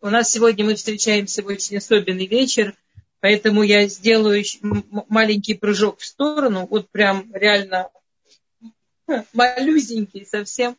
у 0.00 0.08
нас 0.08 0.30
сегодня 0.30 0.64
мы 0.64 0.74
встречаемся 0.74 1.42
в 1.42 1.46
очень 1.46 1.76
особенный 1.76 2.26
вечер, 2.26 2.74
поэтому 3.20 3.62
я 3.62 3.86
сделаю 3.88 4.42
маленький 5.08 5.54
прыжок 5.54 5.98
в 5.98 6.06
сторону, 6.06 6.66
вот 6.66 6.88
прям 6.90 7.30
реально 7.34 7.90
малюсенький 9.32 10.24
совсем. 10.26 10.76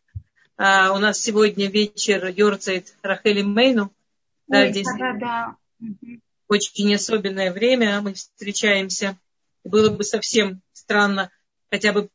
А, 0.58 0.94
у 0.94 1.00
нас 1.00 1.20
сегодня 1.20 1.70
вечер 1.70 2.28
Йорцайт 2.28 2.94
Рахели 3.02 3.42
Мейну. 3.42 3.92
Да, 4.48 4.62
Ой, 4.62 4.72
здесь 4.72 4.88
да, 4.98 5.14
да. 5.20 5.56
Очень 6.48 6.94
особенное 6.94 7.52
время, 7.52 8.02
мы 8.02 8.14
встречаемся. 8.14 9.18
Было 9.64 9.90
бы 9.90 10.04
совсем 10.04 10.62
странно 10.74 11.32
хотя 11.70 11.94
бы 11.94 12.10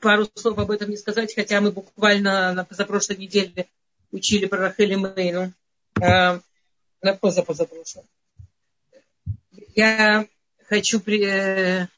пару 0.00 0.28
слов 0.34 0.58
об 0.58 0.70
этом 0.70 0.90
не 0.90 0.96
сказать, 0.96 1.34
хотя 1.34 1.60
мы 1.60 1.70
буквально 1.72 2.52
на 2.52 2.64
позапрошлой 2.64 3.16
неделе 3.16 3.68
учили 4.10 4.46
про 4.46 4.58
Рахели 4.58 4.96
Мейну. 4.96 5.52
А, 6.02 6.40
на 7.00 7.14
позапозапрошлом. 7.14 8.04
Я 9.74 10.26
хочу 10.66 10.98
при, 11.00 11.22
э, 11.24 11.86
то 11.86 11.90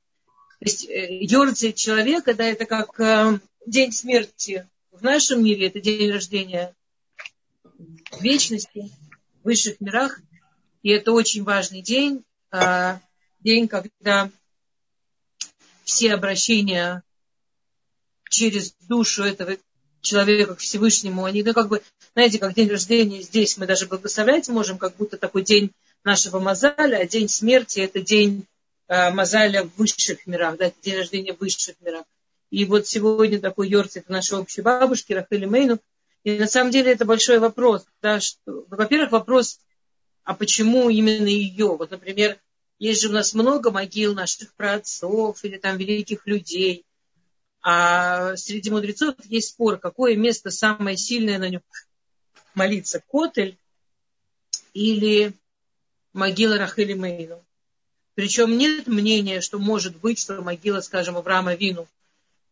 есть, 0.61 0.85
э, 0.85 1.73
человека, 1.73 2.35
да, 2.35 2.45
это 2.45 2.67
как 2.67 3.01
э, 3.01 3.39
день 3.67 3.93
смерти. 3.93 4.69
В 4.91 5.03
нашем 5.03 5.43
мире 5.43 5.69
это 5.69 5.81
день 5.81 6.11
рождения 6.11 6.75
вечности, 8.21 8.91
в 9.41 9.45
высших 9.45 9.81
мирах. 9.81 10.21
И 10.83 10.91
это 10.91 11.13
очень 11.13 11.43
важный 11.43 11.81
день, 11.81 12.25
э, 12.53 12.99
день, 13.41 13.69
когда 13.69 14.31
все 15.85 16.13
обращения 16.13 17.03
через 18.29 18.73
душу 18.87 19.23
этого 19.25 19.57
человека 20.05 20.55
к 20.55 20.61
Всевышнему, 20.61 21.25
они, 21.25 21.43
ну, 21.43 21.53
как 21.53 21.69
бы, 21.69 21.83
знаете, 22.13 22.39
как 22.39 22.55
день 22.55 22.69
рождения 22.69 23.23
здесь 23.23 23.57
мы 23.57 23.67
даже 23.67 23.87
благословлять 23.87 24.49
можем, 24.49 24.79
как 24.79 24.97
будто 24.97 25.17
такой 25.17 25.43
день 25.43 25.73
нашего 26.05 26.39
Мазаля, 26.39 26.99
а 26.99 27.07
день 27.07 27.29
смерти– 27.29 27.81
это 27.81 28.01
день 28.01 28.47
э, 28.89 29.11
Мазаля 29.11 29.65
в 29.65 29.77
высших 29.77 30.27
мирах, 30.27 30.57
да, 30.59 30.71
день 30.83 30.99
рождения 30.99 31.33
в 31.33 31.41
высших 31.41 31.75
мирах. 31.81 32.05
И 32.51 32.65
вот 32.67 32.87
сегодня 32.87 33.41
такой 33.41 33.69
Йорцит 33.69 34.09
нашей 34.09 34.39
общей 34.39 34.63
бабушки 34.63 35.13
Рахели 35.13 35.47
Мейну. 35.47 35.79
И 36.23 36.39
на 36.39 36.47
самом 36.47 36.71
деле 36.71 36.93
это 36.93 37.05
большой 37.05 37.39
вопрос. 37.39 37.85
Да, 38.01 38.21
что, 38.21 38.65
во-первых, 38.69 39.13
вопрос, 39.13 39.59
а 40.23 40.35
почему 40.35 40.89
именно 40.89 41.27
ее? 41.27 41.77
Вот, 41.77 41.91
например, 41.91 42.39
есть 42.79 43.03
же 43.03 43.09
у 43.09 43.13
нас 43.13 43.35
много 43.35 43.71
могил 43.71 44.15
наших 44.15 44.55
праотцов 44.55 45.45
или 45.45 45.57
там 45.57 45.77
великих 45.77 46.27
людей– 46.27 46.85
а 47.67 48.37
среди 48.37 48.71
мудрецов 48.71 49.15
есть 49.25 49.49
спор, 49.49 49.79
какое 49.79 50.17
место 50.17 50.51
самое 50.51 50.99
сильное 50.99 51.39
на 51.39 51.49
нем 51.49 51.63
молиться, 52.55 53.03
Котель 53.11 53.57
или 54.75 55.33
могила 56.13 56.59
Рахели 56.59 56.93
Мейну. 56.93 57.43
Причем 58.15 58.59
нет 58.59 58.87
мнения, 58.87 59.41
что 59.41 59.59
может 59.59 59.97
быть, 59.97 60.19
что 60.19 60.43
могила, 60.43 60.83
скажем, 60.83 61.17
Авраама 61.17 61.55
Вину, 61.55 61.89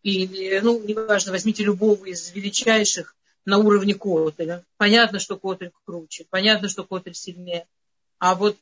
или, 0.03 0.59
ну, 0.61 0.83
неважно, 0.83 1.31
возьмите 1.31 1.63
любого 1.63 2.07
из 2.07 2.31
величайших 2.31 3.15
на 3.45 3.59
уровне 3.59 3.95
Котеля. 3.95 4.65
Понятно, 4.79 5.19
что 5.19 5.37
Котель 5.37 5.73
круче, 5.85 6.25
понятно, 6.31 6.71
что 6.71 6.85
Котель 6.85 7.15
сильнее. 7.15 7.67
А 8.19 8.35
вот 8.35 8.57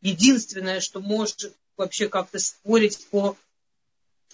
единственное, 0.00 0.80
что 0.80 1.00
может 1.00 1.52
вообще 1.76 2.08
как-то 2.08 2.38
спорить 2.38 3.06
по 3.10 3.36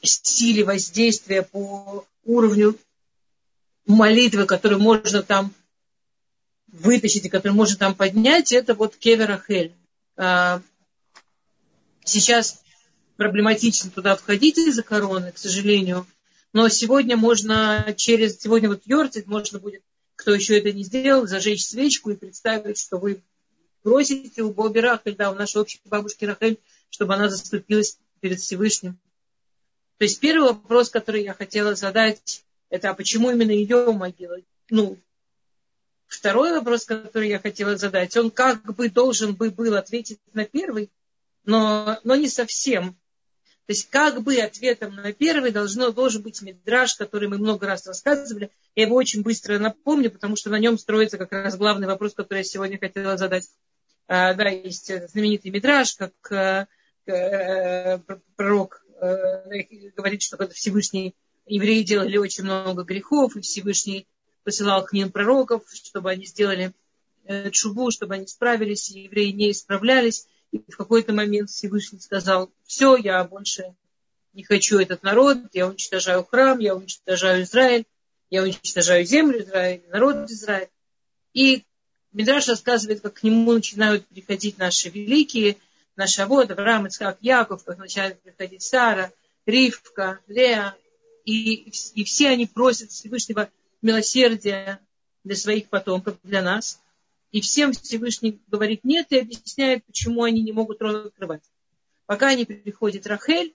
силе 0.02 0.64
воздействия, 0.64 1.42
по 1.42 2.06
уровню 2.24 2.77
молитвы, 3.86 4.47
которую 4.47 4.80
можно 4.80 5.22
там 5.22 5.52
вытащить 6.69 7.24
и 7.24 7.28
которую 7.28 7.56
можно 7.56 7.77
там 7.77 7.94
поднять, 7.94 8.52
это 8.52 8.74
вот 8.74 8.97
Кевер 8.97 9.32
Ахель. 9.32 9.72
А, 10.16 10.62
сейчас 12.05 12.62
проблематично 13.16 13.91
туда 13.91 14.16
входить 14.16 14.58
из-за 14.58 14.82
короны, 14.82 15.32
к 15.32 15.38
сожалению. 15.38 16.06
Но 16.53 16.69
сегодня 16.69 17.16
можно 17.16 17.94
через, 17.97 18.41
сегодня 18.41 18.69
вот 18.69 18.82
Йортит, 18.84 19.26
можно 19.26 19.59
будет, 19.59 19.82
кто 20.16 20.34
еще 20.34 20.59
это 20.59 20.72
не 20.72 20.84
сделал, 20.84 21.26
зажечь 21.26 21.66
свечку 21.66 22.10
и 22.10 22.16
представить, 22.16 22.78
что 22.78 22.98
вы 22.98 23.22
просите 23.82 24.42
у 24.42 24.53
Боби 24.53 24.81
Рахель, 24.81 25.16
да, 25.16 25.31
у 25.31 25.34
нашей 25.34 25.60
общей 25.60 25.81
бабушки 25.84 26.25
Рахель, 26.25 26.59
чтобы 26.91 27.15
она 27.15 27.28
заступилась 27.28 27.98
перед 28.20 28.41
Всевышним. 28.41 28.98
То 30.00 30.05
есть 30.05 30.19
первый 30.19 30.53
вопрос, 30.53 30.88
который 30.88 31.22
я 31.22 31.34
хотела 31.34 31.75
задать, 31.75 32.43
это 32.71 32.88
а 32.88 32.94
почему 32.94 33.31
именно 33.31 33.50
ее 33.50 33.93
могила? 33.93 34.38
Ну, 34.71 34.97
второй 36.06 36.53
вопрос, 36.53 36.87
который 36.87 37.28
я 37.28 37.38
хотела 37.38 37.77
задать, 37.77 38.16
он 38.16 38.31
как 38.31 38.62
бы 38.62 38.89
должен 38.89 39.34
бы 39.34 39.50
был 39.50 39.77
ответить 39.77 40.19
на 40.33 40.47
первый, 40.47 40.91
но, 41.44 41.99
но 42.03 42.16
не 42.16 42.31
совсем. 42.31 42.94
То 43.66 43.72
есть 43.75 43.91
как 43.91 44.22
бы 44.22 44.37
ответом 44.37 44.97
на 44.97 45.12
первый 45.12 45.50
должно, 45.50 45.91
должен 45.91 46.22
быть 46.22 46.41
мидраж, 46.41 46.94
который 46.94 47.28
мы 47.28 47.37
много 47.37 47.66
раз 47.66 47.87
рассказывали. 47.87 48.50
Я 48.75 48.84
его 48.84 48.97
очень 48.97 49.21
быстро 49.21 49.59
напомню, 49.59 50.10
потому 50.10 50.34
что 50.34 50.49
на 50.49 50.59
нем 50.59 50.78
строится 50.78 51.19
как 51.19 51.33
раз 51.33 51.59
главный 51.59 51.87
вопрос, 51.87 52.15
который 52.15 52.39
я 52.39 52.44
сегодня 52.44 52.78
хотела 52.78 53.19
задать. 53.19 53.50
А, 54.09 54.33
да, 54.33 54.49
есть 54.49 54.91
знаменитый 55.10 55.50
мидраж, 55.50 55.94
как 55.94 56.15
а, 56.33 56.69
а, 57.06 58.00
пророк 58.37 58.83
Э, 59.00 59.44
говорит, 59.97 60.21
что 60.21 60.37
когда 60.37 60.53
Всевышний 60.53 61.15
евреи 61.47 61.83
делали 61.83 62.19
очень 62.19 62.44
много 62.44 62.83
грехов, 62.83 63.34
и 63.34 63.41
Всевышний 63.41 64.06
посылал 64.44 64.84
к 64.84 64.93
ним 64.93 65.11
пророков, 65.11 65.62
чтобы 65.72 66.11
они 66.11 66.27
сделали 66.27 66.72
э, 67.25 67.50
чубу, 67.50 67.91
чтобы 67.91 68.15
они 68.15 68.27
справились, 68.27 68.91
и 68.91 69.05
евреи 69.05 69.31
не 69.31 69.53
исправлялись. 69.53 70.27
И 70.53 70.59
в 70.59 70.77
какой-то 70.77 71.15
момент 71.15 71.49
Всевышний 71.49 72.00
сказал, 72.00 72.50
все, 72.65 72.97
я 72.97 73.25
больше 73.25 73.75
не 74.34 74.44
хочу 74.44 74.78
этот 74.78 75.03
народ, 75.03 75.39
я 75.55 75.66
уничтожаю 75.66 76.25
храм, 76.25 76.59
я 76.59 76.75
уничтожаю 76.75 77.44
Израиль, 77.44 77.87
я 78.28 78.43
уничтожаю 78.43 79.05
землю 79.06 79.43
Израиль, 79.43 79.83
народ 79.89 80.31
Израиль. 80.31 80.69
И 81.33 81.65
Мидраш 82.12 82.49
рассказывает, 82.49 83.00
как 83.00 83.15
к 83.15 83.22
нему 83.22 83.53
начинают 83.53 84.06
приходить 84.09 84.59
наши 84.59 84.91
великие– 84.91 85.56
наша 86.00 86.27
вот 86.27 86.50
Авраам, 86.50 86.87
Ицхак, 86.87 87.19
Яков, 87.21 87.62
как 87.62 87.77
начинает 87.77 88.21
приходить 88.22 88.62
Сара, 88.62 89.12
Ривка, 89.44 90.19
Леа, 90.28 90.75
и, 91.27 91.71
и 91.94 92.05
все 92.05 92.31
они 92.31 92.47
просят 92.47 92.91
Всевышнего 92.91 93.50
милосердия 93.83 94.81
для 95.25 95.37
своих 95.37 95.69
потомков, 95.69 96.16
для 96.22 96.41
нас. 96.41 96.81
И 97.33 97.43
всем 97.43 97.72
Всевышний 97.72 98.41
говорит 98.49 98.83
нет 98.83 99.09
и 99.10 99.19
объясняет, 99.19 99.84
почему 99.84 100.25
они 100.25 100.41
не 100.43 100.53
могут 100.53 100.81
рот 100.81 101.06
открывать. 101.06 101.43
Пока 102.06 102.34
не 102.34 102.47
приходит 102.47 103.06
Рахель 103.06 103.55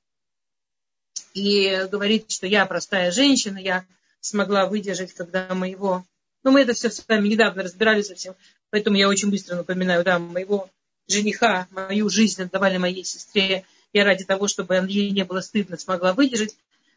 и 1.34 1.88
говорит, 1.92 2.30
что 2.30 2.46
я 2.46 2.68
простая 2.68 3.10
женщина, 3.10 3.58
я 3.58 3.86
смогла 4.22 4.68
выдержать, 4.68 5.14
когда 5.14 5.52
моего... 5.56 6.06
Ну, 6.44 6.52
мы 6.52 6.62
это 6.62 6.74
все 6.74 6.92
с 6.92 7.04
вами 7.08 7.28
недавно 7.28 7.64
разбирали 7.64 8.04
совсем, 8.04 8.36
поэтому 8.70 8.98
я 8.98 9.10
очень 9.10 9.32
быстро 9.32 9.56
напоминаю, 9.56 10.04
да, 10.04 10.20
моего 10.20 10.70
жениха, 11.08 11.68
мою 11.72 12.10
жизнь 12.10 12.42
отдавали 12.42 12.78
моей 12.78 13.04
сестре, 13.04 13.66
я 13.94 14.04
ради 14.04 14.26
того, 14.26 14.48
чтобы 14.48 14.76
ей 14.88 15.12
не 15.12 15.24
было 15.24 15.42
стыдно, 15.42 15.78
смогла 15.78 16.14
выдержать. 16.14 16.56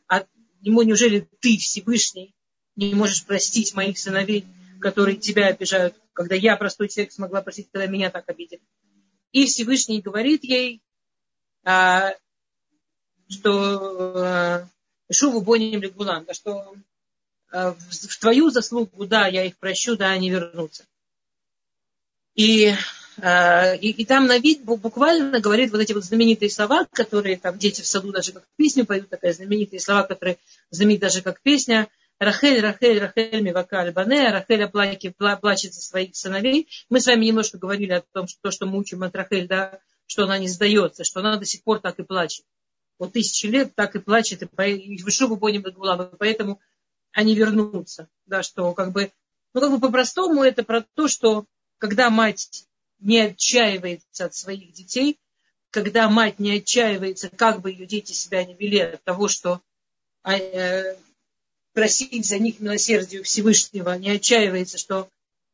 А 0.08 0.24
ему 0.60 0.82
неужели 0.82 1.28
ты, 1.40 1.56
Всевышний, 1.58 2.34
не 2.76 2.94
можешь 2.94 3.24
простить 3.24 3.74
моих 3.74 3.98
сыновей, 3.98 4.44
которые 4.80 5.16
тебя 5.16 5.48
обижают, 5.48 5.94
когда 6.12 6.34
я, 6.34 6.56
простой 6.56 6.88
человек, 6.88 7.12
смогла 7.12 7.42
простить, 7.42 7.68
когда 7.70 7.86
меня 7.86 8.10
так 8.10 8.28
обидели. 8.28 8.62
И 9.32 9.46
Всевышний 9.46 10.00
говорит 10.00 10.44
ей, 10.44 10.80
а, 11.64 12.14
что 13.28 14.14
а, 14.16 14.68
Шуву 15.12 15.40
Боним 15.42 15.82
Легулам, 15.82 16.26
что 16.32 16.74
а, 17.50 17.74
в 17.74 18.18
твою 18.18 18.50
заслугу, 18.50 19.06
да, 19.06 19.26
я 19.26 19.44
их 19.44 19.56
прощу, 19.58 19.96
да, 19.96 20.10
они 20.10 20.30
вернутся. 20.30 20.84
И 22.34 22.72
Э, 22.72 23.07
и, 23.18 23.90
и 23.90 24.04
там 24.04 24.26
на 24.26 24.38
вид 24.38 24.62
буквально 24.64 25.40
говорит 25.40 25.72
вот 25.72 25.80
эти 25.80 25.92
вот 25.92 26.04
знаменитые 26.04 26.50
слова, 26.50 26.86
которые 26.92 27.36
там 27.36 27.58
дети 27.58 27.80
в 27.80 27.86
саду 27.86 28.12
даже 28.12 28.32
как 28.32 28.44
песню 28.56 28.86
поют, 28.86 29.08
такая 29.08 29.32
знаменитые 29.32 29.80
слова, 29.80 30.04
которые 30.04 30.38
знамениты 30.70 31.02
даже 31.02 31.22
как 31.22 31.40
песня. 31.40 31.88
Рахель, 32.20 32.60
Рахель, 32.60 32.98
Рахель, 32.98 33.40
Мивакаль, 33.42 33.92
Бане, 33.92 34.30
Рахель 34.30 34.64
оплаки, 34.64 35.14
плачет 35.40 35.74
за 35.74 35.80
своих 35.80 36.16
сыновей. 36.16 36.68
Мы 36.90 37.00
с 37.00 37.06
вами 37.06 37.26
немножко 37.26 37.58
говорили 37.58 37.92
о 37.92 38.02
том, 38.12 38.26
что 38.26 38.40
то, 38.42 38.50
что 38.50 38.66
мы 38.66 38.78
учим 38.78 39.02
от 39.04 39.14
Рахель, 39.14 39.46
да, 39.46 39.78
что 40.06 40.24
она 40.24 40.38
не 40.38 40.48
сдается, 40.48 41.04
что 41.04 41.20
она 41.20 41.36
до 41.36 41.44
сих 41.44 41.62
пор 41.62 41.80
так 41.80 41.98
и 41.98 42.02
плачет. 42.02 42.44
Вот 42.98 43.12
тысячи 43.12 43.46
лет 43.46 43.74
так 43.76 43.94
и 43.94 44.00
плачет, 44.00 44.42
и 44.42 45.02
вышу 45.02 45.28
бы 45.28 45.36
поним 45.36 45.64
поэтому 46.18 46.60
они 47.12 47.34
вернутся. 47.34 48.08
Да, 48.26 48.42
что 48.42 48.72
как 48.74 48.92
бы, 48.92 49.12
ну 49.54 49.60
как 49.60 49.70
бы 49.70 49.80
по-простому 49.80 50.42
это 50.42 50.64
про 50.64 50.84
то, 50.94 51.06
что 51.06 51.46
когда 51.78 52.10
мать 52.10 52.66
не 53.00 53.20
отчаивается 53.20 54.26
от 54.26 54.34
своих 54.34 54.72
детей, 54.72 55.18
когда 55.70 56.08
мать 56.08 56.38
не 56.38 56.56
отчаивается, 56.56 57.28
как 57.28 57.60
бы 57.60 57.70
ее 57.70 57.86
дети 57.86 58.12
себя 58.12 58.44
не 58.44 58.54
вели 58.54 58.80
от 58.80 59.02
того, 59.04 59.28
что 59.28 59.60
э, 60.24 60.96
просить 61.72 62.26
за 62.26 62.38
них 62.38 62.60
милосердие 62.60 63.22
Всевышнего, 63.22 63.96
не 63.98 64.10
отчаивается, 64.10 64.78
что 64.78 65.08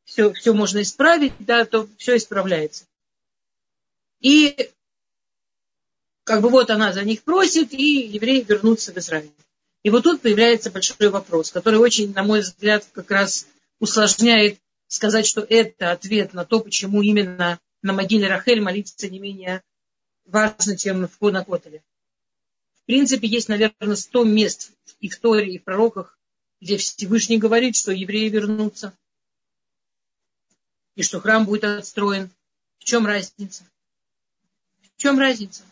все, 0.04 0.32
все 0.32 0.52
можно 0.52 0.82
исправить, 0.82 1.32
да, 1.38 1.64
то 1.64 1.88
все 1.98 2.16
исправляется. 2.16 2.84
И 4.20 4.70
как 6.24 6.40
бы 6.40 6.48
вот 6.48 6.70
она 6.70 6.92
за 6.92 7.02
них 7.02 7.22
просит, 7.22 7.72
и 7.72 8.06
евреи 8.06 8.42
вернутся 8.42 8.92
в 8.92 8.96
Израиль. 8.98 9.30
И 9.82 9.90
вот 9.90 10.04
тут 10.04 10.22
появляется 10.22 10.70
большой 10.70 11.10
вопрос, 11.10 11.50
который 11.50 11.78
очень, 11.78 12.12
на 12.14 12.22
мой 12.22 12.40
взгляд, 12.40 12.86
как 12.92 13.10
раз 13.10 13.46
усложняет 13.80 14.58
сказать, 14.94 15.26
что 15.26 15.40
это 15.42 15.92
ответ 15.92 16.32
на 16.32 16.44
то, 16.44 16.60
почему 16.60 17.02
именно 17.02 17.60
на 17.82 17.92
могиле 17.92 18.28
Рахель 18.28 18.60
молиться 18.60 19.08
не 19.10 19.18
менее 19.18 19.62
важно, 20.24 20.76
чем 20.76 21.02
на 21.02 21.44
Котеле. 21.44 21.82
В 22.74 22.86
принципе, 22.86 23.28
есть, 23.28 23.48
наверное, 23.48 23.96
сто 23.96 24.24
мест 24.24 24.72
в 24.86 25.16
Торе, 25.20 25.54
и 25.54 25.58
в 25.58 25.64
пророках, 25.64 26.18
где 26.60 26.76
Всевышний 26.76 27.38
говорит, 27.38 27.76
что 27.76 27.92
евреи 27.92 28.28
вернутся, 28.28 28.96
и 30.94 31.02
что 31.02 31.20
храм 31.20 31.44
будет 31.44 31.64
отстроен. 31.64 32.30
В 32.78 32.84
чем 32.84 33.06
разница? 33.06 33.64
В 34.96 35.00
чем 35.02 35.18
разница? 35.18 35.62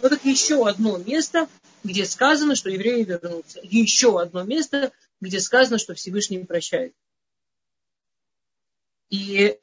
Вот 0.00 0.12
это 0.12 0.28
еще 0.28 0.66
одно 0.68 0.96
место, 0.98 1.48
где 1.82 2.04
сказано, 2.04 2.54
что 2.54 2.70
евреи 2.70 3.02
вернутся. 3.02 3.60
Еще 3.62 4.20
одно 4.20 4.44
место, 4.44 4.92
где 5.20 5.40
сказано, 5.40 5.78
что 5.78 5.94
Всевышний 5.94 6.44
прощает. 6.44 6.94
И, 9.10 9.58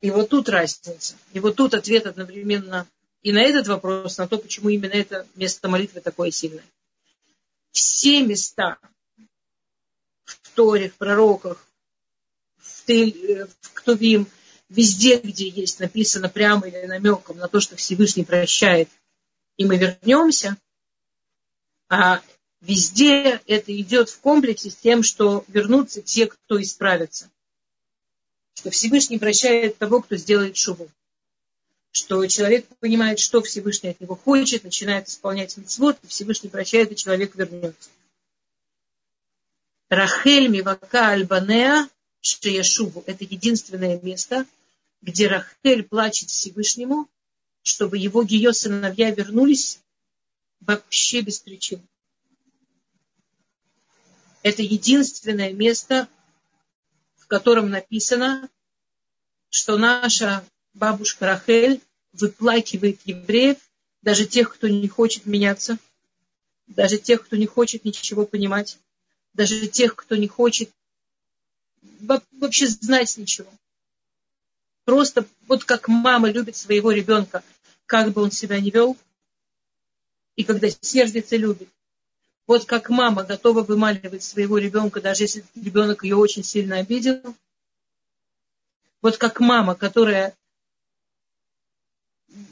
и 0.00 0.10
вот 0.10 0.28
тут 0.28 0.48
разница. 0.48 1.14
И 1.32 1.40
вот 1.40 1.56
тут 1.56 1.74
ответ 1.74 2.06
одновременно 2.06 2.86
и 3.22 3.32
на 3.32 3.42
этот 3.42 3.66
вопрос, 3.66 4.18
на 4.18 4.28
то, 4.28 4.38
почему 4.38 4.68
именно 4.68 4.92
это 4.92 5.26
место 5.34 5.68
молитвы 5.68 6.00
такое 6.00 6.30
сильное. 6.30 6.64
Все 7.72 8.22
места 8.22 8.78
в 10.24 10.54
Торе, 10.54 10.88
в 10.90 10.94
пророках, 10.94 11.66
в, 12.56 12.84
Тель, 12.84 13.48
в 13.60 13.72
Ктувим, 13.72 14.26
везде, 14.68 15.18
где 15.18 15.48
есть 15.48 15.80
написано 15.80 16.28
прямо 16.28 16.68
или 16.68 16.86
намеком 16.86 17.38
на 17.38 17.48
то, 17.48 17.60
что 17.60 17.76
Всевышний 17.76 18.24
прощает, 18.24 18.88
и 19.56 19.64
мы 19.64 19.76
вернемся, 19.76 20.56
а 21.88 22.22
везде 22.60 23.40
это 23.46 23.76
идет 23.76 24.10
в 24.10 24.20
комплексе 24.20 24.70
с 24.70 24.76
тем, 24.76 25.02
что 25.02 25.44
вернутся 25.48 26.02
те, 26.02 26.26
кто 26.26 26.60
исправится. 26.60 27.30
Что 28.58 28.70
Всевышний 28.70 29.20
прощает 29.20 29.78
того, 29.78 30.02
кто 30.02 30.16
сделает 30.16 30.56
шубу. 30.56 30.90
Что 31.92 32.26
человек 32.26 32.66
понимает, 32.80 33.20
что 33.20 33.40
Всевышний 33.40 33.90
от 33.90 34.00
него 34.00 34.16
хочет, 34.16 34.64
начинает 34.64 35.06
исполнять 35.08 35.56
митцвот, 35.56 35.96
и 36.02 36.08
Всевышний 36.08 36.50
прощает, 36.50 36.90
и 36.90 36.96
человек 36.96 37.36
вернется. 37.36 37.88
Рахель 39.88 40.48
Мивака 40.48 41.10
Альбанеа 41.10 41.88
Шеяшубу. 42.20 43.04
Это 43.06 43.22
единственное 43.22 44.00
место, 44.00 44.44
где 45.02 45.28
Рахель 45.28 45.84
плачет 45.84 46.28
Всевышнему, 46.30 47.08
чтобы 47.62 47.96
его 47.96 48.22
ее 48.22 48.52
сыновья 48.52 49.12
вернулись 49.12 49.78
вообще 50.58 51.20
без 51.20 51.38
причин. 51.38 51.80
Это 54.42 54.62
единственное 54.62 55.52
место, 55.52 56.08
в 57.28 57.30
котором 57.30 57.68
написано, 57.68 58.48
что 59.50 59.76
наша 59.76 60.42
бабушка 60.72 61.26
Рахель 61.26 61.82
выплакивает 62.14 63.02
евреев, 63.04 63.58
даже 64.00 64.24
тех, 64.24 64.54
кто 64.54 64.66
не 64.66 64.88
хочет 64.88 65.26
меняться, 65.26 65.76
даже 66.66 66.96
тех, 66.96 67.26
кто 67.26 67.36
не 67.36 67.44
хочет 67.44 67.84
ничего 67.84 68.24
понимать, 68.24 68.78
даже 69.34 69.66
тех, 69.66 69.94
кто 69.94 70.16
не 70.16 70.26
хочет 70.26 70.70
вообще 72.30 72.66
знать 72.66 73.14
ничего. 73.18 73.52
Просто 74.86 75.26
вот 75.48 75.64
как 75.64 75.86
мама 75.86 76.30
любит 76.30 76.56
своего 76.56 76.92
ребенка, 76.92 77.44
как 77.84 78.10
бы 78.14 78.22
он 78.22 78.30
себя 78.30 78.58
не 78.58 78.70
вел, 78.70 78.96
и 80.34 80.44
когда 80.44 80.70
сердится, 80.70 81.36
любит. 81.36 81.68
Вот 82.48 82.64
как 82.64 82.88
мама 82.88 83.24
готова 83.24 83.62
вымаливать 83.62 84.22
своего 84.22 84.56
ребенка, 84.56 85.02
даже 85.02 85.24
если 85.24 85.44
ребенок 85.54 86.02
ее 86.02 86.16
очень 86.16 86.42
сильно 86.42 86.78
обидел. 86.78 87.36
Вот 89.02 89.18
как 89.18 89.40
мама, 89.40 89.74
которая 89.74 90.34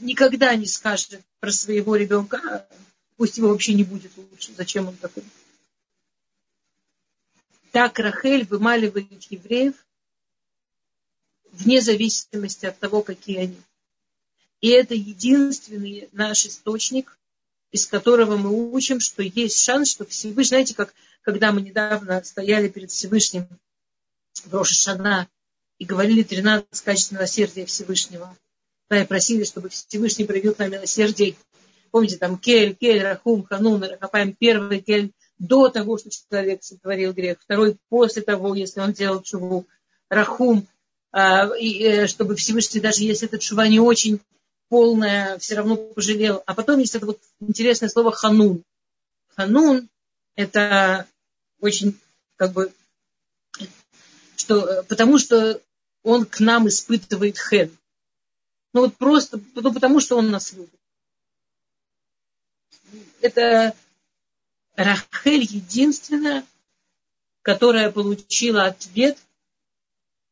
никогда 0.02 0.54
не 0.54 0.66
скажет 0.66 1.22
про 1.40 1.50
своего 1.50 1.96
ребенка, 1.96 2.36
«А, 2.36 2.68
пусть 3.16 3.38
его 3.38 3.48
вообще 3.48 3.72
не 3.72 3.84
будет 3.84 4.12
лучше, 4.18 4.52
зачем 4.54 4.86
он 4.86 4.96
такой. 4.98 5.24
Так 7.72 7.98
Рахель 7.98 8.46
вымаливает 8.46 9.22
евреев 9.24 9.74
вне 11.52 11.80
зависимости 11.80 12.66
от 12.66 12.78
того, 12.78 13.00
какие 13.02 13.38
они. 13.38 13.62
И 14.60 14.68
это 14.68 14.94
единственный 14.94 16.10
наш 16.12 16.44
источник, 16.44 17.18
из 17.72 17.86
которого 17.86 18.36
мы 18.36 18.72
учим, 18.72 19.00
что 19.00 19.22
есть 19.22 19.60
шанс, 19.62 19.90
что 19.90 20.06
Всевышний, 20.06 20.48
знаете, 20.48 20.74
как 20.74 20.94
когда 21.22 21.50
мы 21.50 21.60
недавно 21.60 22.22
стояли 22.22 22.68
перед 22.68 22.90
Всевышним 22.90 23.48
в 24.44 24.54
Рошашана 24.54 25.28
и 25.78 25.84
говорили 25.84 26.22
13 26.22 26.66
качеств 26.82 27.12
милосердия 27.12 27.66
Всевышнего, 27.66 28.36
да, 28.88 29.02
и 29.02 29.06
просили, 29.06 29.44
чтобы 29.44 29.68
Всевышний 29.68 30.24
проявил 30.24 30.54
к 30.54 30.58
нам 30.58 30.70
милосердие. 30.70 31.34
Помните, 31.90 32.16
там 32.16 32.38
Кель, 32.38 32.74
Кель, 32.74 33.02
Рахум, 33.02 33.44
Ханун, 33.44 33.82
Рахапаем, 33.82 34.34
первый 34.34 34.80
Кель 34.80 35.12
до 35.38 35.68
того, 35.68 35.98
что 35.98 36.10
человек 36.10 36.62
сотворил 36.62 37.12
грех, 37.12 37.38
второй 37.40 37.76
после 37.88 38.22
того, 38.22 38.54
если 38.54 38.80
он 38.80 38.92
делал 38.92 39.20
чуву, 39.22 39.66
Рахум, 40.08 40.66
а, 41.10 41.48
э, 41.56 42.06
чтобы 42.06 42.36
Всевышний, 42.36 42.80
даже 42.80 43.02
если 43.02 43.26
этот 43.26 43.40
чува 43.40 43.66
не 43.66 43.80
очень 43.80 44.20
полное, 44.68 45.38
все 45.38 45.56
равно 45.56 45.76
пожалел. 45.76 46.42
А 46.46 46.54
потом 46.54 46.78
есть 46.80 46.94
это 46.94 47.06
вот 47.06 47.20
интересное 47.40 47.88
слово 47.88 48.12
ханун. 48.12 48.62
Ханун– 49.36 49.88
это 50.34 51.06
очень 51.60 51.98
как 52.36 52.52
бы, 52.52 52.72
что, 54.36 54.82
потому 54.84 55.18
что 55.18 55.60
он 56.02 56.24
к 56.24 56.40
нам 56.40 56.68
испытывает 56.68 57.38
хен. 57.38 57.76
Ну 58.72 58.82
вот 58.82 58.96
просто, 58.96 59.40
ну, 59.54 59.72
потому 59.72 60.00
что 60.00 60.16
он 60.16 60.30
нас 60.30 60.52
любит. 60.52 60.78
Это 63.20 63.74
Рахель 64.74 65.42
единственная, 65.42 66.44
которая 67.42 67.90
получила 67.90 68.66
ответ, 68.66 69.18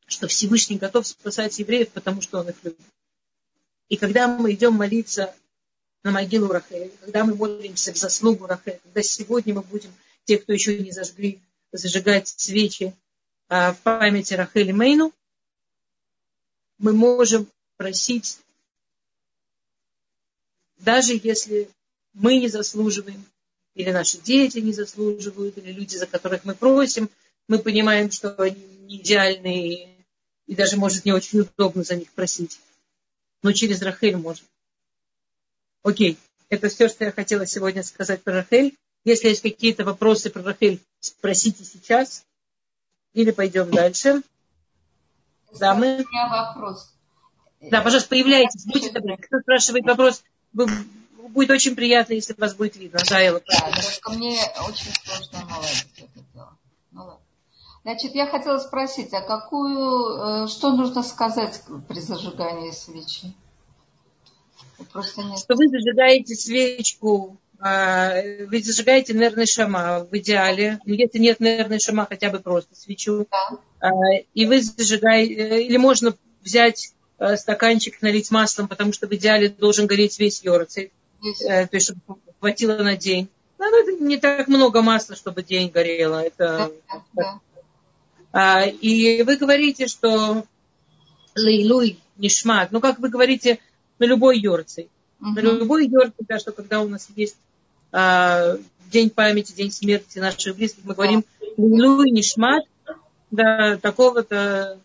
что 0.06 0.28
Всевышний 0.28 0.76
готов 0.76 1.06
спасать 1.06 1.58
евреев, 1.58 1.90
потому 1.90 2.20
что 2.20 2.40
он 2.40 2.50
их 2.50 2.56
любит. 2.62 2.80
И 3.88 3.96
когда 3.96 4.28
мы 4.28 4.52
идем 4.52 4.74
молиться 4.74 5.34
на 6.02 6.10
могилу 6.10 6.48
Рахеля, 6.48 6.90
когда 7.00 7.24
мы 7.24 7.34
молимся 7.34 7.92
в 7.92 7.96
заслугу 7.96 8.46
Рахеля, 8.46 8.78
когда 8.82 9.02
сегодня 9.02 9.54
мы 9.54 9.62
будем, 9.62 9.92
те, 10.24 10.38
кто 10.38 10.52
еще 10.52 10.78
не 10.78 10.90
зажгли, 10.90 11.40
зажигать 11.72 12.28
свечи 12.28 12.94
а, 13.48 13.72
в 13.72 13.80
памяти 13.80 14.34
Рахели 14.34 14.72
Мейну, 14.72 15.12
мы 16.78 16.92
можем 16.92 17.46
просить, 17.76 18.38
даже 20.78 21.18
если 21.22 21.68
мы 22.12 22.38
не 22.38 22.48
заслуживаем, 22.48 23.24
или 23.74 23.90
наши 23.90 24.18
дети 24.18 24.58
не 24.58 24.72
заслуживают, 24.72 25.58
или 25.58 25.72
люди, 25.72 25.96
за 25.96 26.06
которых 26.06 26.44
мы 26.44 26.54
просим, 26.54 27.10
мы 27.48 27.58
понимаем, 27.58 28.10
что 28.10 28.34
они 28.40 28.62
не 28.82 28.96
идеальные, 28.96 29.94
и 30.46 30.54
даже, 30.54 30.76
может, 30.76 31.04
не 31.04 31.12
очень 31.12 31.40
удобно 31.40 31.82
за 31.82 31.96
них 31.96 32.12
просить 32.12 32.60
но 33.44 33.52
через 33.52 33.82
Рахель 33.82 34.16
можно. 34.16 34.46
Окей, 35.82 36.18
это 36.48 36.70
все, 36.70 36.88
что 36.88 37.04
я 37.04 37.12
хотела 37.12 37.46
сегодня 37.46 37.82
сказать 37.82 38.22
про 38.22 38.36
Рахель. 38.36 38.74
Если 39.04 39.28
есть 39.28 39.42
какие-то 39.42 39.84
вопросы 39.84 40.30
про 40.30 40.42
Рахель, 40.42 40.80
спросите 40.98 41.62
сейчас. 41.62 42.24
Или 43.12 43.30
пойдем 43.32 43.70
дальше. 43.70 44.22
Дамы. 45.60 45.96
У 45.98 46.08
меня 46.08 46.28
вопрос. 46.54 46.90
Да, 47.60 47.82
пожалуйста, 47.82 48.08
появляйтесь. 48.08 48.64
Будьте 48.64 48.90
добры. 48.90 49.18
Кто 49.18 49.38
спрашивает 49.40 49.84
вопрос, 49.84 50.24
будет 50.52 51.50
очень 51.50 51.76
приятно, 51.76 52.14
если 52.14 52.32
вас 52.32 52.54
будет 52.54 52.76
видно. 52.76 52.98
Да, 53.06 53.22
Элла, 53.22 53.42
да, 53.46 53.70
только 53.82 54.10
мне 54.12 54.40
очень 54.66 54.92
сложно 55.04 55.46
наладить 55.46 55.86
это 55.98 56.24
дело. 56.32 56.58
Ну 56.92 57.04
ладно. 57.04 57.20
Значит, 57.84 58.14
я 58.14 58.26
хотела 58.26 58.58
спросить, 58.58 59.12
а 59.12 59.20
какую, 59.20 60.44
э, 60.44 60.48
что 60.48 60.72
нужно 60.72 61.02
сказать 61.02 61.60
при 61.86 62.00
зажигании 62.00 62.70
свечи? 62.70 63.34
Просто 64.90 65.22
нет. 65.22 65.38
Что 65.38 65.54
вы 65.54 65.68
зажигаете 65.68 66.34
свечку, 66.34 67.36
а, 67.60 68.14
вы 68.46 68.62
зажигаете 68.62 69.12
нервный 69.12 69.46
шама 69.46 70.06
в 70.10 70.16
идеале. 70.16 70.80
Если 70.86 71.18
нет 71.18 71.40
нервной 71.40 71.78
шама, 71.78 72.06
хотя 72.08 72.30
бы 72.30 72.40
просто 72.40 72.74
свечу. 72.74 73.26
Да. 73.30 73.58
А, 73.80 73.90
и 74.32 74.46
вы 74.46 74.62
зажигаете, 74.62 75.34
э, 75.34 75.62
или 75.62 75.76
можно 75.76 76.16
взять 76.42 76.94
э, 77.18 77.36
стаканчик, 77.36 78.00
налить 78.00 78.30
маслом, 78.30 78.66
потому 78.66 78.94
что 78.94 79.06
в 79.06 79.14
идеале 79.14 79.50
должен 79.50 79.86
гореть 79.86 80.18
весь 80.18 80.42
йорцей. 80.42 80.90
То 81.38 81.68
есть, 81.70 81.86
чтобы 81.86 82.00
хватило 82.40 82.76
на 82.82 82.96
день. 82.96 83.28
Ну, 83.58 83.82
это 83.82 84.02
не 84.02 84.16
так 84.18 84.48
много 84.48 84.82
масла, 84.82 85.16
чтобы 85.16 85.42
день 85.42 85.70
горело. 85.70 86.22
Это, 86.22 86.70
да, 86.88 87.02
да. 87.12 87.40
А, 88.36 88.66
и 88.66 89.22
вы 89.22 89.36
говорите, 89.36 89.86
что 89.86 90.44
лейлуй 91.36 91.98
нишмат, 92.16 92.72
ну 92.72 92.80
как 92.80 92.98
вы 92.98 93.08
говорите 93.08 93.58
на 93.98 94.04
любой 94.04 94.38
йорцей. 94.38 94.88
Uh-huh. 95.20 95.34
На 95.34 95.40
любой 95.40 95.86
йорцей, 95.86 96.26
да, 96.28 96.38
что 96.38 96.52
когда 96.52 96.80
у 96.80 96.88
нас 96.88 97.08
есть 97.16 97.36
а, 97.92 98.56
день 98.90 99.10
памяти, 99.10 99.52
день 99.52 99.70
смерти 99.70 100.18
наших 100.18 100.56
близких, 100.56 100.84
мы 100.84 100.94
говорим 100.94 101.24
лейлуй 101.56 102.10
нишмат, 102.10 102.64
да, 103.30 103.78
такого-то 103.78 104.78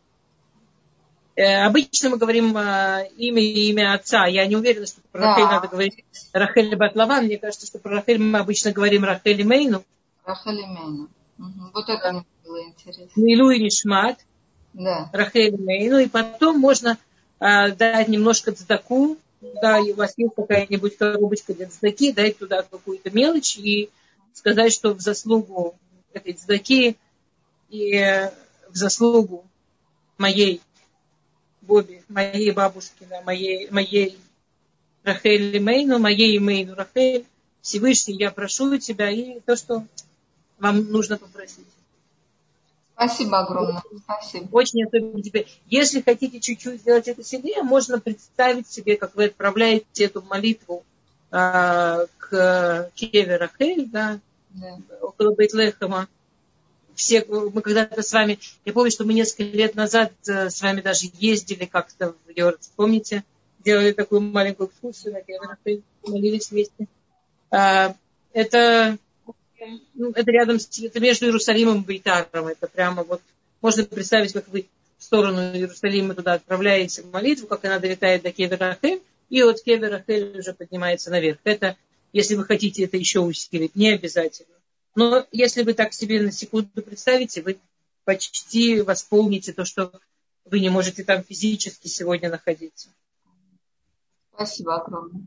Э, 1.39 1.63
обычно 1.65 2.09
мы 2.09 2.17
говорим 2.17 2.57
э, 2.57 3.07
имя 3.15 3.41
и 3.41 3.69
имя 3.69 3.93
отца. 3.93 4.25
Я 4.25 4.45
не 4.45 4.57
уверена, 4.57 4.85
что 4.85 4.99
про 5.09 5.21
да. 5.21 5.27
Рахель 5.29 5.45
надо 5.45 5.67
говорить 5.69 6.03
Рахель 6.33 6.75
Батлаван. 6.75 7.25
Мне 7.25 7.37
кажется, 7.37 7.65
что 7.65 7.79
про 7.79 7.91
Рахель 7.91 8.21
мы 8.21 8.39
обычно 8.39 8.73
говорим 8.73 9.05
Рахель 9.05 9.39
и 9.39 9.45
Мейну. 9.45 9.85
Рахель 10.25 10.59
и 10.59 10.65
Мейну. 10.65 11.07
Угу. 11.37 11.71
Вот 11.73 11.87
это 11.87 12.25
было 12.59 12.67
интересно. 12.67 13.07
Милу 13.15 13.49
и 13.51 13.59
Нишмат. 13.59 14.19
Да. 14.73 15.09
Рахель 15.13 15.57
Мейну. 15.57 15.99
И 15.99 16.07
потом 16.07 16.59
можно 16.59 16.97
э, 17.39 17.71
дать 17.71 18.07
немножко 18.07 18.51
цдаку. 18.51 19.17
Да, 19.61 19.79
и 19.79 19.93
у 19.93 19.95
вас 19.95 20.13
есть 20.17 20.35
какая-нибудь 20.35 20.97
коробочка 20.97 21.53
для 21.53 21.67
цдаки, 21.67 22.11
дать 22.11 22.37
туда 22.37 22.61
какую-то 22.61 23.09
мелочь 23.11 23.57
и 23.57 23.89
сказать, 24.33 24.73
что 24.73 24.93
в 24.93 24.99
заслугу 24.99 25.75
этой 26.11 26.33
цдаки 26.33 26.97
и 27.69 28.29
в 28.69 28.75
заслугу 28.75 29.45
моей 30.17 30.61
Боби, 31.61 32.01
моей 32.09 32.51
бабушки, 32.51 33.07
да, 33.09 33.21
моей, 33.21 33.69
моей 33.69 34.17
Рахель 35.03 35.59
Мейну, 35.61 35.99
моей 35.99 36.37
Мейну 36.39 36.75
Рахель, 36.75 37.25
Всевышний, 37.61 38.15
я 38.15 38.31
прошу 38.31 38.77
тебя 38.77 39.09
и 39.09 39.39
то, 39.39 39.55
что 39.55 39.85
вам 40.57 40.91
нужно 40.91 41.17
попросить. 41.17 41.65
Спасибо 42.99 43.39
огромное. 43.39 43.81
Спасибо. 44.03 44.47
Очень 44.51 44.83
особенно 44.83 45.21
тебе. 45.21 45.47
Если 45.67 46.01
хотите 46.01 46.39
чуть-чуть 46.41 46.81
сделать 46.81 47.07
это 47.07 47.23
сильнее, 47.23 47.63
можно 47.63 47.99
представить 47.99 48.67
себе, 48.67 48.97
как 48.97 49.15
вы 49.15 49.25
отправляете 49.25 50.05
эту 50.05 50.21
молитву 50.21 50.83
а, 51.31 52.05
к 52.17 52.91
Кеве 52.95 53.37
Рахель, 53.37 53.87
да, 53.87 54.19
да. 54.49 54.77
около 55.01 55.33
Бейтлехема 55.33 56.07
все, 56.99 57.23
мы 57.25 57.61
когда-то 57.61 58.01
с 58.01 58.11
вами, 58.11 58.39
я 58.65 58.73
помню, 58.73 58.91
что 58.91 59.05
мы 59.05 59.13
несколько 59.13 59.43
лет 59.43 59.73
назад 59.73 60.11
э, 60.27 60.49
с 60.49 60.61
вами 60.61 60.81
даже 60.81 61.07
ездили 61.13 61.63
как-то 61.63 62.13
в 62.25 62.29
Йорк, 62.35 62.59
помните? 62.75 63.23
Делали 63.63 63.93
такую 63.93 64.19
маленькую 64.19 64.67
экскурсию 64.67 65.13
на 65.13 65.21
Кевинах, 65.21 65.57
молились 66.05 66.51
вместе. 66.51 66.87
А, 67.51 67.95
это, 68.33 68.97
ну, 69.93 70.11
это 70.11 70.31
рядом 70.31 70.59
с, 70.59 70.79
это 70.79 70.99
между 70.99 71.25
Иерусалимом 71.25 71.81
и 71.81 71.85
Бейтаром. 71.85 72.47
Это 72.47 72.67
прямо 72.67 73.03
вот, 73.03 73.21
можно 73.61 73.83
представить, 73.83 74.33
как 74.33 74.47
вы 74.49 74.67
в 74.97 75.03
сторону 75.03 75.39
Иерусалима 75.53 76.13
туда 76.13 76.33
отправляете 76.33 77.03
молитву, 77.03 77.47
как 77.47 77.63
она 77.65 77.79
долетает 77.79 78.21
до 78.21 78.31
Кеверахель, 78.31 79.01
и 79.29 79.41
от 79.41 79.61
Кеверахель 79.61 80.39
уже 80.39 80.53
поднимается 80.53 81.09
наверх. 81.09 81.39
Это, 81.43 81.77
если 82.11 82.35
вы 82.35 82.45
хотите 82.45 82.83
это 82.83 82.97
еще 82.97 83.21
усилить, 83.21 83.75
не 83.75 83.91
обязательно. 83.91 84.55
Но 84.95 85.25
если 85.31 85.63
вы 85.63 85.73
так 85.73 85.93
себе 85.93 86.21
на 86.21 86.31
секунду 86.31 86.81
представите, 86.81 87.41
вы 87.41 87.59
почти 88.03 88.81
восполните 88.81 89.53
то, 89.53 89.63
что 89.63 89.91
вы 90.45 90.59
не 90.59 90.69
можете 90.69 91.03
там 91.03 91.23
физически 91.23 91.87
сегодня 91.87 92.29
находиться. 92.29 92.89
Спасибо 94.33 94.75
огромное. 94.75 95.23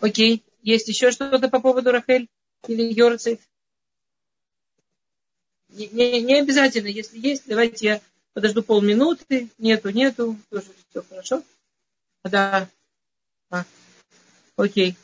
Окей. 0.00 0.44
Есть 0.68 0.86
еще 0.86 1.10
что-то 1.12 1.48
по 1.48 1.60
поводу 1.60 1.92
Рахель 1.92 2.28
или 2.66 2.92
Йорцев? 2.92 3.38
Не, 5.70 5.86
не, 5.86 6.20
не 6.20 6.40
обязательно. 6.40 6.88
Если 6.88 7.18
есть, 7.18 7.44
давайте 7.46 7.86
я 7.86 8.00
подожду 8.34 8.62
полминуты. 8.62 9.48
Нету, 9.56 9.88
нету. 9.88 10.36
Тоже 10.50 10.66
все 10.90 11.02
хорошо. 11.04 11.42
Да. 12.22 12.68
А. 13.48 13.64
Окей. 14.56 14.94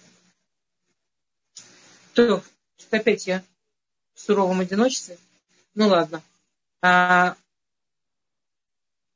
То, 2.13 2.45
что 2.77 2.97
опять 2.99 3.27
я 3.27 3.43
в 4.13 4.21
суровом 4.21 4.61
одиночестве. 4.61 5.17
Ну 5.75 5.89
ладно. 5.89 6.23
А, 6.83 7.39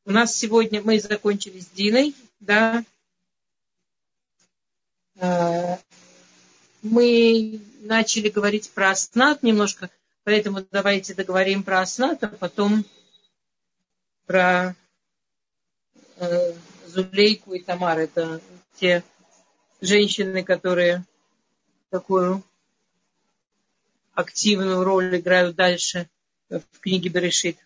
у 0.06 0.12
нас 0.12 0.34
сегодня 0.34 0.80
мы 0.80 0.98
закончили 0.98 1.60
с 1.60 1.66
Диной, 1.66 2.14
да. 2.40 2.82
А, 5.20 5.78
мы 6.90 7.60
начали 7.80 8.28
говорить 8.28 8.70
про 8.70 8.90
Аснат 8.90 9.42
немножко, 9.42 9.90
поэтому 10.24 10.64
давайте 10.70 11.14
договорим 11.14 11.62
про 11.62 11.80
Аснат, 11.80 12.22
а 12.24 12.28
потом 12.28 12.84
про 14.26 14.74
э, 16.16 16.52
Зулейку 16.86 17.54
и 17.54 17.60
Тамар. 17.60 17.98
Это 17.98 18.40
те 18.78 19.02
женщины, 19.80 20.42
которые 20.42 21.04
такую 21.90 22.42
активную 24.12 24.84
роль 24.84 25.16
играют 25.18 25.56
дальше 25.56 26.08
в 26.48 26.62
книге 26.80 27.08
Берешит. 27.08 27.58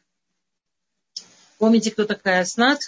Помните, 1.58 1.90
кто 1.90 2.04
такая 2.04 2.42
Аснат? 2.42 2.80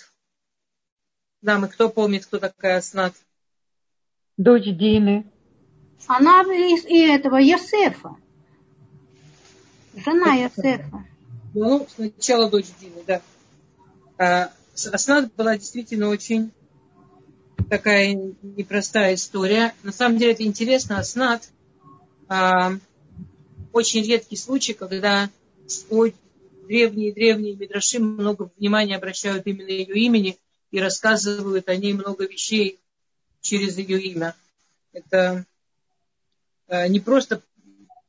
Да, 1.42 1.58
мы 1.58 1.68
кто 1.68 1.88
помнит, 1.88 2.26
кто 2.26 2.38
такая 2.38 2.78
Аснат? 2.78 3.14
Дочь 4.36 4.64
Дины. 4.64 5.30
Она 6.06 6.42
из 6.42 6.84
и 6.84 6.98
этого 6.98 7.36
Йосефа. 7.36 8.16
Жена 9.94 10.34
Йосефа. 10.34 11.04
Ну, 11.54 11.86
сначала 11.94 12.50
дочь 12.50 12.66
Дины, 12.80 13.02
да. 13.06 13.22
А, 14.18 14.52
Аснат 14.92 15.32
была 15.34 15.56
действительно 15.56 16.08
очень 16.08 16.52
такая 17.70 18.14
непростая 18.42 19.14
история. 19.14 19.74
На 19.82 19.92
самом 19.92 20.18
деле 20.18 20.32
это 20.32 20.42
интересно. 20.42 20.98
Аснат 20.98 21.48
а, 22.28 22.72
очень 23.72 24.02
редкий 24.04 24.36
случай, 24.36 24.72
когда 24.72 25.30
древние-древние 26.66 27.56
Мидраши 27.56 27.98
много 27.98 28.50
внимания 28.56 28.96
обращают 28.96 29.46
именно 29.46 29.68
ее 29.68 29.94
имени 29.94 30.38
и 30.70 30.80
рассказывают 30.80 31.68
о 31.68 31.76
ней 31.76 31.92
много 31.92 32.26
вещей 32.26 32.80
через 33.40 33.78
ее 33.78 34.00
имя. 34.00 34.34
Это 34.92 35.46
не 36.68 37.00
просто, 37.00 37.42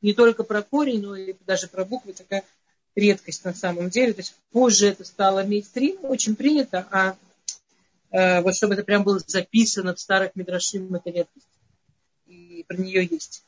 не 0.01 0.13
только 0.13 0.43
про 0.43 0.61
корень, 0.61 1.01
но 1.01 1.15
и 1.15 1.35
даже 1.45 1.67
про 1.67 1.85
буквы, 1.85 2.13
такая 2.13 2.43
редкость 2.95 3.43
на 3.45 3.53
самом 3.53 3.89
деле. 3.89 4.13
То 4.13 4.21
есть 4.21 4.35
позже 4.51 4.87
это 4.87 5.03
стало 5.03 5.43
мейстрим, 5.43 5.97
очень 6.03 6.35
принято, 6.35 6.87
а 6.91 7.15
э, 8.11 8.41
вот 8.41 8.55
чтобы 8.55 8.73
это 8.73 8.83
прям 8.83 9.03
было 9.03 9.19
записано 9.25 9.93
в 9.93 9.99
старых 9.99 10.35
Мидрашим, 10.35 10.93
это 10.95 11.09
редкость. 11.09 11.47
И 12.27 12.63
про 12.67 12.77
нее 12.77 13.07
есть. 13.09 13.43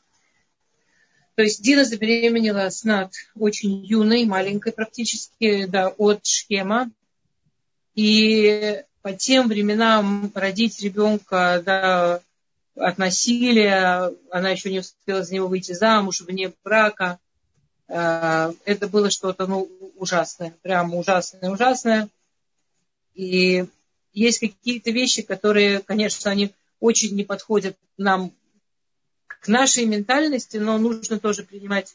То 1.34 1.42
есть 1.42 1.62
Дина 1.62 1.84
забеременела 1.84 2.68
с 2.68 2.84
Над 2.84 3.12
очень 3.36 3.84
юной, 3.84 4.24
маленькой 4.24 4.72
практически, 4.72 5.66
да, 5.66 5.88
от 5.88 6.26
Шхема. 6.26 6.90
И 7.94 8.82
по 9.02 9.12
тем 9.12 9.48
временам 9.48 10.30
родить 10.34 10.80
ребенка 10.82 11.62
да, 11.64 12.20
от 12.78 12.98
насилия, 12.98 14.12
она 14.30 14.50
еще 14.50 14.70
не 14.70 14.80
успела 14.80 15.22
за 15.22 15.34
него 15.34 15.48
выйти 15.48 15.72
замуж, 15.72 16.20
вне 16.20 16.52
брака. 16.64 17.18
Э, 17.88 18.52
это 18.64 18.88
было 18.88 19.10
что-то 19.10 19.46
ну, 19.46 19.68
ужасное, 19.96 20.54
прямо 20.62 20.96
ужасное, 20.96 21.50
ужасное. 21.50 22.08
И 23.14 23.66
есть 24.12 24.38
какие-то 24.38 24.90
вещи, 24.90 25.22
которые, 25.22 25.80
конечно, 25.80 26.30
они 26.30 26.52
очень 26.80 27.14
не 27.14 27.24
подходят 27.24 27.76
нам 27.96 28.32
к 29.26 29.48
нашей 29.48 29.84
ментальности, 29.84 30.56
но 30.56 30.78
нужно 30.78 31.18
тоже 31.18 31.44
принимать 31.44 31.94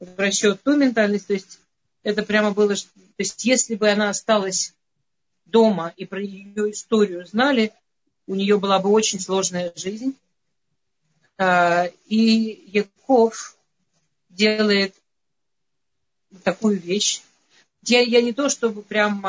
в 0.00 0.18
расчет 0.18 0.62
ту 0.62 0.76
ментальность. 0.76 1.26
То 1.26 1.34
есть 1.34 1.58
это 2.02 2.22
прямо 2.22 2.50
было, 2.50 2.74
то 2.74 2.82
есть 3.18 3.44
если 3.44 3.74
бы 3.74 3.88
она 3.88 4.10
осталась 4.10 4.74
дома 5.46 5.92
и 5.96 6.04
про 6.04 6.20
ее 6.20 6.70
историю 6.70 7.26
знали, 7.26 7.72
у 8.26 8.34
нее 8.34 8.58
была 8.58 8.78
бы 8.78 8.90
очень 8.90 9.20
сложная 9.20 9.72
жизнь. 9.76 10.16
А, 11.38 11.86
и 12.06 12.70
Яков 12.72 13.56
делает 14.28 14.94
такую 16.42 16.78
вещь. 16.78 17.22
Я, 17.82 18.00
я 18.00 18.22
не 18.22 18.32
то, 18.32 18.48
чтобы 18.48 18.82
прям... 18.82 19.24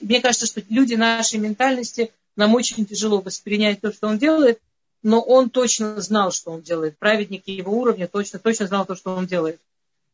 Мне 0.00 0.20
кажется, 0.20 0.46
что 0.46 0.62
люди 0.68 0.94
нашей 0.94 1.38
ментальности, 1.38 2.12
нам 2.36 2.54
очень 2.54 2.84
тяжело 2.86 3.20
воспринять 3.20 3.80
то, 3.80 3.92
что 3.92 4.08
он 4.08 4.18
делает, 4.18 4.60
но 5.02 5.20
он 5.20 5.50
точно 5.50 6.00
знал, 6.00 6.32
что 6.32 6.50
он 6.50 6.62
делает. 6.62 6.98
Праведник 6.98 7.46
его 7.46 7.72
уровня 7.72 8.08
точно, 8.08 8.38
точно 8.38 8.66
знал 8.66 8.86
то, 8.86 8.94
что 8.94 9.14
он 9.14 9.26
делает. 9.26 9.60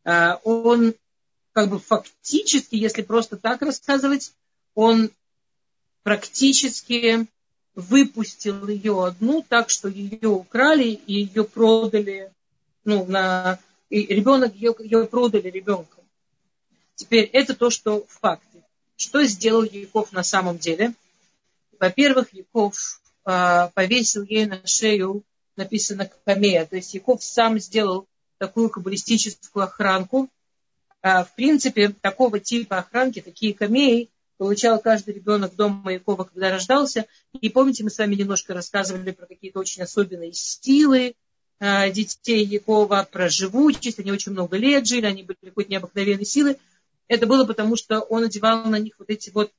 А, 0.05 0.41
он 0.45 0.95
как 1.53 1.71
бы 1.71 1.79
фактически, 1.79 2.77
если 2.77 3.03
просто 3.03 3.37
так 3.37 3.63
рассказывать, 3.63 4.33
он 4.75 5.11
практически 6.03 7.27
выпустил 7.75 8.69
ее 8.69 9.05
одну 9.05 9.45
так, 9.49 9.71
что 9.71 9.89
ее 9.89 10.29
украли 10.29 10.89
и 10.89 11.15
ее 11.25 11.45
продали, 11.45 12.33
ну, 12.85 13.05
на, 13.07 13.59
и 13.89 14.07
ребенок 14.07 14.55
ее, 14.55 14.75
ее 14.79 15.07
продали 15.07 15.49
ребенком. 15.51 16.05
Теперь 16.95 17.25
это 17.33 17.55
то, 17.55 17.71
что 17.71 18.05
факты. 18.09 18.63
Что 18.97 19.25
сделал 19.25 19.63
Яков 19.63 20.13
на 20.13 20.23
самом 20.23 20.59
деле? 20.59 20.93
Во-первых, 21.79 22.35
Яков 22.35 23.01
э, 23.25 23.69
повесил 23.73 24.23
ей 24.23 24.45
на 24.45 24.61
шею, 24.67 25.23
написано 25.57 26.11
камея. 26.25 26.67
То 26.67 26.77
есть 26.77 26.93
Яков 26.93 27.25
сам 27.25 27.59
сделал 27.59 28.07
такую 28.39 28.69
каббалистическую 28.69 29.65
охранку. 29.65 30.29
А, 31.03 31.25
в 31.25 31.35
принципе, 31.35 31.89
такого 31.89 32.41
типа 32.41 32.79
охранки, 32.79 33.21
такие 33.23 33.55
камеи, 33.55 34.11
получал 34.41 34.81
каждый 34.81 35.13
ребенок 35.13 35.55
дома 35.55 35.93
Якова, 35.93 36.25
когда 36.25 36.51
рождался. 36.51 37.05
И 37.39 37.51
помните, 37.51 37.85
мы 37.85 37.91
с 37.91 37.99
вами 37.99 38.15
немножко 38.15 38.55
рассказывали 38.55 39.11
про 39.11 39.27
какие-то 39.27 39.61
очень 39.61 39.83
особенные 39.83 40.33
силы 40.33 41.15
э, 41.59 41.91
детей 41.93 42.47
Якова, 42.47 43.07
про 43.13 43.29
живучесть. 43.29 43.99
Они 43.99 44.11
очень 44.11 44.33
много 44.33 44.57
лет 44.57 44.87
жили, 44.87 45.05
они 45.05 45.25
были 45.25 45.37
какой-то 45.45 45.71
необыкновенной 45.71 46.25
силы. 46.25 46.57
Это 47.07 47.27
было 47.27 47.45
потому, 47.45 47.77
что 47.77 48.01
он 48.01 48.25
одевал 48.25 48.65
на 48.65 48.79
них 48.79 48.95
вот 48.99 49.11
эти 49.11 49.29
вот 49.29 49.53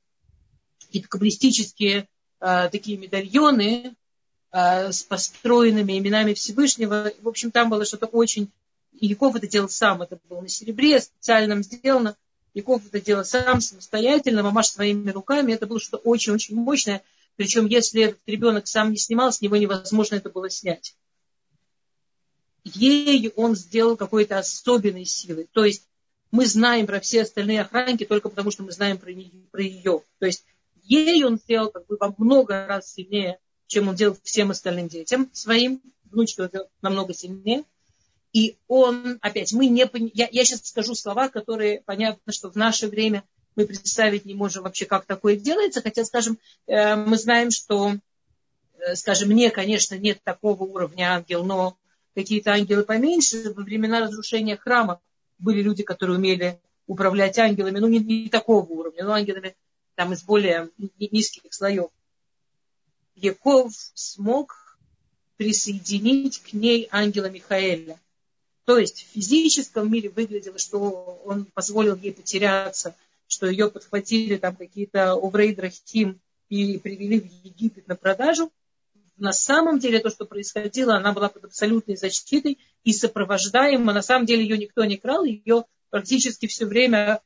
какие-то 0.84 1.08
каббалистические 1.08 2.08
э, 2.40 2.68
такие 2.72 2.98
медальоны 2.98 3.94
э, 4.50 4.90
с 4.90 5.04
построенными 5.04 5.96
именами 5.96 6.34
Всевышнего. 6.34 7.12
В 7.20 7.28
общем, 7.28 7.52
там 7.52 7.70
было 7.70 7.84
что-то 7.84 8.06
очень... 8.06 8.50
И 8.98 9.06
Яков 9.06 9.36
это 9.36 9.46
делал 9.46 9.68
сам, 9.68 10.02
это 10.02 10.18
было 10.28 10.40
на 10.40 10.48
серебре, 10.48 10.98
специально 10.98 11.62
сделано. 11.62 12.16
Яков 12.54 12.86
это 12.86 13.00
делал 13.00 13.24
сам, 13.24 13.60
самостоятельно, 13.60 14.42
мамаш 14.42 14.68
своими 14.68 15.10
руками. 15.10 15.52
Это 15.52 15.66
было 15.66 15.80
что-то 15.80 16.02
очень-очень 16.02 16.54
мощное. 16.54 17.02
Причем, 17.36 17.66
если 17.66 18.04
этот 18.04 18.20
ребенок 18.26 18.66
сам 18.66 18.90
не 18.90 18.98
снимал, 18.98 19.32
с 19.32 19.40
него 19.40 19.56
невозможно 19.56 20.16
это 20.16 20.28
было 20.28 20.50
снять. 20.50 20.94
Ею 22.64 23.32
он 23.36 23.56
сделал 23.56 23.96
какой-то 23.96 24.38
особенной 24.38 25.06
силы. 25.06 25.48
То 25.52 25.64
есть 25.64 25.88
мы 26.30 26.46
знаем 26.46 26.86
про 26.86 27.00
все 27.00 27.22
остальные 27.22 27.62
охранники 27.62 28.04
только 28.04 28.28
потому, 28.28 28.50
что 28.50 28.62
мы 28.62 28.72
знаем 28.72 28.98
про, 28.98 29.12
нее, 29.12 29.30
про 29.50 29.62
ее. 29.62 30.02
То 30.18 30.26
есть 30.26 30.44
ей 30.82 31.24
он 31.24 31.38
сделал 31.38 31.70
как 31.70 31.86
бы 31.86 31.96
во 31.98 32.14
много 32.18 32.66
раз 32.66 32.92
сильнее, 32.92 33.38
чем 33.66 33.88
он 33.88 33.94
делал 33.94 34.16
всем 34.22 34.50
остальным 34.50 34.88
детям 34.88 35.30
своим. 35.32 35.80
Внучке 36.04 36.42
он 36.42 36.48
делал 36.50 36.68
намного 36.82 37.14
сильнее. 37.14 37.64
И 38.32 38.56
он, 38.66 39.18
опять, 39.20 39.52
мы 39.52 39.66
не... 39.66 39.86
Я, 40.14 40.28
я 40.30 40.44
сейчас 40.44 40.66
скажу 40.66 40.94
слова, 40.94 41.28
которые 41.28 41.82
понятно, 41.84 42.32
что 42.32 42.50
в 42.50 42.56
наше 42.56 42.88
время 42.88 43.24
мы 43.56 43.66
представить 43.66 44.24
не 44.24 44.34
можем 44.34 44.64
вообще, 44.64 44.86
как 44.86 45.04
такое 45.04 45.36
делается. 45.36 45.82
Хотя, 45.82 46.04
скажем, 46.04 46.38
э, 46.66 46.96
мы 46.96 47.18
знаем, 47.18 47.50
что, 47.50 47.94
э, 48.78 48.94
скажем, 48.94 49.28
мне, 49.28 49.50
конечно, 49.50 49.96
нет 49.96 50.22
такого 50.24 50.64
уровня 50.64 51.14
ангел, 51.14 51.44
но 51.44 51.76
какие-то 52.14 52.52
ангелы 52.52 52.84
поменьше. 52.84 53.52
Во 53.52 53.62
времена 53.62 54.00
разрушения 54.00 54.56
храма 54.56 55.00
были 55.38 55.60
люди, 55.60 55.82
которые 55.82 56.16
умели 56.16 56.58
управлять 56.86 57.38
ангелами, 57.38 57.78
ну, 57.78 57.88
не, 57.88 57.98
не 57.98 58.28
такого 58.28 58.64
уровня, 58.64 59.04
но 59.04 59.12
ангелами 59.12 59.54
там 59.94 60.12
из 60.12 60.22
более 60.22 60.70
низких 60.98 61.52
слоев. 61.52 61.90
Яков 63.14 63.72
смог 63.94 64.78
присоединить 65.36 66.38
к 66.38 66.52
ней 66.52 66.88
ангела 66.90 67.28
Михаэля. 67.28 67.98
То 68.64 68.78
есть 68.78 69.04
в 69.04 69.12
физическом 69.14 69.90
мире 69.90 70.08
выглядело, 70.08 70.58
что 70.58 71.20
он 71.24 71.46
позволил 71.46 71.96
ей 71.96 72.12
потеряться, 72.12 72.94
что 73.26 73.46
ее 73.46 73.70
подхватили 73.70 74.36
там 74.36 74.54
какие-то 74.54 75.14
Уврейдрахим 75.14 76.20
и 76.48 76.78
привели 76.78 77.20
в 77.20 77.26
Египет 77.44 77.88
на 77.88 77.96
продажу. 77.96 78.52
На 79.16 79.32
самом 79.32 79.78
деле 79.78 80.00
то, 80.00 80.10
что 80.10 80.24
происходило, 80.24 80.96
она 80.96 81.12
была 81.12 81.28
под 81.28 81.44
абсолютной 81.44 81.96
защитой 81.96 82.58
и 82.84 82.92
сопровождаема. 82.92 83.92
На 83.92 84.02
самом 84.02 84.26
деле 84.26 84.42
ее 84.42 84.58
никто 84.58 84.84
не 84.84 84.96
крал, 84.96 85.24
ее 85.24 85.64
практически 85.90 86.46
все 86.46 86.66
время 86.66 87.20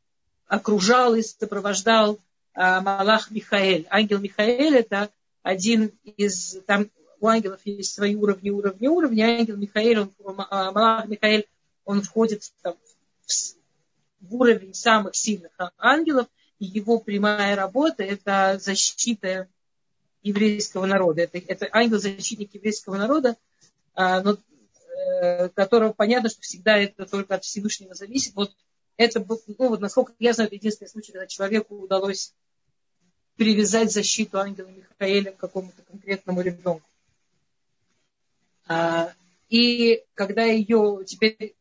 окружал 0.46 1.14
и 1.14 1.22
сопровождал 1.22 2.18
а, 2.54 2.80
Малах 2.80 3.30
Михаэль. 3.30 3.86
Ангел 3.90 4.18
Михаэль 4.18 4.76
это 4.76 5.10
один 5.42 5.92
из, 6.04 6.58
там 6.66 6.88
ангелов 7.28 7.60
есть 7.64 7.94
свои 7.94 8.14
уровни, 8.14 8.50
уровни, 8.50 8.86
уровни. 8.86 9.20
Ангел 9.20 9.56
Михаэль, 9.56 9.98
он, 9.98 10.12
а, 10.50 10.72
Малах 10.72 11.06
Михаэль, 11.06 11.46
он 11.84 12.02
входит 12.02 12.52
там, 12.62 12.74
в, 14.20 14.34
уровень 14.34 14.74
самых 14.74 15.14
сильных 15.14 15.52
ангелов. 15.78 16.26
И 16.58 16.64
его 16.64 16.98
прямая 16.98 17.54
работа– 17.54 18.02
это 18.04 18.58
защита 18.60 19.48
еврейского 20.22 20.86
народа. 20.86 21.22
Это, 21.22 21.38
это 21.38 21.68
ангел-защитник 21.70 22.54
еврейского 22.54 22.96
народа, 22.96 23.36
а, 23.94 24.22
но, 24.22 24.36
э, 25.20 25.48
которого 25.50 25.92
понятно, 25.92 26.30
что 26.30 26.40
всегда 26.40 26.78
это 26.78 27.06
только 27.06 27.34
от 27.34 27.44
Всевышнего 27.44 27.94
зависит. 27.94 28.34
Вот 28.34 28.52
это, 28.96 29.24
ну, 29.58 29.68
вот, 29.68 29.80
насколько 29.80 30.12
я 30.18 30.32
знаю, 30.32 30.48
это 30.48 30.56
единственный 30.56 30.88
случай, 30.88 31.12
когда 31.12 31.26
человеку 31.26 31.76
удалось 31.76 32.32
привязать 33.36 33.92
защиту 33.92 34.38
ангела 34.38 34.68
Михаэля 34.68 35.32
к 35.32 35.36
какому-то 35.36 35.82
конкретному 35.82 36.40
ребенку. 36.40 36.88
А, 38.66 39.12
и 39.48 40.02
когда 40.14 40.44
ее 40.44 41.04
теперь, 41.06 41.54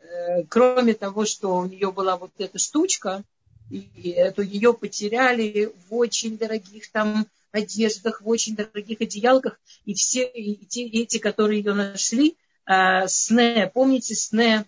э, 0.00 0.44
кроме 0.48 0.94
того, 0.94 1.24
что 1.24 1.56
у 1.56 1.66
нее 1.66 1.92
была 1.92 2.16
вот 2.16 2.32
эта 2.38 2.58
штучка, 2.58 3.22
и 3.70 4.10
эту 4.10 4.42
ее 4.42 4.74
потеряли 4.74 5.72
в 5.88 5.94
очень 5.94 6.36
дорогих 6.36 6.90
там 6.90 7.26
одеждах, 7.52 8.20
в 8.20 8.28
очень 8.28 8.56
дорогих 8.56 9.00
одеялках, 9.00 9.58
и 9.84 9.94
все 9.94 10.26
и 10.26 10.56
те, 10.66 10.84
эти, 10.86 11.18
которые 11.18 11.60
ее 11.60 11.74
нашли, 11.74 12.36
э, 12.66 13.06
сне, 13.06 13.70
помните 13.72 14.14
сне, 14.14 14.66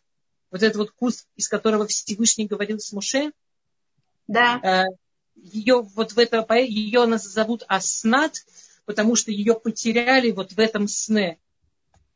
вот 0.50 0.62
этот 0.62 0.76
вот 0.76 0.90
куст, 0.92 1.26
из 1.34 1.48
которого 1.48 1.86
Всевышний 1.86 2.46
говорил 2.46 2.78
с 2.78 2.92
Муше? 2.92 3.32
Да. 4.28 4.60
Э, 4.62 4.84
ее 5.34 5.82
вот 5.82 6.12
в 6.12 6.18
это, 6.18 6.46
ее 6.54 7.06
назовут 7.06 7.64
Аснат, 7.66 8.36
потому 8.84 9.16
что 9.16 9.32
ее 9.32 9.54
потеряли 9.58 10.30
вот 10.30 10.52
в 10.52 10.60
этом 10.60 10.86
сне 10.86 11.38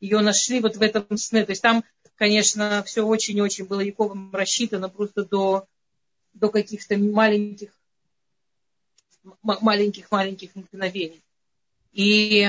ее 0.00 0.20
нашли 0.20 0.60
вот 0.60 0.76
в 0.76 0.82
этом 0.82 1.16
сне. 1.16 1.44
То 1.44 1.52
есть 1.52 1.62
там, 1.62 1.84
конечно, 2.16 2.82
все 2.84 3.02
очень-очень 3.02 3.66
было 3.66 3.80
Яковом 3.80 4.34
рассчитано 4.34 4.88
просто 4.88 5.24
до, 5.24 5.66
до 6.34 6.48
каких-то 6.48 6.96
маленьких 6.96 7.70
маленьких-маленьких 9.42 10.54
мгновений. 10.54 11.22
И 11.92 12.48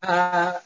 а, 0.00 0.62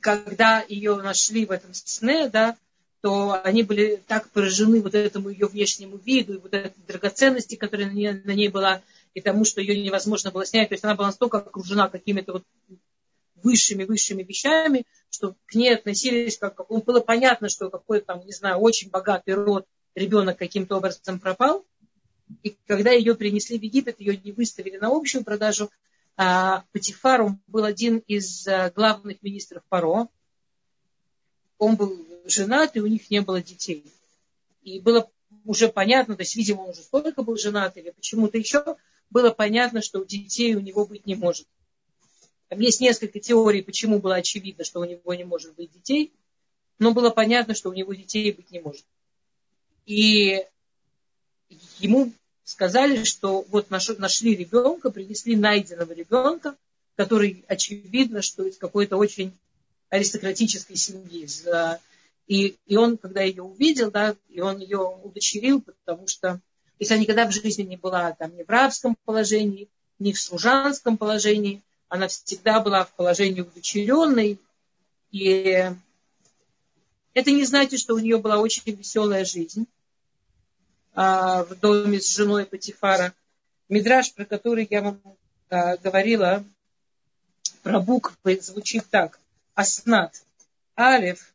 когда 0.00 0.64
ее 0.68 0.96
нашли 0.96 1.46
в 1.46 1.50
этом 1.50 1.72
сне, 1.74 2.28
да, 2.28 2.56
то 3.00 3.40
они 3.44 3.62
были 3.62 4.02
так 4.06 4.30
поражены 4.30 4.80
вот 4.80 4.94
этому 4.94 5.28
ее 5.28 5.46
внешнему 5.46 5.98
виду 5.98 6.34
и 6.34 6.38
вот 6.38 6.54
этой 6.54 6.80
драгоценности, 6.86 7.56
которая 7.56 7.88
на 7.88 7.92
ней, 7.92 8.12
на 8.12 8.32
ней 8.32 8.48
была, 8.48 8.80
и 9.14 9.20
тому, 9.20 9.44
что 9.44 9.60
ее 9.60 9.80
невозможно 9.82 10.30
было 10.30 10.46
снять. 10.46 10.68
То 10.68 10.74
есть 10.74 10.84
она 10.84 10.94
была 10.94 11.08
настолько 11.08 11.38
окружена 11.38 11.88
какими-то 11.88 12.32
вот 12.32 12.44
высшими-высшими 13.42 14.22
вещами, 14.22 14.86
что 15.10 15.36
к 15.46 15.54
ней 15.54 15.74
относились 15.74 16.38
как, 16.38 16.54
как 16.54 16.68
было 16.68 17.00
понятно, 17.00 17.48
что 17.48 17.70
какой-то 17.70 18.06
там, 18.06 18.26
не 18.26 18.32
знаю, 18.32 18.58
очень 18.58 18.90
богатый 18.90 19.34
род 19.34 19.66
ребенок 19.94 20.38
каким-то 20.38 20.76
образом 20.76 21.20
пропал. 21.20 21.64
И 22.42 22.56
когда 22.66 22.90
ее 22.90 23.14
принесли 23.14 23.58
в 23.58 23.62
Египет, 23.62 24.00
ее 24.00 24.16
не 24.16 24.32
выставили 24.32 24.78
на 24.78 24.88
общую 24.88 25.24
продажу, 25.24 25.70
а 26.16 26.64
он 27.04 27.40
был 27.46 27.64
один 27.64 27.98
из 28.06 28.46
а, 28.46 28.70
главных 28.70 29.22
министров 29.22 29.62
Паро. 29.68 30.08
Он 31.58 31.76
был 31.76 32.06
женат, 32.26 32.76
и 32.76 32.80
у 32.80 32.86
них 32.86 33.10
не 33.10 33.20
было 33.20 33.42
детей. 33.42 33.84
И 34.62 34.80
было 34.80 35.10
уже 35.44 35.68
понятно, 35.68 36.16
то 36.16 36.22
есть, 36.22 36.36
видимо, 36.36 36.62
он 36.62 36.70
уже 36.70 36.82
столько 36.82 37.22
был 37.22 37.36
женат, 37.36 37.76
или 37.76 37.90
почему-то 37.90 38.38
еще 38.38 38.76
было 39.10 39.30
понятно, 39.30 39.82
что 39.82 40.04
детей 40.04 40.54
у 40.54 40.60
него 40.60 40.86
быть 40.86 41.06
не 41.06 41.14
может. 41.14 41.46
Там 42.52 42.60
есть 42.60 42.82
несколько 42.82 43.18
теорий, 43.18 43.62
почему 43.62 43.98
было 43.98 44.16
очевидно, 44.16 44.62
что 44.62 44.80
у 44.80 44.84
него 44.84 45.14
не 45.14 45.24
может 45.24 45.54
быть 45.54 45.72
детей, 45.72 46.12
но 46.78 46.92
было 46.92 47.08
понятно, 47.08 47.54
что 47.54 47.70
у 47.70 47.72
него 47.72 47.94
детей 47.94 48.30
быть 48.30 48.50
не 48.50 48.60
может. 48.60 48.84
И 49.86 50.44
ему 51.78 52.12
сказали, 52.44 53.04
что 53.04 53.46
вот 53.48 53.70
нашли 53.70 54.36
ребенка, 54.36 54.90
принесли 54.90 55.34
найденного 55.34 55.94
ребенка, 55.94 56.54
который 56.94 57.42
очевидно, 57.48 58.20
что 58.20 58.44
из 58.44 58.58
какой-то 58.58 58.98
очень 58.98 59.32
аристократической 59.88 60.76
семьи. 60.76 61.26
И, 62.26 62.56
и 62.66 62.76
он, 62.76 62.98
когда 62.98 63.22
ее 63.22 63.44
увидел, 63.44 63.90
да, 63.90 64.14
и 64.28 64.42
он 64.42 64.58
ее 64.58 64.80
удочерил, 65.02 65.62
потому 65.62 66.06
что 66.06 66.38
если 66.78 66.92
она 66.92 67.02
никогда 67.02 67.26
в 67.26 67.32
жизни 67.32 67.62
не 67.62 67.78
была 67.78 68.12
там 68.12 68.36
ни 68.36 68.42
в 68.42 68.50
рабском 68.50 68.94
положении, 69.06 69.68
ни 69.98 70.12
в 70.12 70.20
служанском 70.20 70.98
положении, 70.98 71.62
она 71.92 72.08
всегда 72.08 72.58
была 72.60 72.86
в 72.86 72.92
положении 72.94 73.42
удочеренной. 73.42 74.38
И 75.10 75.70
это 77.12 77.30
не 77.30 77.44
значит, 77.44 77.80
что 77.80 77.94
у 77.94 77.98
нее 77.98 78.16
была 78.16 78.38
очень 78.38 78.62
веселая 78.64 79.26
жизнь 79.26 79.66
а, 80.94 81.44
в 81.44 81.54
доме 81.60 82.00
с 82.00 82.16
женой 82.16 82.46
Патифара. 82.46 83.12
Мидраж, 83.68 84.14
про 84.14 84.24
который 84.24 84.66
я 84.70 84.80
вам 84.80 85.02
а, 85.50 85.76
говорила, 85.76 86.42
про 87.62 87.78
буквы, 87.78 88.40
звучит 88.40 88.86
так. 88.88 89.20
Аснат. 89.54 90.24
Алев. 90.74 91.34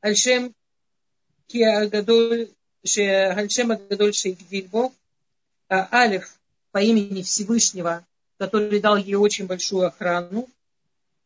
Альшем 0.00 0.54
Киагадоль 1.48 2.48
Гальшема 2.84 3.74
Гадольши 3.74 4.30
Гдильбо, 4.30 4.92
Алиф 5.68 6.38
по 6.70 6.78
имени 6.78 7.22
Всевышнего, 7.22 8.06
который 8.38 8.80
дал 8.80 8.96
ей 8.96 9.16
очень 9.16 9.46
большую 9.46 9.86
охрану. 9.86 10.48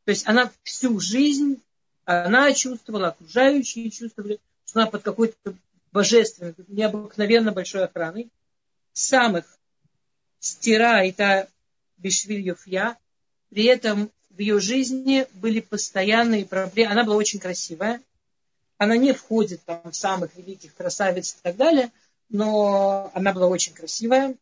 То 0.05 0.11
есть 0.11 0.27
она 0.27 0.51
всю 0.63 0.99
жизнь, 0.99 1.63
она 2.05 2.53
чувствовала, 2.53 3.09
окружающие 3.09 3.91
чувствовали, 3.91 4.41
что 4.67 4.81
она 4.81 4.91
под 4.91 5.03
какой-то 5.03 5.55
божественной, 5.93 6.55
необыкновенно 6.69 7.53
большой 7.53 7.85
охраной. 7.85 8.29
Самых 8.93 9.45
стира 10.41 11.05
это 11.07 11.49
Бишвиль 11.99 12.55
я. 12.67 12.97
При 13.51 13.65
этом 13.65 14.11
в 14.31 14.39
ее 14.39 14.59
жизни 14.59 15.27
были 15.35 15.61
постоянные 15.61 16.47
проблемы. 16.47 16.93
Она 16.93 17.05
была 17.05 17.17
очень 17.17 17.39
красивая. 17.39 18.01
Она 18.79 18.97
не 18.97 19.13
входит 19.13 19.63
там, 19.65 19.81
в 19.91 19.95
самых 19.95 20.35
великих 20.37 20.75
красавиц 20.75 21.35
и 21.35 21.43
так 21.43 21.57
далее, 21.57 21.93
но 22.31 23.13
она 23.15 23.33
была 23.33 23.47
очень 23.47 23.75
красивая, 23.75 24.35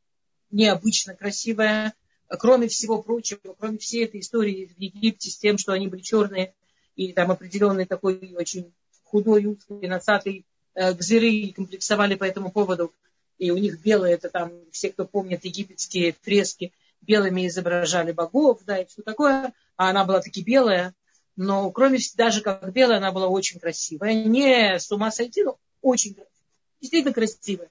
необычно 0.50 1.14
красивая. 1.14 1.92
Кроме 2.38 2.68
всего 2.68 3.02
прочего, 3.02 3.40
кроме 3.58 3.78
всей 3.78 4.04
этой 4.04 4.20
истории 4.20 4.66
в 4.66 4.80
Египте 4.80 5.30
с 5.30 5.36
тем, 5.36 5.58
что 5.58 5.72
они 5.72 5.88
были 5.88 6.00
черные 6.00 6.54
и 6.94 7.12
там 7.12 7.30
определенный 7.30 7.86
такой 7.86 8.34
очень 8.36 8.72
худой, 9.04 9.46
узкий, 9.46 9.88
носатый 9.88 10.46
э, 10.74 10.92
гзыры 10.92 11.28
и 11.28 11.52
комплексовали 11.52 12.14
по 12.14 12.24
этому 12.24 12.52
поводу. 12.52 12.92
И 13.38 13.50
у 13.50 13.56
них 13.56 13.80
белые, 13.82 14.14
это 14.14 14.28
там, 14.28 14.52
все, 14.70 14.90
кто 14.90 15.06
помнит 15.06 15.44
египетские 15.44 16.14
фрески, 16.22 16.72
белыми 17.00 17.46
изображали 17.48 18.12
богов, 18.12 18.60
да, 18.66 18.78
и 18.78 18.86
все 18.86 19.02
такое. 19.02 19.52
А 19.76 19.90
она 19.90 20.04
была 20.04 20.20
таки 20.20 20.42
белая, 20.42 20.94
но 21.36 21.70
кроме 21.70 21.98
даже 22.16 22.42
как 22.42 22.70
белая, 22.72 22.98
она 22.98 23.12
была 23.12 23.28
очень 23.28 23.58
красивая. 23.58 24.12
Не 24.12 24.78
с 24.78 24.92
ума 24.92 25.10
сойти, 25.10 25.42
но 25.42 25.58
очень 25.80 26.14
красивая. 26.14 26.30
Действительно 26.80 27.14
красивая. 27.14 27.70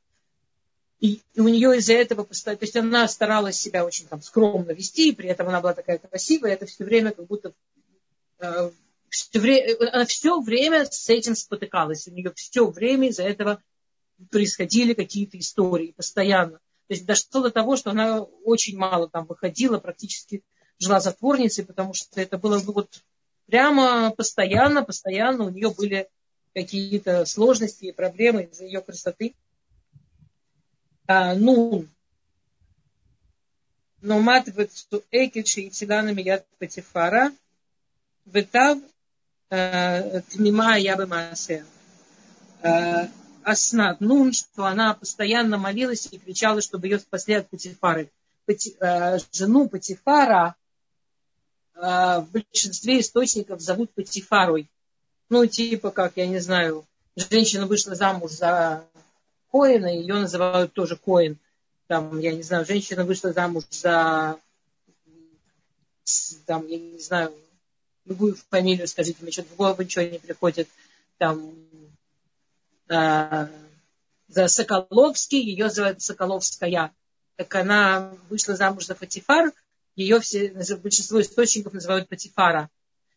И, 0.99 1.21
у 1.37 1.47
нее 1.47 1.77
из-за 1.77 1.93
этого 1.93 2.25
то 2.25 2.57
есть 2.59 2.75
она 2.75 3.07
старалась 3.07 3.57
себя 3.57 3.85
очень 3.85 4.05
там 4.07 4.21
скромно 4.21 4.71
вести, 4.71 5.09
и 5.09 5.15
при 5.15 5.29
этом 5.29 5.47
она 5.47 5.61
была 5.61 5.73
такая 5.73 5.97
красивая, 5.97 6.53
это 6.53 6.65
все 6.65 6.83
время 6.83 7.11
как 7.11 7.25
будто 7.25 7.53
э, 8.39 8.71
все 9.09 9.39
время, 9.39 9.91
она 9.93 10.05
все 10.05 10.39
время 10.41 10.85
с 10.85 11.09
этим 11.09 11.35
спотыкалась. 11.35 12.07
У 12.07 12.11
нее 12.11 12.31
все 12.35 12.67
время 12.67 13.09
из-за 13.09 13.23
этого 13.23 13.61
происходили 14.29 14.93
какие-то 14.93 15.39
истории 15.39 15.93
постоянно. 15.95 16.59
То 16.87 16.93
есть 16.93 17.05
дошло 17.05 17.43
до 17.43 17.51
того, 17.51 17.75
что 17.75 17.91
она 17.91 18.21
очень 18.21 18.77
мало 18.77 19.09
там 19.09 19.25
выходила, 19.25 19.79
практически 19.79 20.43
жила 20.79 20.99
затворницей, 20.99 21.65
потому 21.65 21.93
что 21.93 22.19
это 22.19 22.37
было 22.37 22.57
вот 22.57 23.03
прямо 23.45 24.11
постоянно, 24.11 24.83
постоянно 24.83 25.45
у 25.45 25.49
нее 25.49 25.69
были 25.71 26.09
какие-то 26.53 27.25
сложности 27.25 27.85
и 27.85 27.91
проблемы 27.91 28.49
из-за 28.51 28.65
ее 28.65 28.81
красоты. 28.81 29.35
А, 31.11 31.33
ну, 31.33 31.87
но 33.99 34.19
мат 34.19 34.47
экит 35.09 35.47
шейтилана 35.47 36.11
мият 36.13 36.45
патифара, 36.59 37.31
ветав 38.27 38.77
э, 39.49 40.21
тмима 40.29 40.77
я 40.77 40.95
бы 40.95 41.07
Аснат 43.43 44.01
Нун, 44.01 44.33
что 44.33 44.65
она 44.65 44.93
постоянно 44.93 45.57
молилась 45.57 46.07
и 46.11 46.19
кричала, 46.19 46.61
чтобы 46.61 46.85
ее 46.85 46.99
спасли 46.99 47.33
от 47.33 47.49
Патифары. 47.49 48.11
Пати, 48.45 48.75
э, 48.79 49.17
жену 49.31 49.67
Патифара 49.67 50.55
э, 51.73 51.79
в 51.79 52.27
большинстве 52.31 52.99
источников 52.99 53.61
зовут 53.61 53.91
Патифарой. 53.95 54.69
Ну, 55.29 55.43
типа 55.47 55.89
как, 55.89 56.17
я 56.17 56.27
не 56.27 56.37
знаю, 56.37 56.85
женщина 57.15 57.65
вышла 57.65 57.95
замуж 57.95 58.29
за 58.33 58.85
Коина, 59.51 59.87
ее 59.87 60.15
называют 60.15 60.73
тоже 60.73 60.95
Коин. 60.95 61.37
Там, 61.87 62.19
я 62.19 62.31
не 62.31 62.43
знаю, 62.43 62.65
женщина 62.65 63.03
вышла 63.03 63.33
замуж 63.33 63.63
за, 63.71 64.37
там, 66.45 66.67
я 66.67 66.77
не 66.77 66.99
знаю, 66.99 67.33
любую 68.05 68.35
фамилию, 68.49 68.87
скажите 68.87 69.17
мне, 69.21 69.31
что-то 69.31 69.53
в 69.53 69.55
голову 69.55 69.81
ничего 69.81 70.05
не 70.05 70.19
приходит. 70.19 70.67
Там, 71.17 71.53
Э, 72.89 73.47
за 74.27 74.47
Соколовский, 74.47 75.39
ее 75.39 75.69
зовут 75.69 76.01
Соколовская. 76.01 76.91
Так 77.35 77.55
она 77.55 78.13
вышла 78.29 78.55
замуж 78.55 78.85
за 78.85 78.95
Патифар, 78.95 79.51
ее 79.95 80.19
все, 80.19 80.49
большинство 80.77 81.21
источников 81.21 81.73
называют 81.73 82.09
Патифара. 82.09 82.69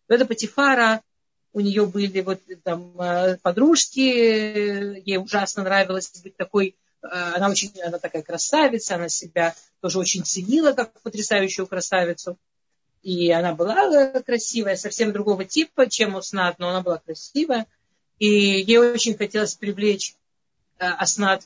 Это 0.09 0.27
Патифара, 0.27 1.03
у 1.53 1.61
нее 1.61 1.87
были 1.87 2.21
вот 2.21 2.41
там 2.65 2.99
э, 3.01 3.37
подружки, 3.43 3.99
ей 3.99 5.19
ужасно 5.19 5.63
нравилось 5.63 6.11
быть 6.23 6.37
такой, 6.37 6.77
э, 7.03 7.07
она 7.09 7.51
очень, 7.51 7.73
она 7.83 7.99
такая 7.99 8.23
красавица, 8.23 8.95
она 8.95 9.09
себя 9.09 9.55
тоже 9.81 9.99
очень 9.99 10.25
ценила 10.25 10.73
как 10.73 10.99
потрясающую 11.03 11.67
красавицу. 11.67 12.39
И 13.03 13.31
она 13.33 13.53
была 13.55 14.21
красивая, 14.21 14.77
совсем 14.77 15.13
другого 15.13 15.45
типа, 15.45 15.91
чем 15.91 16.15
Уснат, 16.15 16.59
но 16.59 16.71
она 16.71 16.83
была 16.83 16.99
красивая. 16.99 17.67
И 18.19 18.27
ей 18.29 18.79
очень 18.79 19.17
хотелось 19.17 19.55
привлечь 19.57 20.15
э, 20.79 20.87
Аснат 20.87 21.43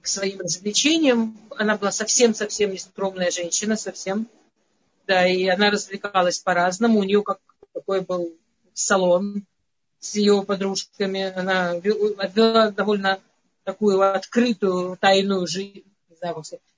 к 0.00 0.06
своим 0.06 0.40
развлечениям. 0.40 1.38
Она 1.50 1.76
была 1.76 1.90
совсем-совсем 1.90 2.70
нескромная 2.70 3.30
женщина, 3.30 3.76
совсем. 3.76 4.28
Да, 5.06 5.26
и 5.26 5.46
она 5.48 5.70
развлекалась 5.70 6.38
по-разному. 6.38 7.00
У 7.00 7.04
нее 7.04 7.22
как 7.22 7.40
такой 7.74 8.00
был 8.02 8.32
салон 8.74 9.44
с 10.00 10.16
ее 10.16 10.42
подружками. 10.42 11.32
Она 11.32 11.76
вела 11.76 12.70
довольно 12.70 13.20
такую 13.64 14.00
открытую, 14.00 14.96
тайную 14.96 15.46
жизнь. 15.46 15.84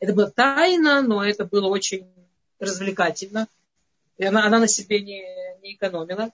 Это 0.00 0.12
была 0.14 0.30
тайна, 0.30 1.02
но 1.02 1.24
это 1.24 1.44
было 1.44 1.68
очень 1.68 2.07
развлекательно. 2.59 3.46
И 4.16 4.24
она, 4.24 4.46
она 4.46 4.61
на 4.61 4.68
себе 4.68 5.00
не, 5.00 5.22
не 5.62 5.74
экономила. 5.74 6.30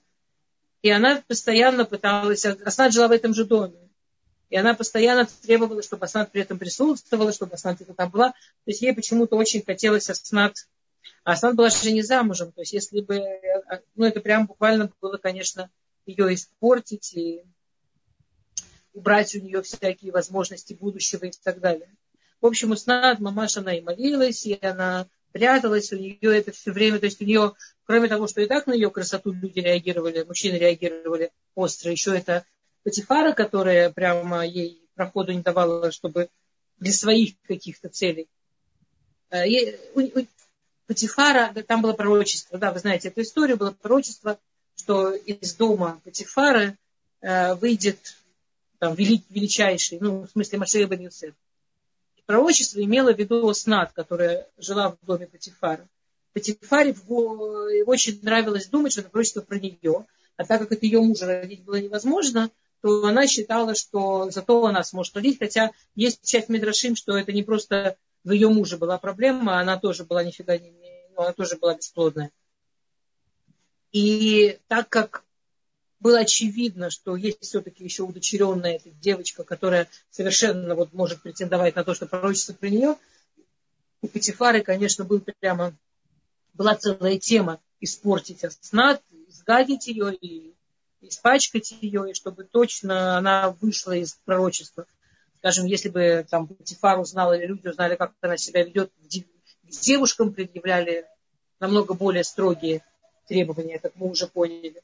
И 0.82 0.90
она 0.90 1.22
постоянно 1.26 1.84
пыталась, 1.84 2.44
Аснат 2.44 2.92
жила 2.92 3.08
в 3.08 3.12
этом 3.12 3.34
же 3.34 3.44
доме. 3.44 3.76
И 4.48 4.56
она 4.56 4.74
постоянно 4.74 5.28
требовала, 5.42 5.82
чтобы 5.82 6.06
Аснат 6.06 6.32
при 6.32 6.42
этом 6.42 6.58
присутствовала, 6.58 7.32
чтобы 7.32 7.54
Аснат 7.54 7.76
где-то 7.76 7.94
там 7.94 8.10
была. 8.10 8.30
То 8.30 8.36
есть 8.66 8.82
ей 8.82 8.94
почему-то 8.94 9.36
очень 9.36 9.62
хотелось 9.64 10.10
Аснат. 10.10 10.54
А 11.24 11.32
Аснат 11.32 11.54
была 11.54 11.70
же 11.70 11.92
не 11.92 12.02
замужем. 12.02 12.52
То 12.52 12.62
есть 12.62 12.72
если 12.72 13.00
бы, 13.00 13.24
ну 13.94 14.04
это 14.04 14.20
прям 14.20 14.46
буквально 14.46 14.90
было, 15.00 15.16
конечно, 15.16 15.70
ее 16.06 16.34
испортить 16.34 17.12
и 17.14 17.42
убрать 18.92 19.34
у 19.34 19.40
нее 19.40 19.62
всякие 19.62 20.12
возможности 20.12 20.74
будущего 20.74 21.24
и 21.24 21.30
так 21.30 21.60
далее. 21.60 21.88
В 22.40 22.46
общем, 22.46 22.72
Аснат, 22.72 23.20
мамаша, 23.20 23.60
она 23.60 23.74
и 23.74 23.80
молилась, 23.80 24.46
и 24.46 24.58
она 24.60 25.06
пряталась, 25.32 25.92
у 25.92 25.96
нее 25.96 26.18
это 26.22 26.52
все 26.52 26.72
время, 26.72 26.98
то 26.98 27.06
есть 27.06 27.20
у 27.20 27.24
нее, 27.24 27.52
кроме 27.84 28.08
того, 28.08 28.26
что 28.26 28.40
и 28.40 28.46
так 28.46 28.66
на 28.66 28.72
ее 28.72 28.90
красоту 28.90 29.32
люди 29.32 29.60
реагировали, 29.60 30.24
мужчины 30.24 30.56
реагировали 30.56 31.30
остро, 31.54 31.92
еще 31.92 32.16
это 32.16 32.44
Патифара, 32.82 33.32
которая 33.32 33.90
прямо 33.90 34.44
ей 34.44 34.88
проходу 34.94 35.32
не 35.32 35.42
давала, 35.42 35.92
чтобы 35.92 36.28
для 36.78 36.92
своих 36.92 37.34
каких-то 37.42 37.88
целей. 37.88 38.28
Э, 40.90 40.92
Патифара, 40.92 41.54
там 41.66 41.82
было 41.82 41.92
пророчество, 41.92 42.58
да, 42.58 42.72
вы 42.72 42.80
знаете 42.80 43.08
эту 43.08 43.22
историю, 43.22 43.56
было 43.56 43.70
пророчество, 43.70 44.38
что 44.76 45.12
из 45.12 45.54
дома 45.54 46.00
Патифары 46.04 46.76
э, 47.20 47.54
выйдет 47.54 48.16
там, 48.78 48.94
величайший, 48.94 49.98
ну, 50.00 50.22
в 50.22 50.30
смысле 50.30 50.58
Машея 50.58 50.86
Бен 50.86 51.00
Юсеф 51.00 51.34
пророчество 52.26 52.80
имело 52.80 53.12
в 53.12 53.18
виду 53.18 53.48
Оснат, 53.48 53.92
которая 53.92 54.46
жила 54.56 54.90
в 54.92 55.04
доме 55.04 55.26
Патифара. 55.26 55.88
Патифаре 56.32 56.94
очень 57.86 58.20
нравилось 58.22 58.68
думать, 58.68 58.92
что 58.92 59.00
это 59.00 59.10
пророчество 59.10 59.40
про 59.40 59.58
нее, 59.58 60.06
а 60.36 60.44
так 60.44 60.60
как 60.60 60.70
это 60.70 60.86
ее 60.86 61.00
мужа 61.00 61.26
родить 61.26 61.64
было 61.64 61.80
невозможно, 61.80 62.50
то 62.82 63.04
она 63.04 63.26
считала, 63.26 63.74
что 63.74 64.30
зато 64.30 64.64
она 64.64 64.84
сможет 64.84 65.16
родить, 65.16 65.40
хотя 65.40 65.72
есть 65.96 66.24
часть 66.24 66.48
Мидрашим, 66.48 66.94
что 66.94 67.16
это 67.18 67.32
не 67.32 67.42
просто 67.42 67.96
в 68.24 68.32
ее 68.32 68.48
муже 68.48 68.76
была 68.76 68.98
проблема, 68.98 69.58
а 69.58 69.60
она 69.60 69.78
тоже 69.78 70.04
была 70.04 70.22
нифига 70.22 70.56
не, 70.58 70.70
она 71.22 71.32
тоже 71.32 71.56
была 71.56 71.74
бесплодная. 71.74 72.30
И 73.92 74.58
так 74.68 74.88
как 74.88 75.24
было 76.00 76.20
очевидно, 76.20 76.90
что 76.90 77.14
есть 77.14 77.42
все-таки 77.42 77.84
еще 77.84 78.04
удочеренная 78.04 78.76
эта 78.76 78.90
девочка, 78.90 79.44
которая 79.44 79.88
совершенно 80.10 80.74
вот 80.74 80.92
может 80.92 81.22
претендовать 81.22 81.76
на 81.76 81.84
то, 81.84 81.94
что 81.94 82.06
пророчество 82.06 82.54
при 82.54 82.70
нее. 82.70 82.96
У 84.00 84.08
Петифары, 84.08 84.62
конечно, 84.62 85.04
был 85.04 85.20
прямо, 85.20 85.76
была 86.54 86.74
целая 86.74 87.18
тема 87.18 87.60
испортить 87.80 88.44
Аснат, 88.44 89.02
изгадить 89.28 89.88
ее 89.88 90.14
и 90.14 90.54
испачкать 91.02 91.72
ее, 91.80 92.10
и 92.10 92.14
чтобы 92.14 92.44
точно 92.44 93.18
она 93.18 93.50
вышла 93.60 93.92
из 93.92 94.14
пророчества. 94.24 94.86
Скажем, 95.38 95.66
если 95.66 95.88
бы 95.88 96.26
там 96.30 96.46
Петифар 96.46 96.98
узнала, 96.98 97.34
или 97.34 97.46
люди 97.46 97.68
узнали, 97.68 97.96
как 97.96 98.12
она 98.20 98.36
себя 98.36 98.62
ведет, 98.62 98.90
девушкам 99.78 100.32
предъявляли 100.32 101.06
намного 101.60 101.94
более 101.94 102.24
строгие 102.24 102.84
требования, 103.26 103.78
как 103.78 103.92
мы 103.96 104.10
уже 104.10 104.26
поняли 104.26 104.82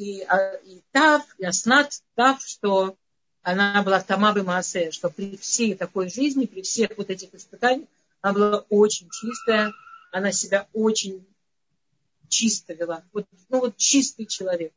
и, 0.00 0.22
а, 0.22 0.54
и 0.64 0.80
Тав, 0.92 1.22
и 1.38 1.44
Аснат 1.44 1.92
Тав, 2.14 2.42
что 2.42 2.96
она 3.42 3.82
была 3.82 4.00
тамабы 4.00 4.42
Маасе, 4.42 4.90
что 4.90 5.10
при 5.10 5.36
всей 5.36 5.74
такой 5.74 6.10
жизни, 6.10 6.46
при 6.46 6.62
всех 6.62 6.96
вот 6.96 7.10
этих 7.10 7.34
испытаниях, 7.34 7.88
она 8.20 8.34
была 8.34 8.64
очень 8.68 9.08
чистая, 9.10 9.72
она 10.10 10.32
себя 10.32 10.66
очень 10.72 11.24
чисто 12.28 12.74
вела. 12.74 13.02
Вот, 13.12 13.26
ну 13.48 13.60
вот 13.60 13.76
чистый 13.76 14.26
человек. 14.26 14.72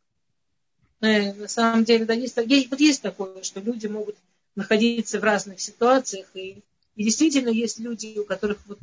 Э, 1.02 1.34
на 1.34 1.48
самом 1.48 1.84
деле, 1.84 2.06
да, 2.06 2.14
есть, 2.14 2.38
есть, 2.38 2.70
вот 2.70 2.80
есть 2.80 3.02
такое, 3.02 3.44
что 3.44 3.60
люди 3.60 3.88
могут 3.88 4.16
находиться 4.56 5.20
в 5.20 5.24
разных 5.24 5.60
ситуациях, 5.60 6.28
и, 6.34 6.64
и 6.96 7.04
действительно 7.04 7.50
есть 7.50 7.80
люди, 7.80 8.18
у 8.18 8.26
которых 8.26 8.60
вот 8.68 8.80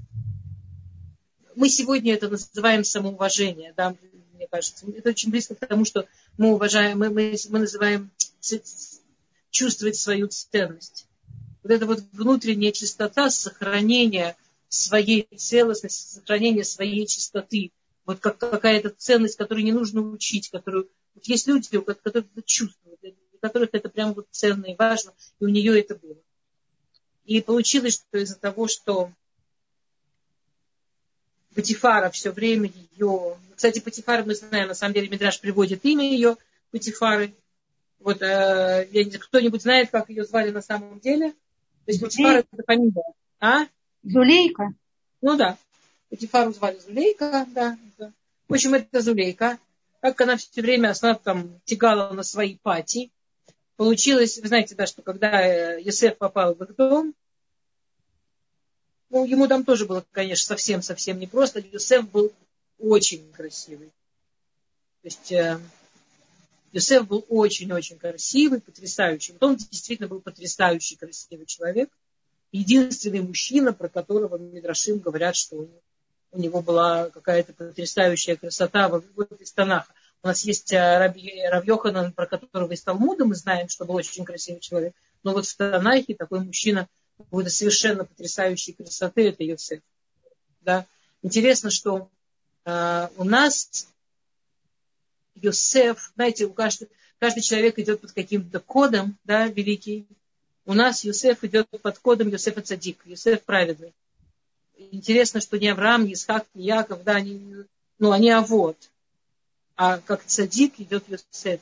мы 1.57 1.69
сегодня 1.69 2.15
это 2.15 2.29
называем 2.29 2.85
самоуважение, 2.85 3.75
да, 3.77 3.97
мне 4.35 4.47
кажется. 4.49 4.87
Это 4.87 5.11
очень 5.11 5.31
близко 5.31 5.55
к 5.55 5.67
тому, 5.67 5.85
что 5.85 6.07
мы 6.39 6.53
уважаем, 6.55 6.99
мы, 6.99 7.11
мы, 7.11 7.37
мы 7.49 7.59
называем 7.61 8.11
чувствовать 9.51 9.97
свою 9.97 10.29
ценность. 10.29 11.07
Вот 11.63 11.73
эта 11.73 11.87
вот 11.87 12.01
внутренняя 12.13 12.73
чистота, 12.73 13.29
сохранение 13.31 14.37
своей 14.69 15.27
целостности, 15.37 16.15
сохранение 16.15 16.65
своей 16.65 17.07
чистоты. 17.07 17.73
Вот 18.07 18.21
как 18.21 18.39
какая-то 18.39 18.91
ценность, 18.91 19.37
которую 19.37 19.65
не 19.65 19.73
нужно 19.73 20.01
учить, 20.01 20.49
которую... 20.49 20.89
Вот 21.15 21.27
есть 21.27 21.47
люди, 21.47 21.77
у 21.77 21.83
которых 21.83 22.25
это 22.33 22.43
чувствуют, 22.43 23.01
для 23.01 23.13
которых 23.41 23.71
это 23.73 23.89
прям 23.89 24.15
вот 24.15 24.27
ценно 24.31 24.67
и 24.67 24.77
важно, 24.77 25.13
и 25.39 25.45
у 25.45 25.49
нее 25.49 25.79
это 25.79 25.97
было. 25.97 26.17
И 27.25 27.41
получилось, 27.43 27.95
что 27.95 28.19
из-за 28.19 28.37
того, 28.37 28.69
что 28.69 29.13
Патифара 31.55 32.11
все 32.11 32.31
время 32.31 32.71
ее... 32.93 33.37
Кстати, 33.55 33.81
Патифара, 33.81 34.23
мы 34.25 34.35
знаем, 34.35 34.69
на 34.69 34.75
самом 34.75 34.95
деле 34.95 35.09
Мидраш 35.09 35.41
приводит 35.41 35.85
имя 35.85 36.05
ее, 36.05 36.37
Патифары. 36.71 37.35
Вот 37.99 38.23
э, 38.23 38.87
кто-нибудь 39.19 39.63
знает, 39.63 39.91
как 39.91 40.09
ее 40.09 40.25
звали 40.25 40.51
на 40.51 40.63
самом 40.63 41.01
деле? 41.01 41.33
То 41.85 41.93
есть 41.93 42.01
Патифара 42.01 42.39
это 42.39 42.63
фамилия. 42.67 43.03
А? 43.41 43.67
Зулейка. 44.03 44.73
Ну 45.21 45.37
да. 45.37 45.59
Патифару 46.09 46.53
звали 46.53 46.79
Зулейка, 46.79 47.47
да, 47.49 47.77
да. 47.99 48.13
В 48.49 48.55
общем, 48.55 48.75
это 48.75 49.01
Зулейка. 49.01 49.59
Как 50.01 50.21
она 50.21 50.37
все 50.37 50.63
время, 50.63 50.95
она 51.03 51.15
там 51.15 51.61
тягала 51.65 52.13
на 52.13 52.23
свои 52.23 52.57
пати. 52.57 53.11
Получилось, 53.77 54.39
вы 54.39 54.49
знаете, 54.49 54.75
да, 54.75 54.87
что 54.87 55.03
когда 55.03 55.43
э, 55.43 55.81
Есеф 55.83 56.17
попал 56.17 56.55
в 56.55 56.63
их 56.63 56.75
дом, 56.77 57.15
ну, 59.11 59.25
ему 59.25 59.49
там 59.49 59.65
тоже 59.65 59.87
было, 59.87 60.05
конечно, 60.13 60.47
совсем-совсем 60.47 61.19
непросто. 61.19 61.61
Юсеф 61.61 62.09
был 62.09 62.33
очень 62.79 63.31
красивый. 63.33 63.89
То 65.03 65.07
есть 65.07 65.33
э, 65.33 65.59
Юсеф 66.73 67.07
был 67.09 67.25
очень-очень 67.29 67.99
красивый, 67.99 68.61
потрясающий. 68.61 69.33
Вот 69.33 69.43
он 69.43 69.57
действительно 69.57 70.09
был 70.09 70.21
потрясающий, 70.21 70.95
красивый 70.95 71.47
человек. 71.47 71.91
Единственный 72.53 73.21
мужчина, 73.21 73.73
про 73.73 73.89
которого 73.89 74.39
Мидрашим 74.39 74.99
говорят, 74.99 75.35
что 75.35 75.57
у 75.57 75.63
него, 75.63 75.83
у 76.33 76.39
него 76.39 76.63
была 76.63 77.11
какая-то 77.11 77.53
потрясающая 77.53 78.37
красота 78.37 78.89
в, 78.89 79.03
в 79.17 79.21
этих 79.21 79.49
станах. 79.49 79.91
У 80.23 80.29
нас 80.29 80.45
есть 80.45 80.73
э, 80.73 81.13
Равьоханан, 81.51 82.13
про 82.13 82.27
которого 82.27 82.73
из 82.73 82.83
Талмуда 82.83 83.25
мы 83.25 83.35
знаем, 83.35 83.69
что 83.69 83.85
был 83.85 83.97
очень 83.97 84.25
красивый 84.25 84.61
человек. 84.61 84.95
Но 85.25 85.33
вот 85.33 85.47
в 85.47 85.57
Танахе 85.57 86.15
такой 86.15 86.45
мужчина– 86.45 86.87
какой-то 87.25 87.51
совершенно 87.51 88.05
потрясающей 88.05 88.73
красоты, 88.73 89.29
это 89.29 89.45
Йосеф. 89.45 89.81
Да? 90.61 90.87
Интересно, 91.23 91.71
что 91.71 92.11
э, 92.65 93.09
у 93.17 93.25
нас 93.25 93.89
Йосеф, 95.35 96.13
знаете, 96.15 96.47
у 96.47 96.53
каждого, 96.53 96.91
каждый 97.19 97.43
человек 97.43 97.79
идет 97.79 98.01
под 98.01 98.13
каким-то 98.13 98.61
кодом, 98.61 99.19
да, 99.25 99.47
великий. 99.47 100.07
У 100.67 100.75
нас 100.75 101.05
Йосеф 101.05 101.43
идет 101.45 101.69
под 101.83 101.99
кодом 101.99 102.29
Йосефа 102.29 102.63
Цадик, 102.63 103.01
Йосеф 103.05 103.43
праведный. 103.43 103.95
Интересно, 104.77 105.41
что 105.41 105.59
не 105.59 105.69
Авраам, 105.69 106.05
не 106.05 106.15
Исхак, 106.15 106.47
не 106.55 106.65
Яков, 106.65 107.03
да, 107.05 107.17
они, 107.17 107.65
ну, 107.99 108.13
они 108.13 108.31
Авод. 108.31 108.77
А 109.77 109.99
как 109.99 110.25
Цадик 110.25 110.81
идет 110.81 111.09
Йосеф. 111.09 111.61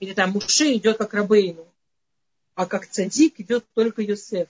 Или 0.00 0.14
там 0.14 0.30
Муше 0.30 0.74
идет 0.74 0.98
как 0.98 1.14
Рабейну. 1.14 1.66
А 2.54 2.66
как 2.66 2.86
Цадик 2.88 3.40
идет 3.40 3.64
только 3.74 4.02
Йосеф. 4.02 4.48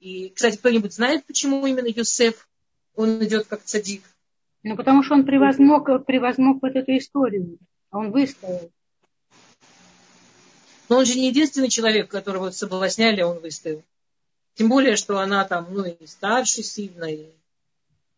И, 0.00 0.30
кстати, 0.30 0.56
кто-нибудь 0.56 0.94
знает, 0.94 1.26
почему 1.26 1.66
именно 1.66 1.86
Юсеф, 1.86 2.48
он 2.94 3.22
идет 3.22 3.46
как 3.46 3.62
цадик? 3.62 4.02
Ну, 4.62 4.76
потому 4.76 5.02
что 5.02 5.14
он 5.14 5.24
превозмог, 5.24 6.06
превозмог 6.06 6.62
вот 6.62 6.74
эту 6.74 6.96
историю. 6.96 7.58
Он 7.90 8.10
выстоял. 8.10 8.70
Но 10.88 10.98
он 10.98 11.06
же 11.06 11.14
не 11.14 11.28
единственный 11.28 11.68
человек, 11.68 12.10
которого 12.10 12.50
соблазняли, 12.50 13.22
он 13.22 13.38
выстоял. 13.40 13.82
Тем 14.54 14.68
более, 14.68 14.96
что 14.96 15.18
она 15.18 15.44
там, 15.44 15.68
ну, 15.70 15.84
и 15.84 16.06
старше 16.06 16.62
сильно, 16.62 17.04
и 17.04 17.26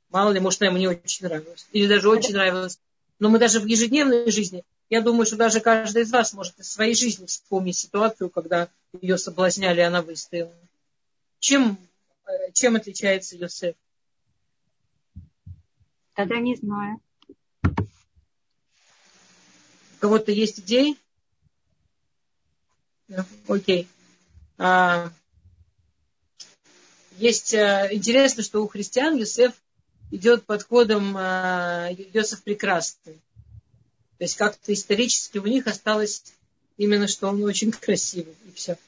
мало 0.09 0.31
ли, 0.31 0.41
может, 0.41 0.63
она 0.63 0.71
ему 0.71 0.79
не 0.79 0.89
очень 0.89 1.27
нравилась. 1.27 1.67
Или 1.73 1.87
даже 1.87 2.09
очень 2.09 2.33
нравилась. 2.33 2.79
Но 3.19 3.29
мы 3.29 3.39
даже 3.39 3.61
в 3.61 3.67
ежедневной 3.67 4.31
жизни, 4.31 4.65
я 4.89 5.01
думаю, 5.01 5.27
что 5.27 5.37
даже 5.37 5.61
каждый 5.61 6.03
из 6.03 6.13
вас 6.13 6.33
может 6.33 6.59
из 6.59 6.73
своей 6.73 6.95
жизни 6.95 7.27
вспомнить 7.27 7.77
ситуацию, 7.77 8.31
когда 8.31 8.69
ее 9.01 9.19
соблазняли, 9.19 9.81
и 9.81 9.85
она 9.85 10.03
выстояла. 10.03 10.53
Чем, 11.43 11.77
э, 12.25 12.53
чем 12.53 12.77
отличается 12.77 13.37
Йосеф? 13.37 13.75
Тогда 16.15 16.39
не 16.39 16.55
знаю. 16.55 17.01
У 17.67 17.83
кого-то 19.99 20.31
есть 20.31 20.61
идеи? 20.61 20.97
Окей. 23.49 23.89
А, 24.57 25.11
есть 27.17 27.55
а, 27.55 27.93
интересно, 27.93 28.45
что 28.45 28.63
у 28.63 28.69
христиан 28.69 29.17
Йосеф 29.17 29.53
идет 30.13 30.45
под 30.47 30.63
кодом 30.63 31.17
а, 31.17 31.89
Йосеф 32.13 32.45
Прекрасный. 32.45 33.15
То 34.19 34.25
есть 34.25 34.37
как-то 34.37 34.73
исторически 34.73 35.39
у 35.39 35.47
них 35.47 35.67
осталось 35.67 36.23
именно, 36.77 37.09
что 37.09 37.27
он 37.27 37.43
очень 37.43 37.73
красивый, 37.81 38.37
и 38.47 38.53
все. 38.53 38.79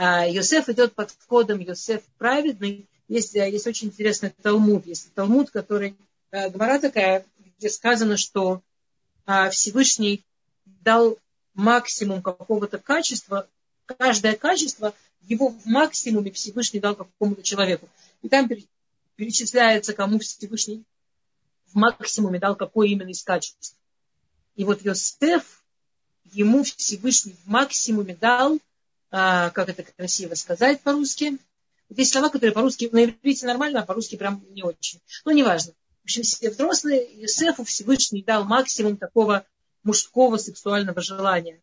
А, 0.00 0.28
Йосеф 0.28 0.68
идет 0.68 0.94
под 0.94 1.10
кодом 1.26 1.58
Йосеф 1.58 2.02
праведный. 2.18 2.88
Есть, 3.08 3.34
э, 3.34 3.50
есть 3.50 3.66
очень 3.66 3.88
интересный 3.88 4.30
Талмуд. 4.30 4.86
Есть 4.86 5.12
Талмуд, 5.12 5.50
который, 5.50 5.96
э, 6.30 6.50
говоря 6.50 6.78
такая, 6.78 7.26
где 7.58 7.68
сказано, 7.68 8.16
что 8.16 8.62
а, 9.26 9.50
Всевышний 9.50 10.24
дал 10.64 11.18
максимум 11.54 12.22
какого-то 12.22 12.78
качества, 12.78 13.48
каждое 13.86 14.36
качество 14.36 14.94
его 15.22 15.48
в 15.48 15.66
максимуме 15.66 16.30
Всевышний 16.30 16.78
дал 16.78 16.94
какому-то 16.94 17.42
человеку. 17.42 17.88
И 18.22 18.28
там 18.28 18.48
перечисляется, 19.16 19.94
кому 19.94 20.20
Всевышний 20.20 20.84
в 21.66 21.74
максимуме 21.74 22.38
дал 22.38 22.54
какое 22.54 22.86
именно 22.86 23.10
из 23.10 23.24
качеств. 23.24 23.74
И 24.54 24.62
вот 24.62 24.80
Йосеф, 24.82 25.64
ему 26.32 26.62
Всевышний 26.62 27.34
в 27.44 27.48
максимуме 27.48 28.14
дал 28.14 28.60
а, 29.10 29.50
как 29.50 29.68
это 29.68 29.82
красиво 29.82 30.34
сказать 30.34 30.80
по-русски. 30.80 31.38
Есть 31.88 32.12
слова, 32.12 32.28
которые 32.28 32.52
по-русски, 32.52 32.88
на 32.92 33.04
иврите 33.04 33.46
нормально, 33.46 33.80
а 33.80 33.86
по-русски 33.86 34.16
прям 34.16 34.44
не 34.50 34.62
очень. 34.62 35.00
Ну, 35.24 35.32
неважно. 35.32 35.72
В 36.02 36.04
общем, 36.04 36.22
все 36.22 36.50
взрослые, 36.50 37.08
Юсефу 37.14 37.64
Всевышний 37.64 38.22
дал 38.22 38.44
максимум 38.44 38.96
такого 38.96 39.44
мужского 39.82 40.36
сексуального 40.36 41.00
желания. 41.00 41.60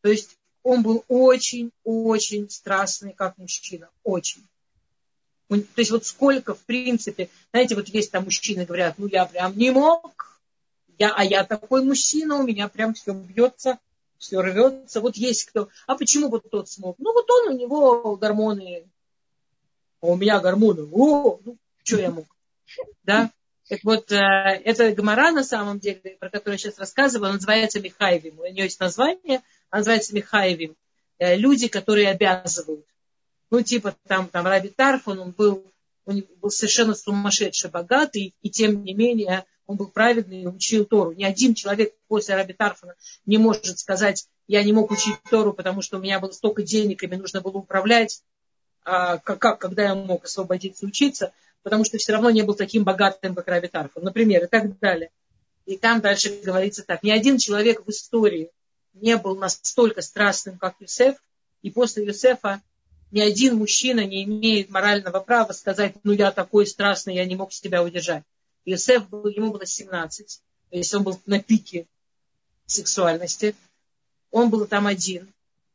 То 0.00 0.08
есть 0.08 0.38
он 0.62 0.82
был 0.82 1.04
очень-очень 1.08 2.48
страстный, 2.48 3.12
как 3.12 3.36
мужчина. 3.38 3.88
Очень. 4.04 4.46
То 5.48 5.58
есть 5.76 5.90
вот 5.90 6.06
сколько, 6.06 6.54
в 6.54 6.60
принципе, 6.60 7.28
знаете, 7.50 7.74
вот 7.74 7.88
есть 7.88 8.10
там 8.10 8.24
мужчины, 8.24 8.64
говорят, 8.64 8.94
ну 8.96 9.06
я 9.06 9.26
прям 9.26 9.56
не 9.56 9.70
мог, 9.70 10.40
я, 10.98 11.12
а 11.14 11.24
я 11.24 11.44
такой 11.44 11.84
мужчина, 11.84 12.36
у 12.36 12.46
меня 12.46 12.68
прям 12.68 12.94
все 12.94 13.12
бьется 13.12 13.78
все 14.22 14.40
рвется. 14.40 15.00
Вот 15.00 15.16
есть 15.16 15.46
кто. 15.46 15.68
А 15.86 15.96
почему 15.96 16.28
вот 16.28 16.48
тот 16.48 16.68
смог? 16.68 16.96
Ну, 16.98 17.12
вот 17.12 17.28
он, 17.28 17.54
у 17.54 17.58
него 17.58 18.16
гормоны. 18.16 18.84
А 20.00 20.06
у 20.06 20.16
меня 20.16 20.38
гормоны. 20.38 20.88
О, 20.92 21.40
ну, 21.44 21.56
что 21.82 21.98
я 21.98 22.12
мог? 22.12 22.26
Да? 23.02 23.32
Так 23.68 23.80
вот, 23.82 24.12
э, 24.12 24.16
эта 24.16 24.92
гомора, 24.92 25.32
на 25.32 25.42
самом 25.42 25.80
деле, 25.80 26.16
про 26.20 26.30
которую 26.30 26.54
я 26.54 26.58
сейчас 26.58 26.78
рассказываю, 26.78 27.32
называется 27.32 27.80
Михаевим. 27.80 28.38
У 28.38 28.44
нее 28.44 28.64
есть 28.64 28.78
название, 28.78 29.42
она 29.70 29.80
называется 29.80 30.14
Михаевим. 30.14 30.76
Э, 31.18 31.36
люди, 31.36 31.66
которые 31.66 32.08
обязывают. 32.08 32.86
Ну, 33.50 33.60
типа, 33.60 33.96
там, 34.06 34.28
там 34.28 34.46
Раби 34.46 34.68
Тарфон, 34.68 35.18
он 35.18 35.30
был, 35.32 35.64
он 36.04 36.24
был 36.40 36.50
совершенно 36.50 36.94
сумасшедший, 36.94 37.70
богатый, 37.70 38.34
и 38.40 38.50
тем 38.50 38.84
не 38.84 38.94
менее 38.94 39.44
он 39.66 39.76
был 39.76 39.88
праведный 39.88 40.46
учил 40.46 40.84
Тору. 40.84 41.12
Ни 41.12 41.24
один 41.24 41.54
человек 41.54 41.94
после 42.08 42.34
Раби 42.34 42.52
Тарфана 42.52 42.94
не 43.26 43.38
может 43.38 43.78
сказать, 43.78 44.28
я 44.48 44.62
не 44.62 44.72
мог 44.72 44.90
учить 44.90 45.16
Тору, 45.30 45.52
потому 45.52 45.82
что 45.82 45.98
у 45.98 46.00
меня 46.00 46.20
было 46.20 46.30
столько 46.32 46.62
денег, 46.62 47.02
и 47.02 47.06
мне 47.06 47.18
нужно 47.18 47.40
было 47.40 47.58
управлять, 47.58 48.22
а 48.84 49.18
как, 49.18 49.38
как, 49.38 49.58
когда 49.60 49.84
я 49.84 49.94
мог 49.94 50.24
освободиться 50.24 50.84
учиться, 50.86 51.32
потому 51.62 51.84
что 51.84 51.98
все 51.98 52.12
равно 52.12 52.30
не 52.30 52.42
был 52.42 52.54
таким 52.54 52.84
богатым, 52.84 53.34
как 53.34 53.48
Раби 53.48 53.68
Тарфан, 53.68 54.02
например, 54.02 54.44
и 54.44 54.48
так 54.48 54.78
далее. 54.78 55.10
И 55.66 55.76
там 55.76 56.00
дальше 56.00 56.40
говорится 56.42 56.82
так, 56.82 57.02
ни 57.02 57.10
один 57.10 57.38
человек 57.38 57.86
в 57.86 57.90
истории 57.90 58.50
не 58.94 59.16
был 59.16 59.36
настолько 59.36 60.02
страстным, 60.02 60.58
как 60.58 60.74
Юсеф, 60.80 61.16
И 61.62 61.70
после 61.70 62.04
Юсефа 62.04 62.60
ни 63.12 63.20
один 63.20 63.56
мужчина 63.56 64.04
не 64.04 64.24
имеет 64.24 64.70
морального 64.70 65.20
права 65.20 65.52
сказать, 65.52 65.94
ну 66.02 66.12
я 66.12 66.32
такой 66.32 66.66
страстный, 66.66 67.14
я 67.14 67.24
не 67.24 67.36
мог 67.36 67.52
себя 67.52 67.82
удержать. 67.82 68.24
Был, 68.64 69.26
ему 69.26 69.50
было 69.52 69.66
17, 69.66 70.40
то 70.70 70.76
есть 70.76 70.94
он 70.94 71.02
был 71.02 71.20
на 71.26 71.40
пике 71.40 71.86
сексуальности. 72.66 73.54
Он 74.30 74.50
был 74.50 74.66
там 74.66 74.86
один. 74.86 75.32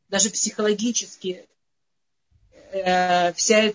Даже 0.08 0.30
психологически 0.30 1.46
э, 2.72 3.32
вся, 3.34 3.72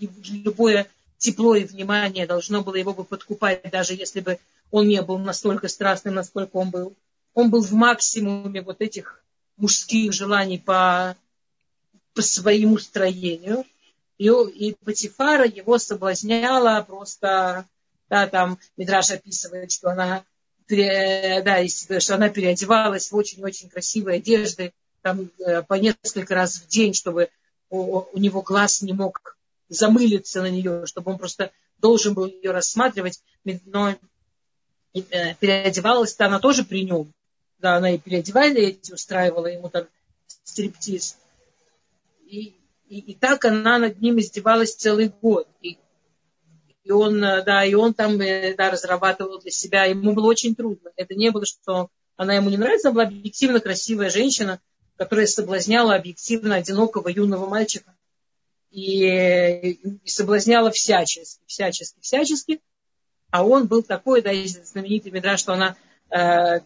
любое 0.00 0.88
тепло 1.18 1.54
и 1.54 1.64
внимание 1.64 2.26
должно 2.26 2.62
было 2.62 2.76
его 2.76 2.94
бы 2.94 3.04
подкупать, 3.04 3.62
даже 3.70 3.94
если 3.94 4.20
бы 4.20 4.38
он 4.70 4.88
не 4.88 5.02
был 5.02 5.18
настолько 5.18 5.68
страстным, 5.68 6.14
насколько 6.14 6.56
он 6.56 6.70
был. 6.70 6.96
Он 7.34 7.50
был 7.50 7.62
в 7.62 7.72
максимуме 7.72 8.62
вот 8.62 8.80
этих 8.80 9.22
мужских 9.56 10.12
желаний 10.12 10.58
по, 10.58 11.16
по 12.14 12.22
своему 12.22 12.78
строению. 12.78 13.64
И, 14.18 14.28
и 14.28 14.74
Патифара 14.84 15.46
его 15.46 15.78
соблазняла 15.78 16.82
просто, 16.82 17.66
да, 18.12 18.26
там 18.26 18.58
Мидраш 18.76 19.10
описывает, 19.10 19.72
что 19.72 19.90
она, 19.90 20.24
да, 20.68 21.66
что 21.66 22.14
она 22.14 22.28
переодевалась 22.28 23.10
в 23.10 23.16
очень-очень 23.16 23.68
красивые 23.68 24.18
одежды, 24.18 24.72
там 25.00 25.30
э, 25.38 25.62
по 25.62 25.74
несколько 25.74 26.34
раз 26.34 26.56
в 26.56 26.68
день, 26.68 26.94
чтобы 26.94 27.30
у, 27.70 28.04
у 28.12 28.18
него 28.18 28.42
глаз 28.42 28.82
не 28.82 28.92
мог 28.92 29.36
замылиться 29.68 30.42
на 30.42 30.50
нее, 30.50 30.86
чтобы 30.86 31.12
он 31.12 31.18
просто 31.18 31.50
должен 31.78 32.14
был 32.14 32.26
ее 32.26 32.52
рассматривать, 32.52 33.20
но 33.64 33.96
Э, 34.94 35.34
переодевалась-то 35.36 36.26
она 36.26 36.38
тоже 36.38 36.64
при 36.64 36.84
нем. 36.84 37.12
Да, 37.58 37.76
она 37.76 37.90
и 37.92 37.98
переодевали 37.98 38.60
эти, 38.60 38.92
устраивала 38.92 39.46
ему 39.46 39.68
там 39.68 39.86
стриптиз. 40.44 41.16
И, 42.26 42.54
и, 42.88 42.98
и 42.98 43.14
так 43.14 43.44
она 43.44 43.78
над 43.78 44.00
ним 44.00 44.18
издевалась 44.18 44.74
целый 44.74 45.08
год. 45.08 45.48
И, 45.62 45.78
и 46.84 46.90
он, 46.90 47.22
э, 47.22 47.42
да, 47.44 47.64
и 47.64 47.74
он 47.74 47.94
там 47.94 48.20
э, 48.20 48.54
да, 48.54 48.70
разрабатывал 48.70 49.38
для 49.40 49.50
себя. 49.50 49.84
Ему 49.84 50.12
было 50.12 50.26
очень 50.26 50.54
трудно. 50.54 50.90
Это 50.96 51.14
не 51.14 51.30
было, 51.30 51.46
что 51.46 51.90
она 52.16 52.34
ему 52.34 52.50
не 52.50 52.56
нравится, 52.56 52.88
она 52.88 52.94
была 52.94 53.04
объективно 53.04 53.60
красивая 53.60 54.10
женщина, 54.10 54.60
которая 54.96 55.26
соблазняла 55.26 55.94
объективно 55.94 56.56
одинокого 56.56 57.08
юного 57.08 57.46
мальчика. 57.46 57.94
И, 58.70 59.72
и 60.02 60.08
соблазняла 60.08 60.70
всячески, 60.70 61.42
всячески, 61.46 62.00
всячески. 62.00 62.60
А 63.30 63.44
он 63.44 63.66
был 63.66 63.82
такой, 63.82 64.22
да, 64.22 64.30
есть 64.30 64.66
знаменитый 64.66 65.12
медраж, 65.12 65.40
что 65.40 65.52
она, 65.52 65.76
э, 66.10 66.60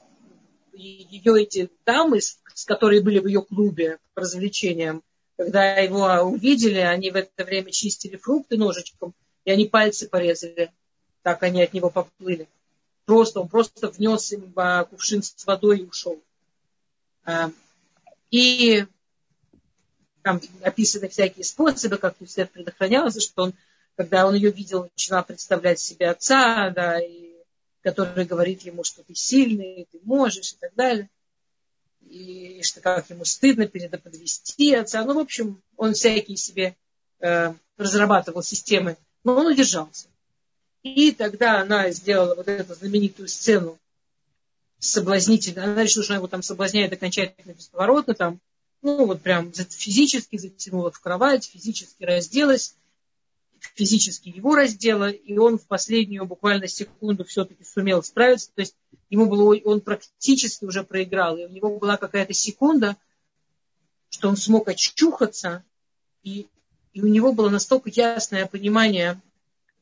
ее 0.73 1.43
эти 1.43 1.71
дамы, 1.85 2.21
с 2.21 2.65
которые 2.65 3.03
были 3.03 3.19
в 3.19 3.27
ее 3.27 3.43
клубе 3.43 3.99
по 4.15 4.23
развлечениям, 4.23 5.03
когда 5.37 5.75
его 5.77 6.07
увидели, 6.23 6.79
они 6.79 7.11
в 7.11 7.17
это 7.17 7.45
время 7.45 7.71
чистили 7.71 8.17
фрукты 8.17 8.57
ножичком, 8.57 9.15
и 9.47 9.51
они 9.51 9.67
пальцы 9.67 10.07
порезали. 10.07 10.71
Так 11.23 11.43
они 11.43 11.63
от 11.63 11.73
него 11.73 11.89
поплыли. 11.89 12.47
Просто, 13.07 13.41
он 13.41 13.49
просто 13.49 13.89
внес 13.89 14.33
им 14.33 14.53
а, 14.57 14.85
кувшин 14.85 15.23
с 15.23 15.47
водой 15.47 15.79
и 15.79 15.85
ушел. 15.85 16.23
А, 17.25 17.51
и 18.31 18.85
там 20.23 20.43
описаны 20.61 21.09
всякие 21.09 21.45
способы, 21.45 21.97
как 21.97 22.17
Юсеф 22.21 22.51
предохранялся, 22.51 23.21
что 23.21 23.45
он 23.45 23.55
когда 23.97 24.27
он 24.27 24.35
ее 24.35 24.51
видел, 24.51 24.83
начинал 24.83 25.25
представлять 25.25 25.81
себе 25.81 26.11
отца, 26.11 26.71
да, 26.71 27.01
и, 27.01 27.33
который 27.81 28.27
говорит 28.27 28.63
ему, 28.63 28.85
что 28.85 29.03
ты 29.03 29.15
сильный, 29.15 29.89
ты 29.91 30.01
можешь 30.05 30.53
и 30.53 30.57
так 30.57 30.75
далее. 30.75 31.09
И 32.03 32.61
что 32.63 32.81
как 32.81 33.09
ему 33.11 33.25
стыдно 33.25 33.67
перед 33.67 33.91
подвести 34.03 34.75
отца. 34.75 35.03
Ну, 35.05 35.15
в 35.15 35.19
общем, 35.19 35.63
он 35.77 35.95
всякие 35.95 36.37
себе 36.37 36.77
э, 37.21 37.55
разрабатывал 37.79 38.43
системы, 38.43 38.97
но 39.27 39.35
он 39.35 39.49
удержался. 39.49 40.07
И 40.85 41.11
тогда 41.11 41.61
она 41.61 41.91
сделала 41.91 42.37
вот 42.37 42.47
эту 42.47 42.77
знаменитую 42.77 43.27
сцену 43.27 43.77
соблазнительную. 44.79 45.73
Она 45.73 45.83
решила, 45.83 46.05
что 46.05 46.13
она 46.13 46.19
его 46.19 46.29
там 46.29 46.43
соблазняет 46.43 46.93
окончательно 46.93 47.53
бесповоротно, 47.53 48.15
там, 48.15 48.41
ну, 48.83 49.05
вот 49.05 49.23
прям 49.23 49.53
физически 49.53 50.37
затянула 50.37 50.93
в 50.93 51.01
кровать, 51.01 51.45
физически 51.45 52.05
разделась, 52.05 52.77
физически 53.75 54.29
его 54.29 54.55
раздела, 54.55 55.11
и 55.11 55.37
он 55.39 55.59
в 55.59 55.67
последнюю 55.67 56.25
буквально 56.25 56.69
секунду 56.69 57.25
все-таки 57.25 57.65
сумел 57.65 58.05
справиться. 58.05 58.53
То 58.55 58.61
есть 58.61 58.77
ему 59.11 59.27
было, 59.27 59.57
он 59.65 59.81
практически 59.81 60.65
уже 60.65 60.85
проиграл, 60.85 61.37
и 61.37 61.47
у 61.47 61.49
него 61.49 61.81
была 61.81 61.97
какая-то 61.97 62.33
секунда, 62.33 62.97
что 64.09 64.29
он 64.29 64.37
смог 64.37 64.69
очухаться, 64.69 65.65
и, 66.23 66.47
и 66.97 67.03
у 67.03 67.09
него 67.09 67.33
было 67.35 67.51
настолько 67.51 67.91
ясное 67.91 68.47
понимание, 68.47 69.21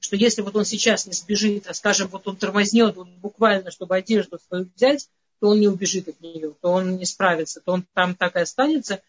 что 0.01 0.17
если 0.17 0.43
вот 0.43 0.57
он 0.57 0.65
сейчас 0.65 1.07
не 1.07 1.13
сбежит, 1.13 1.69
а 1.69 1.73
скажем, 1.73 2.09
вот 2.09 2.27
он 2.27 2.35
тормознет 2.35 2.97
вот 2.97 3.07
буквально, 3.07 3.71
чтобы 3.71 3.95
одежду 3.95 4.41
свою 4.49 4.69
взять, 4.75 5.09
то 5.39 5.51
он 5.51 5.61
не 5.61 5.69
убежит 5.69 6.09
от 6.09 6.21
нее, 6.21 6.55
то 6.61 6.73
он 6.73 6.97
не 6.97 7.07
справится, 7.07 7.61
то 7.61 7.71
он 7.71 7.87
там 7.95 8.17
так 8.17 8.35
и 8.35 8.41
останется. 8.41 9.01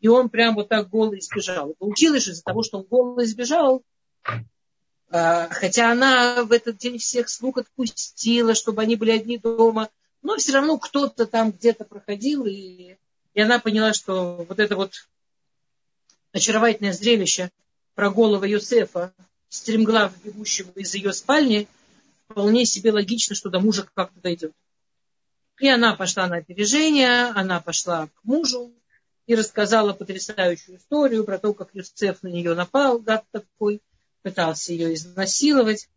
И 0.00 0.08
он 0.08 0.28
прям 0.28 0.54
вот 0.54 0.68
так 0.68 0.90
голый 0.90 1.22
сбежал. 1.22 1.70
И 1.70 1.76
получилось 1.76 2.28
из-за 2.28 2.42
того, 2.42 2.62
что 2.62 2.80
он 2.80 2.84
голый 2.90 3.24
сбежал, 3.24 3.82
а, 5.08 5.48
хотя 5.48 5.92
она 5.92 6.44
в 6.44 6.52
этот 6.52 6.76
день 6.76 6.98
всех 6.98 7.30
слуг 7.30 7.56
отпустила, 7.56 8.54
чтобы 8.54 8.82
они 8.82 8.96
были 8.96 9.12
одни 9.12 9.38
дома. 9.38 9.88
Но 10.20 10.36
все 10.36 10.52
равно 10.52 10.76
кто-то 10.76 11.24
там 11.24 11.52
где-то 11.52 11.84
проходил, 11.84 12.44
и, 12.44 12.96
и 13.32 13.40
она 13.40 13.58
поняла, 13.60 13.94
что 13.94 14.44
вот 14.46 14.58
это 14.58 14.76
вот 14.76 14.92
очаровательное 16.32 16.92
зрелище 16.92 17.50
про 17.94 18.10
голову 18.10 18.44
Юсефа, 18.44 19.12
стремглав 19.48 20.12
бегущего 20.22 20.70
из 20.76 20.94
ее 20.94 21.12
спальни, 21.12 21.68
вполне 22.28 22.64
себе 22.64 22.92
логично, 22.92 23.34
что 23.34 23.50
до 23.50 23.60
мужа 23.60 23.88
как-то 23.94 24.20
дойдет. 24.20 24.52
И 25.58 25.68
она 25.68 25.96
пошла 25.96 26.26
на 26.26 26.36
опережение, 26.36 27.30
она 27.30 27.60
пошла 27.60 28.08
к 28.08 28.24
мужу 28.24 28.72
и 29.26 29.34
рассказала 29.34 29.92
потрясающую 29.92 30.76
историю 30.76 31.24
про 31.24 31.38
то, 31.38 31.54
как 31.54 31.70
Юсеф 31.72 32.22
на 32.22 32.28
нее 32.28 32.54
напал, 32.54 33.00
да, 33.00 33.22
такой, 33.30 33.80
пытался 34.22 34.72
ее 34.72 34.94
изнасиловать. 34.94 35.88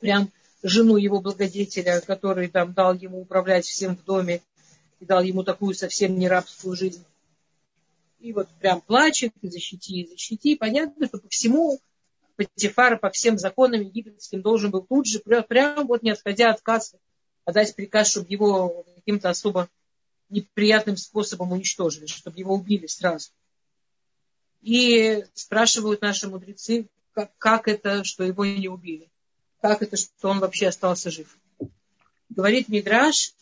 Прям 0.00 0.30
жену 0.62 0.96
его 0.96 1.20
благодетеля, 1.20 2.00
который 2.00 2.48
там 2.48 2.72
дал 2.72 2.94
ему 2.94 3.20
управлять 3.20 3.66
всем 3.66 3.96
в 3.96 4.04
доме 4.04 4.42
и 5.00 5.04
дал 5.04 5.22
ему 5.22 5.42
такую 5.42 5.74
совсем 5.74 6.18
не 6.18 6.28
рабскую 6.28 6.74
жизнь. 6.76 7.04
И 8.18 8.32
вот 8.32 8.48
прям 8.60 8.80
плачет, 8.80 9.32
защити, 9.42 10.06
защити. 10.06 10.56
Понятно, 10.56 11.06
что 11.06 11.18
по 11.18 11.28
всему 11.28 11.80
Патифара, 12.36 12.96
по 12.96 13.10
всем 13.10 13.38
законам 13.38 13.80
египетским 13.80 14.42
должен 14.42 14.70
был 14.70 14.82
тут 14.82 15.06
же, 15.06 15.20
прям, 15.20 15.44
прям 15.44 15.86
вот 15.86 16.02
не 16.02 16.10
отходя 16.10 16.50
от 16.50 16.60
кассы, 16.60 16.98
отдать 17.44 17.74
приказ, 17.74 18.10
чтобы 18.10 18.26
его 18.28 18.84
каким-то 18.94 19.30
особо 19.30 19.68
неприятным 20.28 20.96
способом 20.96 21.52
уничтожили, 21.52 22.06
чтобы 22.06 22.38
его 22.38 22.54
убили 22.54 22.86
сразу. 22.86 23.30
И 24.60 25.24
спрашивают 25.34 26.02
наши 26.02 26.28
мудрецы, 26.28 26.88
как, 27.12 27.30
как 27.38 27.68
это, 27.68 28.04
что 28.04 28.24
его 28.24 28.44
не 28.44 28.68
убили? 28.68 29.08
Как 29.62 29.82
это, 29.82 29.96
что 29.96 30.28
он 30.28 30.40
вообще 30.40 30.68
остался 30.68 31.10
жив? 31.10 31.38
Говорит 32.28 32.68
Мидраш, 32.68 33.32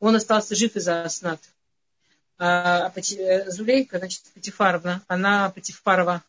он 0.00 0.16
остался 0.16 0.54
жив 0.54 0.76
из-за 0.76 1.04
Аснат. 1.04 1.40
А 2.38 2.92
Зулейка, 3.46 3.98
значит, 3.98 4.22
Патифаровна, 4.34 5.02
она, 5.06 5.50
Патифарова, 5.50 6.22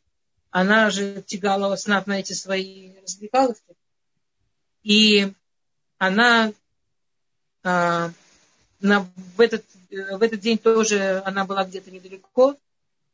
она 0.51 0.89
же 0.89 1.23
тягала 1.25 1.73
Аснат 1.73 2.07
на 2.07 2.19
эти 2.19 2.33
свои 2.33 2.93
развлекаловки. 3.01 3.75
И 4.83 5.33
она 5.97 6.53
а, 7.63 8.11
на, 8.79 9.09
в, 9.35 9.41
этот, 9.41 9.65
в 9.89 10.21
этот 10.21 10.39
день 10.39 10.57
тоже 10.57 11.21
она 11.25 11.45
была 11.45 11.65
где-то 11.65 11.89
недалеко, 11.89 12.55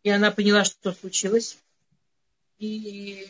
и 0.03 0.09
она 0.09 0.31
поняла, 0.31 0.65
что 0.65 0.91
случилось. 0.91 1.57
И 2.59 3.27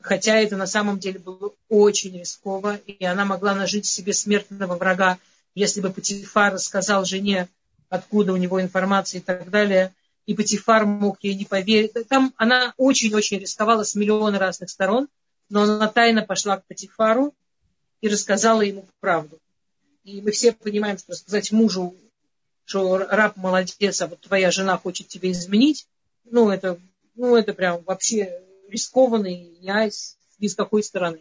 хотя 0.00 0.36
это 0.36 0.56
на 0.56 0.66
самом 0.66 0.98
деле 0.98 1.18
было 1.18 1.52
очень 1.68 2.18
рисково, 2.18 2.76
и 2.76 3.04
она 3.04 3.24
могла 3.24 3.54
нажить 3.54 3.86
себе 3.86 4.12
смертного 4.12 4.76
врага, 4.76 5.18
если 5.54 5.80
бы 5.80 5.90
Патифар 5.90 6.54
рассказал 6.54 7.04
жене, 7.04 7.48
откуда 7.90 8.32
у 8.32 8.36
него 8.36 8.62
информация 8.62 9.20
и 9.20 9.22
так 9.22 9.50
далее, 9.50 9.92
и 10.24 10.34
Патифар 10.34 10.86
мог 10.86 11.18
ей 11.22 11.34
не 11.34 11.44
поверить. 11.44 11.92
Там 12.08 12.32
она 12.36 12.72
очень-очень 12.76 13.38
рисковала 13.38 13.82
с 13.82 13.94
миллиона 13.94 14.38
разных 14.38 14.70
сторон, 14.70 15.08
но 15.48 15.64
она 15.64 15.88
тайно 15.88 16.22
пошла 16.22 16.56
к 16.56 16.64
Патифару 16.66 17.34
и 18.00 18.08
рассказала 18.08 18.62
ему 18.62 18.86
правду. 19.00 19.38
И 20.04 20.22
мы 20.22 20.30
все 20.30 20.52
понимаем, 20.52 20.96
что 20.96 21.14
сказать 21.14 21.52
мужу, 21.52 21.94
что 22.64 22.98
раб 22.98 23.36
молодец, 23.36 24.00
а 24.00 24.06
вот 24.06 24.20
твоя 24.20 24.50
жена 24.52 24.78
хочет 24.78 25.08
тебе 25.08 25.32
изменить, 25.32 25.86
ну 26.24 26.48
это, 26.48 26.78
ну 27.16 27.34
это 27.34 27.52
прям 27.52 27.82
вообще 27.82 28.40
рискованный 28.68 29.58
яйц 29.60 30.14
ни 30.38 30.46
с 30.46 30.54
какой 30.54 30.84
стороны. 30.84 31.20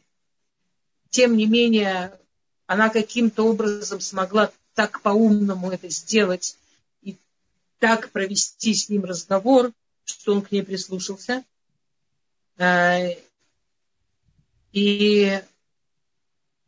Тем 1.09 1.35
не 1.35 1.47
менее, 1.47 2.13
она 2.67 2.89
каким-то 2.89 3.47
образом 3.47 3.99
смогла 3.99 4.51
так 4.75 5.01
по-умному 5.01 5.71
это 5.71 5.89
сделать 5.89 6.55
так 7.79 8.11
провести 8.11 8.73
с 8.73 8.89
ним 8.89 9.05
разговор, 9.05 9.71
что 10.03 10.33
он 10.33 10.41
к 10.41 10.51
ней 10.51 10.63
прислушался. 10.63 11.43
Э, 12.57 13.15
и, 14.71 15.41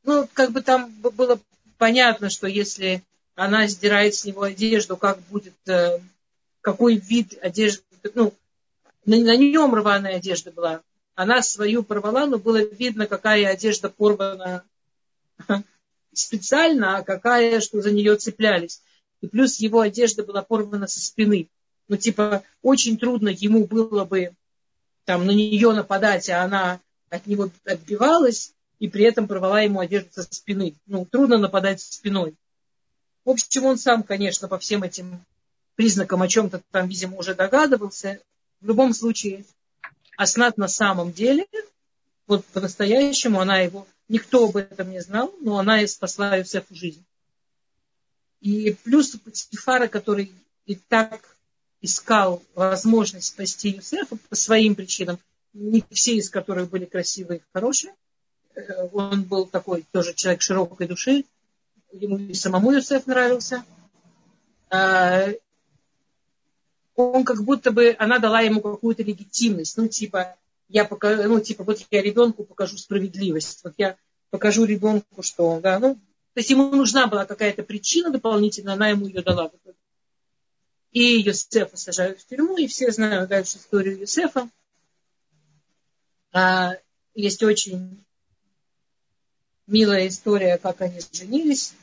ну, 0.04 0.28
как 0.34 0.52
бы 0.52 0.62
там 0.62 0.92
было 0.92 1.40
понятно, 1.78 2.30
что 2.30 2.48
если 2.48 3.04
она 3.36 3.68
сдирает 3.68 4.16
с 4.16 4.26
него 4.26 4.44
одежду, 4.44 4.98
как 4.98 5.20
будет, 5.24 5.56
э, 5.68 6.00
какой 6.62 6.96
вид 6.96 7.38
одежды, 7.42 7.84
ну, 8.14 8.34
на, 9.06 9.36
нем 9.36 9.74
рваная 9.74 10.18
одежда 10.18 10.52
была. 10.52 10.82
Она 11.16 11.42
свою 11.42 11.84
порвала, 11.84 12.26
но 12.26 12.38
было 12.38 12.64
видно, 12.64 13.08
какая 13.08 13.48
одежда 13.48 13.90
порвана 13.90 14.64
специально, 16.14 16.98
а 16.98 17.04
какая, 17.04 17.60
что 17.60 17.82
за 17.82 17.92
нее 17.92 18.16
цеплялись. 18.16 18.82
И 19.22 19.28
плюс 19.28 19.60
его 19.60 19.80
одежда 19.80 20.24
была 20.24 20.42
порвана 20.42 20.88
со 20.88 21.00
спины. 21.00 21.48
Ну, 21.88 21.98
типа, 21.98 22.44
очень 22.62 22.98
трудно 22.98 23.30
ему 23.30 23.66
было 23.66 24.06
бы 24.06 24.32
там 25.06 25.26
на 25.26 25.32
нее 25.32 25.72
нападать, 25.74 26.30
а 26.30 26.44
она 26.44 26.80
от 27.10 27.28
него 27.28 27.50
отбивалась 27.66 28.54
и 28.80 28.88
при 28.88 29.04
этом 29.04 29.28
порвала 29.28 29.62
ему 29.62 29.80
одежду 29.80 30.10
со 30.12 30.24
спины. 30.24 30.76
Ну, 30.88 31.06
трудно 31.06 31.38
нападать 31.38 31.82
со 31.82 31.94
спиной. 31.94 32.36
В 33.26 33.30
общем, 33.30 33.66
он 33.66 33.78
сам, 33.78 34.04
конечно, 34.04 34.48
по 34.48 34.58
всем 34.58 34.84
этим 34.84 35.24
признакам 35.76 36.22
о 36.22 36.28
чем-то 36.28 36.62
там, 36.72 36.88
видимо, 36.88 37.18
уже 37.18 37.36
догадывался. 37.36 38.20
В 38.60 38.68
любом 38.68 38.94
случае, 38.94 39.46
Аснат 40.18 40.58
на 40.58 40.68
самом 40.68 41.12
деле, 41.12 41.46
вот 42.26 42.46
по-настоящему 42.46 43.40
она 43.40 43.60
его, 43.60 43.88
никто 44.08 44.46
об 44.46 44.56
этом 44.58 44.92
не 44.92 45.02
знал, 45.02 45.34
но 45.42 45.60
она 45.60 45.82
и 45.82 45.88
спасла 45.88 46.36
Юсефу 46.38 46.74
жизнь. 46.74 47.04
И 48.42 48.76
плюс 48.84 49.12
Патифара, 49.12 49.88
который 49.88 50.32
и 50.66 50.76
так 50.76 51.36
искал 51.82 52.42
возможность 52.56 53.28
спасти 53.28 53.70
Юсефа 53.70 54.18
по 54.30 54.36
своим 54.36 54.76
причинам, 54.76 55.20
не 55.54 55.84
все 55.92 56.16
из 56.16 56.30
которых 56.30 56.70
были 56.70 56.86
красивые 56.86 57.40
и 57.40 57.44
хорошие. 57.54 57.94
Э, 58.56 58.88
он 58.94 59.24
был 59.24 59.46
такой 59.46 59.86
тоже 59.92 60.14
человек 60.14 60.42
широкой 60.42 60.88
души. 60.88 61.26
Ему 61.92 62.18
и 62.18 62.34
самому 62.34 62.72
Юсеф 62.72 63.06
нравился. 63.06 63.64
А, 64.70 65.28
он 66.96 67.26
как 67.26 67.44
будто 67.44 67.72
бы, 67.72 67.96
она 68.00 68.20
дала 68.20 68.42
ему 68.42 68.62
какую-то 68.62 69.04
легитимность. 69.04 69.78
Ну, 69.78 69.88
типа, 69.88 70.36
я 70.70 70.86
покажу, 70.86 71.24
ну, 71.24 71.40
типа, 71.40 71.64
вот 71.64 71.86
я 71.92 72.02
ребенку 72.02 72.44
покажу 72.44 72.78
справедливость. 72.78 73.62
Вот 73.64 73.74
я 73.78 73.98
покажу 74.30 74.64
ребенку, 74.64 75.22
что, 75.22 75.60
да, 75.60 75.80
ну, 75.80 76.00
то 76.34 76.40
есть 76.40 76.50
ему 76.50 76.70
нужна 76.74 77.08
была 77.08 77.26
какая-то 77.26 77.64
причина 77.64 78.10
дополнительная, 78.10 78.76
она 78.76 78.90
ему 78.90 79.06
ее 79.06 79.22
дала. 79.22 79.52
И 80.92 81.20
Юсефа 81.20 81.78
сажают 81.78 82.20
в 82.20 82.28
тюрьму, 82.28 82.58
и 82.58 82.68
все 82.68 82.92
знают 82.92 83.30
дальше 83.30 83.58
историю 83.58 84.00
Юсефа. 84.00 84.50
А, 86.34 86.76
есть 87.14 87.44
очень 87.44 88.04
милая 89.68 90.08
история, 90.08 90.58
как 90.58 90.82
они 90.82 91.00
женились. 91.12 91.74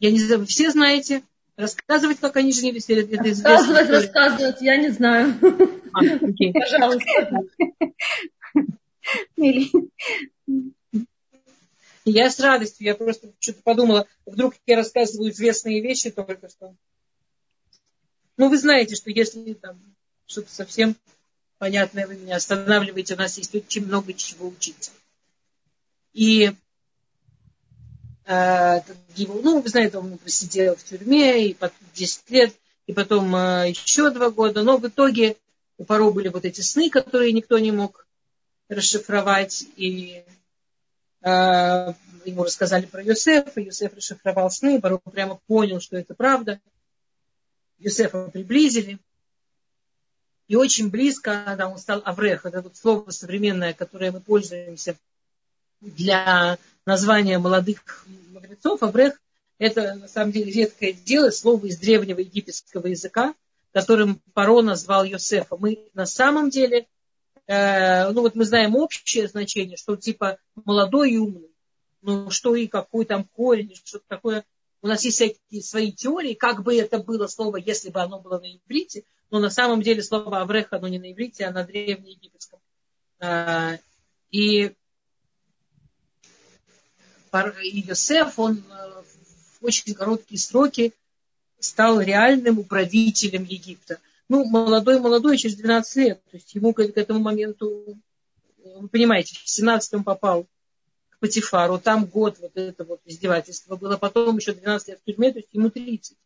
Я 0.00 0.10
не 0.10 0.18
знаю, 0.18 0.40
вы 0.40 0.46
все 0.46 0.70
знаете. 0.70 1.22
Рассказывать, 1.56 2.18
как 2.20 2.36
они 2.36 2.52
женились, 2.52 2.88
или 2.88 3.02
это 3.04 3.24
Рассказывать, 3.24 3.88
рассказывать, 3.88 4.60
я 4.60 4.76
не 4.76 4.90
знаю. 4.90 5.34
А, 5.92 6.00
окей. 6.00 6.52
Пожалуйста. 6.52 7.42
Я 12.08 12.30
с 12.30 12.38
радостью, 12.38 12.86
я 12.86 12.94
просто 12.94 13.32
что-то 13.40 13.62
подумала, 13.62 14.06
вдруг 14.26 14.54
я 14.64 14.76
рассказываю 14.76 15.32
известные 15.32 15.82
вещи 15.82 16.10
только 16.12 16.48
что. 16.48 16.72
Ну, 18.36 18.48
вы 18.48 18.58
знаете, 18.58 18.94
что 18.94 19.10
если 19.10 19.54
там 19.54 19.82
что-то 20.26 20.54
совсем 20.54 20.94
понятное, 21.58 22.06
вы 22.06 22.14
меня 22.14 22.36
останавливаете, 22.36 23.14
у 23.14 23.16
нас 23.16 23.36
есть 23.38 23.52
очень 23.56 23.86
много 23.86 24.14
чего 24.14 24.46
учиться. 24.46 24.92
И 26.12 26.52
э, 28.26 28.80
его, 29.16 29.40
ну, 29.42 29.60
вы 29.60 29.68
знаете, 29.68 29.98
он 29.98 30.16
просидел 30.18 30.76
в 30.76 30.84
тюрьме 30.84 31.48
и 31.48 31.54
потом 31.54 31.88
10 31.94 32.30
лет, 32.30 32.54
и 32.86 32.92
потом 32.92 33.34
э, 33.34 33.70
еще 33.70 34.10
два 34.10 34.30
года, 34.30 34.62
но 34.62 34.76
в 34.76 34.86
итоге 34.86 35.36
у 35.76 35.84
Паро 35.84 36.12
были 36.12 36.28
вот 36.28 36.44
эти 36.44 36.60
сны, 36.60 36.88
которые 36.88 37.32
никто 37.32 37.58
не 37.58 37.72
мог 37.72 38.06
расшифровать, 38.68 39.66
и 39.76 40.22
ему 41.26 42.44
рассказали 42.44 42.86
про 42.86 43.02
Юсефа, 43.02 43.60
Юсеф 43.60 43.94
расшифровал 43.94 44.50
сны, 44.50 44.78
Бару 44.78 44.98
прямо 44.98 45.40
понял, 45.46 45.80
что 45.80 45.96
это 45.96 46.14
правда. 46.14 46.60
Юсефа 47.78 48.30
приблизили. 48.30 48.98
И 50.48 50.54
очень 50.54 50.90
близко, 50.90 51.42
когда 51.44 51.68
он 51.68 51.78
стал 51.78 52.02
Аврех, 52.04 52.46
это 52.46 52.62
вот 52.62 52.76
слово 52.76 53.10
современное, 53.10 53.74
которое 53.74 54.12
мы 54.12 54.20
пользуемся 54.20 54.96
для 55.80 56.58
названия 56.84 57.38
молодых 57.38 58.06
мудрецов, 58.30 58.82
Аврех– 58.82 59.20
это 59.58 59.94
на 59.94 60.08
самом 60.08 60.32
деле 60.32 60.52
редкое 60.52 60.92
дело, 60.92 61.30
слово 61.30 61.66
из 61.66 61.78
древнего 61.78 62.20
египетского 62.20 62.86
языка, 62.86 63.34
которым 63.72 64.20
Паро 64.34 64.62
назвал 64.62 65.04
Йосефа. 65.04 65.56
Мы 65.56 65.80
на 65.94 66.06
самом 66.06 66.50
деле, 66.50 66.86
э, 67.46 68.10
ну 68.10 68.22
вот 68.22 68.34
мы 68.34 68.44
знаем 68.44 68.76
общее 68.76 69.28
значение, 69.28 69.76
что 69.76 69.96
типа 69.96 70.38
молодой 70.64 71.12
и 71.12 71.16
умный 71.16 71.50
ну 72.06 72.30
что 72.30 72.54
и 72.54 72.68
какой 72.68 73.04
там 73.04 73.24
корень, 73.24 73.74
что-то 73.84 74.04
такое. 74.08 74.44
У 74.80 74.86
нас 74.86 75.04
есть 75.04 75.16
всякие 75.16 75.62
свои 75.62 75.90
теории, 75.90 76.34
как 76.34 76.62
бы 76.62 76.76
это 76.76 76.98
было 76.98 77.26
слово, 77.26 77.56
если 77.56 77.90
бы 77.90 78.00
оно 78.00 78.20
было 78.20 78.38
на 78.38 78.46
иврите, 78.46 79.02
но 79.30 79.40
на 79.40 79.50
самом 79.50 79.82
деле 79.82 80.02
слово 80.02 80.40
Аврех, 80.40 80.68
оно 80.70 80.86
не 80.86 81.00
на 81.00 81.10
иврите, 81.10 81.44
а 81.44 81.50
на 81.50 81.64
древнеегипетском. 81.64 82.60
А, 83.18 83.78
и 84.30 84.72
Йосеф, 87.32 88.38
он 88.38 88.58
э, 88.58 89.02
в 89.60 89.64
очень 89.64 89.92
короткие 89.94 90.38
сроки 90.38 90.92
стал 91.58 92.00
реальным 92.00 92.60
управителем 92.60 93.44
Египта. 93.44 93.98
Ну, 94.28 94.44
молодой-молодой, 94.44 95.38
через 95.38 95.56
12 95.56 95.96
лет. 95.96 96.24
То 96.30 96.36
есть 96.36 96.54
ему 96.54 96.72
к 96.72 96.80
этому 96.80 97.20
моменту, 97.20 97.98
вы 98.58 98.88
понимаете, 98.88 99.36
в 99.36 99.48
17 99.48 100.04
попал 100.04 100.46
Патифару, 101.20 101.78
там 101.78 102.04
год 102.06 102.38
вот 102.40 102.56
это 102.56 102.84
вот 102.84 103.00
издевательство 103.04 103.76
было, 103.76 103.96
потом 103.96 104.36
еще 104.36 104.52
12 104.52 104.88
лет 104.88 105.00
в 105.00 105.04
тюрьме, 105.04 105.32
то 105.32 105.38
есть 105.38 105.48
ему 105.52 105.70
30. 105.70 106.16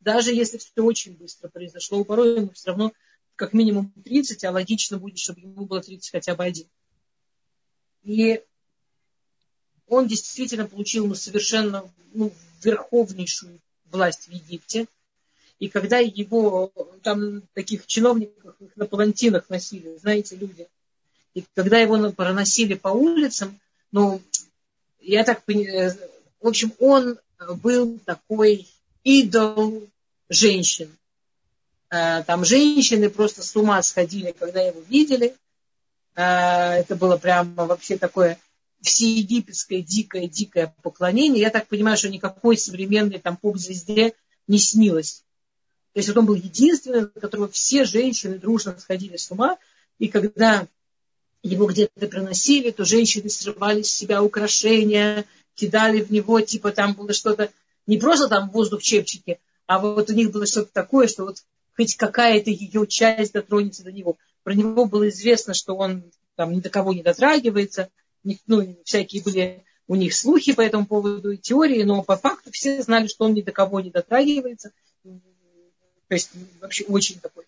Даже 0.00 0.32
если 0.32 0.58
все 0.58 0.70
очень 0.82 1.16
быстро 1.16 1.48
произошло, 1.48 2.04
порой 2.04 2.36
ему 2.36 2.50
все 2.50 2.70
равно 2.70 2.92
как 3.34 3.52
минимум 3.52 3.92
30, 4.04 4.44
а 4.44 4.52
логично 4.52 4.98
будет, 4.98 5.18
чтобы 5.18 5.40
ему 5.40 5.66
было 5.66 5.82
30 5.82 6.10
хотя 6.10 6.34
бы 6.34 6.44
один. 6.44 6.66
И 8.04 8.42
он 9.88 10.06
действительно 10.06 10.66
получил 10.66 11.06
ну, 11.06 11.14
совершенно 11.14 11.90
ну, 12.12 12.32
верховнейшую 12.62 13.60
власть 13.86 14.28
в 14.28 14.30
Египте. 14.30 14.86
И 15.58 15.68
когда 15.68 15.98
его, 15.98 16.70
там 17.02 17.42
таких 17.54 17.86
чиновников 17.86 18.54
на 18.74 18.86
палантинах 18.86 19.48
носили, 19.48 19.96
знаете, 19.96 20.36
люди, 20.36 20.68
и 21.34 21.44
когда 21.54 21.78
его 21.78 22.10
проносили 22.12 22.74
по 22.74 22.88
улицам, 22.88 23.58
ну, 23.92 24.22
я 25.00 25.22
так 25.22 25.44
понимаю, 25.44 25.90
э, 25.90 26.08
в 26.40 26.48
общем, 26.48 26.72
он 26.78 27.18
был 27.62 27.98
такой 28.06 28.66
идол 29.04 29.86
женщин. 30.30 30.90
Э, 31.90 32.22
там 32.24 32.44
женщины 32.44 33.10
просто 33.10 33.42
с 33.42 33.54
ума 33.54 33.82
сходили, 33.82 34.32
когда 34.32 34.62
его 34.62 34.80
видели. 34.88 35.34
Э, 36.14 36.78
это 36.78 36.96
было 36.96 37.18
прямо 37.18 37.66
вообще 37.66 37.98
такое 37.98 38.38
всеегипетское 38.80 39.82
дикое-дикое 39.82 40.74
поклонение. 40.82 41.42
Я 41.42 41.50
так 41.50 41.66
понимаю, 41.66 41.96
что 41.98 42.08
никакой 42.08 42.56
современной 42.56 43.18
там 43.18 43.36
поп-звезде 43.36 44.14
не 44.46 44.58
снилось. 44.58 45.25
То 45.96 46.00
есть 46.00 46.10
вот 46.10 46.18
он 46.18 46.26
был 46.26 46.34
единственный, 46.34 47.06
которого 47.06 47.48
все 47.48 47.86
женщины 47.86 48.38
дружно 48.38 48.76
сходили 48.78 49.16
с 49.16 49.30
ума. 49.30 49.56
И 49.98 50.08
когда 50.08 50.68
его 51.42 51.64
где-то 51.64 52.06
приносили, 52.06 52.70
то 52.70 52.84
женщины 52.84 53.30
срывали 53.30 53.80
с 53.80 53.92
себя 53.92 54.22
украшения, 54.22 55.24
кидали 55.54 56.02
в 56.02 56.10
него, 56.10 56.42
типа 56.42 56.72
там 56.72 56.92
было 56.92 57.14
что-то, 57.14 57.50
не 57.86 57.96
просто 57.96 58.28
там 58.28 58.50
воздух 58.50 58.82
чепчики, 58.82 59.40
а 59.64 59.78
вот 59.78 60.10
у 60.10 60.12
них 60.12 60.32
было 60.32 60.44
что-то 60.44 60.70
такое, 60.70 61.06
что 61.06 61.24
вот 61.24 61.38
хоть 61.74 61.96
какая-то 61.96 62.50
ее 62.50 62.86
часть 62.86 63.32
дотронется 63.32 63.82
до 63.82 63.90
него. 63.90 64.18
Про 64.42 64.52
него 64.52 64.84
было 64.84 65.08
известно, 65.08 65.54
что 65.54 65.76
он 65.76 66.04
там 66.34 66.52
ни 66.52 66.60
до 66.60 66.68
кого 66.68 66.92
не 66.92 67.02
дотрагивается, 67.02 67.88
ну, 68.46 68.76
всякие 68.84 69.22
были 69.22 69.64
у 69.88 69.94
них 69.94 70.12
слухи 70.12 70.52
по 70.52 70.60
этому 70.60 70.84
поводу 70.84 71.30
и 71.30 71.38
теории, 71.38 71.84
но 71.84 72.02
по 72.02 72.18
факту 72.18 72.50
все 72.52 72.82
знали, 72.82 73.06
что 73.06 73.24
он 73.24 73.32
ни 73.32 73.40
до 73.40 73.52
кого 73.52 73.80
не 73.80 73.90
дотрагивается. 73.90 74.72
То 76.08 76.14
есть 76.14 76.30
вообще 76.60 76.84
очень 76.84 77.20
такой 77.20 77.44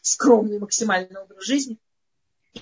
скромный 0.00 0.58
максимальный 0.58 1.20
образ 1.20 1.44
жизни. 1.44 1.76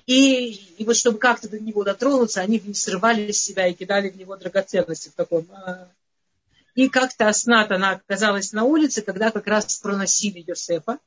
И, 0.07 0.51
и 0.77 0.85
вот 0.85 0.97
чтобы 0.97 1.19
как-то 1.19 1.49
до 1.49 1.59
него 1.59 1.83
дотронуться, 1.83 2.41
они 2.41 2.61
срывали 2.75 3.33
с 3.33 3.41
себя 3.41 3.67
и 3.67 3.75
кидали 3.75 4.11
в 4.11 4.17
него 4.17 4.37
драгоценности 4.37 5.09
в 5.09 5.15
таком. 5.15 5.47
А. 5.53 5.89
И 6.75 6.89
как-то 6.89 7.29
Аснат, 7.29 7.71
она 7.71 7.93
оказалась 7.93 8.53
на 8.53 8.65
улице, 8.65 9.01
когда 9.03 9.31
как 9.31 9.47
раз 9.47 9.79
проносили 9.79 10.45
Йосефа. 10.47 10.99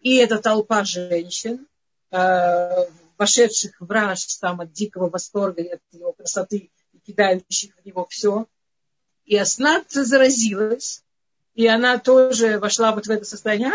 И 0.00 0.16
эта 0.16 0.38
толпа 0.38 0.82
женщин, 0.82 1.66
э, 2.10 2.86
вошедших 3.16 3.80
в 3.80 3.90
раж 3.90 4.24
там, 4.36 4.60
от 4.60 4.72
дикого 4.72 5.08
восторга, 5.08 5.62
от 5.74 5.80
его 5.92 6.12
красоты, 6.12 6.70
и 6.92 6.98
кидающих 6.98 7.76
в 7.76 7.86
него 7.86 8.06
все. 8.08 8.46
И 9.24 9.36
Аснат 9.36 9.90
заразилась, 9.90 11.04
и 11.60 11.66
она 11.66 11.98
тоже 11.98 12.58
вошла 12.58 12.92
вот 12.92 13.06
в 13.06 13.10
это 13.10 13.26
состояние. 13.26 13.70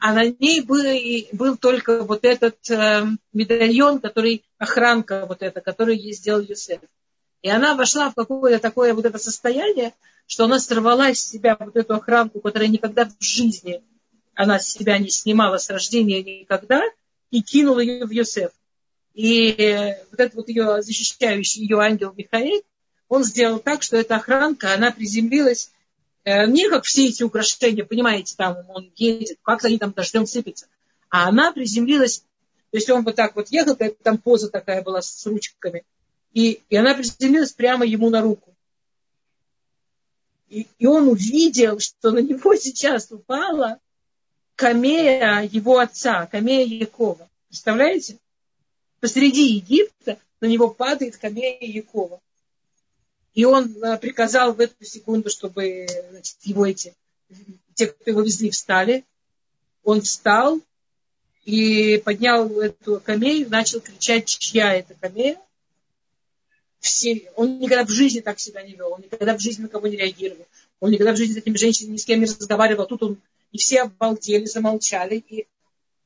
А 0.00 0.12
на 0.12 0.24
ней 0.24 0.62
был, 0.62 0.82
был 1.30 1.56
только 1.56 2.02
вот 2.02 2.24
этот 2.24 2.68
э, 2.68 3.04
медальон, 3.32 4.00
который 4.00 4.42
охранка 4.58 5.26
вот 5.28 5.42
эта, 5.42 5.60
который 5.60 5.96
ей 5.96 6.12
сделал 6.12 6.40
Юсеф. 6.40 6.80
И 7.42 7.48
она 7.48 7.76
вошла 7.76 8.10
в 8.10 8.16
какое-то 8.16 8.58
такое 8.58 8.94
вот 8.94 9.04
это 9.04 9.18
состояние, 9.18 9.94
что 10.26 10.46
она 10.46 10.58
сорвала 10.58 11.14
с 11.14 11.20
себя 11.20 11.56
вот 11.56 11.76
эту 11.76 11.94
охранку, 11.94 12.40
которая 12.40 12.68
никогда 12.68 13.04
в 13.04 13.22
жизни 13.22 13.80
она 14.34 14.58
с 14.58 14.72
себя 14.72 14.98
не 14.98 15.10
снимала 15.10 15.58
с 15.58 15.70
рождения 15.70 16.20
никогда, 16.20 16.82
и 17.30 17.42
кинула 17.42 17.78
ее 17.78 18.06
в 18.06 18.10
Йосеф. 18.10 18.50
И 19.14 19.52
э, 19.52 20.02
вот 20.10 20.18
этот 20.18 20.34
вот 20.34 20.48
ее 20.48 20.82
защищающий 20.82 21.62
ее 21.62 21.78
ангел 21.78 22.12
Михаил, 22.16 22.60
он 23.08 23.22
сделал 23.22 23.60
так, 23.60 23.84
что 23.84 23.96
эта 23.96 24.16
охранка, 24.16 24.74
она 24.74 24.90
приземлилась 24.90 25.70
не 26.24 26.68
как 26.68 26.84
все 26.84 27.06
эти 27.06 27.22
украшения, 27.22 27.84
понимаете, 27.84 28.34
там 28.36 28.58
он 28.68 28.92
едет, 28.96 29.38
как 29.42 29.64
они 29.64 29.78
там 29.78 29.92
дождем 29.92 30.26
сыпятся, 30.26 30.66
а 31.08 31.28
она 31.28 31.52
приземлилась, 31.52 32.20
то 32.70 32.76
есть 32.76 32.90
он 32.90 33.04
вот 33.04 33.16
так 33.16 33.34
вот 33.36 33.48
ехал, 33.48 33.76
там 34.02 34.18
поза 34.18 34.50
такая 34.50 34.82
была 34.82 35.02
с 35.02 35.26
ручками, 35.26 35.84
и, 36.32 36.60
и 36.68 36.76
она 36.76 36.94
приземлилась 36.94 37.52
прямо 37.52 37.84
ему 37.84 38.10
на 38.10 38.20
руку. 38.20 38.54
И, 40.48 40.66
и 40.78 40.86
он 40.86 41.08
увидел, 41.08 41.78
что 41.78 42.10
на 42.10 42.18
него 42.18 42.54
сейчас 42.56 43.10
упала 43.10 43.78
камея 44.56 45.48
его 45.50 45.78
отца, 45.78 46.26
камея 46.26 46.66
Якова. 46.66 47.28
Представляете? 47.48 48.18
Посреди 49.00 49.54
Египта 49.54 50.18
на 50.40 50.46
него 50.46 50.68
падает 50.68 51.16
камея 51.16 51.58
Якова. 51.60 52.20
И 53.34 53.44
он 53.44 53.76
э, 53.82 53.98
приказал 53.98 54.52
в 54.52 54.60
эту 54.60 54.84
секунду, 54.84 55.30
чтобы 55.30 55.86
значит, 56.10 56.36
его 56.42 56.66
эти, 56.66 56.94
те, 57.74 57.86
кто 57.86 58.10
его 58.10 58.22
везли, 58.22 58.50
встали. 58.50 59.04
Он 59.84 60.00
встал 60.00 60.60
и 61.44 61.98
поднял 62.04 62.60
эту 62.60 63.00
камею, 63.00 63.48
начал 63.48 63.80
кричать, 63.80 64.26
чья 64.26 64.74
это 64.74 64.94
камея. 64.94 65.38
Все, 66.80 67.30
он 67.36 67.58
никогда 67.58 67.84
в 67.84 67.90
жизни 67.90 68.20
так 68.20 68.40
себя 68.40 68.62
не 68.62 68.74
вел, 68.74 68.92
он 68.92 69.02
никогда 69.02 69.36
в 69.36 69.40
жизни 69.40 69.62
на 69.62 69.68
кого 69.68 69.86
не 69.86 69.96
реагировал, 69.96 70.46
он 70.80 70.90
никогда 70.90 71.12
в 71.12 71.16
жизни 71.16 71.34
с 71.34 71.36
этими 71.36 71.56
женщинами 71.56 71.92
ни 71.92 71.96
с 71.98 72.06
кем 72.06 72.20
не 72.20 72.26
разговаривал. 72.26 72.86
Тут 72.86 73.02
он, 73.02 73.18
и 73.52 73.58
все 73.58 73.82
обалдели, 73.82 74.46
замолчали. 74.46 75.22
И, 75.28 75.46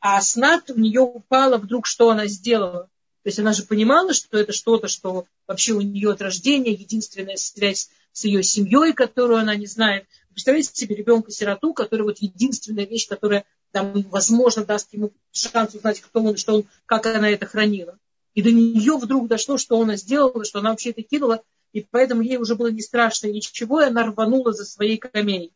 а 0.01 0.19
Аснат 0.19 0.71
у 0.71 0.79
нее 0.79 1.01
упала 1.01 1.59
вдруг, 1.59 1.87
что 1.87 2.11
она 2.11 2.27
сделала. 2.27 2.89
То 3.25 3.29
есть 3.29 3.39
она 3.39 3.55
же 3.55 3.63
понимала, 3.63 4.13
что 4.13 4.37
это 4.39 4.53
что-то, 4.53 4.87
что 4.87 5.25
вообще 5.47 5.73
у 5.73 5.81
нее 5.81 6.11
от 6.11 6.21
рождения 6.21 6.73
единственная 6.73 7.37
связь 7.37 7.89
с 8.13 8.25
ее 8.25 8.43
семьей, 8.43 8.93
которую 8.93 9.39
она 9.39 9.57
не 9.57 9.65
знает. 9.65 10.07
Представляете 10.29 10.73
себе 10.75 10.95
ребенка-сироту, 10.95 11.73
который 11.73 12.03
вот 12.03 12.19
единственная 12.19 12.85
вещь, 12.85 13.09
которая 13.09 13.47
там, 13.73 14.03
возможно, 14.11 14.67
даст 14.67 14.93
ему 14.93 15.11
шанс 15.33 15.75
узнать, 15.75 16.03
кто 16.03 16.23
он, 16.23 16.37
что 16.37 16.57
он, 16.57 16.65
как 16.85 17.07
она 17.07 17.31
это 17.31 17.47
хранила. 17.47 17.99
И 18.35 18.43
до 18.43 18.53
нее 18.53 18.99
вдруг 18.99 19.27
дошло, 19.27 19.57
что 19.57 19.81
она 19.81 19.97
сделала, 19.97 20.45
что 20.45 20.59
она 20.59 20.71
вообще 20.71 20.91
это 20.91 21.01
кинула, 21.01 21.43
и 21.73 21.81
поэтому 21.81 22.21
ей 22.21 22.37
уже 22.37 22.57
было 22.57 22.71
не 22.71 22.83
страшно 22.83 23.29
ничего, 23.29 23.81
и 23.81 23.87
она 23.87 24.05
рванула 24.05 24.53
за 24.53 24.67
своей 24.67 24.99
камей. 24.99 25.51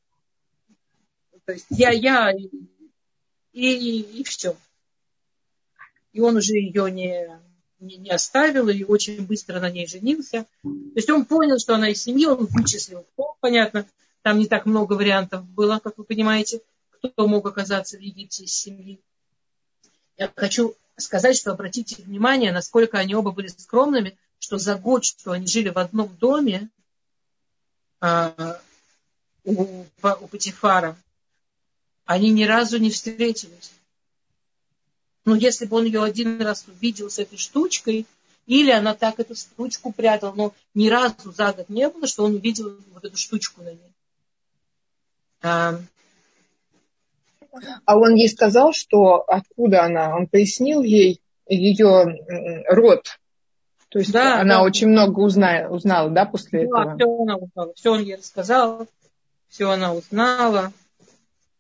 То 1.44 1.52
есть 1.52 1.66
я, 1.68 1.90
я, 1.90 2.32
и, 2.32 2.48
и, 3.52 4.00
и 4.00 4.24
все. 4.24 4.56
И 6.14 6.20
он 6.20 6.36
уже 6.36 6.54
ее 6.54 6.90
не, 6.90 7.38
не, 7.80 8.10
оставил 8.10 8.68
и 8.68 8.84
очень 8.84 9.24
быстро 9.26 9.60
на 9.60 9.70
ней 9.70 9.86
женился. 9.86 10.46
То 10.62 10.96
есть 10.96 11.10
он 11.10 11.24
понял, 11.24 11.58
что 11.58 11.74
она 11.74 11.90
из 11.90 12.02
семьи, 12.02 12.26
он 12.26 12.46
вычислил. 12.46 13.06
Понятно, 13.40 13.86
там 14.22 14.38
не 14.38 14.46
так 14.46 14.66
много 14.66 14.94
вариантов 14.94 15.44
было, 15.44 15.78
как 15.78 15.96
вы 15.98 16.04
понимаете, 16.04 16.60
кто 17.02 17.28
мог 17.28 17.46
оказаться 17.46 17.96
в 17.96 18.00
Египте 18.00 18.44
из 18.44 18.52
семьи. 18.52 18.98
Я 20.16 20.32
хочу 20.34 20.74
сказать, 20.96 21.36
что 21.36 21.52
обратите 21.52 22.02
внимание, 22.02 22.52
насколько 22.52 22.98
они 22.98 23.14
оба 23.14 23.30
были 23.30 23.46
скромными, 23.46 24.18
что 24.40 24.58
за 24.58 24.74
год, 24.76 25.04
что 25.04 25.32
они 25.32 25.46
жили 25.46 25.68
в 25.68 25.78
одном 25.78 26.14
доме 26.16 26.68
а, 28.00 28.60
у, 29.44 29.84
у 30.02 30.26
Патифара, 30.28 30.96
они 32.04 32.30
ни 32.30 32.44
разу 32.44 32.78
не 32.78 32.90
встретились. 32.90 33.72
Ну, 35.28 35.34
если 35.34 35.66
бы 35.66 35.76
он 35.76 35.84
ее 35.84 36.02
один 36.02 36.40
раз 36.40 36.64
увидел 36.66 37.10
с 37.10 37.18
этой 37.18 37.36
штучкой, 37.36 38.06
или 38.46 38.70
она 38.70 38.94
так 38.94 39.20
эту 39.20 39.34
штучку 39.34 39.92
прятала, 39.92 40.32
но 40.32 40.54
ни 40.72 40.88
разу 40.88 41.32
за 41.32 41.52
год 41.52 41.68
не 41.68 41.86
было, 41.90 42.06
что 42.06 42.24
он 42.24 42.36
увидел 42.36 42.74
вот 42.94 43.04
эту 43.04 43.18
штучку 43.18 43.62
на 43.62 43.68
ней. 43.68 43.92
А, 45.42 45.74
а 47.84 47.98
он 47.98 48.14
ей 48.14 48.30
сказал, 48.30 48.72
что 48.72 49.16
откуда 49.16 49.82
она, 49.84 50.16
он 50.16 50.28
пояснил 50.28 50.80
ей 50.80 51.20
ее 51.46 52.64
род. 52.70 53.04
То 53.90 53.98
есть 53.98 54.12
да, 54.12 54.40
она 54.40 54.56
да. 54.56 54.62
очень 54.62 54.88
много 54.88 55.20
узнала, 55.20 55.68
узнала, 55.68 56.08
да, 56.08 56.24
после 56.24 56.66
да, 56.68 56.94
этого? 56.94 56.96
все 56.96 57.22
она 57.22 57.36
узнала. 57.36 57.74
Все 57.74 57.92
он 57.92 58.00
ей 58.00 58.16
рассказал, 58.16 58.88
все 59.50 59.68
она 59.68 59.92
узнала. 59.92 60.72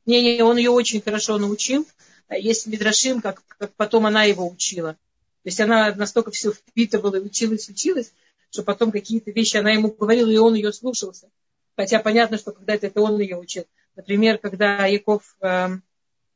Не-не, 0.06 0.40
он 0.40 0.56
ее 0.56 0.70
очень 0.70 1.02
хорошо 1.02 1.36
научил. 1.36 1.86
Есть 2.30 2.66
Мидрашим, 2.66 3.20
как, 3.20 3.42
как 3.58 3.72
потом 3.74 4.06
она 4.06 4.24
его 4.24 4.48
учила. 4.48 4.94
То 4.94 5.48
есть 5.48 5.60
она 5.60 5.94
настолько 5.94 6.30
все 6.30 6.52
впитывала 6.52 7.16
и 7.16 7.20
училась, 7.20 7.68
училась, 7.68 8.12
что 8.50 8.62
потом 8.62 8.90
какие-то 8.90 9.30
вещи 9.30 9.56
она 9.56 9.70
ему 9.70 9.90
говорила, 9.90 10.30
и 10.30 10.36
он 10.36 10.54
ее 10.54 10.72
слушался. 10.72 11.28
Хотя 11.76 12.00
понятно, 12.00 12.38
что 12.38 12.52
когда-то 12.52 12.88
это 12.88 13.00
он 13.00 13.20
ее 13.20 13.38
учил. 13.38 13.64
Например, 13.94 14.38
когда 14.38 14.86
Яков 14.86 15.36
э, 15.40 15.68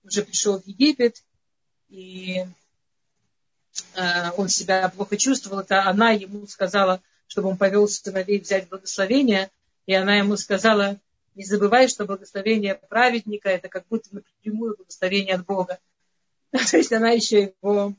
уже 0.04 0.22
пришел 0.22 0.60
в 0.60 0.66
Египет, 0.66 1.22
и 1.88 2.46
э, 3.94 4.30
он 4.36 4.48
себя 4.48 4.88
плохо 4.88 5.16
чувствовал, 5.16 5.60
это 5.60 5.84
она 5.84 6.10
ему 6.10 6.46
сказала, 6.46 7.02
чтобы 7.26 7.48
он 7.48 7.56
повел 7.56 7.88
сыновей 7.88 8.40
взять 8.40 8.68
благословение, 8.68 9.50
и 9.86 9.94
она 9.94 10.16
ему 10.16 10.36
сказала, 10.36 10.98
не 11.34 11.44
забывай, 11.44 11.88
что 11.88 12.04
благословение 12.04 12.74
праведника 12.74 13.48
это 13.48 13.68
как 13.68 13.86
будто 13.88 14.14
напрямую 14.14 14.76
благословение 14.76 15.36
от 15.36 15.46
Бога. 15.46 15.78
То 16.50 16.76
есть 16.76 16.92
она 16.92 17.10
еще 17.10 17.54
его 17.62 17.94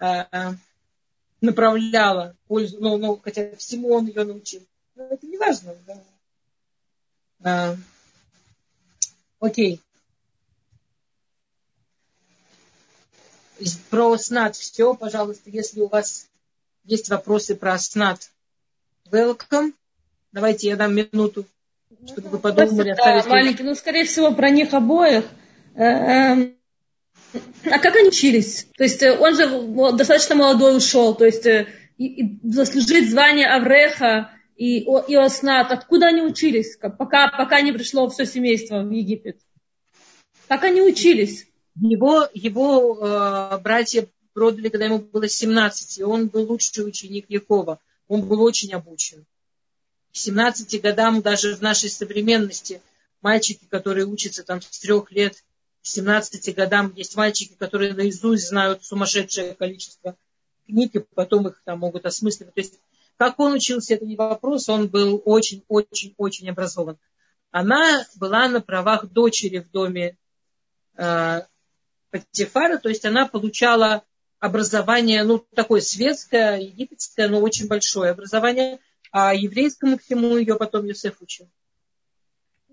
э, 0.00 0.24
направляла 1.40 2.36
пользу, 2.46 2.78
ну, 2.80 2.96
ну, 2.96 3.20
хотя 3.22 3.54
всему 3.56 3.90
он 3.92 4.06
ее 4.06 4.24
научил. 4.24 4.66
Но 4.94 5.04
это 5.04 5.26
не 5.26 5.38
важно. 5.38 5.74
Да. 5.86 6.02
А, 7.44 7.76
окей. 9.40 9.80
Про 13.90 14.16
снат 14.18 14.56
все, 14.56 14.94
пожалуйста, 14.94 15.50
если 15.50 15.80
у 15.80 15.88
вас 15.88 16.28
есть 16.84 17.08
вопросы 17.10 17.54
про 17.54 17.78
снат, 17.78 18.30
welcome. 19.10 19.72
Давайте 20.32 20.68
я 20.68 20.76
дам 20.76 20.94
минуту 20.94 21.46
чтобы 22.06 22.28
вы 22.28 22.38
подумали, 22.38 22.94
да, 22.96 23.24
маленький, 23.28 23.62
ну, 23.62 23.74
скорее 23.74 24.04
всего, 24.04 24.32
про 24.32 24.50
них 24.50 24.72
обоих. 24.74 25.24
Э, 25.74 25.82
эм, 25.82 26.56
а 27.64 27.78
как 27.78 27.96
они 27.96 28.08
учились? 28.08 28.66
То 28.76 28.84
есть 28.84 29.02
э, 29.02 29.16
он 29.16 29.34
же 29.34 29.48
достаточно 29.96 30.34
молодой 30.34 30.76
ушел, 30.76 31.14
то 31.14 31.24
есть 31.24 31.46
э, 31.46 31.68
заслужить 32.42 33.10
звание 33.10 33.48
Авреха 33.48 34.32
и 34.56 34.80
Иоснат. 34.82 35.70
Откуда 35.70 36.08
они 36.08 36.22
учились, 36.22 36.76
пока, 36.76 37.28
пока 37.28 37.60
не 37.60 37.72
пришло 37.72 38.08
все 38.08 38.26
семейство 38.26 38.82
в 38.82 38.90
Египет? 38.90 39.38
Как 40.48 40.64
они 40.64 40.82
учились? 40.82 41.46
Его, 41.80 42.28
его 42.34 42.98
э, 43.00 43.58
братья 43.58 44.06
продали, 44.34 44.68
когда 44.68 44.86
ему 44.86 44.98
было 44.98 45.28
17, 45.28 45.98
и 45.98 46.02
он 46.02 46.28
был 46.28 46.50
лучший 46.50 46.86
ученик 46.86 47.26
Якова. 47.28 47.80
Он 48.08 48.22
был 48.22 48.42
очень 48.42 48.72
обучен 48.74 49.24
к 50.12 50.16
17 50.16 50.80
годам 50.82 51.22
даже 51.22 51.56
в 51.56 51.62
нашей 51.62 51.88
современности 51.88 52.82
мальчики, 53.22 53.64
которые 53.70 54.06
учатся 54.06 54.44
там 54.44 54.60
с 54.60 54.78
трех 54.78 55.10
лет, 55.10 55.42
к 55.82 55.86
17 55.86 56.54
годам 56.54 56.92
есть 56.94 57.16
мальчики, 57.16 57.54
которые 57.58 57.94
наизусть 57.94 58.48
знают 58.48 58.84
сумасшедшее 58.84 59.54
количество 59.54 60.16
книг, 60.66 60.94
и 60.94 61.00
потом 61.14 61.48
их 61.48 61.60
там 61.64 61.80
могут 61.80 62.04
осмысливать. 62.04 62.54
То 62.54 62.60
есть 62.60 62.78
как 63.16 63.38
он 63.40 63.54
учился, 63.54 63.94
это 63.94 64.04
не 64.04 64.16
вопрос, 64.16 64.68
он 64.68 64.88
был 64.88 65.22
очень-очень-очень 65.24 66.50
образован. 66.50 66.98
Она 67.50 68.04
была 68.16 68.48
на 68.48 68.60
правах 68.60 69.06
дочери 69.06 69.58
в 69.58 69.70
доме 69.70 70.16
э, 70.96 71.42
Патифара, 72.10 72.78
то 72.78 72.88
есть 72.88 73.04
она 73.04 73.26
получала 73.26 74.02
образование, 74.40 75.22
ну, 75.24 75.44
такое 75.54 75.80
светское, 75.80 76.58
египетское, 76.58 77.28
но 77.28 77.40
очень 77.40 77.66
большое 77.66 78.10
образование– 78.10 78.78
а 79.12 79.34
еврейскому 79.34 79.98
всему 79.98 80.36
ее 80.36 80.56
потом 80.56 80.86
Юсеф 80.86 81.20
учил. 81.20 81.48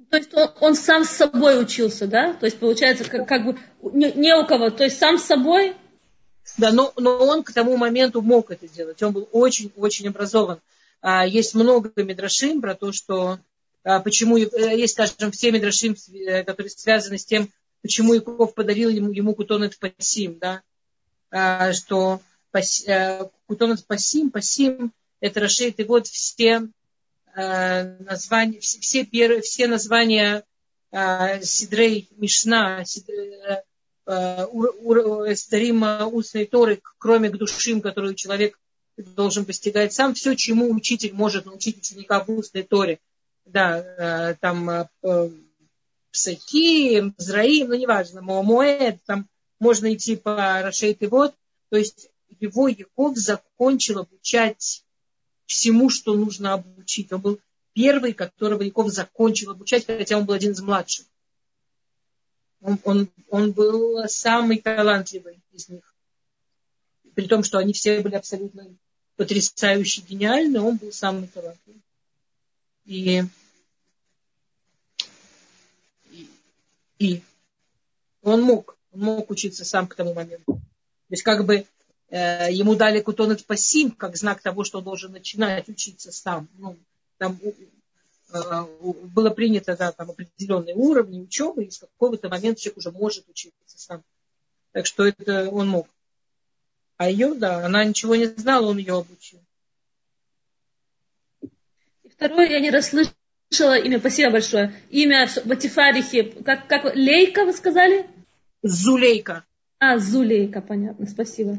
То 0.09 0.17
есть 0.17 0.33
он, 0.33 0.49
он 0.59 0.75
сам 0.75 1.03
с 1.03 1.09
собой 1.09 1.61
учился, 1.61 2.07
да? 2.07 2.33
То 2.33 2.45
есть 2.45 2.57
получается, 2.57 3.03
как, 3.03 3.27
как 3.27 3.45
бы 3.45 3.59
не, 3.93 4.11
не 4.13 4.35
у 4.35 4.47
кого, 4.47 4.71
то 4.71 4.83
есть 4.83 4.97
сам 4.97 5.19
с 5.19 5.23
собой. 5.23 5.75
Да, 6.57 6.71
но, 6.71 6.93
но 6.97 7.17
он 7.17 7.43
к 7.43 7.53
тому 7.53 7.77
моменту 7.77 8.21
мог 8.21 8.49
это 8.49 8.67
делать. 8.67 9.03
Он 9.03 9.13
был 9.13 9.29
очень-очень 9.31 10.07
образован. 10.07 10.59
А, 11.01 11.27
есть 11.27 11.53
много 11.53 11.91
медрашим 11.95 12.59
про 12.61 12.73
то, 12.73 12.91
что 12.91 13.37
а, 13.83 13.99
почему, 13.99 14.37
э, 14.37 14.47
есть, 14.77 14.93
скажем, 14.93 15.31
все 15.31 15.51
медрашим, 15.51 15.95
э, 16.11 16.43
которые 16.43 16.71
связаны 16.71 17.17
с 17.17 17.25
тем, 17.25 17.49
почему 17.81 18.13
Яков 18.13 18.55
подарил 18.55 18.89
ему, 18.89 19.11
ему 19.11 19.35
кутонет 19.35 19.77
пасим, 19.77 20.39
да, 20.39 20.61
а, 21.31 21.71
что 21.73 22.19
пас, 22.51 22.83
а, 22.87 23.29
кутонет 23.47 23.85
пасим, 23.85 24.31
пасим, 24.31 24.91
это 25.19 25.39
расширит 25.39 25.79
и 25.79 25.83
вот 25.83 26.07
все 26.07 26.69
Э, 27.35 27.83
названия, 27.99 28.59
все, 28.59 29.05
первые, 29.05 29.41
все 29.41 29.67
названия 29.67 30.43
э, 30.91 31.41
Сидрей 31.41 32.09
Мишна, 32.17 32.83
Сидрей, 32.83 33.39
э, 34.05 35.35
Сидарима 35.35 36.07
устной 36.07 36.45
Торы, 36.45 36.81
кроме 36.97 37.29
к 37.29 37.37
душим, 37.37 37.81
которую 37.81 38.15
человек 38.15 38.59
должен 38.97 39.45
постигать 39.45 39.93
сам, 39.93 40.15
все, 40.15 40.35
чему 40.35 40.69
учитель 40.71 41.13
может 41.13 41.45
научить 41.45 41.77
ученика 41.77 42.21
в 42.23 42.29
устной 42.29 42.63
Торе. 42.63 42.99
Да, 43.45 44.35
там 44.41 44.89
Псахи, 46.11 47.13
Зраим, 47.17 47.69
ну 47.69 47.75
неважно, 47.75 48.21
Моэд, 48.21 48.97
там 49.05 49.27
можно 49.59 49.93
идти 49.93 50.15
по 50.15 50.35
Рашейт 50.61 51.01
и 51.03 51.07
вот. 51.07 51.33
То 51.69 51.77
есть 51.77 52.09
его 52.39 52.67
Яков 52.67 53.15
закончил 53.17 53.99
обучать 53.99 54.83
всему, 55.49 55.89
что 55.89 56.13
нужно 56.13 56.53
обучить. 56.53 57.11
Он 57.11 57.21
был 57.21 57.39
первый, 57.73 58.13
которого 58.13 58.61
Яков 58.61 58.89
закончил 58.91 59.51
обучать, 59.51 59.85
хотя 59.87 60.17
он 60.17 60.25
был 60.25 60.35
один 60.35 60.51
из 60.51 60.61
младших. 60.61 61.07
Он, 62.61 62.77
он, 62.83 63.09
он 63.29 63.51
был 63.51 64.07
самый 64.07 64.59
талантливый 64.59 65.39
из 65.51 65.67
них. 65.69 65.95
При 67.15 67.27
том, 67.27 67.43
что 67.43 67.57
они 67.57 67.73
все 67.73 67.99
были 68.01 68.15
абсолютно 68.15 68.67
потрясающе 69.15 70.01
гениальны, 70.01 70.61
он 70.61 70.77
был 70.77 70.91
самый 70.91 71.27
талантливый. 71.27 71.81
И, 72.85 73.23
и, 76.11 76.29
и 76.99 77.23
он 78.21 78.43
мог, 78.43 78.77
он 78.91 78.99
мог 78.99 79.31
учиться 79.31 79.65
сам 79.65 79.87
к 79.87 79.95
тому 79.95 80.13
моменту. 80.13 80.53
То 80.53 81.13
есть 81.13 81.23
как 81.23 81.43
бы 81.45 81.65
ему 82.15 82.75
дали 82.75 83.01
кутонет 83.01 83.45
пассим, 83.45 83.91
как 83.91 84.17
знак 84.17 84.41
того, 84.41 84.63
что 84.63 84.79
он 84.79 84.83
должен 84.83 85.11
начинать 85.11 85.69
учиться 85.69 86.11
сам. 86.11 86.47
Ну, 86.57 86.77
там 87.17 87.39
э, 88.33 88.63
было 89.13 89.29
принято 89.29 89.77
да, 89.77 89.91
там, 89.91 90.09
определенные 90.09 90.75
уровни 90.75 91.19
учебы, 91.19 91.65
и 91.65 91.69
с 91.69 91.79
какого-то 91.79 92.29
момента 92.29 92.61
человек 92.61 92.77
уже 92.77 92.91
может 92.91 93.29
учиться 93.29 93.77
сам. 93.77 94.03
Так 94.71 94.85
что 94.85 95.05
это 95.05 95.49
он 95.49 95.69
мог. 95.69 95.87
А 96.97 97.09
ее, 97.09 97.33
да, 97.33 97.65
она 97.65 97.85
ничего 97.85 98.15
не 98.15 98.25
знала, 98.25 98.67
он 98.67 98.77
ее 98.77 98.97
обучил. 98.97 99.39
И 101.41 102.09
второе, 102.09 102.49
я 102.49 102.59
не 102.59 102.71
расслышала 102.71 103.77
имя, 103.77 103.99
спасибо 103.99 104.31
большое. 104.31 104.75
Имя 104.89 105.27
в 105.27 105.45
Батифарихе, 105.45 106.23
как, 106.43 106.67
как 106.67 106.95
Лейка 106.95 107.45
вы 107.45 107.53
сказали? 107.53 108.07
Зулейка. 108.63 109.45
А, 109.79 109.97
Зулейка, 109.97 110.61
понятно, 110.61 111.07
спасибо. 111.07 111.57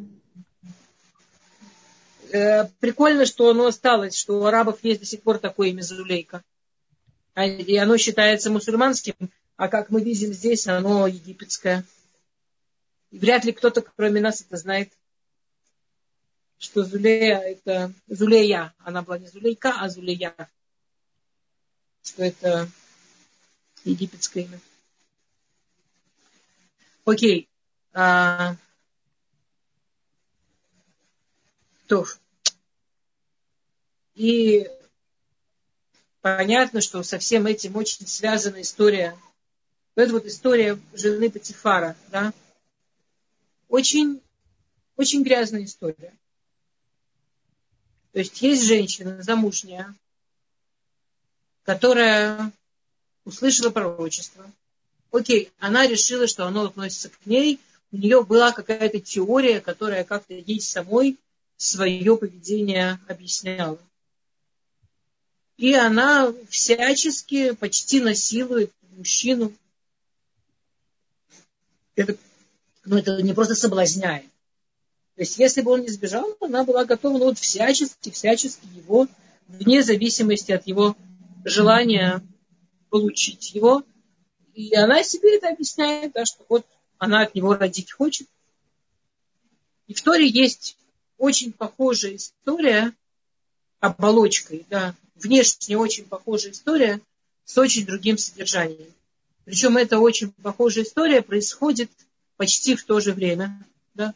Э, 2.33 2.66
прикольно, 2.78 3.26
что 3.26 3.51
оно 3.51 3.66
осталось, 3.66 4.16
что 4.16 4.39
у 4.39 4.45
арабов 4.45 4.85
есть 4.85 5.01
до 5.01 5.07
сих 5.07 5.22
пор 5.22 5.39
такое 5.39 5.68
имя 5.68 5.83
Зулейка. 5.83 6.43
А, 7.35 7.45
и 7.45 7.76
оно 7.76 7.97
считается 7.97 8.51
мусульманским, 8.51 9.14
а 9.57 9.68
как 9.68 9.91
мы 9.91 10.03
видим 10.03 10.33
здесь, 10.33 10.66
оно 10.66 11.07
египетское. 11.07 11.85
Вряд 13.11 13.45
ли 13.45 13.53
кто-то, 13.53 13.83
кроме 13.83 14.20
нас, 14.20 14.43
это 14.43 14.57
знает, 14.57 14.93
что 16.59 16.85
Зулея 16.85 17.39
это 17.39 17.93
Зулея. 18.07 18.74
Она 18.78 19.03
была 19.03 19.18
не 19.18 19.26
Зулейка, 19.26 19.74
а 19.81 19.89
Зулея. 19.89 20.35
Что 22.03 22.24
это 22.24 22.68
египетское 23.85 24.45
имя. 24.45 24.61
Окей. 27.05 27.49
А, 27.93 28.57
то. 31.91 32.07
И 34.14 34.70
понятно, 36.20 36.80
что 36.80 37.03
со 37.03 37.18
всем 37.18 37.47
этим 37.47 37.74
очень 37.74 38.07
связана 38.07 38.62
история. 38.62 39.18
Это 39.97 40.12
вот 40.12 40.24
история 40.24 40.78
жены 40.93 41.30
Патифара, 41.30 41.97
да. 42.12 42.32
Очень, 43.68 44.22
очень 44.97 45.24
грязная 45.24 45.64
история. 45.64 46.14
То 48.12 48.20
есть 48.20 48.41
есть 48.41 48.62
женщина 48.62 49.20
замужняя, 49.22 49.93
которая 51.64 52.53
услышала 53.24 53.70
пророчество. 53.70 54.49
Окей, 55.11 55.51
она 55.59 55.88
решила, 55.88 56.28
что 56.28 56.47
оно 56.47 56.66
относится 56.66 57.09
к 57.09 57.26
ней. 57.26 57.59
У 57.91 57.97
нее 57.97 58.22
была 58.22 58.53
какая-то 58.53 59.01
теория, 59.01 59.61
которая 59.61 60.05
как-то 60.05 60.34
ей 60.34 60.61
самой 60.61 61.18
свое 61.61 62.16
поведение 62.16 62.98
объясняла. 63.06 63.78
И 65.58 65.74
она 65.74 66.32
всячески 66.48 67.52
почти 67.52 68.00
насилует 68.00 68.72
мужчину. 68.92 69.52
Это, 71.96 72.16
ну, 72.86 72.96
это 72.96 73.20
не 73.20 73.34
просто 73.34 73.54
соблазняет. 73.54 74.24
То 75.16 75.20
есть, 75.20 75.38
если 75.38 75.61
бы 75.61 75.72
он 75.72 75.82
не 75.82 75.88
сбежал, 75.88 76.34
она 76.40 76.64
была 76.64 76.86
готова 76.86 77.18
ну, 77.18 77.24
вот 77.26 77.38
всячески, 77.38 78.11
всячески 78.11 78.66
его, 78.74 79.06
вне 79.46 79.82
зависимости 79.82 80.52
от 80.52 80.66
его 80.66 80.96
желания 81.44 82.26
получить 82.88 83.54
его. 83.54 83.84
И 84.54 84.74
она 84.74 85.02
себе 85.02 85.36
это 85.36 85.50
объясняет, 85.50 86.12
да, 86.12 86.24
что 86.24 86.42
вот 86.48 86.64
она 86.96 87.20
от 87.20 87.34
него 87.34 87.54
родить 87.54 87.92
хочет. 87.92 88.26
И 89.88 89.92
в 89.92 90.00
Торе 90.00 90.26
есть 90.26 90.78
очень 91.20 91.52
похожая 91.52 92.16
история 92.16 92.94
оболочкой, 93.78 94.66
да, 94.70 94.94
внешне 95.14 95.76
очень 95.76 96.06
похожая 96.06 96.52
история 96.52 97.00
с 97.44 97.56
очень 97.58 97.84
другим 97.84 98.16
содержанием. 98.16 98.92
Причем 99.44 99.76
эта 99.76 99.98
очень 99.98 100.32
похожая 100.32 100.84
история 100.84 101.20
происходит 101.20 101.90
почти 102.38 102.74
в 102.74 102.84
то 102.84 103.00
же 103.00 103.12
время, 103.12 103.62
да, 103.94 104.14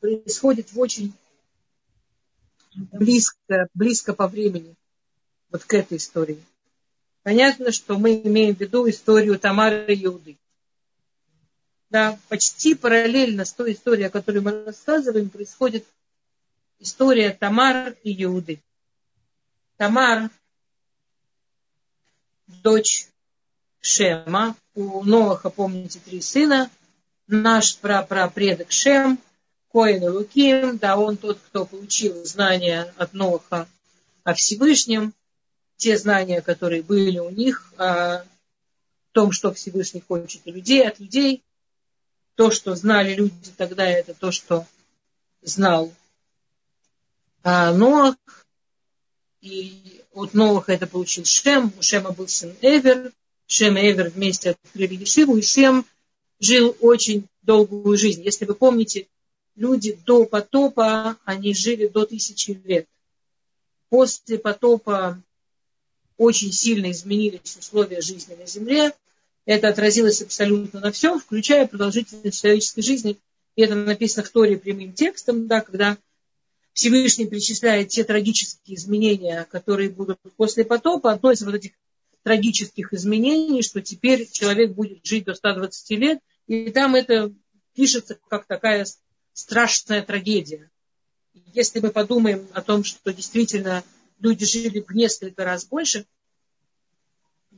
происходит 0.00 0.72
в 0.72 0.80
очень 0.80 1.12
близко, 2.74 3.68
близко 3.72 4.12
по 4.12 4.26
времени 4.26 4.74
вот 5.50 5.64
к 5.64 5.74
этой 5.74 5.98
истории. 5.98 6.42
Понятно, 7.22 7.70
что 7.70 7.98
мы 7.98 8.16
имеем 8.16 8.56
в 8.56 8.60
виду 8.60 8.88
историю 8.88 9.38
Тамары 9.38 9.94
и 9.94 10.04
Иуды. 10.04 10.36
Да, 11.88 12.18
почти 12.28 12.74
параллельно 12.74 13.44
с 13.44 13.52
той 13.52 13.74
историей, 13.74 14.06
о 14.06 14.10
которой 14.10 14.40
мы 14.40 14.64
рассказываем, 14.64 15.30
происходит 15.30 15.84
история 16.78 17.30
Тамар 17.30 17.96
и 18.02 18.24
Иуды. 18.24 18.62
Тамар, 19.76 20.30
дочь 22.46 23.08
Шема, 23.80 24.56
у 24.74 25.04
Ноаха, 25.04 25.50
помните, 25.50 26.00
три 26.04 26.20
сына, 26.20 26.70
наш 27.26 27.76
прапредок 27.78 28.72
Шем, 28.72 29.18
Коин 29.72 30.02
и 30.02 30.08
Луким, 30.08 30.78
да, 30.78 30.96
он 30.96 31.16
тот, 31.16 31.38
кто 31.38 31.66
получил 31.66 32.24
знания 32.24 32.92
от 32.96 33.12
Ноаха 33.12 33.68
о 34.24 34.34
Всевышнем, 34.34 35.14
те 35.76 35.96
знания, 35.98 36.40
которые 36.40 36.82
были 36.82 37.18
у 37.18 37.30
них 37.30 37.72
о 37.76 38.24
том, 39.12 39.32
что 39.32 39.52
Всевышний 39.52 40.02
хочет 40.06 40.46
людей, 40.46 40.86
от 40.86 40.98
людей. 40.98 41.42
То, 42.34 42.50
что 42.50 42.74
знали 42.74 43.14
люди 43.14 43.50
тогда, 43.56 43.86
это 43.86 44.14
то, 44.14 44.30
что 44.30 44.66
знал 45.42 45.86
а, 45.86 46.05
Ноах, 47.46 48.16
и 49.40 50.02
от 50.12 50.34
Ноаха 50.34 50.72
это 50.72 50.88
получил 50.88 51.24
Шем, 51.24 51.72
у 51.78 51.82
Шема 51.82 52.10
был 52.10 52.26
сын 52.26 52.52
Эвер, 52.60 53.12
Шем 53.46 53.76
и 53.78 53.92
Эвер 53.92 54.08
вместе 54.08 54.50
открыли 54.50 54.96
Ешиву, 54.96 55.36
и 55.36 55.42
Шем 55.42 55.86
жил 56.40 56.76
очень 56.80 57.26
долгую 57.42 57.96
жизнь. 57.96 58.22
Если 58.24 58.46
вы 58.46 58.56
помните, 58.56 59.06
люди 59.54 59.96
до 60.04 60.24
потопа, 60.26 61.18
они 61.24 61.54
жили 61.54 61.86
до 61.86 62.04
тысячи 62.04 62.60
лет. 62.64 62.88
После 63.90 64.38
потопа 64.38 65.22
очень 66.16 66.50
сильно 66.50 66.90
изменились 66.90 67.56
условия 67.56 68.00
жизни 68.00 68.34
на 68.34 68.46
Земле. 68.46 68.92
Это 69.44 69.68
отразилось 69.68 70.20
абсолютно 70.20 70.80
на 70.80 70.90
всем, 70.90 71.20
включая 71.20 71.68
продолжительность 71.68 72.42
человеческой 72.42 72.82
жизни. 72.82 73.16
И 73.54 73.62
это 73.62 73.76
написано 73.76 74.24
в 74.24 74.30
Торе 74.30 74.58
прямым 74.58 74.92
текстом, 74.92 75.46
да, 75.46 75.60
когда 75.60 75.96
Всевышний 76.76 77.26
перечисляет 77.26 77.88
те 77.88 78.04
трагические 78.04 78.76
изменения, 78.76 79.46
которые 79.50 79.88
будут 79.88 80.20
после 80.36 80.62
потопа. 80.62 81.10
Одно 81.10 81.32
из 81.32 81.40
вот 81.42 81.54
этих 81.54 81.72
трагических 82.22 82.92
изменений, 82.92 83.62
что 83.62 83.80
теперь 83.80 84.28
человек 84.30 84.72
будет 84.72 85.02
жить 85.02 85.24
до 85.24 85.32
120 85.32 85.90
лет, 85.92 86.18
и 86.46 86.70
там 86.70 86.94
это 86.94 87.32
пишется 87.74 88.18
как 88.28 88.44
такая 88.44 88.86
страшная 89.32 90.02
трагедия. 90.02 90.70
Если 91.54 91.80
мы 91.80 91.92
подумаем 91.92 92.46
о 92.52 92.60
том, 92.60 92.84
что 92.84 93.10
действительно 93.10 93.82
люди 94.18 94.44
жили 94.44 94.84
в 94.86 94.94
несколько 94.94 95.46
раз 95.46 95.64
больше, 95.64 96.04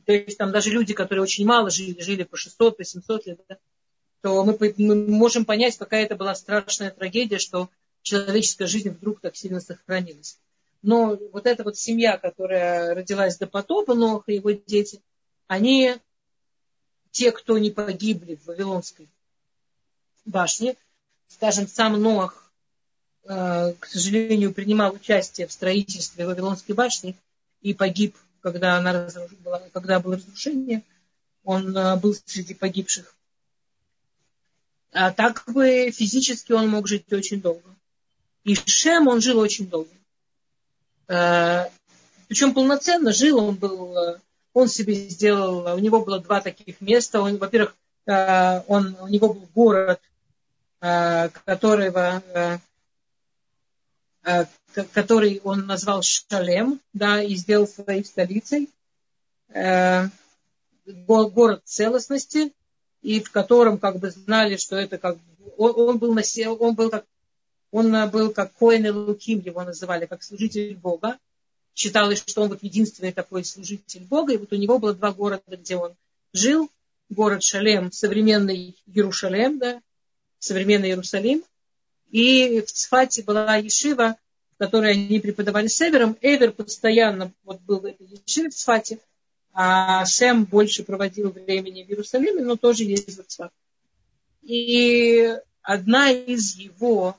то 0.05 0.13
есть 0.13 0.37
там 0.37 0.53
даже 0.53 0.69
люди, 0.69 0.93
которые 0.93 1.23
очень 1.23 1.45
мало 1.45 1.69
жили, 1.69 1.99
жили 1.99 2.23
по 2.23 2.37
600, 2.37 2.77
по 2.77 2.85
700 2.85 3.25
лет, 3.25 3.41
да, 3.49 3.57
то 4.21 4.45
мы, 4.45 4.57
мы 4.77 4.95
можем 5.07 5.43
понять, 5.43 5.77
какая 5.77 6.05
это 6.05 6.15
была 6.15 6.35
страшная 6.35 6.91
трагедия, 6.91 7.37
что 7.37 7.69
человеческая 8.01 8.67
жизнь 8.67 8.89
вдруг 8.89 9.21
так 9.21 9.35
сильно 9.35 9.59
сохранилась. 9.59 10.39
Но 10.81 11.17
вот 11.33 11.45
эта 11.45 11.63
вот 11.63 11.77
семья, 11.77 12.17
которая 12.17 12.95
родилась 12.95 13.37
до 13.37 13.47
потопа, 13.47 13.95
Нох 13.95 14.23
и 14.27 14.35
его 14.35 14.51
дети, 14.51 15.01
они, 15.47 15.95
те, 17.11 17.31
кто 17.31 17.57
не 17.57 17.71
погибли 17.71 18.35
в 18.35 18.45
Вавилонской 18.45 19.09
башне, 20.25 20.75
скажем, 21.27 21.67
сам 21.67 22.01
Ноах, 22.01 22.51
э, 23.25 23.73
к 23.79 23.85
сожалению, 23.85 24.53
принимал 24.53 24.93
участие 24.93 25.47
в 25.47 25.51
строительстве 25.51 26.25
Вавилонской 26.25 26.75
башни 26.75 27.15
и 27.61 27.73
погиб, 27.73 28.15
когда, 28.41 28.77
она 28.77 29.09
была, 29.43 29.59
когда 29.73 29.99
было 29.99 30.15
разрушение. 30.15 30.83
Он 31.43 31.75
э, 31.75 31.95
был 31.97 32.15
среди 32.25 32.53
погибших. 32.53 33.15
А 34.91 35.11
так 35.11 35.43
бы 35.47 35.91
физически 35.91 36.51
он 36.51 36.69
мог 36.69 36.87
жить 36.87 37.11
очень 37.11 37.41
долго. 37.41 37.75
И 38.43 38.55
Шем 38.55 39.07
он 39.07 39.21
жил 39.21 39.39
очень 39.39 39.67
долго. 39.67 39.89
Э, 41.07 41.65
Причем 42.27 42.53
полноценно 42.53 43.11
жил, 43.11 43.37
он 43.39 43.55
был, 43.55 44.17
он 44.53 44.67
себе 44.67 44.93
сделал, 44.93 45.75
у 45.75 45.79
него 45.79 46.03
было 46.03 46.19
два 46.19 46.41
таких 46.41 46.81
места. 46.81 47.21
Он, 47.21 47.37
во-первых, 47.37 47.75
он, 48.05 48.97
у 49.01 49.07
него 49.07 49.33
был 49.33 49.47
город 49.53 49.99
Э, 50.81 51.27
которого, 51.43 52.23
э, 52.33 52.57
э, 54.23 54.45
который 54.93 55.41
он 55.43 55.65
назвал 55.65 56.01
Шалем, 56.03 56.79
да, 56.93 57.21
и 57.21 57.35
сделал 57.35 57.67
своей 57.67 58.05
столицей, 58.05 58.69
город 60.95 61.61
целостности, 61.65 62.53
и 63.01 63.19
в 63.19 63.31
котором 63.31 63.77
как 63.77 63.97
бы 63.97 64.11
знали, 64.11 64.55
что 64.55 64.77
это 64.77 64.97
как 64.97 65.17
он, 65.57 65.73
он 65.75 65.97
был 65.97 66.13
на 66.13 66.21
он 66.59 66.75
был 66.75 66.89
как 66.91 67.05
он 67.71 68.09
был 68.09 68.31
как 68.31 68.53
Коэн 68.53 68.87
и 68.87 68.89
Луким, 68.89 69.39
его 69.39 69.63
называли, 69.63 70.05
как 70.05 70.23
служитель 70.23 70.75
Бога. 70.75 71.17
Считалось, 71.75 72.23
что 72.25 72.41
он 72.41 72.49
вот 72.49 72.63
единственный 72.63 73.11
такой 73.11 73.43
служитель 73.43 74.01
Бога. 74.01 74.33
И 74.33 74.37
вот 74.37 74.51
у 74.51 74.55
него 74.55 74.79
было 74.79 74.93
два 74.93 75.11
города, 75.11 75.43
где 75.47 75.75
он 75.75 75.95
жил. 76.33 76.69
Город 77.09 77.41
Шалем, 77.41 77.91
современный 77.91 78.75
Иерушалем, 78.85 79.57
да, 79.57 79.81
современный 80.37 80.89
Иерусалим. 80.89 81.43
И 82.11 82.61
в 82.61 82.71
Цфате 82.71 83.23
была 83.23 83.55
Ешива, 83.55 84.15
в 84.53 84.57
которой 84.57 84.91
они 84.91 85.19
преподавали 85.19 85.67
с 85.67 85.81
Эвером. 85.81 86.17
Эвер 86.21 86.51
постоянно 86.51 87.31
вот 87.43 87.61
был 87.61 87.79
в 87.79 87.85
этой 87.85 88.05
Ешиве 88.05 88.49
в 88.49 88.55
Цфате, 88.55 88.99
а 89.53 90.05
Шем 90.05 90.45
больше 90.45 90.83
проводил 90.83 91.31
времени 91.31 91.83
в 91.83 91.89
Иерусалиме, 91.89 92.43
но 92.43 92.55
тоже 92.55 92.83
ездил 92.83 93.23
в 93.23 93.27
Цфат. 93.27 93.51
И 94.43 95.35
одна 95.61 96.11
из 96.11 96.55
его 96.55 97.15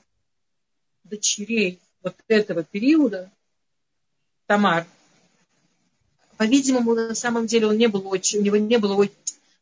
дочерей 1.11 1.79
вот 2.01 2.15
этого 2.27 2.63
периода, 2.63 3.31
Тамар, 4.47 4.87
по-видимому, 6.37 6.95
на 6.95 7.13
самом 7.13 7.45
деле 7.45 7.67
он 7.67 7.77
не 7.77 7.87
был 7.87 8.07
очень, 8.07 8.39
у 8.39 8.41
него 8.41 8.57
не 8.57 8.77
было 8.77 8.95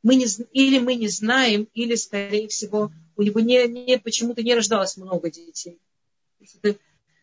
мы 0.02 0.16
не, 0.16 0.28
или 0.54 0.80
мы 0.80 0.96
не 0.96 1.10
знаем, 1.10 1.68
или, 1.74 1.96
скорее 1.96 2.48
всего, 2.48 2.92
у 3.18 3.22
него 3.22 3.40
не, 3.42 3.68
не, 3.68 4.00
почему-то 4.00 4.42
не 4.44 4.56
рождалось 4.56 4.96
много 4.96 5.30
детей. 5.30 5.78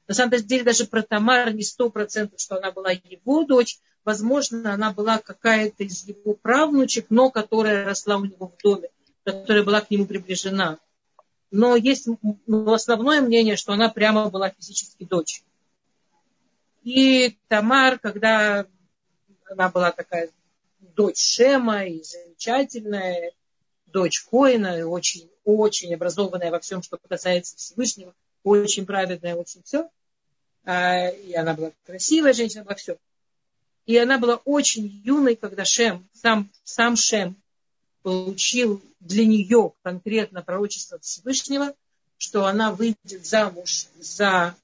На 0.07 0.15
самом 0.15 0.31
деле 0.31 0.63
даже 0.63 0.87
про 0.87 1.03
Тамар 1.03 1.53
не 1.55 1.63
сто 1.63 1.91
процентов, 1.91 2.39
что 2.39 2.57
она 2.57 2.71
была 2.71 2.91
его 2.93 3.45
дочь. 3.45 3.79
Возможно, 4.05 4.75
она 4.75 4.93
была 4.93 5.19
какая-то 5.19 5.85
из 5.85 6.05
его 6.05 6.35
правнучек, 6.35 7.07
но 7.09 7.31
которая 7.31 7.85
росла 7.85 8.19
у 8.19 8.25
него 8.25 8.49
в 8.49 8.63
доме, 8.63 8.89
которая 9.25 9.65
была 9.65 9.81
к 9.81 9.91
нему 9.91 10.07
приближена. 10.07 10.79
Но 11.51 11.77
есть 11.77 12.09
ну, 12.47 12.73
основное 12.73 13.21
мнение, 13.21 13.57
что 13.57 13.73
она 13.73 13.89
прямо 13.89 14.31
была 14.31 14.51
физически 14.51 15.05
дочь. 15.05 15.43
И 16.83 17.37
Тамар, 17.49 17.99
когда 17.99 18.67
она 19.45 19.69
была 19.69 19.93
такая 19.93 20.31
дочь 20.81 21.19
Шема 21.19 21.85
и 21.85 22.03
замечательная, 22.03 23.33
дочь 23.87 24.25
Коина, 24.31 24.87
очень, 24.87 25.31
очень 25.45 25.95
образованная 25.95 26.51
во 26.51 26.61
всем, 26.61 26.83
что 26.83 26.99
касается 26.99 27.57
Всевышнего, 27.57 28.15
очень 28.43 28.87
праведная, 28.87 29.37
очень 29.37 29.63
все. 29.63 29.89
А, 30.65 31.09
и 31.09 31.33
она 31.35 31.55
была 31.55 31.73
красивая 31.85 32.33
женщина 32.33 32.65
во 32.65 32.75
всем. 32.75 32.97
И 33.87 33.97
она 33.97 34.19
была 34.19 34.37
очень 34.45 34.87
юной, 35.05 35.37
когда 35.37 35.65
Шем, 35.65 36.09
сам, 36.13 36.51
сам 36.65 36.97
Шем 36.97 37.37
получил 38.07 38.81
для 39.01 39.27
нее 39.27 39.73
конкретно 39.83 40.41
пророчество 40.41 40.97
Всевышнего, 41.01 41.75
что 42.19 42.47
она 42.47 42.71
выйдет 42.71 43.27
замуж 43.27 43.89
за 43.99 44.55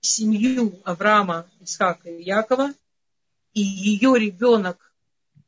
семью 0.00 0.80
Авраама, 0.84 1.48
Исхака 1.58 2.08
и 2.08 2.22
Якова, 2.22 2.72
и 3.54 3.60
ее 3.60 4.16
ребенок 4.16 4.92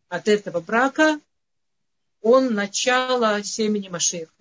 от 0.08 0.26
этого 0.26 0.58
брака 0.58 1.20
он 2.22 2.54
начало 2.54 3.40
семени 3.44 3.86
Машеха. 3.86 4.32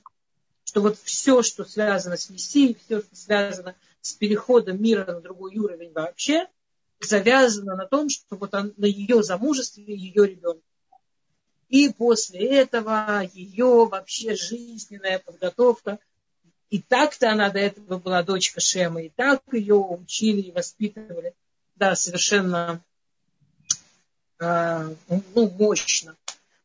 Что 0.63 0.81
вот 0.81 0.97
все, 1.03 1.43
что 1.43 1.65
связано 1.65 2.17
с 2.17 2.31
Мессией, 2.31 2.75
все, 2.83 3.03
что 3.03 3.15
связано 3.15 3.75
с 4.01 4.13
переходом 4.13 4.81
мира 4.81 5.05
на 5.05 5.21
другой 5.21 5.55
уровень 5.55 5.91
вообще, 5.91 6.47
завязано 6.99 7.75
на 7.75 7.85
том, 7.85 8.09
что 8.09 8.35
вот 8.37 8.55
он, 8.55 8.73
на 8.75 8.85
ее 8.85 9.21
замужестве 9.21 9.83
ее 9.83 10.25
ребенок. 10.25 10.63
И 11.69 11.89
после 11.93 12.61
этого 12.61 13.23
ее 13.33 13.85
вообще 13.85 14.35
жизненная 14.35 15.19
подготовка. 15.19 15.99
И 16.69 16.81
так-то 16.81 17.31
она 17.31 17.49
до 17.49 17.59
этого 17.59 17.99
была 17.99 18.23
дочка 18.23 18.59
Шема, 18.59 19.01
и 19.01 19.09
так 19.09 19.41
ее 19.51 19.75
учили 19.75 20.41
и 20.41 20.51
воспитывали. 20.51 21.33
Да, 21.75 21.95
совершенно 21.95 22.83
э, 24.39 24.95
ну, 25.07 25.49
мощно. 25.51 26.15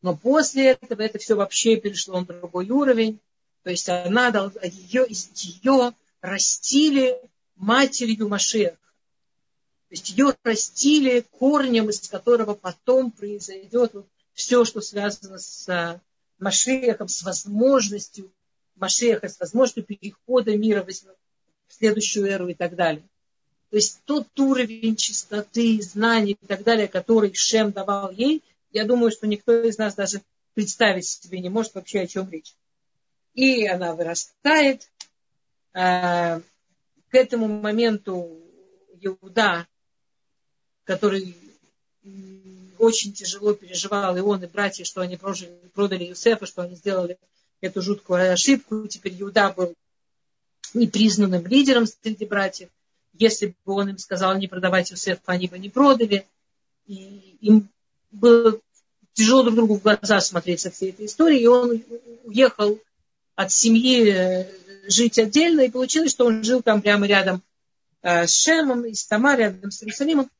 Но 0.02 0.16
после 0.16 0.72
этого 0.72 1.02
это 1.02 1.18
все 1.18 1.34
вообще 1.34 1.76
перешло 1.76 2.20
на 2.20 2.26
другой 2.26 2.68
уровень. 2.68 3.20
То 3.62 3.70
есть 3.70 3.88
она, 3.88 4.28
ее, 4.62 5.06
ее 5.08 5.92
растили 6.20 7.18
матерью 7.56 8.28
Машеха. 8.28 8.76
То 9.88 9.90
есть 9.90 10.10
ее 10.10 10.34
растили 10.42 11.24
корнем, 11.30 11.88
из 11.88 12.08
которого 12.08 12.54
потом 12.54 13.10
произойдет 13.10 13.94
вот 13.94 14.06
все, 14.34 14.64
что 14.64 14.80
связано 14.80 15.38
с 15.38 15.68
э, 15.68 16.00
Машехом, 16.38 17.08
с 17.08 17.22
возможностью 17.22 18.30
Машеха, 18.76 19.28
с 19.28 19.40
возможностью 19.40 19.84
перехода 19.84 20.56
мира 20.56 20.84
в 20.84 21.72
следующую 21.72 22.26
эру 22.26 22.48
и 22.48 22.54
так 22.54 22.74
далее. 22.74 23.04
То 23.70 23.76
есть 23.76 24.02
тот 24.04 24.28
уровень 24.38 24.96
чистоты, 24.96 25.80
знаний 25.80 26.36
и 26.40 26.46
так 26.46 26.62
далее, 26.62 26.88
который 26.88 27.32
Шем 27.34 27.72
давал 27.72 28.10
ей– 28.10 28.42
я 28.74 28.84
думаю, 28.84 29.12
что 29.12 29.28
никто 29.28 29.62
из 29.62 29.78
нас 29.78 29.94
даже 29.94 30.20
представить 30.52 31.06
себе 31.06 31.38
не 31.38 31.48
может 31.48 31.76
вообще, 31.76 32.00
о 32.00 32.06
чем 32.08 32.28
речь. 32.28 32.54
И 33.32 33.64
она 33.66 33.94
вырастает. 33.94 34.90
А, 35.72 36.40
к 37.08 37.14
этому 37.14 37.46
моменту 37.46 38.40
Иуда, 39.00 39.68
который 40.82 41.36
очень 42.78 43.12
тяжело 43.12 43.54
переживал, 43.54 44.16
и 44.16 44.20
он, 44.20 44.42
и 44.44 44.46
братья, 44.46 44.84
что 44.84 45.00
они 45.00 45.16
прожили, 45.16 45.50
продали 45.74 46.04
Юсефа, 46.04 46.46
что 46.46 46.62
они 46.62 46.76
сделали 46.76 47.18
эту 47.60 47.82
жуткую 47.82 48.32
ошибку. 48.32 48.86
Теперь 48.86 49.14
Иуда 49.20 49.52
был 49.56 49.74
непризнанным 50.74 51.46
лидером 51.46 51.86
среди 51.86 52.24
братьев. 52.24 52.68
Если 53.14 53.54
бы 53.64 53.74
он 53.74 53.90
им 53.90 53.98
сказал 53.98 54.36
не 54.36 54.48
продавать 54.48 54.90
Юсефа, 54.90 55.22
они 55.26 55.46
бы 55.46 55.58
не 55.58 55.70
продали. 55.70 56.26
И 56.86 57.36
им 57.40 57.68
было 58.10 58.58
тяжело 59.14 59.44
друг 59.44 59.54
другу 59.54 59.74
в 59.76 59.82
глаза 59.82 60.20
смотреть 60.20 60.60
со 60.60 60.70
всей 60.70 60.90
этой 60.90 61.06
историей, 61.06 61.42
и 61.42 61.46
он 61.46 61.82
уехал 62.24 62.78
от 63.36 63.52
семьи 63.52 64.10
э, 64.10 64.46
жить 64.88 65.18
отдельно, 65.18 65.62
и 65.62 65.70
получилось, 65.70 66.10
что 66.10 66.26
он 66.26 66.44
жил 66.44 66.62
там 66.62 66.82
прямо 66.82 67.06
рядом 67.06 67.42
э, 68.02 68.26
с 68.26 68.34
Шемом, 68.34 68.84
и 68.84 68.94
с 68.94 69.06
Тамар, 69.06 69.38
рядом 69.38 69.70
с 69.70 69.82
Иерусалимом. 69.82 70.30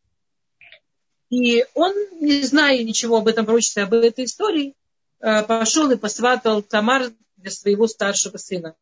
И 1.31 1.65
он, 1.75 1.95
не 2.21 2.43
зная 2.43 2.83
ничего 2.83 3.17
об 3.17 3.29
этом 3.29 3.45
пророчестве, 3.45 3.85
об 3.85 3.95
этой 3.95 4.25
истории, 4.25 4.75
э, 5.21 5.43
пошел 5.43 5.91
и 5.91 5.97
посватал 5.97 6.63
Тамар 6.63 7.11
для 7.37 7.51
своего 7.51 7.87
старшего 7.87 8.37
сына. 8.37 8.75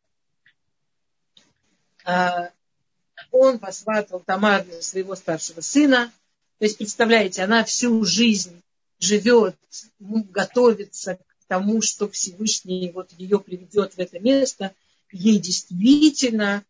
Он 3.31 3.59
посватал 3.59 4.19
Тамар 4.19 4.63
для 4.65 4.81
своего 4.81 5.15
старшего 5.15 5.61
сына. 5.61 6.11
То 6.59 6.65
есть, 6.65 6.77
представляете, 6.77 7.43
она 7.43 7.63
всю 7.63 8.03
жизнь 8.05 8.61
живет, 8.99 9.55
готовится 9.99 11.15
к 11.15 11.45
тому, 11.47 11.81
что 11.81 12.09
Всевышний 12.09 12.91
вот 12.91 13.11
ее 13.17 13.39
приведет 13.39 13.95
в 13.95 13.99
это 13.99 14.19
место, 14.19 14.73
ей 15.11 15.39
действительно 15.39 16.63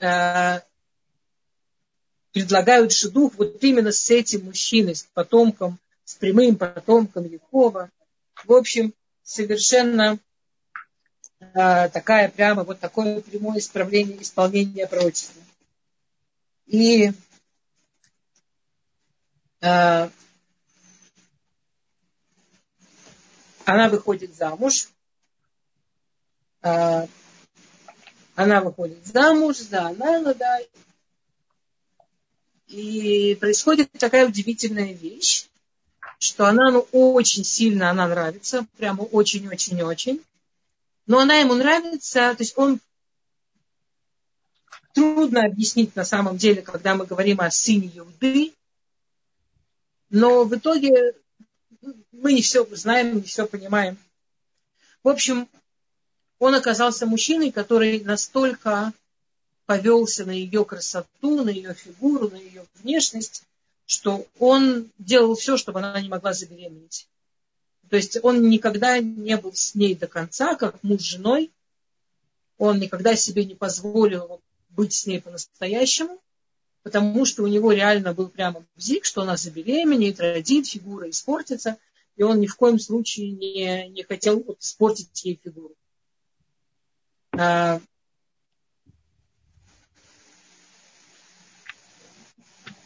э, 0.00 0.60
предлагают 2.36 2.92
шедух 2.92 3.32
вот 3.38 3.64
именно 3.64 3.90
с 3.90 4.10
этим 4.10 4.44
мужчиной, 4.44 4.94
с 4.94 5.04
потомком, 5.14 5.78
с 6.04 6.16
прямым 6.16 6.56
потомком 6.56 7.24
Якова. 7.24 7.90
В 8.44 8.52
общем, 8.52 8.92
совершенно 9.22 10.18
э, 11.40 11.88
такая 11.88 12.28
прямо 12.28 12.62
вот 12.64 12.78
такое 12.78 13.22
прямое 13.22 13.58
исправление, 13.58 14.20
исполнение 14.20 14.86
пророчества. 14.86 15.40
И 16.66 17.10
э, 19.62 20.10
она 23.64 23.88
выходит 23.88 24.36
замуж, 24.36 24.90
э, 26.60 27.06
она 28.34 28.60
выходит 28.60 29.06
замуж 29.06 29.56
за 29.56 29.86
Анана, 29.86 30.34
да, 30.34 30.58
и 32.68 33.36
происходит 33.36 33.90
такая 33.92 34.26
удивительная 34.26 34.92
вещь, 34.92 35.46
что 36.18 36.46
она 36.46 36.70
ну, 36.70 36.86
очень 36.92 37.44
сильно 37.44 37.90
она 37.90 38.08
нравится, 38.08 38.66
прямо 38.76 39.02
очень-очень-очень. 39.02 40.22
Но 41.06 41.20
она 41.20 41.36
ему 41.36 41.54
нравится, 41.54 42.34
то 42.34 42.42
есть 42.42 42.54
он 42.56 42.80
трудно 44.92 45.44
объяснить 45.44 45.94
на 45.94 46.04
самом 46.04 46.36
деле, 46.36 46.62
когда 46.62 46.94
мы 46.94 47.06
говорим 47.06 47.40
о 47.40 47.50
сыне 47.50 47.90
Иуды, 47.94 48.52
но 50.10 50.44
в 50.44 50.54
итоге 50.56 51.14
мы 52.12 52.32
не 52.32 52.42
все 52.42 52.66
знаем, 52.74 53.16
не 53.16 53.22
все 53.22 53.46
понимаем. 53.46 53.98
В 55.02 55.08
общем, 55.08 55.48
он 56.38 56.54
оказался 56.54 57.06
мужчиной, 57.06 57.52
который 57.52 58.00
настолько 58.00 58.92
повелся 59.66 60.24
на 60.24 60.30
ее 60.30 60.64
красоту, 60.64 61.42
на 61.42 61.50
ее 61.50 61.74
фигуру, 61.74 62.30
на 62.30 62.36
ее 62.36 62.64
внешность, 62.76 63.42
что 63.84 64.26
он 64.38 64.90
делал 64.98 65.34
все, 65.34 65.56
чтобы 65.56 65.80
она 65.80 66.00
не 66.00 66.08
могла 66.08 66.32
забеременеть. 66.32 67.08
То 67.90 67.96
есть 67.96 68.18
он 68.22 68.48
никогда 68.48 68.98
не 68.98 69.36
был 69.36 69.52
с 69.52 69.74
ней 69.74 69.94
до 69.94 70.06
конца, 70.06 70.54
как 70.54 70.82
муж 70.82 71.02
с 71.02 71.04
женой. 71.04 71.52
Он 72.58 72.78
никогда 72.80 73.14
себе 73.14 73.44
не 73.44 73.54
позволил 73.54 74.40
быть 74.70 74.92
с 74.92 75.06
ней 75.06 75.20
по-настоящему, 75.20 76.20
потому 76.82 77.24
что 77.24 77.42
у 77.42 77.46
него 77.46 77.72
реально 77.72 78.12
был 78.12 78.28
прямо 78.28 78.64
бзик, 78.76 79.04
что 79.04 79.22
она 79.22 79.36
забеременеет, 79.36 80.20
родит, 80.20 80.66
фигура 80.66 81.08
испортится, 81.10 81.76
и 82.16 82.22
он 82.22 82.40
ни 82.40 82.46
в 82.46 82.56
коем 82.56 82.78
случае 82.78 83.30
не, 83.30 83.88
не 83.88 84.02
хотел 84.02 84.40
испортить 84.58 85.24
ей 85.24 85.38
фигуру. 85.42 85.74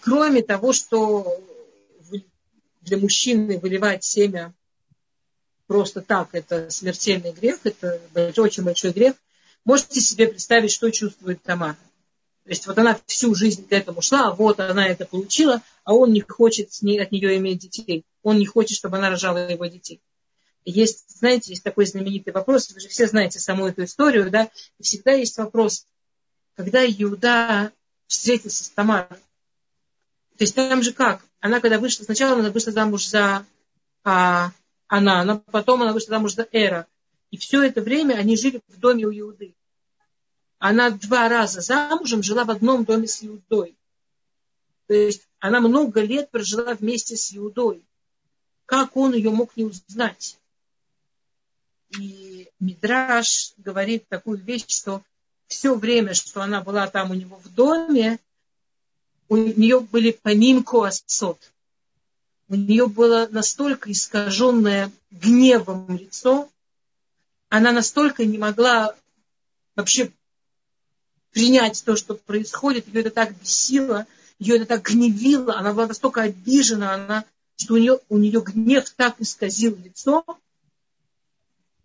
Кроме 0.01 0.43
того, 0.43 0.73
что 0.73 1.41
для 2.81 2.97
мужчины 2.97 3.59
выливать 3.59 4.05
семя 4.05 4.55
просто 5.67 6.01
так, 6.01 6.31
это 6.33 6.71
смертельный 6.71 7.33
грех, 7.33 7.61
это 7.65 8.01
очень 8.37 8.65
большой 8.65 8.93
грех, 8.93 9.15
можете 9.65 10.01
себе 10.01 10.29
представить, 10.29 10.73
что 10.73 10.91
чувствует 10.91 11.43
Тамара. 11.43 11.79
То 12.45 12.51
есть 12.51 12.67
вот 12.67 12.79
она 12.79 12.99
всю 13.07 13.35
жизнь 13.35 13.69
к 13.69 13.73
этому 13.73 14.03
шла, 14.03 14.35
вот 14.35 14.59
она 14.59 14.89
это 14.89 15.05
получила, 15.05 15.63
а 15.85 15.95
он 15.95 16.13
не 16.13 16.21
хочет 16.21 16.73
с 16.73 16.83
ней, 16.83 17.01
от 17.01 17.13
нее 17.13 17.37
иметь 17.37 17.59
детей. 17.59 18.05
Он 18.23 18.39
не 18.39 18.47
хочет, 18.47 18.77
чтобы 18.77 18.97
она 18.97 19.11
рожала 19.11 19.49
его 19.49 19.67
детей. 19.67 20.01
Есть, 20.65 21.19
знаете, 21.19 21.53
есть 21.53 21.63
такой 21.63 21.87
знаменитый 21.87 22.33
вопрос, 22.33 22.71
вы 22.73 22.81
же 22.81 22.89
все 22.89 23.07
знаете 23.07 23.39
саму 23.39 23.67
эту 23.67 23.85
историю, 23.85 24.31
да, 24.31 24.51
и 24.79 24.83
всегда 24.83 25.13
есть 25.13 25.39
вопрос, 25.39 25.87
когда 26.57 26.85
Иуда 26.85 27.73
встретился 28.07 28.65
с 28.65 28.71
Тамарой, 28.71 29.19
то 30.41 30.45
есть 30.45 30.55
там 30.55 30.83
же 30.83 30.95
как? 30.95 31.23
Она 31.41 31.61
когда 31.61 31.79
вышла, 31.79 32.05
сначала 32.05 32.33
она 32.33 32.51
вышла 32.51 32.73
замуж 32.73 33.07
за 33.07 33.45
а, 34.05 34.53
Анана, 34.87 35.37
потом 35.37 35.83
она 35.83 35.93
вышла 35.93 36.15
замуж 36.15 36.33
за 36.33 36.49
Эра. 36.51 36.87
И 37.31 37.37
все 37.37 37.63
это 37.63 37.83
время 37.83 38.15
они 38.15 38.39
жили 38.39 38.63
в 38.69 38.81
доме 38.81 39.05
у 39.05 39.13
Иуды. 39.13 39.55
Она 40.59 40.89
два 40.89 41.29
раза 41.29 41.61
замужем 41.61 42.23
жила 42.23 42.45
в 42.45 42.51
одном 42.51 42.87
доме 42.87 43.07
с 43.07 43.23
Иудой. 43.23 43.77
То 44.87 44.95
есть 44.95 45.29
она 45.41 45.61
много 45.61 46.01
лет 46.01 46.31
прожила 46.31 46.73
вместе 46.73 47.19
с 47.19 47.37
Иудой. 47.37 47.85
Как 48.65 48.97
он 48.97 49.13
ее 49.13 49.29
мог 49.29 49.55
не 49.59 49.65
узнать? 49.65 50.39
И 51.99 52.49
Мидраш 52.61 53.53
говорит 53.59 54.09
такую 54.09 54.39
вещь, 54.39 54.65
что 54.69 55.03
все 55.49 55.75
время, 55.75 56.15
что 56.15 56.41
она 56.41 56.63
была 56.63 56.87
там 56.87 57.11
у 57.11 57.15
него 57.15 57.37
в 57.37 57.55
доме, 57.55 58.19
у 59.31 59.37
нее 59.37 59.81
были 59.81 60.11
помим 60.11 60.65
коасот. 60.65 61.39
У 62.49 62.57
нее 62.57 62.89
было 62.89 63.29
настолько 63.31 63.91
искаженное 63.93 64.91
гневом 65.13 65.97
лицо, 65.97 66.51
она 67.49 67.71
настолько 67.71 68.25
не 68.25 68.39
могла 68.39 68.95
вообще 69.77 70.11
принять 71.31 71.83
то, 71.85 71.95
что 71.95 72.17
происходит, 72.17 72.89
ее 72.89 73.03
это 73.03 73.11
так 73.11 73.37
бесило, 73.37 74.07
ее 74.41 74.57
это 74.57 74.67
так 74.67 74.83
гневило, 74.83 75.57
она 75.57 75.73
была 75.73 75.87
настолько 75.87 76.23
обижена, 76.23 76.95
она, 76.95 77.25
что 77.55 77.75
у 77.75 77.77
нее, 77.77 78.01
у 78.09 78.19
нее 78.19 78.41
гнев 78.41 78.91
так 78.91 79.21
исказил 79.21 79.77
лицо. 79.77 80.25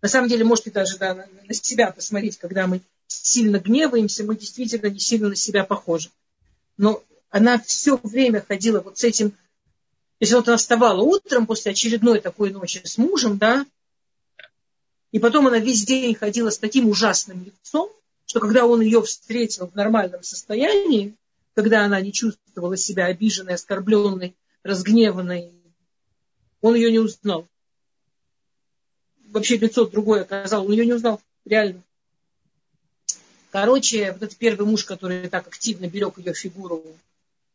На 0.02 0.08
самом 0.08 0.28
деле, 0.28 0.44
можете 0.44 0.72
даже 0.72 0.98
да, 0.98 1.14
на 1.14 1.54
себя 1.54 1.92
посмотреть, 1.92 2.38
когда 2.38 2.66
мы 2.66 2.80
сильно 3.06 3.60
гневаемся, 3.60 4.24
мы 4.24 4.36
действительно 4.36 4.88
не 4.88 4.98
сильно 4.98 5.28
на 5.28 5.36
себя 5.36 5.62
похожи. 5.62 6.10
Но 6.76 7.04
она 7.36 7.58
все 7.58 8.00
время 8.02 8.40
ходила 8.40 8.80
вот 8.80 8.96
с 8.96 9.04
этим, 9.04 9.34
если 10.20 10.36
вот 10.36 10.48
она 10.48 10.56
вставала 10.56 11.02
утром 11.02 11.46
после 11.46 11.72
очередной 11.72 12.22
такой 12.22 12.50
ночи 12.50 12.80
с 12.82 12.96
мужем, 12.96 13.36
да, 13.36 13.66
и 15.12 15.18
потом 15.18 15.46
она 15.46 15.58
весь 15.58 15.84
день 15.84 16.14
ходила 16.14 16.48
с 16.48 16.56
таким 16.56 16.88
ужасным 16.88 17.44
лицом, 17.44 17.90
что 18.24 18.40
когда 18.40 18.64
он 18.64 18.80
ее 18.80 19.02
встретил 19.02 19.66
в 19.66 19.74
нормальном 19.74 20.22
состоянии, 20.22 21.14
когда 21.54 21.84
она 21.84 22.00
не 22.00 22.10
чувствовала 22.10 22.78
себя 22.78 23.04
обиженной, 23.04 23.54
оскорбленной, 23.54 24.34
разгневанной, 24.62 25.52
он 26.62 26.74
ее 26.74 26.90
не 26.90 27.00
узнал. 27.00 27.46
Вообще 29.26 29.58
лицо 29.58 29.84
другое 29.84 30.22
оказалось, 30.22 30.66
он 30.66 30.72
ее 30.72 30.86
не 30.86 30.94
узнал, 30.94 31.20
реально. 31.44 31.82
Короче, 33.50 34.12
вот 34.12 34.22
этот 34.22 34.38
первый 34.38 34.66
муж, 34.66 34.84
который 34.84 35.28
так 35.28 35.46
активно 35.46 35.86
берег 35.86 36.16
ее 36.16 36.32
фигуру, 36.32 36.82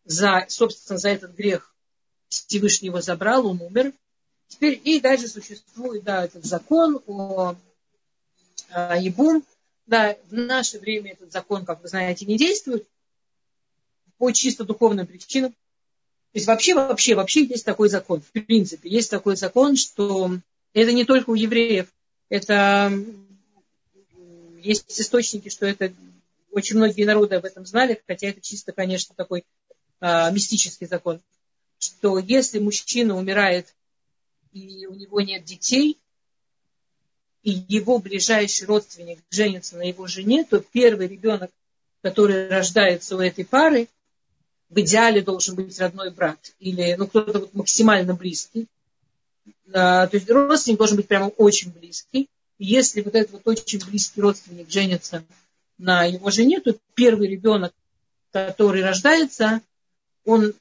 за, 0.06 0.46
собственно, 0.48 0.98
за 0.98 1.10
этот 1.10 1.36
грех 1.36 1.74
Всевышний 2.30 2.88
его 2.88 3.02
забрал, 3.02 3.48
он 3.48 3.62
умер. 3.62 3.94
Теперь 4.48 4.80
и 4.84 5.00
дальше 5.00 5.28
существует, 5.28 6.04
да, 6.04 6.26
этот 6.26 6.46
закон 6.46 7.02
о, 7.08 7.56
о 8.70 8.98
Ебум. 8.98 9.44
Да, 9.88 10.16
в 10.30 10.34
наше 10.34 10.80
время 10.80 11.14
этот 11.14 11.32
закон, 11.32 11.66
как 11.66 11.82
вы 11.82 11.90
знаете, 11.90 12.26
не 12.26 12.38
действует 12.38 12.88
по 14.18 14.32
чисто 14.32 14.64
духовным 14.64 15.08
причинам. 15.08 15.52
То 15.52 16.38
есть 16.38 16.48
вообще, 16.48 16.76
вообще, 16.76 17.16
вообще 17.16 17.44
есть 17.44 17.66
такой 17.66 17.90
закон. 17.90 18.22
В 18.22 18.32
принципе, 18.32 18.90
есть 18.90 19.10
такой 19.10 19.36
закон, 19.36 19.76
что 19.76 20.38
это 20.74 20.94
не 20.94 21.04
только 21.04 21.32
у 21.32 21.36
евреев. 21.36 21.88
Это 22.30 22.92
есть 24.62 25.00
источники, 25.00 25.50
что 25.50 25.66
это 25.66 25.92
очень 26.52 26.78
многие 26.78 27.04
народы 27.04 27.36
об 27.36 27.46
этом 27.46 27.66
знали, 27.66 28.02
хотя 28.08 28.28
это 28.28 28.40
чисто, 28.42 28.72
конечно, 28.72 29.16
такой 29.16 29.40
а, 29.42 29.44
мистический 30.02 30.88
закон, 30.88 31.22
что 31.80 32.18
если 32.18 32.60
мужчина 32.60 33.16
умирает 33.16 33.74
и 34.52 34.86
у 34.86 34.96
него 34.96 35.22
нет 35.22 35.44
детей, 35.44 35.98
и 37.44 37.64
его 37.68 38.00
ближайший 38.00 38.66
родственник 38.68 39.20
женится 39.30 39.78
на 39.78 39.84
его 39.84 40.08
жене, 40.08 40.44
то 40.44 40.60
первый 40.60 41.08
ребенок, 41.08 41.52
который 42.02 42.50
рождается 42.50 43.16
у 43.16 43.20
этой 43.20 43.46
пары, 43.46 43.88
в 44.70 44.80
идеале 44.80 45.22
должен 45.22 45.56
быть 45.56 45.78
родной 45.80 46.12
брат 46.12 46.54
или 46.60 46.96
ну, 46.98 47.08
кто-то 47.08 47.40
вот 47.40 47.54
максимально 47.54 48.14
близкий. 48.14 48.68
А, 49.74 50.08
то 50.08 50.18
есть 50.18 50.30
родственник 50.30 50.78
должен 50.78 50.98
быть 50.98 51.08
прямо 51.08 51.28
очень 51.28 51.72
близкий. 51.72 52.30
И 52.58 52.66
если 52.66 53.02
вот 53.02 53.16
этот 53.16 53.32
вот 53.32 53.48
очень 53.48 53.84
близкий 53.86 54.22
родственник 54.22 54.70
женится 54.70 55.24
на 55.78 56.06
его 56.06 56.30
жене, 56.30 56.62
то 56.62 56.76
первый 56.94 57.28
ребенок, 57.28 57.74
который 58.32 58.84
рождается, 58.84 59.62
он 60.26 60.54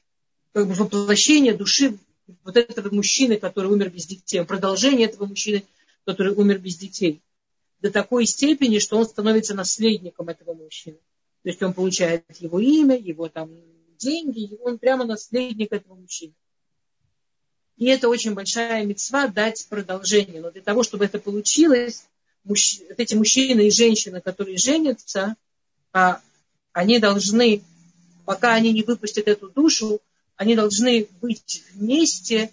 как 0.53 0.67
бы 0.67 0.73
воплощение 0.73 1.53
души 1.53 1.97
вот 2.43 2.57
этого 2.57 2.93
мужчины, 2.93 3.37
который 3.37 3.71
умер 3.71 3.89
без 3.89 4.05
детей, 4.05 4.43
продолжение 4.43 5.07
этого 5.07 5.25
мужчины, 5.25 5.63
который 6.05 6.33
умер 6.33 6.59
без 6.59 6.77
детей. 6.77 7.21
До 7.81 7.91
такой 7.91 8.25
степени, 8.25 8.79
что 8.79 8.97
он 8.97 9.05
становится 9.05 9.55
наследником 9.55 10.29
этого 10.29 10.53
мужчины. 10.53 10.97
То 11.43 11.49
есть 11.49 11.61
он 11.63 11.73
получает 11.73 12.23
его 12.39 12.59
имя, 12.59 12.95
его 12.97 13.27
там 13.27 13.49
деньги, 13.97 14.43
и 14.43 14.57
он 14.61 14.77
прямо 14.77 15.05
наследник 15.05 15.71
этого 15.71 15.95
мужчины. 15.95 16.33
И 17.77 17.85
это 17.85 18.09
очень 18.09 18.35
большая 18.35 18.85
мецва 18.85 19.27
дать 19.27 19.65
продолжение. 19.67 20.41
Но 20.41 20.51
для 20.51 20.61
того, 20.61 20.83
чтобы 20.83 21.05
это 21.05 21.17
получилось, 21.17 22.05
мужч... 22.43 22.79
эти 22.95 23.15
мужчины 23.15 23.67
и 23.67 23.71
женщины, 23.71 24.21
которые 24.21 24.57
женятся, 24.57 25.35
а, 25.91 26.21
они 26.73 26.99
должны, 26.99 27.63
пока 28.25 28.53
они 28.53 28.71
не 28.71 28.83
выпустят 28.83 29.27
эту 29.27 29.49
душу, 29.49 30.01
они 30.35 30.55
должны 30.55 31.07
быть 31.21 31.63
вместе, 31.73 32.51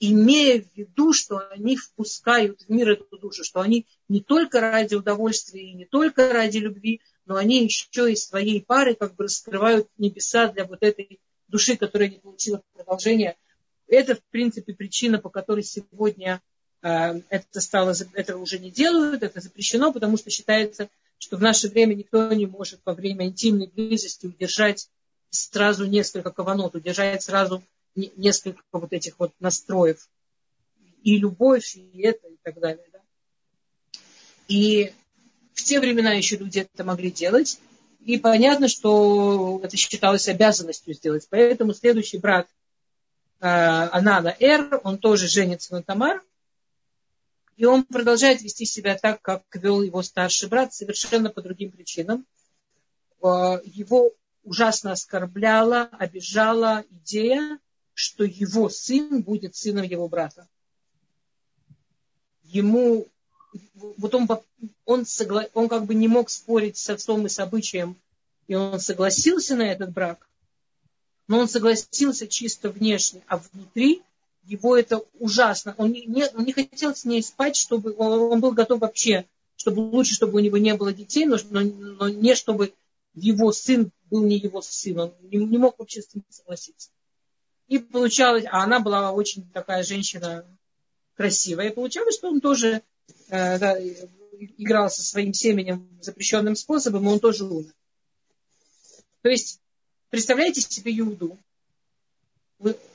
имея 0.00 0.60
в 0.60 0.76
виду, 0.76 1.12
что 1.12 1.40
они 1.50 1.76
впускают 1.76 2.62
в 2.62 2.68
мир 2.68 2.90
эту 2.90 3.18
душу, 3.18 3.44
что 3.44 3.60
они 3.60 3.86
не 4.08 4.20
только 4.20 4.60
ради 4.60 4.94
удовольствия 4.94 5.62
и 5.62 5.74
не 5.74 5.86
только 5.86 6.32
ради 6.32 6.58
любви, 6.58 7.00
но 7.26 7.36
они 7.36 7.64
еще 7.64 8.12
и 8.12 8.16
своей 8.16 8.60
пары 8.60 8.94
как 8.94 9.14
бы 9.14 9.24
раскрывают 9.24 9.88
небеса 9.96 10.48
для 10.48 10.64
вот 10.64 10.82
этой 10.82 11.20
души, 11.48 11.76
которая 11.76 12.08
не 12.08 12.18
получила 12.18 12.62
продолжения. 12.74 13.36
Это, 13.86 14.16
в 14.16 14.22
принципе, 14.30 14.74
причина, 14.74 15.18
по 15.18 15.30
которой 15.30 15.62
сегодня 15.62 16.42
э, 16.82 17.20
это 17.28 17.60
стало, 17.60 17.94
это 18.14 18.36
уже 18.36 18.58
не 18.58 18.70
делают, 18.70 19.22
это 19.22 19.40
запрещено, 19.40 19.92
потому 19.92 20.16
что 20.16 20.30
считается, 20.30 20.88
что 21.18 21.36
в 21.36 21.42
наше 21.42 21.68
время 21.68 21.94
никто 21.94 22.32
не 22.32 22.46
может 22.46 22.80
во 22.84 22.94
время 22.94 23.26
интимной 23.26 23.68
близости 23.68 24.26
удержать 24.26 24.88
сразу 25.30 25.86
несколько 25.86 26.30
каванот, 26.30 26.74
удержать 26.74 27.22
сразу 27.22 27.62
несколько 27.94 28.62
вот 28.72 28.92
этих 28.92 29.18
вот 29.18 29.32
настроев. 29.40 30.08
И 31.02 31.18
любовь, 31.18 31.76
и 31.76 32.00
это, 32.02 32.28
и 32.28 32.36
так 32.42 32.58
далее. 32.60 32.84
Да? 32.92 33.00
И 34.48 34.92
в 35.52 35.62
те 35.62 35.80
времена 35.80 36.12
еще 36.12 36.36
люди 36.36 36.60
это 36.60 36.84
могли 36.84 37.10
делать. 37.10 37.58
И 38.04 38.18
понятно, 38.18 38.68
что 38.68 39.60
это 39.62 39.76
считалось 39.76 40.28
обязанностью 40.28 40.94
сделать. 40.94 41.26
Поэтому 41.30 41.72
следующий 41.72 42.18
брат 42.18 42.46
э, 43.40 43.46
Анана 43.46 44.34
Эр, 44.38 44.80
он 44.84 44.98
тоже 44.98 45.26
женится 45.26 45.74
на 45.74 45.82
Тамар. 45.82 46.22
И 47.56 47.64
он 47.64 47.84
продолжает 47.84 48.42
вести 48.42 48.64
себя 48.64 48.96
так, 48.96 49.22
как 49.22 49.42
вел 49.54 49.82
его 49.82 50.02
старший 50.02 50.48
брат, 50.48 50.74
совершенно 50.74 51.30
по 51.30 51.40
другим 51.42 51.70
причинам. 51.70 52.26
Э, 53.22 53.60
его 53.64 54.12
ужасно 54.42 54.92
оскорбляла, 54.92 55.88
обижала 55.92 56.84
идея, 56.90 57.58
что 57.94 58.24
его 58.24 58.68
сын 58.68 59.22
будет 59.22 59.54
сыном 59.54 59.84
его 59.84 60.08
брата. 60.08 60.48
Ему 62.42 63.06
вот 63.96 64.14
он, 64.14 64.28
он, 64.84 65.06
согла, 65.06 65.46
он 65.54 65.68
как 65.68 65.86
бы 65.86 65.94
не 65.94 66.08
мог 66.08 66.30
спорить 66.30 66.76
с 66.76 66.90
отцом 66.90 67.26
и 67.26 67.28
с 67.28 67.38
обычаем, 67.38 67.96
и 68.46 68.54
он 68.54 68.80
согласился 68.80 69.56
на 69.56 69.62
этот 69.62 69.92
брак, 69.92 70.28
но 71.28 71.38
он 71.38 71.48
согласился 71.48 72.26
чисто 72.26 72.70
внешне, 72.70 73.22
а 73.26 73.38
внутри 73.38 74.02
его 74.46 74.76
это 74.76 75.02
ужасно. 75.18 75.74
Он 75.78 75.92
не, 75.92 76.26
он 76.34 76.44
не 76.44 76.52
хотел 76.52 76.94
с 76.94 77.04
ней 77.04 77.22
спать, 77.22 77.56
чтобы 77.56 77.94
он, 77.96 78.32
он 78.32 78.40
был 78.40 78.52
готов 78.52 78.80
вообще, 78.80 79.26
чтобы 79.56 79.80
лучше, 79.80 80.14
чтобы 80.14 80.36
у 80.36 80.40
него 80.40 80.58
не 80.58 80.74
было 80.74 80.92
детей, 80.92 81.26
но, 81.26 81.36
но, 81.50 81.60
но 81.60 82.08
не 82.08 82.34
чтобы 82.34 82.74
его 83.14 83.52
сын 83.52 83.90
был 84.10 84.24
не 84.24 84.36
его 84.36 84.60
сын. 84.60 84.98
Он 84.98 85.14
не, 85.22 85.38
не 85.38 85.58
мог 85.58 85.78
вообще 85.78 86.02
с 86.02 86.14
ним 86.14 86.24
согласиться. 86.28 86.90
И 87.68 87.78
получалось, 87.78 88.44
а 88.50 88.62
она 88.62 88.80
была 88.80 89.12
очень 89.12 89.48
такая 89.50 89.82
женщина 89.82 90.44
красивая, 91.16 91.68
и 91.68 91.74
получалось, 91.74 92.16
что 92.16 92.28
он 92.28 92.40
тоже 92.40 92.82
Э, 93.28 93.58
да, 93.58 93.78
играл 94.58 94.90
со 94.90 95.02
своим 95.02 95.32
семенем 95.32 95.88
запрещенным 96.00 96.56
способом, 96.56 97.04
и 97.04 97.12
он 97.12 97.20
тоже 97.20 97.44
умер. 97.44 97.72
То 99.22 99.28
есть, 99.28 99.60
представляете 100.10 100.60
себе 100.60 100.98
Иуду. 100.98 101.38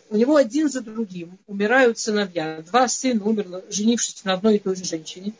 У 0.10 0.18
него 0.18 0.36
один 0.36 0.70
за 0.70 0.82
другим 0.82 1.38
умирают 1.46 2.00
сыновья. 2.00 2.64
Два 2.64 2.88
сына 2.88 3.24
умерло, 3.24 3.64
женившись 3.70 4.24
на 4.24 4.34
одной 4.34 4.56
и 4.56 4.60
той 4.60 4.76
же 4.76 4.84
женщине. 4.84 5.34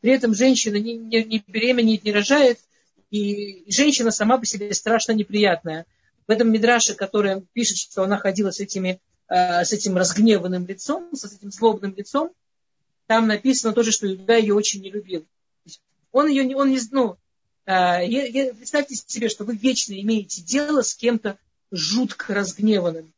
При 0.00 0.12
этом 0.12 0.32
женщина 0.32 0.76
не, 0.76 0.94
не, 0.94 1.24
не 1.24 1.44
беременеет, 1.46 2.04
не 2.04 2.12
рожает. 2.12 2.60
И 3.10 3.64
женщина 3.66 4.12
сама 4.12 4.38
по 4.38 4.46
себе 4.46 4.72
страшно 4.74 5.12
неприятная. 5.12 5.86
В 6.28 6.30
этом 6.30 6.52
Мидраше, 6.52 6.94
который 6.94 7.42
пишет, 7.52 7.78
что 7.78 8.04
она 8.04 8.16
ходила 8.16 8.52
с, 8.52 8.60
этими, 8.60 9.00
э, 9.28 9.64
с 9.64 9.72
этим 9.72 9.96
разгневанным 9.96 10.66
лицом, 10.66 11.08
с 11.12 11.24
этим 11.24 11.50
злобным 11.50 11.94
лицом, 11.96 12.30
там 13.08 13.26
написано 13.26 13.74
тоже, 13.74 13.90
что 13.90 14.06
Иуда 14.06 14.38
ее 14.38 14.54
очень 14.54 14.82
не 14.82 14.90
любил. 14.90 15.26
Он 16.12 16.28
ее 16.28 16.44
не, 16.44 16.54
он 16.54 16.70
не, 16.70 16.78
ну, 16.92 17.16
э, 17.66 18.52
представьте 18.52 18.94
себе, 18.94 19.28
что 19.28 19.44
вы 19.44 19.56
вечно 19.56 19.92
имеете 20.00 20.42
дело 20.42 20.82
с 20.82 20.94
кем-то 20.94 21.38
жутко 21.72 22.34
разгневанным, 22.34 23.12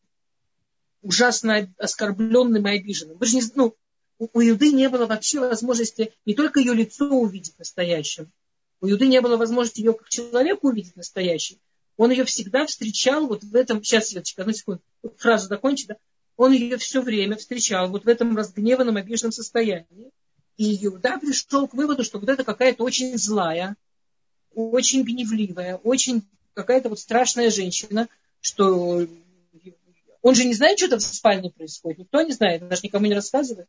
ужасно 1.05 1.73
оскорбленным 1.79 2.67
и 2.67 2.79
обиженным. 2.79 3.19
Вы 3.19 3.27
же 3.27 3.37
не, 3.37 3.43
ну, 3.55 3.77
у, 4.19 4.29
у 4.33 4.41
Иуды 4.41 4.73
не 4.73 4.89
было 4.89 5.07
вообще 5.07 5.39
возможности 5.39 6.13
не 6.25 6.35
только 6.35 6.61
ее 6.61 6.75
лицо 6.75 7.07
увидеть 7.07 7.59
настоящим, 7.59 8.33
у 8.81 8.89
Иуды 8.89 9.07
не 9.07 9.21
было 9.21 9.37
возможности 9.37 9.81
ее 9.81 9.93
как 9.93 10.09
человека 10.09 10.61
увидеть 10.63 10.97
настоящим. 10.97 11.59
Он 11.97 12.11
ее 12.11 12.25
всегда 12.25 12.67
встречал 12.67 13.27
вот 13.27 13.45
в 13.45 13.55
этом, 13.55 13.83
сейчас, 13.83 14.09
Светочка, 14.09 14.43
одну 14.43 14.53
секунду, 14.53 14.83
фразу 15.17 15.47
закончить, 15.47 15.89
да? 15.89 15.97
он 16.37 16.53
ее 16.53 16.77
все 16.79 17.01
время 17.01 17.37
встречал 17.37 17.89
вот 17.89 18.05
в 18.05 18.09
этом 18.09 18.37
разгневанном, 18.37 18.97
обиженном 18.97 19.33
состоянии. 19.33 20.11
И 20.57 20.85
Иуда 20.87 21.19
пришел 21.19 21.69
к 21.69 21.75
выводу, 21.75 22.03
что 22.03 22.19
вот 22.19 22.29
это 22.29 22.45
какая-то 22.45 22.83
очень 22.83 23.17
злая, 23.17 23.77
очень 24.55 25.03
гневливая, 25.03 25.77
очень 25.77 26.23
какая-то 26.55 26.89
вот 26.89 26.99
страшная 26.99 27.51
женщина, 27.51 28.09
что 28.41 29.07
он 30.25 30.35
же 30.35 30.47
не 30.47 30.55
знает, 30.55 30.79
что 30.79 30.89
там 30.89 30.99
в 30.99 31.03
спальне 31.03 31.51
происходит. 31.51 31.99
Никто 31.99 32.23
не 32.23 32.33
знает, 32.33 32.67
даже 32.67 32.81
никому 32.83 33.05
не 33.05 33.15
рассказывает. 33.15 33.69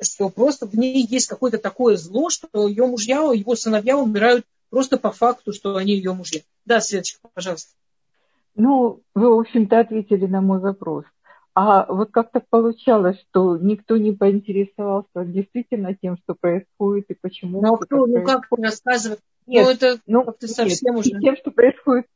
Что 0.00 0.30
просто 0.30 0.66
в 0.66 0.74
ней 0.74 1.06
есть 1.06 1.26
какое-то 1.26 1.58
такое 1.58 1.96
зло, 1.96 2.30
что 2.30 2.66
ее 2.66 2.86
мужья, 2.86 3.18
его 3.34 3.54
сыновья 3.54 3.98
умирают 3.98 4.46
просто 4.70 4.96
по 4.96 5.12
факту, 5.12 5.52
что 5.52 5.76
они 5.76 5.92
ее 5.92 6.14
мужья. 6.14 6.40
Да, 6.64 6.80
Светочка, 6.80 7.28
пожалуйста. 7.34 7.74
Ну, 8.54 9.02
вы, 9.14 9.36
в 9.36 9.40
общем-то, 9.40 9.78
ответили 9.78 10.24
на 10.24 10.40
мой 10.40 10.60
вопрос. 10.60 11.04
А 11.52 11.84
вот 11.92 12.10
как 12.10 12.30
так 12.30 12.48
получалось, 12.48 13.18
что 13.28 13.58
никто 13.58 13.98
не 13.98 14.12
поинтересовался 14.12 15.26
действительно 15.26 15.94
тем, 15.94 16.16
что 16.16 16.36
происходит 16.40 17.10
и 17.10 17.14
почему? 17.20 17.60
Ну, 17.60 17.76
кто, 17.76 18.06
ну 18.06 18.24
как 18.24 18.46
рассказывать? 18.50 19.20
Ну, 19.46 19.52
нет, 19.52 19.64
ну, 19.66 19.72
это 19.72 20.00
ну, 20.06 20.24
как-то 20.24 20.48
совсем 20.48 20.94
нет, 20.94 21.06
уже... 21.06 21.20
тем, 21.20 21.36
что 21.36 21.50
происходит. 21.50 22.06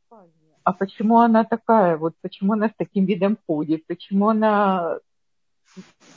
А 0.64 0.72
почему 0.72 1.18
она 1.18 1.44
такая? 1.44 1.96
Вот 1.96 2.14
почему 2.20 2.52
она 2.52 2.68
с 2.68 2.72
таким 2.76 3.04
видом 3.04 3.38
ходит? 3.46 3.86
Почему 3.86 4.28
она... 4.28 4.98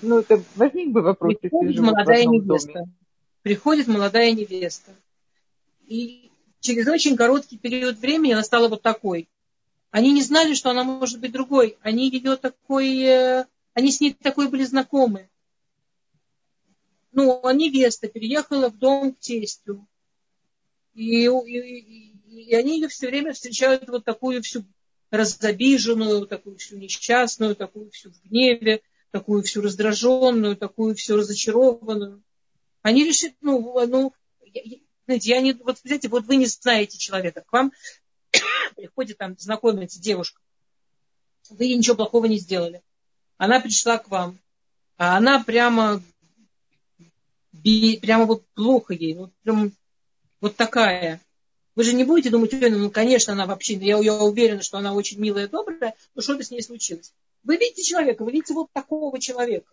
Ну, 0.01 0.19
это 0.19 0.41
возник 0.55 0.91
бы 0.91 1.01
вопрос, 1.01 1.35
Приходит 1.39 1.71
если 1.71 1.81
молодая 1.81 2.25
невеста. 2.25 2.73
Доме. 2.73 2.91
Приходит 3.41 3.87
молодая 3.87 4.31
невеста. 4.33 4.91
И 5.87 6.31
через 6.59 6.87
очень 6.87 7.15
короткий 7.15 7.57
период 7.57 7.97
времени 7.97 8.33
она 8.33 8.43
стала 8.43 8.67
вот 8.67 8.81
такой. 8.81 9.29
Они 9.91 10.11
не 10.11 10.21
знали, 10.21 10.53
что 10.53 10.71
она 10.71 10.83
может 10.83 11.21
быть 11.21 11.31
другой. 11.31 11.77
Они 11.81 12.09
ее 12.09 12.35
такой, 12.35 13.01
э, 13.01 13.45
они 13.73 13.91
с 13.91 14.01
ней 14.01 14.13
такой 14.13 14.49
были 14.49 14.65
знакомы. 14.65 15.29
Ну, 17.13 17.39
а 17.45 17.53
невеста 17.53 18.09
переехала 18.09 18.69
в 18.69 18.77
дом 18.77 19.13
к 19.13 19.19
тестю. 19.19 19.87
И, 20.95 21.27
и, 21.27 22.14
и 22.35 22.53
они 22.55 22.79
ее 22.79 22.87
все 22.87 23.07
время 23.07 23.33
встречают 23.33 23.87
вот 23.87 24.03
такую 24.03 24.41
всю 24.43 24.65
разобиженную, 25.11 26.27
такую 26.27 26.57
всю 26.57 26.77
несчастную, 26.77 27.55
такую 27.55 27.91
всю 27.91 28.11
в 28.11 28.21
гневе, 28.23 28.81
такую 29.11 29.43
всю 29.43 29.61
раздраженную, 29.61 30.57
такую 30.57 30.95
всю 30.95 31.17
разочарованную. 31.17 32.23
Они 32.81 33.05
решили, 33.05 33.35
ну, 33.41 33.85
ну 33.87 34.13
знаете, 35.05 35.29
я 35.29 35.41
не, 35.41 35.53
вот, 35.53 35.79
знаете, 35.83 36.09
вот 36.09 36.25
вы 36.25 36.35
не 36.37 36.45
знаете 36.45 36.97
человека, 36.97 37.41
к 37.41 37.51
вам 37.51 37.71
приходит 38.75 39.17
там 39.17 39.37
знакомиться 39.37 40.01
девушка, 40.01 40.41
вы 41.49 41.65
ей 41.65 41.77
ничего 41.77 41.95
плохого 41.95 42.25
не 42.25 42.37
сделали. 42.37 42.81
Она 43.37 43.59
пришла 43.59 43.97
к 43.97 44.09
вам, 44.09 44.39
а 44.97 45.17
она 45.17 45.43
прямо, 45.43 46.01
прямо 48.01 48.25
вот 48.25 48.45
плохо 48.53 48.93
ей, 48.93 49.13
вот, 49.13 49.31
прям, 49.43 49.71
вот 50.41 50.55
такая. 50.55 51.21
Вы 51.75 51.83
же 51.83 51.93
не 51.93 52.05
будете 52.05 52.29
думать, 52.29 52.53
ну, 52.53 52.89
конечно, 52.89 53.33
она 53.33 53.45
вообще, 53.45 53.73
я, 53.73 53.97
я 53.97 54.13
уверена, 54.13 54.61
что 54.61 54.77
она 54.77 54.93
очень 54.93 55.19
милая, 55.19 55.47
добрая, 55.47 55.93
но 56.15 56.21
что-то 56.21 56.43
с 56.43 56.51
ней 56.51 56.61
случилось. 56.61 57.13
Вы 57.43 57.57
видите 57.57 57.83
человека, 57.83 58.23
вы 58.23 58.31
видите 58.31 58.53
вот 58.53 58.69
такого 58.71 59.19
человека. 59.19 59.71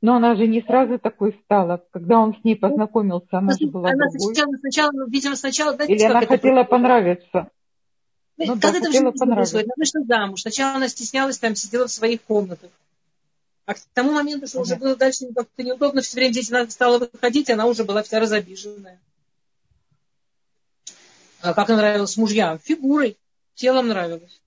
Но 0.00 0.16
она 0.16 0.36
же 0.36 0.46
не 0.46 0.62
сразу 0.62 0.98
такой 0.98 1.36
стала. 1.44 1.82
Когда 1.90 2.20
он 2.20 2.34
с 2.34 2.44
ней 2.44 2.54
познакомился, 2.54 3.38
она 3.38 3.54
же 3.54 3.66
была 3.66 3.90
она 3.90 4.06
другой. 4.10 4.34
Сначала, 4.34 4.56
сначала, 4.58 4.92
видимо, 5.08 5.36
сначала... 5.36 5.72
Знаете, 5.74 5.94
Или 5.94 6.02
она 6.04 6.24
хотела 6.24 6.60
это... 6.60 6.70
понравиться. 6.70 7.50
Ну, 8.36 8.52
как 8.60 8.60
да, 8.60 8.78
это 8.78 8.90
в 8.90 9.34
происходит? 9.34 9.66
Она 9.66 9.74
вышла 9.76 10.04
замуж. 10.06 10.42
Сначала 10.42 10.76
она 10.76 10.88
стеснялась, 10.88 11.38
там 11.38 11.56
сидела 11.56 11.88
в 11.88 11.90
своих 11.90 12.22
комнатах. 12.22 12.70
А 13.66 13.74
к 13.74 13.80
тому 13.92 14.12
моменту, 14.12 14.46
что 14.46 14.60
уже 14.60 14.76
было 14.76 14.94
дальше 14.94 15.26
как-то 15.34 15.62
неудобно, 15.64 16.00
все 16.00 16.16
время 16.16 16.32
здесь 16.32 16.52
она 16.52 16.70
стала 16.70 16.98
выходить, 16.98 17.50
она 17.50 17.66
уже 17.66 17.82
была 17.84 18.04
вся 18.04 18.20
разобиженная. 18.20 19.00
А 21.40 21.54
как 21.54 21.70
она 21.70 21.78
нравилась 21.78 22.16
мужьям? 22.16 22.58
Фигурой, 22.58 23.16
телом 23.54 23.88
нравилась. 23.88 24.40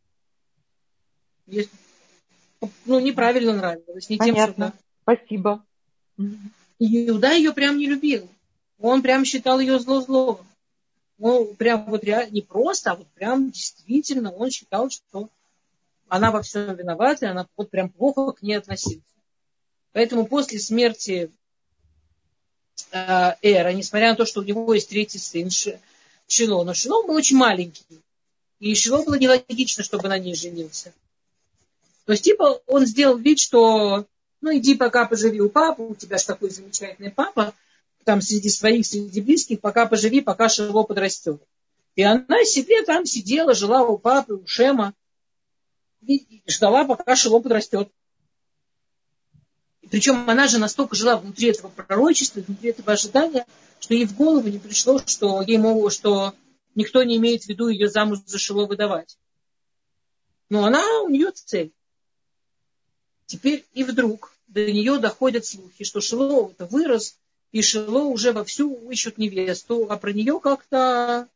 ну, 2.85 2.99
неправильно 2.99 3.53
нравилось. 3.53 4.09
Не 4.09 4.17
Понятно. 4.17 4.53
тем, 4.53 4.73
что, 4.73 4.73
Спасибо. 5.03 5.65
И 6.79 7.09
Иуда 7.09 7.31
ее 7.31 7.53
прям 7.53 7.77
не 7.77 7.87
любил. 7.87 8.27
Он 8.79 9.01
прям 9.01 9.25
считал 9.25 9.59
ее 9.59 9.79
зло-зло. 9.79 10.41
Ну, 11.17 11.53
прям 11.53 11.85
вот 11.85 12.03
реально, 12.03 12.31
не 12.31 12.41
просто, 12.41 12.91
а 12.91 12.95
вот 12.95 13.07
прям 13.09 13.51
действительно 13.51 14.31
он 14.31 14.49
считал, 14.49 14.89
что 14.89 15.29
она 16.09 16.31
во 16.31 16.41
всем 16.41 16.75
виновата, 16.75 17.25
и 17.25 17.29
она 17.29 17.47
вот 17.55 17.69
прям 17.69 17.89
плохо 17.89 18.31
к 18.31 18.41
ней 18.41 18.55
относится. 18.55 19.05
Поэтому 19.93 20.25
после 20.25 20.59
смерти 20.59 21.31
э, 22.91 23.35
Эра, 23.43 23.71
несмотря 23.71 24.09
на 24.09 24.15
то, 24.15 24.25
что 24.25 24.41
у 24.41 24.43
него 24.43 24.73
есть 24.73 24.89
третий 24.89 25.19
сын 25.19 25.49
Шило, 26.31 26.63
но 26.63 26.73
Шило 26.73 27.03
был 27.05 27.15
очень 27.15 27.35
маленький. 27.35 28.01
И 28.59 28.73
Шило 28.73 29.03
было 29.03 29.15
нелогично, 29.15 29.83
чтобы 29.83 30.07
на 30.07 30.17
ней 30.17 30.33
женился. 30.33 30.93
То 32.05 32.13
есть, 32.13 32.23
типа, 32.23 32.61
он 32.67 32.85
сделал 32.85 33.17
вид, 33.17 33.39
что 33.39 34.05
ну 34.39 34.57
иди 34.57 34.75
пока 34.75 35.05
поживи 35.05 35.41
у 35.41 35.49
папы, 35.49 35.83
у 35.83 35.93
тебя 35.95 36.17
же 36.17 36.25
такой 36.25 36.49
замечательный 36.49 37.11
папа, 37.11 37.53
там 38.05 38.21
среди 38.21 38.49
своих, 38.49 38.85
среди 38.85 39.19
близких, 39.19 39.59
пока 39.59 39.85
поживи, 39.85 40.21
пока 40.21 40.47
Шило 40.47 40.83
подрастет. 40.83 41.41
И 41.95 42.01
она 42.01 42.45
себе 42.45 42.83
там 42.83 43.05
сидела, 43.05 43.53
жила 43.53 43.83
у 43.83 43.97
папы, 43.97 44.35
у 44.35 44.47
Шема, 44.47 44.93
и 46.01 46.41
ждала, 46.47 46.85
пока 46.85 47.15
Шило 47.17 47.39
подрастет. 47.39 47.91
Причем 49.89 50.29
она 50.29 50.47
же 50.47 50.59
настолько 50.59 50.95
жила 50.95 51.17
внутри 51.17 51.49
этого 51.49 51.67
пророчества, 51.67 52.39
внутри 52.39 52.69
этого 52.69 52.93
ожидания, 52.93 53.45
что 53.81 53.95
ей 53.95 54.05
в 54.05 54.15
голову 54.15 54.47
не 54.47 54.59
пришло, 54.59 54.99
что 55.05 55.41
ей 55.41 55.57
могут, 55.57 55.91
что 55.91 56.35
никто 56.75 57.01
не 57.03 57.17
имеет 57.17 57.43
в 57.43 57.49
виду 57.49 57.67
ее 57.67 57.89
замуж 57.89 58.19
за 58.25 58.37
Шило 58.37 58.67
выдавать. 58.67 59.17
Но 60.49 60.63
она, 60.63 61.01
у 61.01 61.09
нее 61.09 61.31
цель. 61.31 61.73
Теперь 63.25 63.65
и 63.73 63.83
вдруг 63.83 64.33
до 64.47 64.71
нее 64.71 64.99
доходят 64.99 65.47
слухи, 65.47 65.83
что 65.83 65.99
Шило 65.99 66.51
это 66.51 66.67
вырос, 66.67 67.17
и 67.51 67.63
Шило 67.63 68.03
уже 68.03 68.33
вовсю 68.33 68.91
ищут 68.91 69.17
невесту, 69.17 69.87
а 69.89 69.97
про 69.97 70.13
нее 70.13 70.39
как-то 70.39 71.27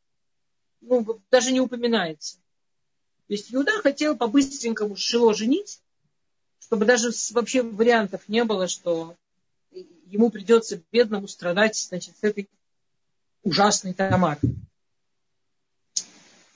ну, 0.81 1.19
даже 1.31 1.51
не 1.51 1.61
упоминается. 1.61 2.35
То 3.27 3.33
есть 3.33 3.51
Иуда 3.51 3.71
хотел 3.81 4.15
по-быстренькому 4.15 4.95
Шило 4.95 5.33
женить, 5.33 5.81
чтобы 6.59 6.85
даже 6.85 7.09
вообще 7.31 7.63
вариантов 7.63 8.21
не 8.27 8.43
было, 8.43 8.67
что 8.67 9.15
ему 10.05 10.29
придется 10.29 10.81
бедному 10.91 11.27
страдать 11.27 11.75
значит, 11.77 12.15
с 12.17 12.23
этой 12.23 12.49
ужасной 13.43 13.93
Тамар. 13.93 14.39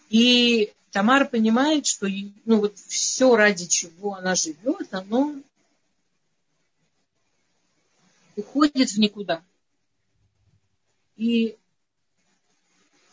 И 0.09 0.73
Тамар 0.91 1.29
понимает, 1.29 1.85
что 1.85 2.07
ну, 2.45 2.59
вот 2.59 2.77
все, 2.77 3.35
ради 3.35 3.67
чего 3.67 4.15
она 4.15 4.35
живет, 4.35 4.93
оно 4.93 5.35
уходит 8.35 8.89
в 8.89 8.97
никуда. 8.97 9.43
И 11.15 11.57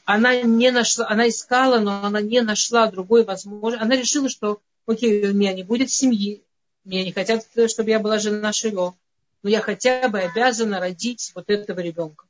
она 0.04 0.40
не 0.42 0.70
нашла, 0.70 1.08
она 1.08 1.28
искала, 1.28 1.80
но 1.80 2.04
она 2.04 2.20
не 2.20 2.40
нашла 2.40 2.90
другой 2.90 3.24
возможности. 3.24 3.84
Она 3.84 3.96
решила, 3.96 4.28
что, 4.28 4.62
окей, 4.86 5.28
у 5.28 5.34
меня 5.34 5.52
не 5.52 5.64
будет 5.64 5.90
семьи, 5.90 6.42
мне 6.84 7.04
не 7.04 7.12
хотят, 7.12 7.44
чтобы 7.68 7.90
я 7.90 7.98
была 7.98 8.18
жена 8.18 8.52
Шило, 8.52 8.94
но 9.46 9.50
я 9.50 9.60
хотя 9.60 10.08
бы 10.08 10.18
обязана 10.18 10.80
родить 10.80 11.30
вот 11.36 11.48
этого 11.50 11.78
ребенка. 11.78 12.26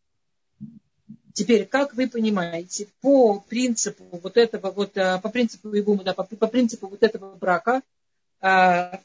Теперь, 1.33 1.65
как 1.65 1.95
вы 1.95 2.11
понимаете, 2.11 2.89
по 3.01 3.41
принципу 3.41 4.05
вот 4.23 4.37
этого 4.37 4.71
вот, 4.71 4.99
э, 4.99 5.19
по 5.23 5.31
принципу 5.31 5.75
Игума, 5.75 6.05
да, 6.05 6.13
по, 6.13 6.25
по 6.25 6.47
принципу 6.47 6.89
вот 6.89 7.03
этого 7.03 7.35
брака, 7.37 7.81
а, 8.43 9.01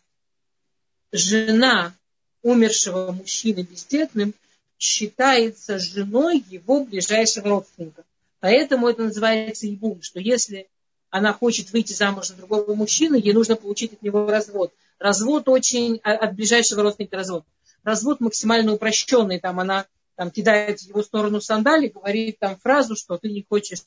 жена 1.13 1.95
умершего 2.41 3.13
мужчины 3.13 3.61
бездетным 3.61 4.33
считается 4.77 5.79
женой 5.79 6.43
его 6.49 6.83
ближайшего 6.83 7.47
родственника. 7.47 8.03
Поэтому 8.41 8.89
это 8.89 9.03
называется 9.03 9.73
Игум, 9.73 10.01
что 10.01 10.19
если 10.19 10.67
она 11.11 11.31
хочет 11.31 11.71
выйти 11.71 11.93
замуж 11.93 12.27
за 12.27 12.33
другого 12.33 12.75
мужчину, 12.75 13.15
ей 13.15 13.31
нужно 13.31 13.55
получить 13.55 13.93
от 13.93 14.01
него 14.01 14.29
развод. 14.29 14.73
Развод 14.99 15.47
очень, 15.47 16.01
а, 16.03 16.11
от 16.11 16.35
ближайшего 16.35 16.83
родственника 16.83 17.15
развод. 17.15 17.45
Развод 17.83 18.19
максимально 18.19 18.73
упрощенный, 18.73 19.39
там 19.39 19.59
она 19.59 19.85
там, 20.15 20.29
кидает 20.29 20.79
в 20.79 20.87
его 20.87 21.01
сторону 21.01 21.41
сандали, 21.41 21.87
говорит 21.87 22.37
там 22.39 22.57
фразу, 22.57 22.95
что 22.95 23.17
ты 23.17 23.29
не 23.31 23.45
хочешь 23.47 23.81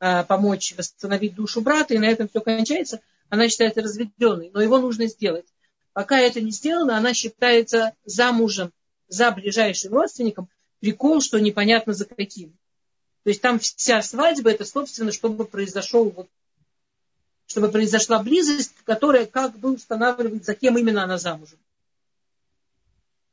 э, 0.00 0.24
помочь 0.24 0.74
восстановить 0.76 1.34
душу 1.34 1.60
брата, 1.60 1.94
и 1.94 1.98
на 1.98 2.06
этом 2.06 2.28
все 2.28 2.40
кончается, 2.40 3.00
она 3.30 3.48
считается 3.48 3.80
разведенной, 3.80 4.50
но 4.52 4.60
его 4.60 4.78
нужно 4.78 5.06
сделать. 5.06 5.46
Пока 5.94 6.18
это 6.18 6.40
не 6.40 6.50
сделано, 6.50 6.96
она 6.96 7.14
считается 7.14 7.94
замужем 8.04 8.72
за 9.08 9.30
ближайшим 9.30 9.94
родственником, 9.94 10.48
прикол, 10.80 11.20
что 11.20 11.38
непонятно 11.38 11.94
за 11.94 12.04
каким. 12.04 12.50
То 13.24 13.30
есть 13.30 13.40
там 13.40 13.58
вся 13.58 14.02
свадьба, 14.02 14.50
это, 14.50 14.64
собственно, 14.64 15.12
чтобы 15.12 15.44
произошел 15.44 16.10
вот 16.10 16.28
чтобы 17.46 17.68
произошла 17.70 18.22
близость, 18.22 18.72
которая 18.84 19.26
как 19.26 19.58
бы 19.58 19.74
устанавливает, 19.74 20.44
за 20.44 20.54
кем 20.54 20.78
именно 20.78 21.04
она 21.04 21.18
замужем. 21.18 21.58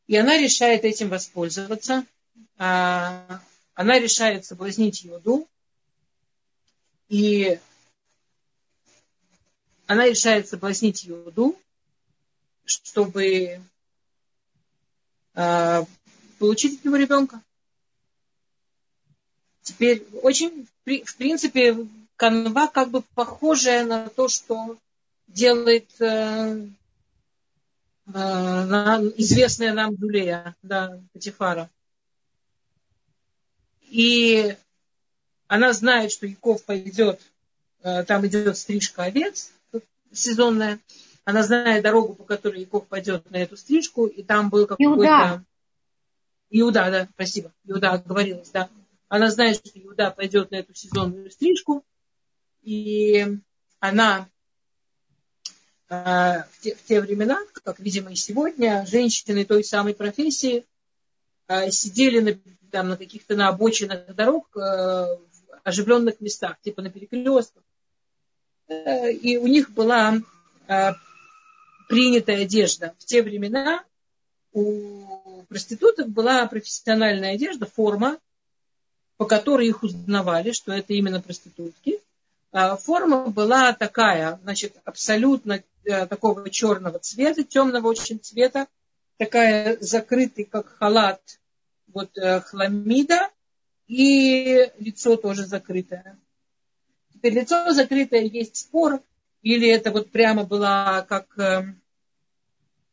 И 0.10 0.18
она 0.18 0.39
решает 0.39 0.86
этим 0.86 1.07
воспользоваться. 1.10 2.03
А, 2.57 3.39
она 3.76 3.99
решает 3.99 4.43
соблазнить 4.43 5.03
Йоду, 5.03 5.47
и 7.10 7.60
она 9.86 10.07
решает 10.07 10.49
соблазнить 10.49 11.03
Йоду, 11.03 11.55
чтобы 12.66 13.62
а, 15.36 15.86
получить 16.39 16.80
от 16.80 16.86
него 16.86 16.95
ребенка. 16.95 17.43
Теперь 19.62 20.03
очень, 20.24 20.68
в 20.86 21.18
принципе, 21.18 21.88
канва 22.16 22.66
как 22.66 22.89
бы 22.89 23.03
похожая 23.14 23.86
на 23.86 24.10
то, 24.10 24.28
что 24.28 24.76
делает 25.28 25.88
э, 26.01 26.66
известная 28.10 29.74
нам 29.74 29.95
Дулея, 29.95 30.55
да, 30.62 30.99
Патифара. 31.14 31.70
И 33.82 34.55
она 35.47 35.74
знает, 35.74 36.12
что 36.12 36.28
Яков 36.28 36.64
пойдет, 36.64 37.20
э, 37.82 38.03
там 38.03 38.26
идет 38.28 38.57
стрижка 38.57 39.03
овец 39.03 39.51
сезонная. 40.12 40.80
Она 41.26 41.43
знает 41.43 41.84
дорогу, 41.84 42.16
по 42.16 42.24
которой 42.24 42.62
Яков 42.62 42.88
пойдет 42.88 43.29
на 43.29 43.38
эту 43.38 43.58
стрижку, 43.58 44.05
и 44.05 44.24
там 44.24 44.50
был 44.50 44.66
какой-то... 44.66 44.92
Иуда. 44.92 45.43
Иуда, 46.51 46.92
да, 46.92 47.08
спасибо. 47.13 47.51
Иуда 47.66 47.92
оговорилась, 47.92 48.50
да. 48.50 48.70
Она 49.08 49.29
знает, 49.29 49.58
что 49.58 49.70
Иуда 49.79 50.12
пойдет 50.12 50.51
на 50.51 50.55
эту 50.58 50.74
сезонную 50.74 51.29
стрижку, 51.29 51.83
и 52.62 53.38
она 53.79 54.28
э, 54.28 54.38
в, 55.89 56.47
те, 56.61 56.75
в 56.75 56.83
те 56.83 57.01
времена, 57.01 57.39
как, 57.63 57.79
видимо, 57.79 58.11
и 58.11 58.16
сегодня, 58.16 58.86
женщины 58.86 59.43
той 59.45 59.63
самой 59.63 59.95
профессии 59.95 60.66
э, 61.47 61.71
сидели 61.71 62.20
на 62.20 62.39
там, 62.70 62.89
на 62.89 62.97
каких-то 62.97 63.36
на 63.36 63.49
обочинах 63.49 64.05
дорог, 64.13 64.47
э, 64.55 64.59
в 64.59 65.20
оживленных 65.63 66.21
местах, 66.21 66.57
типа 66.61 66.82
на 66.82 66.89
перекрестках. 66.89 67.63
Э, 68.67 69.11
и 69.11 69.37
у 69.37 69.47
них 69.47 69.71
была 69.71 70.17
э, 70.67 70.91
принятая 71.87 72.43
одежда. 72.43 72.93
В 72.99 73.05
те 73.05 73.24
времена 73.24 73.83
у 74.53 75.43
проституток 75.49 76.09
была 76.09 76.45
профессиональная 76.47 77.33
одежда, 77.33 77.66
форма, 77.66 78.17
по 79.17 79.25
которой 79.25 79.67
их 79.67 79.83
узнавали, 79.83 80.51
что 80.51 80.71
это 80.71 80.93
именно 80.93 81.21
проститутки. 81.21 81.99
Форма 82.51 83.28
была 83.28 83.74
такая, 83.74 84.39
значит, 84.43 84.76
абсолютно 84.84 85.63
такого 85.84 86.50
черного 86.50 87.00
цвета, 87.00 87.43
темного 87.43 87.88
очень 87.88 88.20
цвета, 88.20 88.67
такая 89.17 89.78
закрытый, 89.82 90.46
как 90.46 90.67
халат, 90.78 91.21
вот 91.93 92.17
э, 92.17 92.39
хламида 92.42 93.30
и 93.88 94.71
лицо 94.78 95.17
тоже 95.17 95.46
закрытое. 95.46 96.17
Теперь 97.13 97.34
лицо 97.34 97.71
закрытое 97.71 98.21
есть 98.21 98.55
спор, 98.58 99.01
или 99.42 99.67
это 99.67 99.92
вот 99.92 100.12
прямо 100.12 100.43
была 100.43 101.01
как, 101.04 101.38
э, 101.38 101.63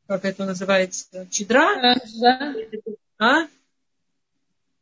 как 0.07 0.25
это 0.25 0.45
называется, 0.45 1.27
чедра? 1.31 1.97
Да. 2.21 2.55
А? 3.19 3.49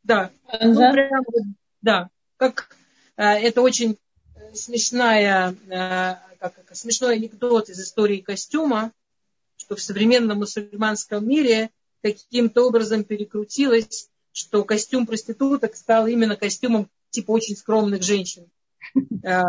Да. 0.02 0.30
Ну, 0.60 0.92
прямо, 0.92 1.24
да. 1.82 2.08
Как, 2.36 2.76
э, 3.16 3.22
это 3.22 3.60
очень 3.60 3.98
смешная, 4.54 5.56
как, 6.38 6.54
как, 6.54 6.76
смешной 6.76 7.16
анекдот 7.16 7.68
из 7.68 7.80
истории 7.80 8.18
костюма, 8.18 8.92
что 9.56 9.76
в 9.76 9.80
современном 9.80 10.38
мусульманском 10.38 11.26
мире 11.26 11.70
каким-то 12.02 12.66
образом 12.66 13.04
перекрутилось, 13.04 14.08
что 14.32 14.64
костюм 14.64 15.06
проституток 15.06 15.76
стал 15.76 16.06
именно 16.06 16.36
костюмом 16.36 16.90
типа 17.10 17.30
очень 17.30 17.56
скромных 17.56 18.02
женщин. 18.02 18.50
А, 19.24 19.44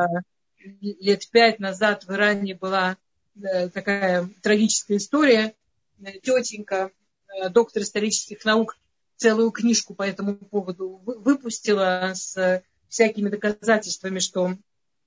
лет 0.82 1.28
пять 1.32 1.60
назад 1.60 2.06
в 2.06 2.12
Иране 2.12 2.56
была 2.56 2.98
э, 3.36 3.70
такая 3.70 4.30
трагическая 4.42 4.98
история. 4.98 5.54
Тетенька, 6.24 6.92
э, 7.28 7.50
доктор 7.50 7.84
исторических 7.84 8.46
наук, 8.46 8.78
целую 9.18 9.52
книжку 9.52 9.96
по 9.96 10.04
этому 10.04 10.36
поводу 10.36 11.02
выпустила 11.04 12.12
с 12.14 12.64
всякими 12.90 13.30
доказательствами, 13.30 14.20
что 14.20 14.56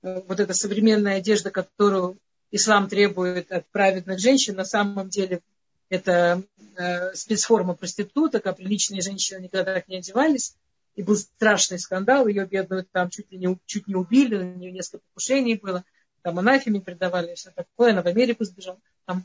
вот 0.01 0.39
эта 0.39 0.53
современная 0.53 1.17
одежда, 1.17 1.51
которую 1.51 2.17
ислам 2.51 2.87
требует 2.87 3.51
от 3.51 3.67
праведных 3.67 4.19
женщин, 4.19 4.55
на 4.55 4.65
самом 4.65 5.09
деле 5.09 5.41
это 5.89 6.43
э, 6.77 7.13
спецформа 7.13 7.73
проституток, 7.73 8.45
а 8.45 8.53
приличные 8.53 9.01
женщины 9.01 9.41
никогда 9.43 9.73
так 9.75 9.87
не 9.87 9.97
одевались. 9.97 10.55
И 10.95 11.03
был 11.03 11.15
страшный 11.15 11.79
скандал, 11.79 12.27
ее 12.27 12.45
бедную 12.45 12.85
там 12.91 13.09
чуть, 13.09 13.31
ли 13.31 13.37
не, 13.37 13.57
чуть 13.65 13.87
не 13.87 13.95
убили, 13.95 14.35
у 14.35 14.55
нее 14.55 14.71
несколько 14.71 15.03
покушений 15.09 15.55
было, 15.55 15.83
там 16.21 16.39
анафеме 16.39 16.81
предавали, 16.81 17.35
все 17.35 17.51
такое, 17.51 17.91
она 17.91 18.01
в 18.01 18.07
Америку 18.07 18.43
сбежала. 18.43 18.79
Там, 19.05 19.23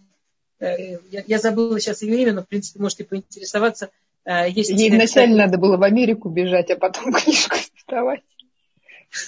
э, 0.61 0.99
я, 1.11 1.25
я 1.27 1.39
забыла 1.39 1.79
сейчас 1.81 2.03
ее 2.03 2.23
имя, 2.23 2.33
но, 2.33 2.43
в 2.43 2.49
принципе, 2.49 2.81
можете 2.81 3.05
поинтересоваться. 3.05 3.91
Э, 4.25 4.49
есть, 4.49 4.71
Ей 4.71 4.91
вначале 4.91 5.35
надо 5.35 5.59
было 5.59 5.77
в 5.77 5.83
Америку 5.83 6.29
бежать, 6.29 6.71
а 6.71 6.77
потом 6.77 7.13
книжку 7.15 7.57
издавать. 7.57 8.23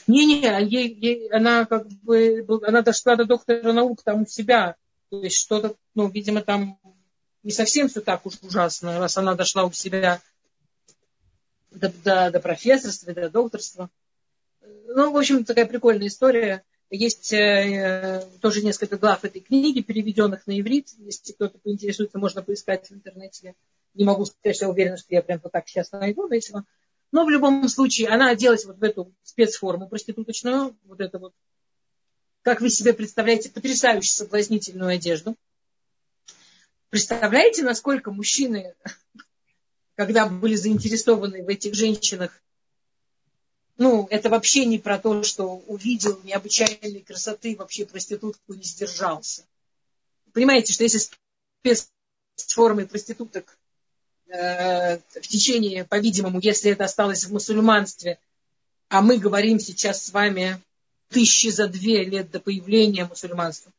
Не-не, 0.07 0.63
ей, 0.65 0.95
ей, 0.95 1.29
она 1.29 1.65
как 1.65 1.87
бы, 2.03 2.45
она 2.67 2.83
дошла 2.83 3.17
до 3.17 3.25
доктора 3.25 3.73
наук 3.73 4.03
там 4.03 4.23
у 4.23 4.27
себя. 4.27 4.77
То 5.11 5.23
есть 5.23 5.37
что-то, 5.37 5.77
ну, 5.95 6.09
видимо, 6.09 6.43
там 6.43 6.79
не 7.43 7.53
совсем 7.53 7.89
все 7.89 8.01
так 8.01 8.27
уж 8.27 8.35
ужасно, 8.43 8.99
раз 8.99 9.17
она 9.19 9.35
дошла 9.35 9.65
у 9.65 9.73
себя 9.73 10.21
до, 11.71 11.93
до, 12.03 12.31
до 12.31 12.41
профессорства, 12.41 13.13
до 13.15 13.31
докторства. 13.31 13.91
Ну, 14.89 15.13
в 15.13 15.17
общем, 15.17 15.45
такая 15.45 15.67
прикольная 15.67 16.09
история. 16.09 16.65
Есть 16.91 17.33
э, 17.33 18.25
тоже 18.41 18.63
несколько 18.65 18.97
глав 18.97 19.25
этой 19.25 19.41
книги, 19.41 19.81
переведенных 19.81 20.47
на 20.47 20.59
иврит. 20.59 20.89
Если 20.99 21.33
кто-то 21.33 21.59
поинтересуется, 21.59 22.19
можно 22.19 22.43
поискать 22.43 22.89
в 22.89 22.95
интернете. 22.95 23.55
Не 23.95 24.05
могу 24.05 24.25
сказать, 24.25 24.57
что 24.57 24.67
я 24.67 24.71
уверена, 24.71 24.97
что 24.97 25.09
я 25.11 25.23
прям 25.23 25.41
вот 25.43 25.53
так 25.53 25.69
сейчас 25.69 25.91
найду 25.93 26.29
весело. 26.29 26.65
Но 27.17 27.25
в 27.25 27.31
любом 27.31 27.67
случае, 27.71 28.09
она 28.09 28.29
оделась 28.29 28.67
вот 28.67 28.77
в 28.77 28.85
эту 28.85 29.11
спецформу 29.23 29.89
проституточную, 29.89 30.77
вот 30.85 31.01
это 31.01 31.19
вот, 31.19 31.33
как 32.43 32.61
вы 32.61 32.69
себе 32.69 32.93
представляете, 32.93 33.49
потрясающе 33.49 34.13
соблазнительную 34.13 34.91
одежду. 34.91 35.35
Представляете, 36.91 37.63
насколько 37.63 38.11
мужчины, 38.11 38.75
когда 39.95 40.27
были 40.27 40.57
заинтересованы 40.57 41.43
в 41.43 41.49
этих 41.49 41.75
женщинах, 41.75 42.39
ну, 43.79 44.07
это 44.11 44.29
вообще 44.29 44.67
не 44.67 44.79
про 44.79 44.99
то, 44.99 45.23
что 45.23 45.57
увидел 45.69 46.21
необычайной 46.23 47.01
красоты 47.01 47.57
вообще 47.57 47.87
проститутку 47.87 48.53
не 48.53 48.63
сдержался. 48.63 49.47
Понимаете, 50.35 50.75
что 50.75 50.83
если 50.83 51.01
спецформы 51.63 52.87
проституток 52.87 53.56
в 54.29 55.29
течение, 55.29 55.85
по-видимому, 55.85 56.41
если 56.41 56.71
это 56.71 56.85
осталось 56.85 57.25
в 57.25 57.33
мусульманстве, 57.33 58.19
а 58.89 59.01
мы 59.01 59.19
говорим 59.19 59.61
сейчас 59.61 60.05
с 60.05 60.11
вами 60.11 60.61
тысячи 61.09 61.49
за 61.49 61.69
две 61.69 62.05
лет 62.05 62.31
до 62.31 62.41
появления 62.41 63.05
мусульманства, 63.05 63.73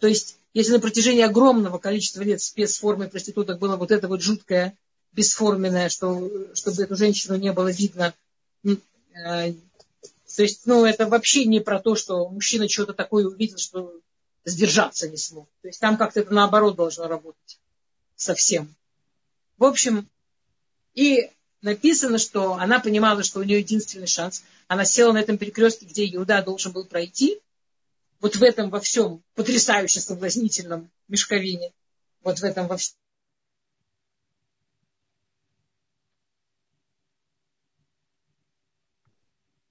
то 0.00 0.08
есть 0.08 0.36
если 0.54 0.72
на 0.72 0.80
протяжении 0.80 1.22
огромного 1.22 1.78
количества 1.78 2.22
лет 2.22 2.42
спецформой 2.42 3.08
проституток 3.08 3.58
было 3.58 3.76
вот 3.76 3.90
это 3.90 4.08
вот 4.08 4.20
жуткое, 4.20 4.76
бесформенное, 5.12 5.88
что, 5.88 6.30
чтобы 6.54 6.82
эту 6.82 6.96
женщину 6.96 7.36
не 7.36 7.52
было 7.52 7.70
видно. 7.70 8.14
Э, 8.64 9.52
то 10.34 10.42
есть, 10.42 10.62
ну, 10.66 10.84
это 10.84 11.06
вообще 11.06 11.44
не 11.44 11.60
про 11.60 11.78
то, 11.78 11.94
что 11.94 12.28
мужчина 12.28 12.68
что-то 12.68 12.94
такое 12.94 13.26
увидел, 13.26 13.58
что 13.58 13.92
сдержаться 14.44 15.08
не 15.08 15.16
смог. 15.16 15.48
То 15.62 15.68
есть 15.68 15.80
там 15.80 15.96
как-то 15.96 16.20
это 16.20 16.32
наоборот 16.32 16.76
должно 16.76 17.06
работать. 17.06 17.58
Совсем. 18.16 18.74
В 19.62 19.64
общем, 19.64 20.10
и 20.92 21.30
написано, 21.60 22.18
что 22.18 22.54
она 22.54 22.80
понимала, 22.80 23.22
что 23.22 23.38
у 23.38 23.44
нее 23.44 23.60
единственный 23.60 24.08
шанс. 24.08 24.42
Она 24.66 24.84
села 24.84 25.12
на 25.12 25.18
этом 25.18 25.38
перекрестке, 25.38 25.86
где 25.86 26.04
Иуда 26.16 26.42
должен 26.42 26.72
был 26.72 26.84
пройти, 26.84 27.38
вот 28.20 28.34
в 28.34 28.42
этом 28.42 28.70
во 28.70 28.80
всем 28.80 29.22
потрясающе 29.36 30.00
соблазнительном 30.00 30.90
мешковине, 31.06 31.70
вот 32.24 32.40
в 32.40 32.42
этом 32.42 32.66
во 32.66 32.76
всем. 32.76 32.96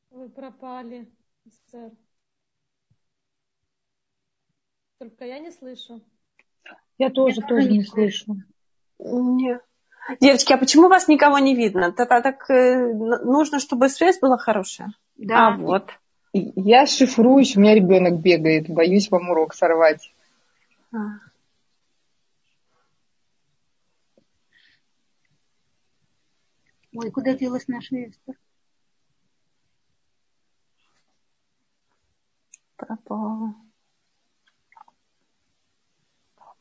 Вы 0.09 0.30
пропали, 0.30 1.11
сэр. 1.69 1.91
Только 4.99 5.26
я 5.26 5.39
не 5.39 5.51
слышу. 5.51 6.01
Я 6.97 7.09
тоже, 7.09 7.41
я 7.41 7.47
тоже 7.47 7.69
не 7.69 7.84
слышу. 7.84 8.38
Нет. 8.97 9.61
Девочки, 10.19 10.52
а 10.53 10.57
почему 10.57 10.88
вас 10.90 11.07
никого 11.07 11.40
не 11.40 11.56
видно? 11.56 11.91
Так, 11.91 12.10
так 12.10 12.49
э, 12.49 12.94
нужно, 12.94 13.60
чтобы 13.60 13.90
связь 13.90 14.19
была 14.19 14.38
хорошая. 14.38 14.94
Да. 15.18 15.48
А 15.48 15.57
вот. 15.57 15.91
Я 16.34 16.86
шифруюсь, 16.86 17.56
у 17.56 17.60
меня 17.60 17.76
ребенок 17.76 18.19
бегает, 18.19 18.69
боюсь 18.69 19.11
вам 19.11 19.30
урок 19.30 19.53
сорвать. 19.53 20.11
А. 20.94 20.98
Ой, 26.94 27.11
куда 27.11 27.34
делась 27.34 27.68
наша 27.68 27.95
Эстер? 28.03 28.36
Пропала. 32.76 33.56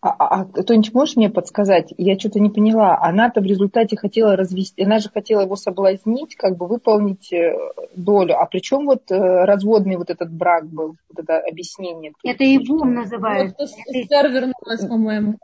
А, 0.02 0.08
а, 0.08 0.40
а 0.40 0.44
кто-нибудь 0.46 0.94
можешь 0.94 1.16
мне 1.16 1.28
подсказать? 1.28 1.92
Я 1.98 2.18
что-то 2.18 2.40
не 2.40 2.48
поняла. 2.48 2.98
Она-то 3.02 3.42
в 3.42 3.44
результате 3.44 3.98
хотела 3.98 4.34
развести, 4.34 4.82
она 4.82 4.98
же 4.98 5.10
хотела 5.10 5.42
его 5.42 5.56
соблазнить, 5.56 6.36
как 6.36 6.56
бы 6.56 6.66
выполнить 6.66 7.30
э, 7.34 7.54
долю. 7.94 8.38
А 8.38 8.46
при 8.46 8.60
чем 8.60 8.86
вот 8.86 9.10
э, 9.10 9.16
разводный 9.16 9.96
вот 9.96 10.08
этот 10.08 10.32
брак 10.32 10.66
был, 10.66 10.96
вот 11.10 11.18
это 11.18 11.40
объяснение? 11.40 12.12
Это 12.24 12.44
и 12.44 12.56
бум 12.58 12.94
называется. 12.94 13.56
Вот, 13.58 13.68
сестер 13.68 14.30
вернулась, 14.30 14.86
по-моему. 14.88 15.38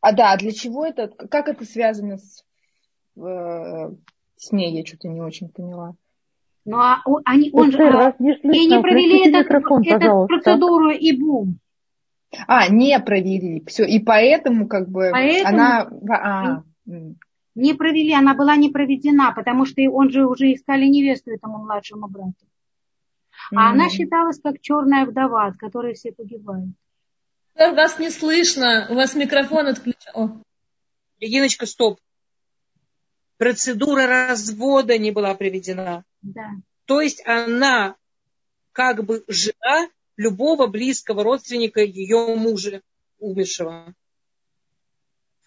А 0.00 0.12
да, 0.12 0.36
для 0.36 0.50
чего 0.50 0.84
это? 0.84 1.06
Как 1.06 1.46
это 1.46 1.64
связано 1.64 2.18
с, 2.18 2.44
э, 3.16 3.90
с 4.36 4.50
ней? 4.50 4.76
Я 4.76 4.84
что-то 4.84 5.06
не 5.06 5.20
очень 5.20 5.48
поняла. 5.48 5.94
Ну, 6.64 6.76
а 6.76 7.02
они, 7.24 7.50
он 7.52 7.70
же, 7.70 7.82
а, 7.82 8.14
не, 8.18 8.34
слышно, 8.34 8.76
не 8.76 8.82
провели 8.82 9.28
этот, 9.28 9.46
эту 9.48 10.26
процедуру 10.26 10.90
и 10.90 11.16
бум. 11.16 11.58
А, 12.46 12.68
не 12.68 12.98
провели. 13.00 13.64
Все. 13.66 13.84
И 13.84 13.98
поэтому 13.98 14.66
как 14.66 14.88
бы 14.88 15.10
поэтому 15.12 15.48
она... 15.48 15.90
А, 16.10 16.62
не 17.54 17.74
провели, 17.74 18.14
она 18.14 18.34
была 18.34 18.56
не 18.56 18.70
проведена, 18.70 19.32
потому 19.34 19.66
что 19.66 19.82
он 19.90 20.10
же 20.10 20.26
уже 20.26 20.54
искали 20.54 20.86
невесту 20.86 21.30
этому 21.30 21.58
младшему 21.58 22.08
брату. 22.08 22.34
А 23.50 23.54
mm 23.54 23.72
она 23.72 23.90
считалась 23.90 24.40
как 24.40 24.60
черная 24.60 25.04
вдова, 25.04 25.46
от 25.46 25.56
которой 25.58 25.94
все 25.94 26.12
погибают. 26.12 26.70
Вас 27.54 27.98
не 27.98 28.10
слышно, 28.10 28.86
у 28.88 28.94
вас 28.94 29.14
микрофон 29.14 29.66
отключен. 29.66 30.42
Региночка, 31.20 31.66
стоп. 31.66 32.00
Процедура 33.36 34.06
развода 34.06 34.96
не 34.96 35.10
была 35.10 35.34
проведена. 35.34 36.04
Да. 36.22 36.50
То 36.86 37.00
есть 37.00 37.22
она 37.26 37.96
как 38.72 39.04
бы 39.04 39.24
жена 39.28 39.88
любого 40.22 40.66
близкого 40.66 41.24
родственника 41.24 41.80
ее 41.80 42.34
мужа 42.36 42.82
умершего. 43.18 43.94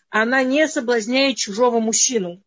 Она 0.10 0.44
не 0.44 0.68
соблазняет 0.68 1.38
чужого 1.38 1.80
мужчину. 1.80 2.42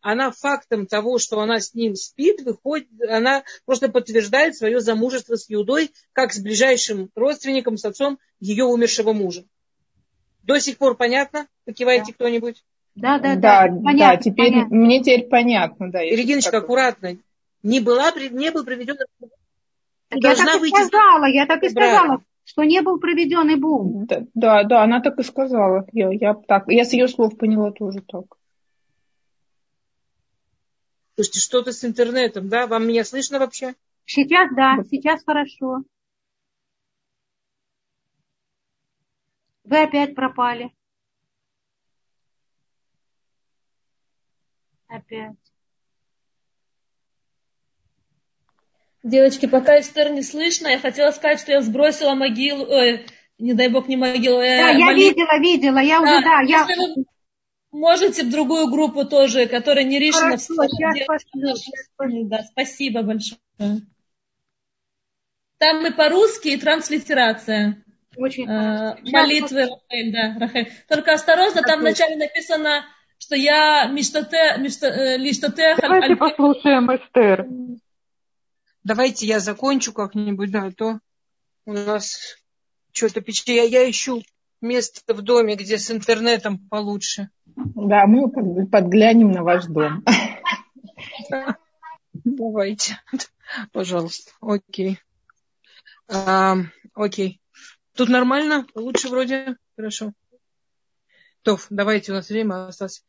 Она 0.00 0.32
фактом 0.32 0.86
того, 0.86 1.18
что 1.18 1.40
она 1.40 1.60
с 1.60 1.74
ним 1.74 1.94
спит, 1.94 2.42
выходит, 2.42 2.88
она 3.08 3.44
просто 3.64 3.88
подтверждает 3.88 4.56
свое 4.56 4.80
замужество 4.80 5.36
с 5.36 5.48
Юдой, 5.48 5.92
как 6.12 6.32
с 6.32 6.40
ближайшим 6.40 7.10
родственником, 7.14 7.76
с 7.76 7.84
отцом 7.84 8.18
ее 8.40 8.64
умершего 8.64 9.12
мужа. 9.12 9.44
До 10.42 10.58
сих 10.58 10.78
пор 10.78 10.96
понятно? 10.96 11.46
Покиваете 11.64 12.06
да. 12.08 12.12
кто-нибудь? 12.14 12.64
Да, 12.96 13.18
да, 13.20 13.36
да. 13.36 13.68
Да, 13.68 13.80
понятно, 13.84 13.96
да 13.96 14.16
теперь, 14.16 14.50
понятно. 14.50 14.76
мне 14.76 15.00
теперь 15.00 15.28
понятно. 15.28 15.92
Да, 15.92 16.02
Региночка, 16.02 16.58
аккуратно. 16.58 17.16
Не, 17.62 17.78
была, 17.78 18.10
не 18.12 18.50
был 18.50 18.64
проведен 18.64 18.96
я 20.14 20.34
так 20.34 20.56
и 20.56 20.58
выйти... 20.58 20.74
сказала, 20.74 21.24
я 21.26 21.46
так 21.46 21.62
и 21.62 21.68
сказала, 21.68 22.22
что 22.44 22.64
не 22.64 22.82
был 22.82 22.98
проведенный 22.98 23.56
бум. 23.56 24.06
Да, 24.06 24.22
да, 24.34 24.64
да, 24.64 24.82
она 24.82 25.00
так 25.00 25.18
и 25.18 25.22
сказала. 25.22 25.86
Я, 25.92 26.10
я, 26.12 26.34
так, 26.34 26.64
я 26.68 26.84
с 26.84 26.92
ее 26.92 27.08
слов 27.08 27.36
поняла 27.36 27.72
тоже 27.72 28.00
так. 28.02 28.24
Слушайте, 31.14 31.40
что-то 31.40 31.72
с 31.72 31.84
интернетом, 31.84 32.48
да? 32.48 32.66
Вам 32.66 32.86
меня 32.86 33.04
слышно 33.04 33.38
вообще? 33.38 33.74
Сейчас 34.04 34.50
да, 34.54 34.78
сейчас 34.90 35.22
хорошо. 35.24 35.82
Вы 39.64 39.82
опять 39.82 40.14
пропали. 40.14 40.72
Опять. 44.88 45.51
Девочки, 49.02 49.46
пока 49.46 49.80
Эстер 49.80 50.12
не 50.12 50.22
слышно, 50.22 50.68
я 50.68 50.78
хотела 50.78 51.10
сказать, 51.10 51.40
что 51.40 51.52
я 51.52 51.60
сбросила 51.60 52.14
могилу, 52.14 52.66
э, 52.66 53.04
не 53.38 53.52
дай 53.52 53.68
бог 53.68 53.88
не 53.88 53.96
могилу. 53.96 54.40
Э, 54.40 54.58
да, 54.58 54.70
я 54.70 54.92
видела, 54.92 55.40
видела, 55.40 55.78
я 55.78 56.00
уже, 56.00 56.22
да, 56.22 56.40
я... 56.42 56.64
Вы 56.64 57.04
можете 57.72 58.22
в 58.22 58.30
другую 58.30 58.70
группу 58.70 59.04
тоже, 59.04 59.46
которая 59.46 59.84
не 59.84 59.98
решена. 59.98 60.36
Хорошо, 60.36 60.54
в 61.98 62.28
да, 62.28 62.42
спасибо 62.44 63.02
большое. 63.02 63.40
Там 65.58 65.86
и 65.86 65.90
по-русски, 65.90 66.48
и 66.48 66.56
транслитерация. 66.56 67.82
Очень 68.16 68.48
э, 68.48 68.96
молитвы 69.04 69.68
Рахель, 69.68 70.12
да, 70.12 70.36
Рахель. 70.38 70.70
Только 70.88 71.14
осторожно, 71.14 71.62
там 71.62 71.80
вначале 71.80 72.16
написано, 72.16 72.84
что 73.18 73.36
я 73.36 73.86
миштате, 73.86 74.56
мишта, 74.58 75.16
лиштате. 75.16 75.76
Давайте 75.80 76.16
послушаем 76.16 76.94
Эстер. 76.94 77.46
Давайте 78.84 79.26
я 79.26 79.40
закончу 79.40 79.92
как-нибудь, 79.92 80.50
да, 80.50 80.66
а 80.66 80.72
то 80.72 80.98
у 81.66 81.72
нас 81.72 82.36
что-то 82.92 83.20
печально. 83.20 83.60
Я, 83.60 83.82
я 83.82 83.90
ищу 83.90 84.22
место 84.60 85.14
в 85.14 85.22
доме, 85.22 85.56
где 85.56 85.78
с 85.78 85.90
интернетом 85.90 86.58
получше. 86.68 87.30
Да, 87.46 88.06
мы 88.06 88.30
подглянем 88.66 89.30
на 89.30 89.42
ваш 89.42 89.66
дом. 89.66 90.04
Давайте, 92.24 93.00
пожалуйста. 93.72 94.32
Окей. 94.40 94.98
А, 96.08 96.56
окей. 96.94 97.40
Тут 97.94 98.08
нормально? 98.08 98.66
Лучше 98.74 99.08
вроде? 99.08 99.56
Хорошо. 99.76 100.12
Тоф, 101.42 101.66
давайте, 101.70 102.12
у 102.12 102.14
нас 102.14 102.28
время 102.28 102.68
осталось. 102.68 103.04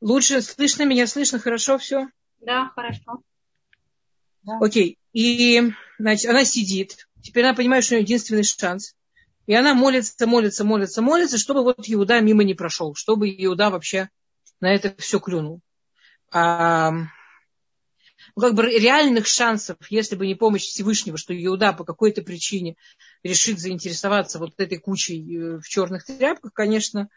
Лучше 0.00 0.42
слышно 0.42 0.84
меня? 0.84 1.06
Слышно 1.06 1.38
хорошо 1.38 1.78
все? 1.78 2.08
Да, 2.40 2.70
хорошо. 2.74 3.22
Окей. 4.46 4.98
И, 5.12 5.72
значит, 5.98 6.30
она 6.30 6.44
сидит. 6.44 7.08
Теперь 7.22 7.44
она 7.44 7.54
понимает, 7.54 7.84
что 7.84 7.94
у 7.94 7.98
нее 7.98 8.04
единственный 8.04 8.44
шанс. 8.44 8.94
И 9.46 9.54
она 9.54 9.74
молится, 9.74 10.26
молится, 10.26 10.64
молится, 10.64 11.02
молится, 11.02 11.38
чтобы 11.38 11.62
вот 11.62 11.84
Иуда 11.86 12.20
мимо 12.20 12.44
не 12.44 12.54
прошел, 12.54 12.94
чтобы 12.94 13.28
Иуда 13.28 13.70
вообще 13.70 14.08
на 14.60 14.74
это 14.74 14.94
все 14.98 15.20
клюнул. 15.20 15.60
А, 16.30 16.90
ну, 16.90 18.42
как 18.42 18.54
бы 18.54 18.62
реальных 18.62 19.26
шансов, 19.26 19.76
если 19.90 20.16
бы 20.16 20.26
не 20.26 20.34
помощь 20.34 20.62
Всевышнего, 20.62 21.18
что 21.18 21.34
Иуда 21.34 21.72
по 21.72 21.84
какой-то 21.84 22.22
причине 22.22 22.76
решит 23.22 23.58
заинтересоваться 23.58 24.38
вот 24.38 24.54
этой 24.58 24.78
кучей 24.78 25.36
э, 25.36 25.58
в 25.58 25.68
черных 25.68 26.04
тряпках, 26.04 26.52
конечно, 26.52 27.08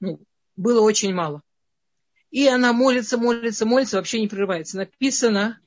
ну, 0.00 0.20
было 0.56 0.80
очень 0.80 1.14
мало. 1.14 1.42
И 2.30 2.46
она 2.48 2.72
молится, 2.72 3.16
молится, 3.16 3.64
молится, 3.64 3.96
вообще 3.96 4.20
не 4.20 4.28
прерывается. 4.28 4.76
Написано, 4.76 5.60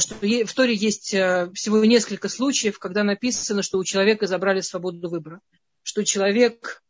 что 0.00 0.14
в 0.14 0.54
Торе 0.54 0.74
есть 0.74 1.14
э, 1.14 1.50
всего 1.54 1.84
несколько 1.84 2.28
случаев, 2.28 2.78
когда 2.78 3.04
написано, 3.04 3.62
что 3.62 3.78
у 3.78 3.84
человека 3.84 4.26
забрали 4.26 4.60
свободу 4.60 5.08
выбора. 5.08 5.40
Что 5.82 6.04
человек 6.04 6.82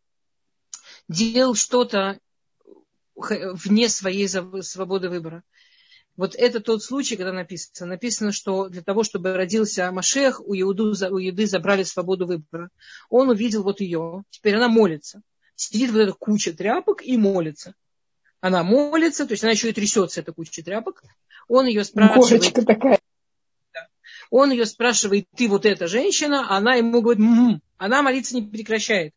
делал 1.09 1.55
что-то 1.55 2.19
вне 3.15 3.89
своей 3.89 4.29
свободы 4.29 5.09
выбора. 5.09 5.43
Вот 6.17 6.35
это 6.35 6.61
тот 6.61 6.83
случай, 6.83 7.17
когда 7.17 7.33
написано. 7.33 7.91
Написано, 7.91 8.33
что 8.33 8.69
для 8.69 8.83
того, 8.83 9.05
чтобы 9.05 9.35
родился 9.35 9.91
Машех, 9.93 10.41
у 10.41 10.55
Иуду, 10.55 10.91
у 10.91 11.19
Иуды 11.21 11.47
забрали 11.47 11.85
свободу 11.85 12.27
выбора. 12.27 12.71
Он 13.09 13.31
увидел 13.31 13.63
вот 13.63 13.81
ее. 13.81 14.25
Теперь 14.31 14.57
она 14.57 14.69
молится. 14.69 15.23
Сидит 15.55 15.91
вот 15.91 16.01
эта 16.01 16.13
куча 16.13 16.53
тряпок 16.53 17.03
и 17.05 17.17
молится. 17.17 17.75
Она 18.41 18.63
молится, 18.63 19.27
то 19.27 19.33
есть 19.33 19.43
она 19.43 19.53
еще 19.53 19.69
и 19.71 19.73
трясется, 19.73 20.21
эта 20.21 20.33
куча 20.33 20.63
тряпок. 20.63 21.03
Он 21.49 21.67
ее 21.67 21.85
спрашивает. 21.85 22.43
Горочка 22.43 22.65
такая. 22.65 23.01
Он 24.31 24.51
ее 24.51 24.67
спрашивает, 24.67 25.27
ты 25.37 25.49
вот 25.49 25.65
эта 25.65 25.87
женщина, 25.87 26.55
она 26.55 26.75
ему 26.75 27.01
говорит, 27.01 27.25
м-м". 27.25 27.63
она 27.79 28.03
молиться 28.03 28.35
не 28.35 28.43
прекращает. 28.43 29.15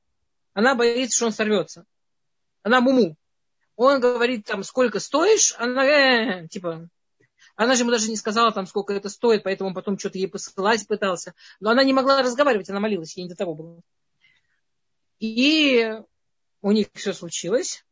Она 0.53 0.73
боится, 0.73 1.15
что 1.15 1.25
он 1.27 1.31
сорвется. 1.33 1.85
Она 2.63 2.79
муму. 2.79 3.17
Он 3.75 3.99
говорит, 3.99 4.45
там, 4.45 4.63
сколько 4.63 4.99
стоишь? 4.99 5.53
Она, 5.57 5.85
э, 5.85 6.47
типа, 6.47 6.87
она 7.55 7.75
же 7.75 7.81
ему 7.81 7.91
даже 7.91 8.09
не 8.09 8.15
сказала, 8.15 8.51
там, 8.51 8.67
сколько 8.67 8.93
это 8.93 9.09
стоит, 9.09 9.43
поэтому 9.43 9.69
он 9.69 9.73
потом 9.73 9.97
что-то 9.97 10.17
ей 10.17 10.27
посылать 10.27 10.87
пытался. 10.87 11.33
Но 11.59 11.71
она 11.71 11.83
не 11.83 11.93
могла 11.93 12.21
разговаривать, 12.21 12.69
она 12.69 12.79
молилась, 12.79 13.17
ей 13.17 13.23
не 13.23 13.29
до 13.29 13.35
того 13.35 13.55
было. 13.55 13.81
И 15.19 15.93
у 16.61 16.71
них 16.71 16.87
все 16.93 17.13
случилось. 17.13 17.85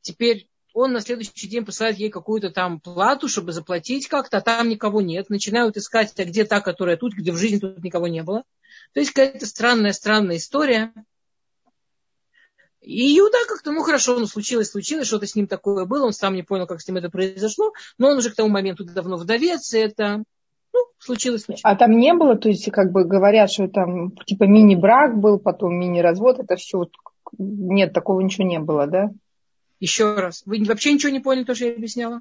Теперь 0.00 0.48
он 0.74 0.92
на 0.92 1.00
следующий 1.00 1.48
день 1.48 1.64
посылает 1.64 1.98
ей 1.98 2.10
какую-то 2.10 2.50
там 2.50 2.80
плату, 2.80 3.28
чтобы 3.28 3.52
заплатить 3.52 4.08
как-то, 4.08 4.38
а 4.38 4.40
там 4.40 4.68
никого 4.68 5.00
нет. 5.00 5.30
Начинают 5.30 5.76
искать, 5.76 6.12
а 6.18 6.24
где 6.24 6.44
та, 6.44 6.60
которая 6.60 6.96
тут, 6.96 7.14
где 7.14 7.32
в 7.32 7.36
жизни 7.36 7.58
тут 7.58 7.82
никого 7.82 8.08
не 8.08 8.22
было. 8.22 8.44
То 8.94 9.00
есть 9.00 9.12
какая-то 9.12 9.46
странная-странная 9.46 10.36
история. 10.36 10.92
И 12.80 13.18
Иуда 13.18 13.38
как-то, 13.48 13.70
ну 13.70 13.82
хорошо, 13.82 14.18
ну 14.18 14.26
случилось, 14.26 14.70
случилось, 14.70 15.06
что-то 15.06 15.26
с 15.26 15.36
ним 15.36 15.46
такое 15.46 15.84
было, 15.84 16.06
он 16.06 16.12
сам 16.12 16.34
не 16.34 16.42
понял, 16.42 16.66
как 16.66 16.80
с 16.80 16.88
ним 16.88 16.96
это 16.96 17.10
произошло, 17.10 17.72
но 17.96 18.08
он 18.08 18.18
уже 18.18 18.30
к 18.30 18.34
тому 18.34 18.48
моменту 18.48 18.84
давно 18.84 19.16
вдовец, 19.16 19.72
и 19.72 19.78
это, 19.78 20.24
ну, 20.72 20.80
случилось, 20.98 21.44
случилось. 21.44 21.60
А 21.62 21.76
там 21.76 21.96
не 21.96 22.12
было, 22.12 22.34
то 22.34 22.48
есть, 22.48 22.68
как 22.72 22.90
бы 22.90 23.04
говорят, 23.04 23.52
что 23.52 23.68
там 23.68 24.10
типа 24.26 24.44
мини-брак 24.44 25.16
был, 25.16 25.38
потом 25.38 25.78
мини-развод, 25.78 26.40
это 26.40 26.56
все, 26.56 26.88
нет, 27.38 27.92
такого 27.92 28.20
ничего 28.20 28.48
не 28.48 28.58
было, 28.58 28.88
да? 28.88 29.10
Еще 29.82 30.14
раз, 30.14 30.44
вы 30.46 30.62
вообще 30.64 30.92
ничего 30.92 31.10
не 31.10 31.18
поняли, 31.18 31.42
то, 31.42 31.56
что 31.56 31.64
я 31.64 31.72
объясняла? 31.72 32.20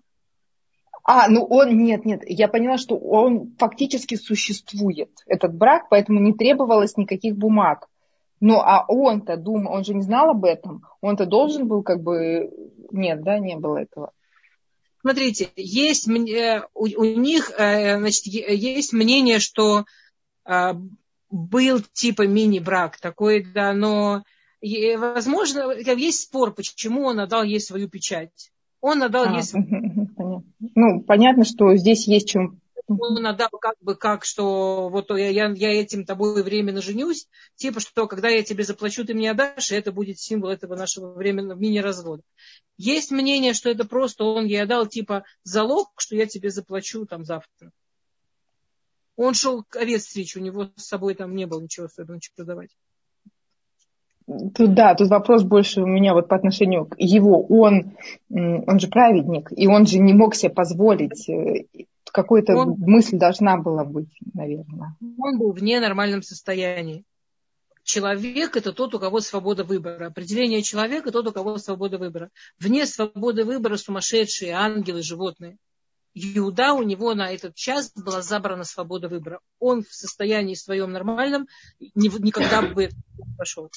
А, 1.04 1.30
ну 1.30 1.44
он, 1.44 1.78
нет, 1.78 2.06
нет, 2.06 2.24
я 2.26 2.48
поняла, 2.48 2.80
что 2.80 2.98
он 2.98 3.54
фактически 3.60 4.16
существует, 4.16 5.12
этот 5.28 5.54
брак, 5.54 5.84
поэтому 5.88 6.20
не 6.20 6.34
требовалось 6.34 6.98
никаких 6.98 7.38
бумаг. 7.38 7.88
Ну, 8.40 8.56
а 8.56 8.84
он-то 8.88 9.38
думал, 9.38 9.74
он 9.74 9.84
же 9.84 9.94
не 9.94 10.02
знал 10.02 10.32
об 10.32 10.44
этом. 10.44 10.82
Он-то 11.02 11.28
должен 11.28 11.68
был 11.68 11.84
как 11.84 12.02
бы... 12.02 12.50
Нет, 12.90 13.22
да, 13.22 13.38
не 13.38 13.56
было 13.58 13.78
этого. 13.78 14.12
Смотрите, 15.02 15.50
есть 15.56 16.08
у, 16.08 16.84
у 16.84 17.06
них 17.06 17.52
э, 17.60 18.00
значит, 18.00 18.26
есть 18.26 18.92
мнение, 18.92 19.38
что 19.38 19.86
а, 20.46 20.76
был 21.30 21.82
типа 21.94 22.26
мини-брак 22.26 23.00
такой, 23.00 23.44
да, 23.44 23.74
но 23.74 24.24
возможно, 24.62 25.72
есть 25.72 26.24
спор, 26.24 26.54
почему 26.54 27.06
он 27.06 27.20
отдал 27.20 27.44
ей 27.44 27.60
свою 27.60 27.90
печать. 27.90 28.52
Он 28.80 29.04
отдал 29.04 29.26
а, 29.26 29.34
ей 29.34 29.44
свою... 29.44 30.44
Ну, 30.76 31.02
понятно, 31.02 31.46
что 31.46 31.76
здесь 31.76 32.08
есть 32.08 32.30
чем 32.30 32.62
он 33.00 33.26
отдал 33.26 33.50
как 33.50 33.76
бы 33.80 33.96
как, 33.96 34.26
что 34.26 34.90
вот 34.90 35.10
я, 35.12 35.50
я 35.50 35.82
этим 35.82 36.06
тобой 36.06 36.44
временно 36.44 36.82
женюсь, 36.82 37.28
типа, 37.56 37.80
что 37.80 38.08
когда 38.08 38.30
я 38.30 38.44
тебе 38.44 38.64
заплачу, 38.64 39.06
ты 39.06 39.14
мне 39.14 39.32
отдашь, 39.32 39.72
и 39.72 39.76
это 39.76 39.92
будет 39.92 40.20
символ 40.20 40.50
этого 40.50 40.76
нашего 40.76 41.14
временного 41.14 41.58
мини-развода. 41.58 42.24
Есть 42.78 43.12
мнение, 43.12 43.54
что 43.54 43.70
это 43.70 43.86
просто 43.86 44.24
он 44.24 44.46
ей 44.46 44.64
отдал 44.64 44.88
типа 44.88 45.24
залог, 45.44 45.92
что 45.98 46.16
я 46.16 46.26
тебе 46.26 46.50
заплачу 46.50 47.06
там 47.06 47.24
завтра. 47.24 47.72
Он 49.16 49.34
шел 49.34 49.66
овец 49.76 50.06
стричь, 50.06 50.36
у 50.36 50.40
него 50.40 50.72
с 50.76 50.86
собой 50.86 51.16
там 51.16 51.36
не 51.36 51.46
было 51.46 51.62
ничего 51.62 51.86
особенного, 51.86 52.22
что 52.22 52.44
давать. 52.44 52.72
Тут, 54.56 54.74
да, 54.74 54.96
тут 54.96 55.10
вопрос 55.10 55.44
больше 55.44 55.82
у 55.82 55.88
меня 55.88 56.14
вот 56.14 56.28
по 56.28 56.36
отношению 56.36 56.86
к 56.86 56.96
его. 56.98 57.46
Он, 57.48 57.94
он 58.30 58.80
же 58.80 58.88
праведник, 58.88 59.52
и 59.56 59.68
он 59.68 59.86
же 59.86 60.00
не 60.00 60.14
мог 60.14 60.36
себе 60.36 60.52
позволить 60.52 61.28
э, 61.30 61.66
какая-то 62.12 62.56
он, 62.56 62.76
мысль 62.78 63.18
должна 63.18 63.58
была 63.58 63.84
быть, 63.84 64.10
наверное. 64.34 64.96
Он 65.18 65.40
был 65.40 65.52
в 65.54 65.64
ненормальном 65.64 66.22
состоянии. 66.22 67.04
Человек– 67.84 68.56
это 68.58 68.74
тот, 68.74 68.94
у 68.94 69.00
кого 69.00 69.22
свобода 69.22 69.64
выбора. 69.64 70.08
Определение 70.08 70.62
человека– 70.62 71.12
тот, 71.12 71.28
у 71.28 71.32
кого 71.32 71.58
свобода 71.58 71.98
выбора. 71.98 72.30
Вне 72.60 72.86
свободы 72.86 73.44
выбора 73.44 73.78
сумасшедшие 73.78 74.54
ангелы, 74.54 75.02
животные. 75.02 75.58
Иуда, 76.14 76.74
у 76.74 76.84
него 76.84 77.14
на 77.16 77.32
этот 77.34 77.56
час 77.56 77.92
была 77.96 78.22
забрана 78.22 78.66
свобода 78.66 79.08
выбора. 79.08 79.40
Он 79.60 79.82
в 79.84 79.94
состоянии 79.94 80.56
своем 80.56 80.92
нормальном 80.92 81.48
никогда 81.80 82.62
бы 82.62 82.90
не 83.18 83.36
пошел. 83.38 83.72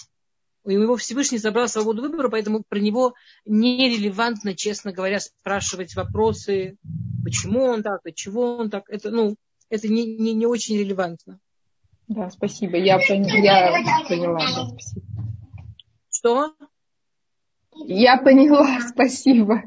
У 0.65 0.70
него 0.70 0.97
Всевышний 0.97 1.36
забрал 1.36 1.69
свободу 1.69 2.03
выбора, 2.03 2.31
поэтому 2.31 2.62
про 2.66 2.81
него 2.81 3.15
нерелевантно, 3.45 4.55
честно 4.55 4.93
говоря, 4.93 5.20
спрашивать 5.20 5.95
вопросы, 5.95 6.78
почему 7.23 7.65
он 7.65 7.82
так, 7.82 8.01
чего 8.15 8.57
он 8.57 8.70
так. 8.70 8.89
Это, 8.89 9.11
ну, 9.11 9.36
это 9.69 9.89
не, 9.89 10.16
не, 10.16 10.32
не 10.32 10.47
очень 10.47 10.78
релевантно. 10.78 11.39
Да, 12.09 12.31
спасибо. 12.31 12.78
Я, 12.78 12.99
я 12.99 14.07
поняла. 14.09 14.39
Да, 14.39 14.69
спасибо. 14.70 15.07
Что? 16.11 16.55
Я 17.74 18.16
поняла, 18.16 18.81
спасибо. 18.81 19.62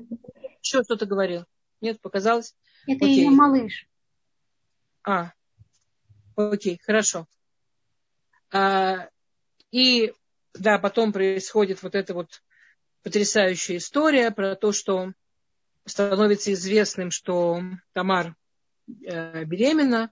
Что 0.62 0.84
кто-то 0.84 1.06
говорил? 1.06 1.46
Нет, 1.80 2.02
показалось? 2.02 2.56
Это 2.88 3.06
Окей. 3.06 3.18
ее 3.18 3.30
малыш. 3.30 3.88
А, 5.04 5.32
окей, 6.36 6.80
хорошо. 6.84 7.28
А, 8.52 9.10
и 9.72 10.14
да, 10.60 10.80
потом 10.80 11.14
происходит 11.14 11.82
вот 11.84 11.96
эта 11.96 12.14
вот 12.14 12.42
потрясающая 13.04 13.78
история 13.78 14.32
про 14.32 14.56
то, 14.56 14.72
что 14.72 15.14
становится 15.86 16.52
известным, 16.54 17.12
что 17.12 17.62
Тамар 17.94 18.36
э, 18.88 19.44
беременна. 19.46 20.12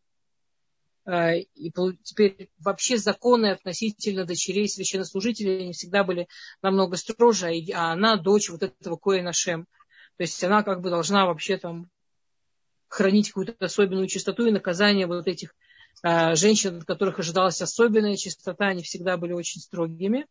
э, 1.06 1.40
и 1.40 1.72
теперь 2.04 2.50
вообще 2.60 2.98
законы 2.98 3.52
относительно 3.52 4.26
дочерей 4.26 4.70
священнослужителей 4.70 5.68
не 5.68 5.74
всегда 5.74 6.04
были 6.04 6.28
намного 6.62 6.98
строже, 6.98 7.52
а 7.74 7.92
она 7.92 8.16
дочь 8.16 8.50
вот 8.50 8.64
этого 8.64 8.96
Коэна 8.98 9.34
Шем. 9.34 9.66
То 10.18 10.24
есть 10.24 10.42
она 10.44 10.64
как 10.64 10.82
бы 10.82 10.90
должна 10.90 11.26
вообще 11.26 11.58
там 11.58 11.90
хранить 12.88 13.30
какую-то 13.30 13.66
особенную 13.66 14.08
чистоту 14.08 14.46
и 14.46 14.52
наказание 14.52 15.08
вот 15.08 15.28
этих 15.28 15.54
женщин, 16.04 16.78
от 16.78 16.86
которых 16.86 17.20
ожидалась 17.20 17.62
особенная 17.62 18.16
чистота, 18.16 18.68
они 18.68 18.84
всегда 18.84 19.18
были 19.18 19.34
очень 19.34 19.62
строгими. 19.62 20.28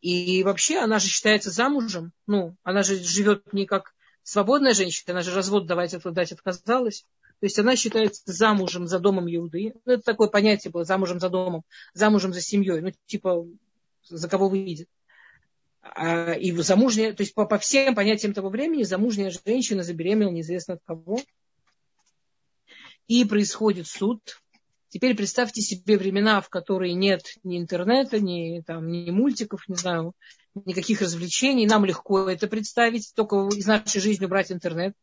И 0.00 0.42
вообще 0.42 0.78
она 0.78 0.98
же 0.98 1.08
считается 1.08 1.50
замужем. 1.50 2.12
Ну, 2.26 2.56
она 2.64 2.82
же 2.82 2.96
живет 2.96 3.52
не 3.52 3.66
как 3.66 3.94
свободная 4.22 4.74
женщина, 4.74 5.12
она 5.12 5.22
же 5.22 5.34
развод 5.34 5.66
давать, 5.66 5.96
дать 6.02 6.32
отказалась. 6.32 7.06
То 7.40 7.46
есть 7.46 7.58
она 7.58 7.74
считается 7.76 8.22
замужем 8.26 8.86
за 8.86 8.98
домом 8.98 9.32
Иуды. 9.32 9.74
Ну, 9.84 9.94
это 9.94 10.02
такое 10.02 10.28
понятие 10.28 10.70
было, 10.70 10.84
замужем 10.84 11.18
за 11.18 11.28
домом, 11.28 11.64
замужем 11.92 12.32
за 12.32 12.40
семьей. 12.40 12.80
Ну, 12.80 12.92
типа, 13.06 13.46
за 14.04 14.28
кого 14.28 14.48
выйдет. 14.48 14.88
А, 15.82 16.34
и 16.34 16.52
замужняя, 16.52 17.12
то 17.12 17.22
есть 17.22 17.34
по, 17.34 17.44
по 17.46 17.58
всем 17.58 17.94
понятиям 17.94 18.32
того 18.32 18.48
времени, 18.48 18.84
замужняя 18.84 19.32
женщина 19.44 19.82
забеременела 19.82 20.30
неизвестно 20.30 20.74
от 20.74 20.82
кого. 20.84 21.20
И 23.08 23.24
происходит 23.24 23.88
суд. 23.88 24.40
Теперь 24.92 25.16
представьте 25.16 25.62
себе 25.62 25.96
времена, 25.96 26.42
в 26.42 26.50
которые 26.50 26.92
нет 26.92 27.22
ни 27.44 27.56
интернета, 27.56 28.20
ни, 28.20 28.60
там, 28.60 28.88
ни 28.88 29.10
мультиков, 29.10 29.66
не 29.66 29.76
знаю, 29.76 30.12
никаких 30.66 31.00
развлечений. 31.00 31.66
Нам 31.66 31.86
легко 31.86 32.28
это 32.28 32.46
представить, 32.46 33.10
только 33.14 33.48
из 33.56 33.66
нашей 33.66 34.02
жизни 34.02 34.26
убрать 34.26 34.52
интернет. 34.52 34.94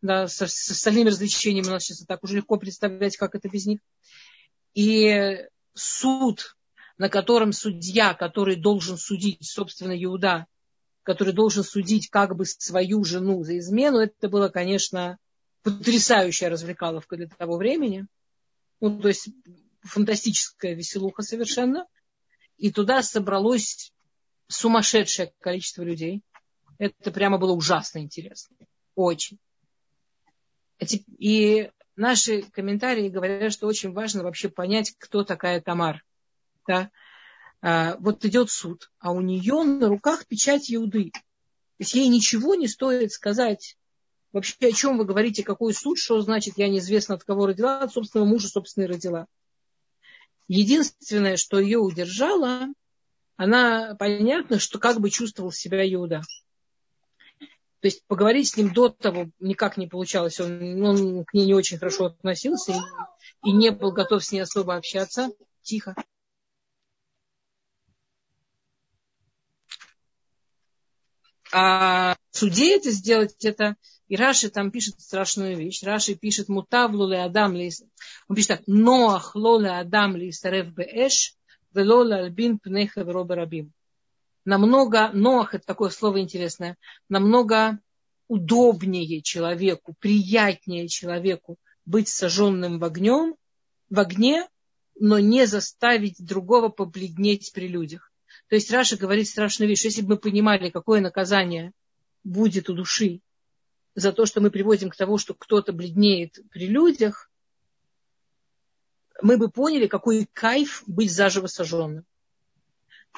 Да, 0.00 0.28
с, 0.28 0.46
с 0.46 0.70
остальными 0.70 1.08
развлечениями 1.08 1.66
у 1.66 1.70
нас 1.70 1.82
сейчас 1.82 2.06
так 2.06 2.22
уже 2.22 2.36
легко 2.36 2.56
представлять, 2.56 3.16
как 3.16 3.34
это 3.34 3.48
без 3.48 3.66
них. 3.66 3.80
И 4.74 5.44
суд, 5.74 6.56
на 6.96 7.08
котором 7.08 7.52
судья, 7.52 8.14
который 8.14 8.54
должен 8.54 8.96
судить, 8.96 9.44
собственно, 9.44 10.00
Иуда, 10.04 10.46
который 11.02 11.32
должен 11.32 11.64
судить 11.64 12.10
как 12.10 12.36
бы 12.36 12.44
свою 12.46 13.02
жену 13.02 13.42
за 13.42 13.58
измену, 13.58 13.98
это 13.98 14.28
было, 14.28 14.50
конечно, 14.50 15.18
потрясающая 15.64 16.48
развлекаловка 16.48 17.16
для 17.16 17.26
того 17.26 17.56
времени. 17.56 18.06
Ну, 18.80 19.00
то 19.00 19.08
есть 19.08 19.28
фантастическая 19.82 20.74
веселуха 20.74 21.22
совершенно. 21.22 21.86
И 22.56 22.70
туда 22.70 23.02
собралось 23.02 23.92
сумасшедшее 24.48 25.32
количество 25.40 25.82
людей. 25.82 26.22
Это 26.78 27.10
прямо 27.10 27.38
было 27.38 27.52
ужасно 27.52 27.98
интересно. 27.98 28.56
Очень. 28.94 29.38
И 31.18 31.70
наши 31.96 32.42
комментарии 32.42 33.08
говорят, 33.08 33.52
что 33.52 33.66
очень 33.66 33.92
важно 33.92 34.22
вообще 34.22 34.48
понять, 34.48 34.94
кто 34.98 35.24
такая 35.24 35.60
Тамар. 35.60 36.04
Да? 36.66 36.90
А, 37.62 37.96
вот 37.98 38.24
идет 38.24 38.50
суд, 38.50 38.90
а 38.98 39.12
у 39.12 39.20
нее 39.20 39.62
на 39.62 39.88
руках 39.88 40.26
печать 40.26 40.72
Иуды. 40.72 41.10
То 41.10 41.20
есть 41.80 41.94
ей 41.94 42.08
ничего 42.08 42.54
не 42.54 42.68
стоит 42.68 43.12
сказать 43.12 43.76
вообще 44.32 44.54
о 44.60 44.72
чем 44.72 44.98
вы 44.98 45.04
говорите, 45.04 45.42
какой 45.42 45.74
суд, 45.74 45.98
что 45.98 46.20
значит 46.20 46.54
я 46.56 46.68
неизвестно 46.68 47.14
от 47.14 47.24
кого 47.24 47.46
родила, 47.46 47.80
от 47.80 47.92
собственного 47.92 48.28
мужа, 48.28 48.48
собственной 48.48 48.86
родила. 48.86 49.26
Единственное, 50.48 51.36
что 51.36 51.58
ее 51.58 51.78
удержало, 51.78 52.68
она 53.36 53.94
понятно, 53.98 54.58
что 54.58 54.78
как 54.78 55.00
бы 55.00 55.10
чувствовал 55.10 55.52
себя 55.52 55.86
Иуда. 55.92 56.22
То 57.80 57.88
есть 57.88 58.04
поговорить 58.06 58.48
с 58.48 58.56
ним 58.56 58.72
до 58.72 58.88
того 58.88 59.30
никак 59.38 59.76
не 59.76 59.86
получалось. 59.86 60.40
Он, 60.40 60.82
он 60.82 61.24
к 61.24 61.34
ней 61.34 61.46
не 61.46 61.54
очень 61.54 61.78
хорошо 61.78 62.06
относился 62.06 62.72
и, 62.72 63.48
и 63.50 63.52
не 63.52 63.70
был 63.70 63.92
готов 63.92 64.24
с 64.24 64.32
ней 64.32 64.40
особо 64.40 64.76
общаться. 64.76 65.30
Тихо. 65.62 65.94
А 71.52 72.16
суде 72.36 72.76
это 72.76 72.90
сделать, 72.90 73.44
это... 73.44 73.76
И 74.08 74.14
Раши 74.14 74.50
там 74.50 74.70
пишет 74.70 75.00
страшную 75.00 75.56
вещь. 75.56 75.82
Раши 75.82 76.14
пишет 76.14 76.48
мутавлу 76.48 77.08
ле 77.08 77.22
адам 77.22 77.56
ли... 77.56 77.72
Он 78.28 78.36
пишет 78.36 78.48
так. 78.48 78.62
Ноах 78.66 79.34
ло 79.34 79.58
ле 79.58 79.70
адам 79.70 80.16
ли 80.16 80.30
сарев 80.30 80.68
беэш 80.68 81.34
вело 81.74 82.04
ле 82.04 82.14
альбин 82.16 82.58
пнеха 82.58 83.04
рабим 83.04 83.72
намного, 84.46 85.10
Ноах 85.12 85.54
это 85.54 85.66
такое 85.66 85.90
слово 85.90 86.20
интересное, 86.20 86.78
намного 87.10 87.78
удобнее 88.28 89.20
человеку, 89.20 89.94
приятнее 89.98 90.88
человеку 90.88 91.58
быть 91.84 92.08
сожженным 92.08 92.78
в 92.78 92.84
огнем, 92.84 93.34
в 93.90 94.00
огне, 94.00 94.48
но 94.98 95.18
не 95.18 95.46
заставить 95.46 96.24
другого 96.24 96.68
побледнеть 96.68 97.52
при 97.52 97.68
людях. 97.68 98.10
То 98.48 98.54
есть 98.54 98.70
Раша 98.70 98.96
говорит 98.96 99.28
страшную 99.28 99.68
вещь. 99.68 99.84
Если 99.84 100.02
бы 100.02 100.14
мы 100.14 100.16
понимали, 100.16 100.70
какое 100.70 101.00
наказание 101.00 101.72
будет 102.26 102.68
у 102.68 102.74
души 102.74 103.20
за 103.94 104.12
то, 104.12 104.26
что 104.26 104.40
мы 104.40 104.50
приводим 104.50 104.90
к 104.90 104.96
тому, 104.96 105.16
что 105.16 105.34
кто-то 105.34 105.72
бледнеет 105.72 106.38
при 106.50 106.66
людях, 106.66 107.30
мы 109.22 109.38
бы 109.38 109.50
поняли, 109.50 109.86
какой 109.86 110.26
кайф 110.32 110.82
быть 110.86 111.12
заживо 111.12 111.46
сожженным. 111.46 112.04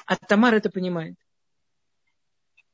А 0.06 0.16
Тамара 0.16 0.56
это 0.56 0.70
понимает. 0.70 1.16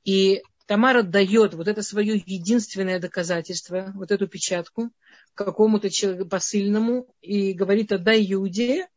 И 0.04 0.42
Тамара 0.66 1.02
дает 1.02 1.54
вот 1.54 1.68
это 1.68 1.82
свое 1.82 2.16
единственное 2.16 2.98
доказательство, 2.98 3.92
вот 3.94 4.10
эту 4.10 4.28
печатку 4.28 4.90
какому-то 5.34 5.88
человеку 5.88 6.28
посыльному 6.28 7.08
и 7.22 7.52
говорит, 7.54 7.92
отдай 7.92 8.24
Иуде 8.32 8.88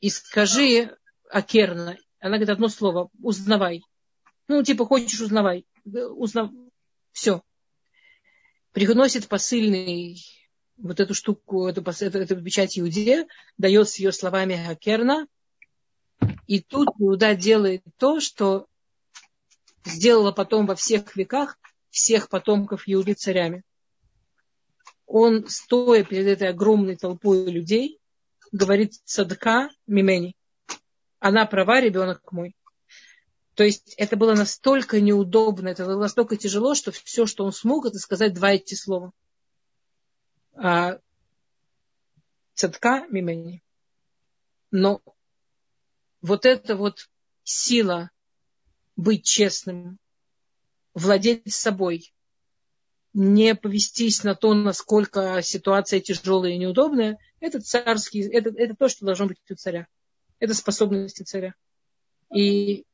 и 0.00 0.10
скажи 0.10 0.96
Акерна. 1.30 1.96
Она 2.18 2.36
говорит 2.36 2.50
одно 2.50 2.68
слово, 2.68 3.10
узнавай. 3.20 3.82
Ну, 4.52 4.62
типа, 4.62 4.84
хочешь, 4.84 5.18
узнавай. 5.22 5.64
Узнав... 5.86 6.50
Все. 7.12 7.42
Приносит 8.72 9.26
посыльный 9.26 10.22
вот 10.76 11.00
эту 11.00 11.14
штуку, 11.14 11.68
эту, 11.68 11.80
эту, 11.80 12.18
эту 12.18 12.42
печать 12.42 12.78
Иуде, 12.78 13.26
дает 13.56 13.88
с 13.88 13.96
ее 13.96 14.12
словами 14.12 14.68
Акерна, 14.68 15.26
и 16.46 16.60
тут 16.60 16.88
Иуда 16.98 17.34
делает 17.34 17.82
то, 17.96 18.20
что 18.20 18.66
сделала 19.86 20.32
потом 20.32 20.66
во 20.66 20.74
всех 20.74 21.16
веках 21.16 21.58
всех 21.88 22.28
потомков 22.28 22.82
Иуды 22.84 23.14
царями. 23.14 23.62
Он, 25.06 25.48
стоя 25.48 26.04
перед 26.04 26.26
этой 26.26 26.50
огромной 26.50 26.96
толпой 26.96 27.50
людей, 27.50 28.00
говорит 28.52 29.00
«Садка 29.06 29.70
мимени». 29.86 30.36
Она 31.20 31.46
права, 31.46 31.80
ребенок 31.80 32.30
мой. 32.32 32.54
То 33.54 33.64
есть 33.64 33.94
это 33.98 34.16
было 34.16 34.34
настолько 34.34 35.00
неудобно, 35.00 35.68
это 35.68 35.84
было 35.84 36.00
настолько 36.00 36.36
тяжело, 36.36 36.74
что 36.74 36.90
все, 36.90 37.26
что 37.26 37.44
он 37.44 37.52
смог, 37.52 37.86
это 37.86 37.98
сказать 37.98 38.32
два 38.32 38.52
эти 38.52 38.74
слова. 38.74 39.12
А, 40.54 40.98
цадка 42.54 43.06
мимени. 43.10 43.62
Но 44.70 45.02
вот 46.22 46.46
эта 46.46 46.76
вот 46.76 47.10
сила 47.44 48.10
быть 48.96 49.24
честным, 49.26 49.98
владеть 50.94 51.52
собой, 51.52 52.14
не 53.12 53.54
повестись 53.54 54.24
на 54.24 54.34
то, 54.34 54.54
насколько 54.54 55.42
ситуация 55.42 56.00
тяжелая 56.00 56.52
и 56.52 56.58
неудобная, 56.58 57.18
это 57.40 57.60
царский, 57.60 58.22
это, 58.22 58.50
это 58.50 58.74
то, 58.74 58.88
что 58.88 59.04
должно 59.04 59.26
быть 59.26 59.38
у 59.50 59.54
царя. 59.54 59.86
Это 60.38 60.54
способности 60.54 61.22
царя. 61.22 61.54
И 62.34 62.86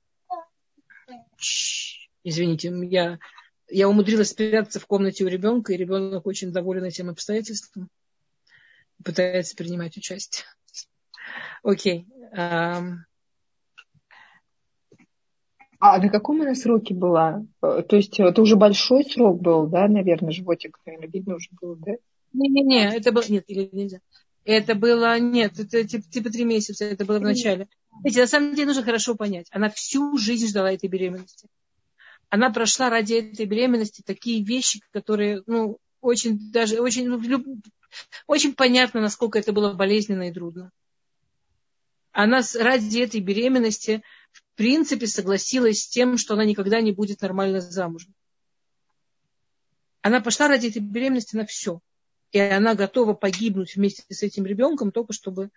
извините, 2.25 2.73
я, 2.85 3.19
я 3.69 3.89
умудрилась 3.89 4.31
спрятаться 4.31 4.81
в 4.81 4.87
комнате 4.87 5.25
у 5.25 5.29
ребенка, 5.29 5.73
и 5.73 5.77
ребенок 5.77 6.27
очень 6.27 6.53
доволен 6.53 6.85
этим 6.85 7.11
обстоятельством. 7.11 7.89
Пытается 9.05 9.57
принимать 9.57 9.97
участие. 9.97 10.45
Окей. 11.63 12.07
Okay. 12.33 12.99
А 15.81 15.99
на 15.99 16.09
каком 16.09 16.43
она 16.43 16.55
сроке 16.55 16.93
была? 16.93 17.45
Э, 17.63 17.83
то 17.89 17.97
есть 17.97 18.19
это 18.19 18.43
уже 18.43 18.57
большой 18.57 19.05
срок 19.05 19.41
был, 19.41 19.69
да, 19.69 19.87
наверное, 19.87 20.33
животик, 20.33 20.79
наверное, 20.85 21.09
видно 21.09 21.37
уже 21.37 21.49
было, 21.61 21.77
да? 21.77 21.93
Не-не-не, 22.33 22.97
это 22.97 23.13
было... 23.13 23.23
Нет, 23.29 23.45
или 23.47 23.69
нельзя. 23.73 24.01
Это 24.45 24.75
было... 24.75 25.19
Нет, 25.21 25.59
это 25.59 25.87
типа, 25.87 26.05
типа 26.11 26.31
три 26.31 26.45
месяца, 26.45 26.85
это 26.85 27.05
было 27.05 27.19
в 27.19 27.23
начале. 27.23 27.69
Видите, 28.05 28.23
на 28.23 28.27
самом 28.27 28.55
деле 28.55 28.69
нужно 28.69 28.83
хорошо 28.85 29.15
понять. 29.15 29.49
Она 29.51 29.69
всю 29.69 30.17
жизнь 30.17 30.49
ждала 30.49 30.73
этой 30.73 30.89
беременности. 30.89 31.49
Она 32.29 32.51
прошла 32.51 32.91
ради 32.91 33.15
этой 33.15 33.47
беременности 33.47 34.03
такие 34.05 34.45
вещи, 34.45 34.81
которые, 34.93 35.43
ну, 35.47 35.79
очень 36.01 36.53
даже, 36.53 36.81
очень, 36.81 37.09
ну, 37.09 37.21
очень 38.27 38.55
понятно, 38.55 39.01
насколько 39.01 39.39
это 39.39 39.53
было 39.53 39.73
болезненно 39.73 40.29
и 40.29 40.33
трудно. 40.33 40.71
Она 42.13 42.43
ради 42.59 42.99
этой 43.01 43.21
беременности 43.21 44.03
в 44.33 44.43
принципе 44.57 45.07
согласилась 45.07 45.83
с 45.83 45.89
тем, 45.89 46.19
что 46.19 46.35
она 46.35 46.45
никогда 46.45 46.81
не 46.81 46.93
будет 46.93 47.23
нормально 47.23 47.61
замужем. 47.61 48.15
Она 50.03 50.21
пошла 50.21 50.49
ради 50.49 50.69
этой 50.69 50.81
беременности 50.81 51.37
на 51.37 51.47
все. 51.47 51.81
И 52.33 52.39
она 52.39 52.75
готова 52.75 53.15
погибнуть 53.15 53.75
вместе 53.75 54.03
с 54.09 54.23
этим 54.23 54.45
ребенком, 54.45 54.93
только 54.93 55.13
чтобы 55.13 55.51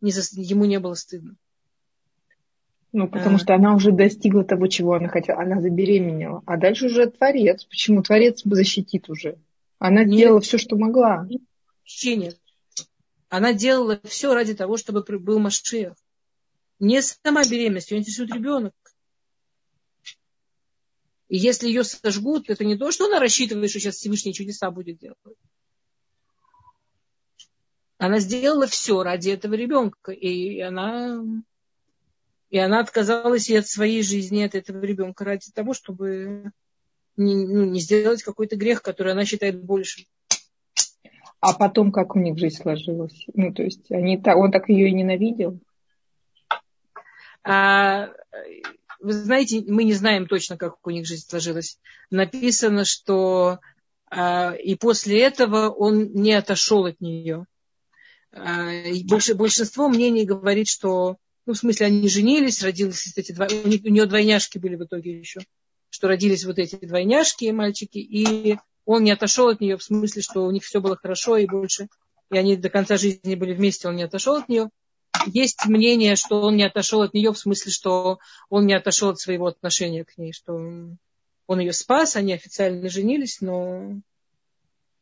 не 0.00 0.12
за, 0.12 0.22
ему 0.40 0.66
не 0.66 0.78
было 0.78 0.94
стыдно. 0.94 1.36
Ну, 2.92 3.08
потому 3.08 3.36
а. 3.36 3.38
что 3.38 3.54
она 3.54 3.74
уже 3.74 3.92
достигла 3.92 4.44
того, 4.44 4.66
чего 4.66 4.94
она 4.94 5.08
хотела. 5.08 5.40
Она 5.40 5.60
забеременела. 5.60 6.42
А 6.46 6.56
дальше 6.56 6.86
уже 6.86 7.06
творец. 7.08 7.64
Почему? 7.64 8.02
Творец 8.02 8.42
защитит 8.44 9.08
уже. 9.08 9.38
Она 9.78 10.04
нет. 10.04 10.18
делала 10.18 10.40
все, 10.40 10.58
что 10.58 10.76
могла. 10.76 11.28
Вообще 11.78 12.16
нет. 12.16 12.38
Она 13.28 13.52
делала 13.52 14.00
все 14.04 14.34
ради 14.34 14.54
того, 14.54 14.76
чтобы 14.76 15.02
был 15.02 15.38
Машех. 15.38 15.94
Не 16.80 17.00
сама 17.02 17.44
беременность, 17.44 17.90
ее 17.90 17.98
интересует 17.98 18.34
ребенок. 18.34 18.74
И 21.28 21.36
если 21.36 21.68
ее 21.68 21.84
сожгут, 21.84 22.50
это 22.50 22.64
не 22.64 22.76
то, 22.76 22.90
что 22.90 23.06
она 23.06 23.20
рассчитывает, 23.20 23.70
что 23.70 23.78
сейчас 23.78 23.96
Всевышний 23.96 24.34
чудеса 24.34 24.70
будет 24.72 24.98
делать. 24.98 25.18
Она 27.98 28.18
сделала 28.18 28.66
все 28.66 29.02
ради 29.02 29.30
этого 29.30 29.54
ребенка. 29.54 30.10
И 30.10 30.58
она, 30.60 31.22
и 32.50 32.58
она 32.58 32.80
отказалась 32.80 33.48
и 33.48 33.56
от 33.56 33.66
своей 33.66 34.02
жизни, 34.02 34.42
от 34.42 34.54
этого 34.54 34.84
ребенка 34.84 35.24
ради 35.24 35.50
того, 35.52 35.72
чтобы 35.72 36.52
не, 37.16 37.34
ну, 37.34 37.64
не 37.64 37.80
сделать 37.80 38.22
какой-то 38.22 38.56
грех, 38.56 38.82
который 38.82 39.12
она 39.12 39.24
считает 39.24 39.62
большим. 39.62 40.04
А 41.40 41.54
потом 41.54 41.90
как 41.90 42.16
у 42.16 42.18
них 42.18 42.38
жизнь 42.38 42.60
сложилась? 42.60 43.24
Ну, 43.32 43.52
то 43.54 43.62
есть 43.62 43.90
они, 43.90 44.20
он 44.26 44.50
так 44.50 44.68
ее 44.68 44.88
и 44.88 44.92
ненавидел? 44.92 45.58
А, 47.42 48.10
вы 49.00 49.12
знаете, 49.12 49.64
мы 49.66 49.84
не 49.84 49.94
знаем 49.94 50.26
точно, 50.26 50.58
как 50.58 50.86
у 50.86 50.90
них 50.90 51.06
жизнь 51.06 51.26
сложилась. 51.26 51.78
Написано, 52.10 52.84
что 52.84 53.60
а, 54.10 54.52
и 54.52 54.74
после 54.74 55.22
этого 55.22 55.70
он 55.70 56.12
не 56.12 56.32
отошел 56.32 56.84
от 56.84 57.00
нее. 57.00 57.46
А, 58.32 58.68
больше, 59.04 59.34
большинство 59.34 59.88
мнений 59.88 60.26
говорит, 60.26 60.68
что, 60.68 61.16
ну, 61.50 61.54
в 61.54 61.58
смысле, 61.58 61.86
они 61.86 62.08
женились, 62.08 62.62
родились 62.62 63.12
эти 63.16 63.32
два, 63.32 63.48
у, 63.48 63.66
них, 63.66 63.80
у 63.82 63.88
нее 63.88 64.06
двойняшки 64.06 64.58
были 64.58 64.76
в 64.76 64.84
итоге 64.84 65.18
еще, 65.18 65.40
что 65.88 66.06
родились 66.06 66.44
вот 66.44 66.60
эти 66.60 66.76
двойняшки, 66.76 67.50
мальчики, 67.50 67.98
и 67.98 68.56
он 68.84 69.02
не 69.02 69.10
отошел 69.10 69.48
от 69.48 69.60
нее 69.60 69.76
в 69.76 69.82
смысле, 69.82 70.22
что 70.22 70.44
у 70.44 70.50
них 70.52 70.62
все 70.62 70.80
было 70.80 70.96
хорошо 70.96 71.38
и 71.38 71.46
больше, 71.46 71.88
и 72.30 72.38
они 72.38 72.56
до 72.56 72.68
конца 72.68 72.96
жизни 72.96 73.34
были 73.34 73.52
вместе, 73.52 73.88
он 73.88 73.96
не 73.96 74.04
отошел 74.04 74.36
от 74.36 74.48
нее. 74.48 74.70
Есть 75.26 75.66
мнение, 75.66 76.14
что 76.14 76.40
он 76.40 76.54
не 76.54 76.62
отошел 76.62 77.02
от 77.02 77.14
нее 77.14 77.32
в 77.32 77.38
смысле, 77.38 77.72
что 77.72 78.20
он 78.48 78.66
не 78.66 78.74
отошел 78.74 79.08
от 79.08 79.18
своего 79.18 79.48
отношения 79.48 80.04
к 80.04 80.16
ней, 80.18 80.32
что 80.32 80.52
он 80.52 81.58
ее 81.58 81.72
спас, 81.72 82.14
они 82.14 82.32
официально 82.32 82.88
женились, 82.88 83.40
но 83.40 84.00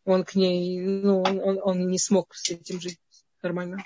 он 0.07 0.25
к 0.25 0.35
ней, 0.35 0.81
ну, 0.81 1.21
он, 1.21 1.61
он 1.63 1.89
не 1.89 1.99
смог 1.99 2.35
с 2.35 2.49
этим 2.49 2.81
жить 2.81 3.01
нормально. 3.43 3.85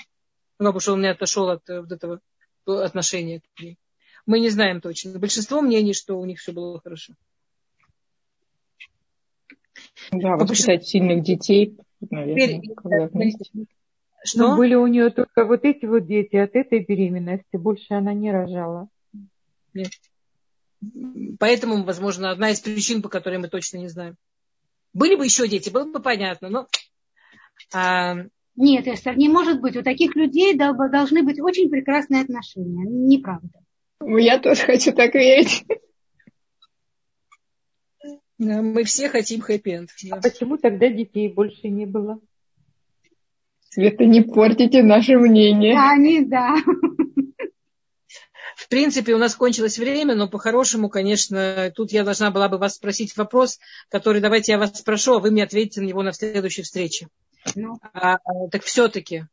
Ну, 0.60 0.66
потому 0.66 0.78
что 0.78 0.93
он 0.93 1.01
не 1.01 1.09
отошел 1.09 1.48
от 1.48 1.68
вот 1.68 1.90
этого 1.90 2.20
отношения 2.66 3.40
к 3.40 3.60
ней. 3.60 3.78
Мы 4.26 4.40
не 4.40 4.51
знаем 4.51 4.80
точно. 4.80 5.18
Большинство 5.18 5.60
мнений, 5.60 5.94
что 5.94 6.18
у 6.18 6.24
них 6.24 6.39
все 6.39 6.52
было 6.52 6.80
хорошо. 6.80 7.14
Да, 10.10 10.36
воспитать 10.36 10.86
сильных 10.86 11.22
детей, 11.22 11.76
наверное. 12.10 12.60
Теперь, 12.62 13.66
что? 14.24 14.39
Но 14.39 14.56
были 14.56 14.74
у 14.74 14.86
нее 14.86 15.10
только 15.10 15.44
вот 15.44 15.64
эти 15.64 15.86
вот 15.86 16.06
дети 16.06 16.36
от 16.36 16.55
этой 16.55 16.84
беременности, 16.84 17.56
больше 17.56 17.94
она 17.94 18.12
не 18.12 18.30
рожала. 18.30 18.89
Нет. 19.74 19.90
Поэтому, 21.39 21.82
возможно, 21.84 22.30
одна 22.30 22.51
из 22.51 22.60
причин, 22.60 23.02
по 23.02 23.09
которой 23.09 23.39
мы 23.39 23.48
точно 23.48 23.78
не 23.78 23.89
знаем. 23.89 24.16
Были 24.93 25.16
бы 25.16 25.24
еще 25.24 25.48
дети, 25.48 25.70
было 25.70 25.90
бы 25.90 26.01
понятно, 26.01 26.48
но... 26.48 26.68
А... 27.72 28.16
Нет, 28.54 28.86
Эстер, 28.86 29.16
не 29.16 29.28
может 29.28 29.60
быть. 29.60 29.76
У 29.76 29.82
таких 29.82 30.14
людей 30.14 30.54
должны 30.54 31.22
быть 31.22 31.40
очень 31.40 31.70
прекрасные 31.70 32.22
отношения. 32.22 32.84
Неправда. 32.86 33.48
Я 34.04 34.38
тоже 34.38 34.62
хочу 34.62 34.92
так 34.92 35.14
верить. 35.14 35.64
Да, 38.38 38.60
мы 38.60 38.84
все 38.84 39.08
хотим 39.08 39.40
хэппи-энд. 39.40 39.90
Да. 40.02 40.16
А 40.16 40.20
почему 40.20 40.58
тогда 40.58 40.88
детей 40.88 41.32
больше 41.32 41.68
не 41.68 41.86
было? 41.86 42.18
Света, 43.70 44.04
не 44.04 44.20
портите 44.20 44.82
наше 44.82 45.16
мнение. 45.16 45.78
Они, 45.78 46.24
да. 46.24 46.56
В 48.56 48.68
принципе, 48.68 49.14
у 49.14 49.18
нас 49.18 49.34
кончилось 49.34 49.78
время, 49.78 50.14
но 50.14 50.28
по-хорошему, 50.28 50.88
конечно, 50.90 51.72
тут 51.74 51.92
я 51.92 52.04
должна 52.04 52.30
была 52.30 52.48
бы 52.48 52.58
вас 52.58 52.74
спросить 52.74 53.16
вопрос, 53.16 53.58
который 53.88 54.20
давайте 54.20 54.52
я 54.52 54.58
вас 54.58 54.78
спрошу, 54.78 55.14
а 55.14 55.20
вы 55.20 55.30
мне 55.30 55.44
ответите 55.44 55.80
на 55.80 55.86
него 55.86 56.02
на 56.02 56.12
следующей 56.12 56.62
встрече. 56.62 57.08
Ну. 57.55 57.78
А, 57.93 58.19
так 58.51 58.62
все-таки, 58.64 59.27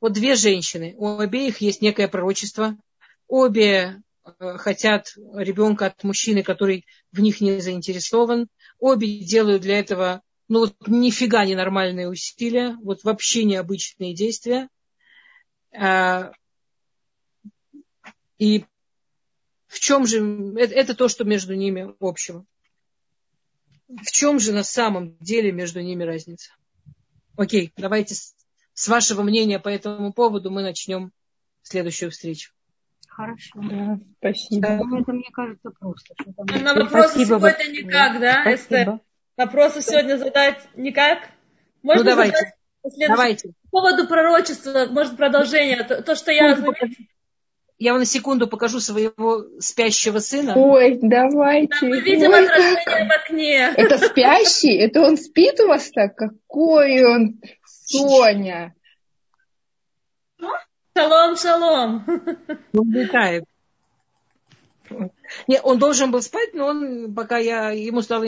вот 0.00 0.12
две 0.12 0.34
женщины, 0.34 0.94
у 0.98 1.18
обеих 1.18 1.60
есть 1.60 1.82
некое 1.82 2.08
пророчество, 2.08 2.76
обе 3.28 4.02
э, 4.24 4.56
хотят 4.58 5.14
ребенка 5.34 5.86
от 5.86 6.04
мужчины, 6.04 6.42
который 6.42 6.86
в 7.12 7.20
них 7.20 7.40
не 7.40 7.60
заинтересован, 7.60 8.48
обе 8.78 9.18
делают 9.18 9.62
для 9.62 9.78
этого 9.78 10.22
ну 10.48 10.60
вот 10.60 10.74
нифига 10.86 11.44
не 11.44 11.54
нормальные 11.54 12.08
усилия, 12.08 12.76
вот 12.82 13.02
вообще 13.02 13.44
необычные 13.44 14.14
действия. 14.14 14.68
А, 15.72 16.30
и 18.38 18.64
в 19.66 19.80
чем 19.80 20.06
же, 20.06 20.54
это, 20.56 20.74
это 20.74 20.94
то, 20.94 21.08
что 21.08 21.24
между 21.24 21.54
ними 21.54 21.94
общего. 22.00 22.44
В 23.88 24.10
чем 24.10 24.38
же 24.38 24.52
на 24.52 24.62
самом 24.62 25.16
деле 25.18 25.52
между 25.52 25.80
ними 25.80 26.04
разница? 26.04 26.52
Окей, 27.36 27.72
давайте 27.76 28.14
с, 28.14 28.34
с 28.74 28.88
вашего 28.88 29.22
мнения 29.22 29.58
по 29.58 29.68
этому 29.68 30.12
поводу 30.12 30.50
мы 30.50 30.62
начнем 30.62 31.12
следующую 31.62 32.10
встречу. 32.10 32.52
Хорошо. 33.08 33.60
Да, 33.62 33.98
спасибо. 34.18 34.66
Это, 34.66 35.12
мне 35.12 35.30
кажется, 35.32 35.70
просто. 35.70 36.14
Что 36.20 36.32
там... 36.32 36.62
На 36.62 36.74
вопросы 36.74 37.24
сегодня 37.24 37.64
никак, 37.70 38.20
да, 38.20 38.42
спасибо. 38.42 38.54
Эстер? 38.54 39.00
Вопросы 39.36 39.82
сегодня 39.82 40.16
задать 40.16 40.68
никак? 40.76 41.30
Можно 41.82 42.04
ну, 42.04 42.10
давайте. 42.10 42.54
давайте. 43.08 43.48
По 43.70 43.80
поводу 43.80 44.06
пророчества, 44.06 44.86
может, 44.90 45.16
продолжение. 45.16 45.82
То, 45.84 46.02
то 46.02 46.14
что 46.14 46.30
я... 46.30 46.58
Я 47.78 47.92
вам 47.92 48.00
на 48.00 48.06
секунду 48.06 48.48
покажу 48.48 48.80
своего 48.80 49.44
спящего 49.58 50.18
сына. 50.18 50.54
Ой, 50.56 50.98
давайте. 51.02 51.68
Да, 51.80 51.86
мы 51.86 52.00
видим 52.00 52.30
Ой, 52.30 52.44
отражение 52.44 52.84
как... 52.84 53.08
в 53.08 53.12
окне. 53.12 53.74
Это 53.76 53.98
спящий? 53.98 54.76
Это 54.78 55.02
он 55.02 55.18
спит 55.18 55.60
у 55.60 55.68
вас 55.68 55.90
так? 55.90 56.16
Какой 56.16 57.04
он, 57.04 57.40
Соня? 57.64 58.74
Шалом, 60.96 61.36
шалом. 61.36 62.04
Он 62.72 62.92
летает. 62.92 63.44
Не, 65.46 65.60
он 65.60 65.78
должен 65.78 66.10
был 66.10 66.22
спать, 66.22 66.54
но 66.54 66.66
он, 66.68 67.14
пока 67.14 67.36
я 67.36 67.70
ему 67.70 68.00
стал, 68.00 68.22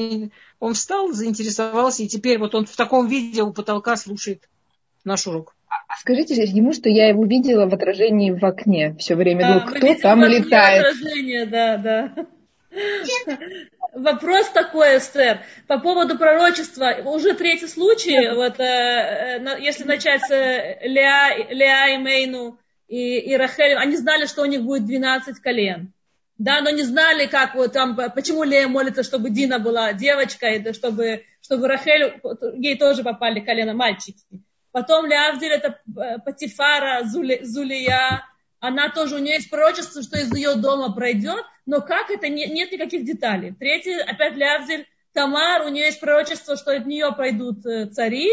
он 0.59 0.75
встал, 0.75 1.13
заинтересовался, 1.13 2.03
и 2.03 2.09
теперь 2.09 2.39
вот 2.39 2.55
он 2.55 2.67
в 2.67 2.77
таком 2.77 3.07
виде 3.07 3.43
у 3.43 3.53
потолка 3.53 3.97
слушает 3.97 4.49
наш 5.05 5.27
урок. 5.27 5.55
А 5.69 5.97
скажите 5.99 6.35
ему, 6.43 6.73
что 6.73 6.89
я 6.89 7.09
его 7.09 7.25
видела 7.25 7.67
в 7.67 7.75
отражении 7.75 8.31
в 8.31 8.45
окне 8.45 8.95
все 8.99 9.15
время. 9.15 9.41
Да, 9.41 9.61
Думаю, 9.61 9.77
кто 9.77 9.95
там 10.03 10.25
летает? 10.25 10.87
Отражение, 10.87 11.47
да, 11.47 11.77
да. 11.77 12.15
Вопрос 13.95 14.51
такой, 14.51 14.99
Эстер, 14.99 15.41
по 15.67 15.79
поводу 15.79 16.19
пророчества. 16.19 16.97
Уже 17.05 17.35
третий 17.35 17.67
случай, 17.67 18.35
вот, 18.35 18.61
э, 18.61 19.41
э, 19.41 19.61
если 19.61 19.85
начать 19.85 20.23
с 20.23 20.29
Леа, 20.31 21.51
Леа 21.51 21.95
и 21.95 21.99
Мейну 21.99 22.59
и, 22.87 23.19
и 23.19 23.37
Рахель, 23.37 23.77
они 23.77 23.97
знали, 23.97 24.27
что 24.27 24.43
у 24.43 24.47
них 24.47 24.63
будет 24.63 24.85
12 24.87 25.41
колен 25.41 25.93
да, 26.39 26.61
но 26.61 26.71
не 26.71 26.83
знали, 26.83 27.27
как 27.27 27.55
вот 27.57 27.73
там, 27.73 27.97
почему 28.15 28.45
Лея 28.45 28.69
молится, 28.69 29.03
чтобы 29.03 29.31
Дина 29.31 29.59
была 29.59 29.93
девочкой, 29.93 30.73
чтобы, 30.73 31.25
чтобы 31.43 31.67
Рахель, 31.67 32.21
ей 32.55 32.79
тоже 32.79 33.03
попали 33.03 33.41
колено 33.41 33.75
мальчики. 33.75 34.25
Потом 34.79 35.07
Леавдиль, 35.07 35.51
это 35.51 35.81
э, 35.97 36.21
Патифара, 36.21 37.03
Зули, 37.03 37.41
Зулия, 37.43 38.25
она 38.61 38.91
тоже, 38.91 39.17
у 39.17 39.19
нее 39.19 39.35
есть 39.35 39.51
пророчество, 39.51 40.03
что 40.03 40.21
из 40.21 40.33
ее 40.33 40.55
дома 40.55 40.95
пройдет, 40.95 41.45
но 41.67 41.81
как 41.81 42.11
это, 42.11 42.29
не, 42.29 42.47
нет 42.47 42.71
никаких 42.71 43.05
деталей. 43.05 43.53
Третий, 43.59 43.99
опять 43.99 44.37
Леавдиль, 44.37 44.87
Тамар, 45.13 45.67
у 45.67 45.69
нее 45.71 45.87
есть 45.87 45.99
пророчество, 45.99 46.57
что 46.57 46.77
от 46.77 46.87
нее 46.87 47.11
пройдут 47.13 47.67
э, 47.67 47.87
цари, 47.87 48.31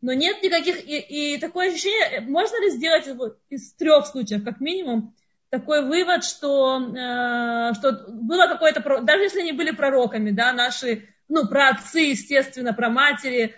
но 0.00 0.12
нет 0.12 0.40
никаких, 0.44 0.88
и, 0.88 1.34
и 1.34 1.38
такое 1.38 1.70
ощущение, 1.70 2.20
можно 2.20 2.62
ли 2.62 2.70
сделать 2.70 3.08
вот, 3.08 3.38
из 3.48 3.72
трех 3.72 4.06
случаев, 4.06 4.44
как 4.44 4.60
минимум, 4.60 5.16
такой 5.50 5.84
вывод, 5.84 6.22
что, 6.22 6.78
э, 6.78 7.74
что 7.74 8.04
было 8.06 8.46
какое-то, 8.46 9.00
даже 9.00 9.24
если 9.24 9.40
они 9.40 9.50
были 9.50 9.72
пророками, 9.72 10.30
да, 10.30 10.52
наши, 10.52 11.08
ну, 11.28 11.48
про 11.48 11.70
отцы, 11.70 12.02
естественно, 12.02 12.72
про 12.72 12.88
матери, 12.88 13.46
э, 13.46 13.52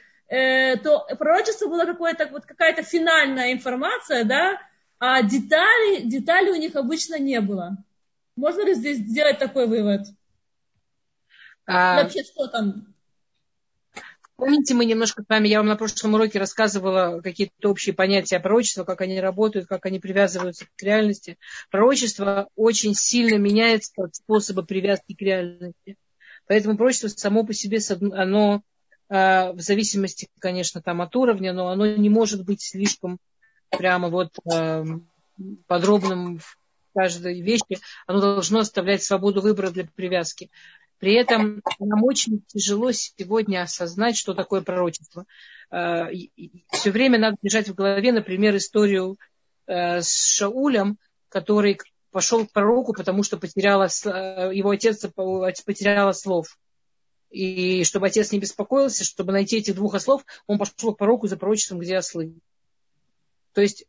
то 0.83 1.07
пророчество 1.19 1.69
было 1.69 1.85
какое-то, 1.85 2.27
вот 2.27 2.45
какая-то 2.45 2.83
финальная 2.83 3.53
информация, 3.53 4.25
да, 4.25 4.61
а 4.99 5.23
деталей, 5.23 6.03
деталей 6.05 6.51
у 6.51 6.57
них 6.57 6.77
обычно 6.77 7.19
не 7.19 7.41
было. 7.41 7.77
Можно 8.37 8.65
ли 8.65 8.75
здесь 8.75 8.99
сделать 8.99 9.39
такой 9.39 9.67
вывод? 9.67 10.03
А... 11.67 12.03
Вообще, 12.03 12.25
что 12.25 12.49
там? 12.49 12.95
Помните, 14.37 14.75
мы 14.75 14.85
немножко 14.85 15.23
с 15.23 15.29
вами, 15.29 15.47
я 15.47 15.59
вам 15.59 15.69
на 15.69 15.77
прошлом 15.77 16.15
уроке 16.15 16.41
рассказывала 16.41 17.21
какие-то 17.21 17.71
общие 17.71 17.95
понятия 17.95 18.41
пророчества, 18.41 18.83
как 18.83 19.01
они 19.01 19.21
работают, 19.21 19.69
как 19.69 19.87
они 19.87 20.01
привязываются 20.01 20.67
к 20.75 20.83
реальности. 20.83 21.39
Пророчество 21.71 22.49
очень 22.57 22.95
сильно 22.95 23.37
меняется 23.37 23.93
от 23.97 24.17
способа 24.17 24.63
привязки 24.63 25.15
к 25.15 25.21
реальности. 25.21 25.97
Поэтому 26.49 26.77
пророчество 26.77 27.09
само 27.09 27.45
по 27.45 27.55
себе, 27.55 27.79
оно 28.13 28.63
в 29.53 29.61
зависимости, 29.61 30.29
конечно, 30.41 30.83
там 30.83 31.01
от 31.01 31.15
уровня, 31.15 31.53
но 31.53 31.69
оно 31.69 31.87
не 31.87 32.09
может 32.09 32.45
быть 32.45 32.63
слишком 32.63 33.19
прямо 33.71 34.09
вот 34.09 34.31
а, 34.53 34.85
подробным 35.69 36.39
в 36.39 36.59
каждой 36.95 37.41
вещи. 37.41 37.79
Оно 38.09 38.21
должно 38.21 38.59
оставлять 38.59 39.05
свободу 39.05 39.41
выбора 39.41 39.71
для 39.71 39.87
привязки. 39.95 40.51
При 40.99 41.15
этом 41.15 41.63
нам 41.79 42.03
очень 42.03 42.43
тяжело 42.49 42.91
сегодня 42.91 43.63
осознать, 43.63 44.17
что 44.17 44.35
такое 44.35 44.63
пророчество. 44.63 45.27
А, 45.71 46.09
Все 46.73 46.91
время 46.91 47.19
надо 47.19 47.37
держать 47.41 47.69
в 47.69 47.75
голове, 47.75 48.11
например, 48.11 48.57
историю 48.57 49.17
с 49.67 50.37
Шаулем, 50.37 50.99
который 51.29 51.79
пошел 52.11 52.47
к 52.47 52.53
пророку, 52.53 52.93
потому 52.93 53.23
что 53.23 53.37
потеряла, 53.37 53.89
его 54.53 54.71
отец 54.71 55.07
потеряла 55.65 56.13
слов. 56.13 56.57
И 57.35 57.83
чтобы 57.83 58.07
отец 58.07 58.31
не 58.31 58.39
беспокоился, 58.39 59.03
чтобы 59.03 59.33
найти 59.33 59.57
этих 59.57 59.75
двух 59.75 59.97
ослов, 59.97 60.25
он 60.47 60.57
пошел 60.57 60.95
к 60.95 60.99
пророку 60.99 61.27
за 61.27 61.37
пророчеством, 61.37 61.81
где 61.81 61.97
ослы. 61.97 62.33
То 63.55 63.61
есть, 63.61 63.87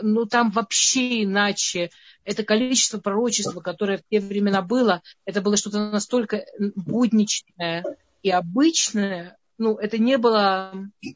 ну 0.00 0.24
там 0.24 0.50
вообще 0.50 1.24
иначе. 1.24 1.90
Это 2.24 2.44
количество 2.44 2.98
пророчества, 2.98 3.60
которое 3.60 3.98
в 3.98 4.02
те 4.10 4.20
времена 4.20 4.62
было, 4.62 5.02
это 5.26 5.42
было 5.42 5.58
что-то 5.58 5.90
настолько 5.90 6.46
будничное 6.76 7.84
и 8.22 8.30
обычное. 8.30 9.36
Ну, 9.58 9.76
это 9.76 9.98
не 9.98 10.16
было 10.16 10.72
э, 11.02 11.10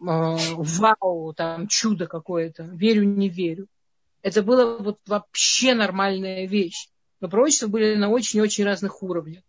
вау, 0.00 1.34
там 1.34 1.66
чудо 1.66 2.06
какое-то, 2.06 2.62
верю, 2.62 3.02
не 3.02 3.28
верю. 3.28 3.66
Это 4.22 4.40
было 4.44 4.78
вот 4.78 5.00
вообще 5.06 5.74
нормальная 5.74 6.46
вещь. 6.46 6.86
Но 7.20 7.28
пророчества 7.28 7.66
были 7.66 7.96
на 7.96 8.08
очень-очень 8.08 8.62
разных 8.62 9.02
уровнях 9.02 9.42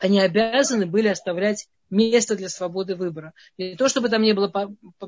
они 0.00 0.18
обязаны 0.18 0.86
были 0.86 1.08
оставлять 1.08 1.68
место 1.90 2.34
для 2.34 2.48
свободы 2.48 2.96
выбора. 2.96 3.34
И 3.58 3.76
то, 3.76 3.88
чтобы 3.88 4.08
там 4.08 4.22
не 4.22 4.32
было 4.32 4.48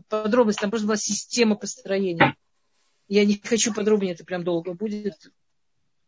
подробностей, 0.08 0.60
там 0.60 0.70
просто 0.70 0.86
была 0.86 0.96
система 0.96 1.56
построения. 1.56 2.36
Я 3.08 3.24
не 3.24 3.40
хочу 3.42 3.72
подробнее, 3.74 4.14
это 4.14 4.24
прям 4.24 4.44
долго 4.44 4.74
будет. 4.74 5.32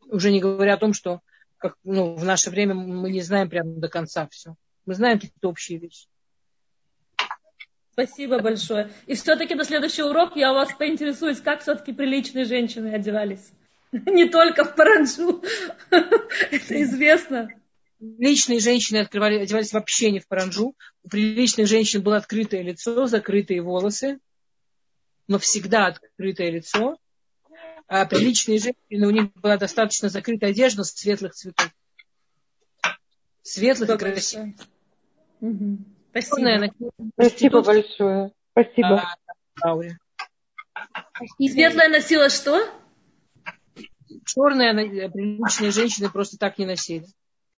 Уже 0.06 0.30
не 0.30 0.40
говоря 0.40 0.74
о 0.74 0.78
том, 0.78 0.92
что 0.92 1.20
как, 1.56 1.76
ну, 1.82 2.14
в 2.14 2.24
наше 2.24 2.50
время 2.50 2.74
мы 2.74 3.10
не 3.10 3.22
знаем 3.22 3.48
прям 3.48 3.80
до 3.80 3.88
конца 3.88 4.28
все. 4.30 4.54
Мы 4.84 4.94
знаем 4.94 5.18
какие-то 5.18 5.48
общие 5.48 5.78
вещи. 5.78 6.06
Спасибо 7.92 8.40
большое. 8.40 8.90
И 9.06 9.14
все-таки 9.14 9.54
на 9.54 9.64
следующий 9.64 10.02
урок 10.02 10.36
я 10.36 10.52
у 10.52 10.56
вас 10.56 10.72
поинтересуюсь, 10.74 11.40
как 11.40 11.62
все-таки 11.62 11.92
приличные 11.92 12.44
женщины 12.44 12.88
одевались. 12.88 13.50
Не 13.92 14.28
только 14.28 14.64
в 14.64 14.74
паранджу. 14.74 15.42
Это 15.90 16.82
известно. 16.82 17.48
Приличные 17.98 18.60
женщины 18.60 18.98
открывали, 18.98 19.38
одевались 19.38 19.72
вообще 19.72 20.10
не 20.10 20.20
в 20.20 20.26
паранжу. 20.26 20.74
У 21.02 21.08
приличных 21.08 21.66
женщин 21.66 22.02
было 22.02 22.16
открытое 22.16 22.62
лицо, 22.62 23.06
закрытые 23.06 23.62
волосы, 23.62 24.18
но 25.28 25.38
всегда 25.38 25.86
открытое 25.86 26.50
лицо. 26.50 26.98
А 27.86 28.06
приличные 28.06 28.58
женщины, 28.58 29.06
у 29.06 29.10
них 29.10 29.32
была 29.34 29.56
достаточно 29.56 30.08
закрытая 30.08 30.50
одежда 30.50 30.84
светлых 30.84 31.34
цветов. 31.34 31.70
Светлых 33.42 33.90
и 33.90 33.98
красивых. 33.98 34.54
Угу. 35.40 35.78
Спасибо. 36.10 36.72
Спасибо 37.12 37.62
большое. 37.62 38.32
Спасибо. 38.52 39.04
А, 39.62 39.76
Светлая 41.38 41.88
носила 41.88 42.30
что? 42.30 42.66
Черная 44.24 44.74
приличные 45.10 45.70
женщины 45.70 46.10
просто 46.10 46.38
так 46.38 46.58
не 46.58 46.66
носили. 46.66 47.06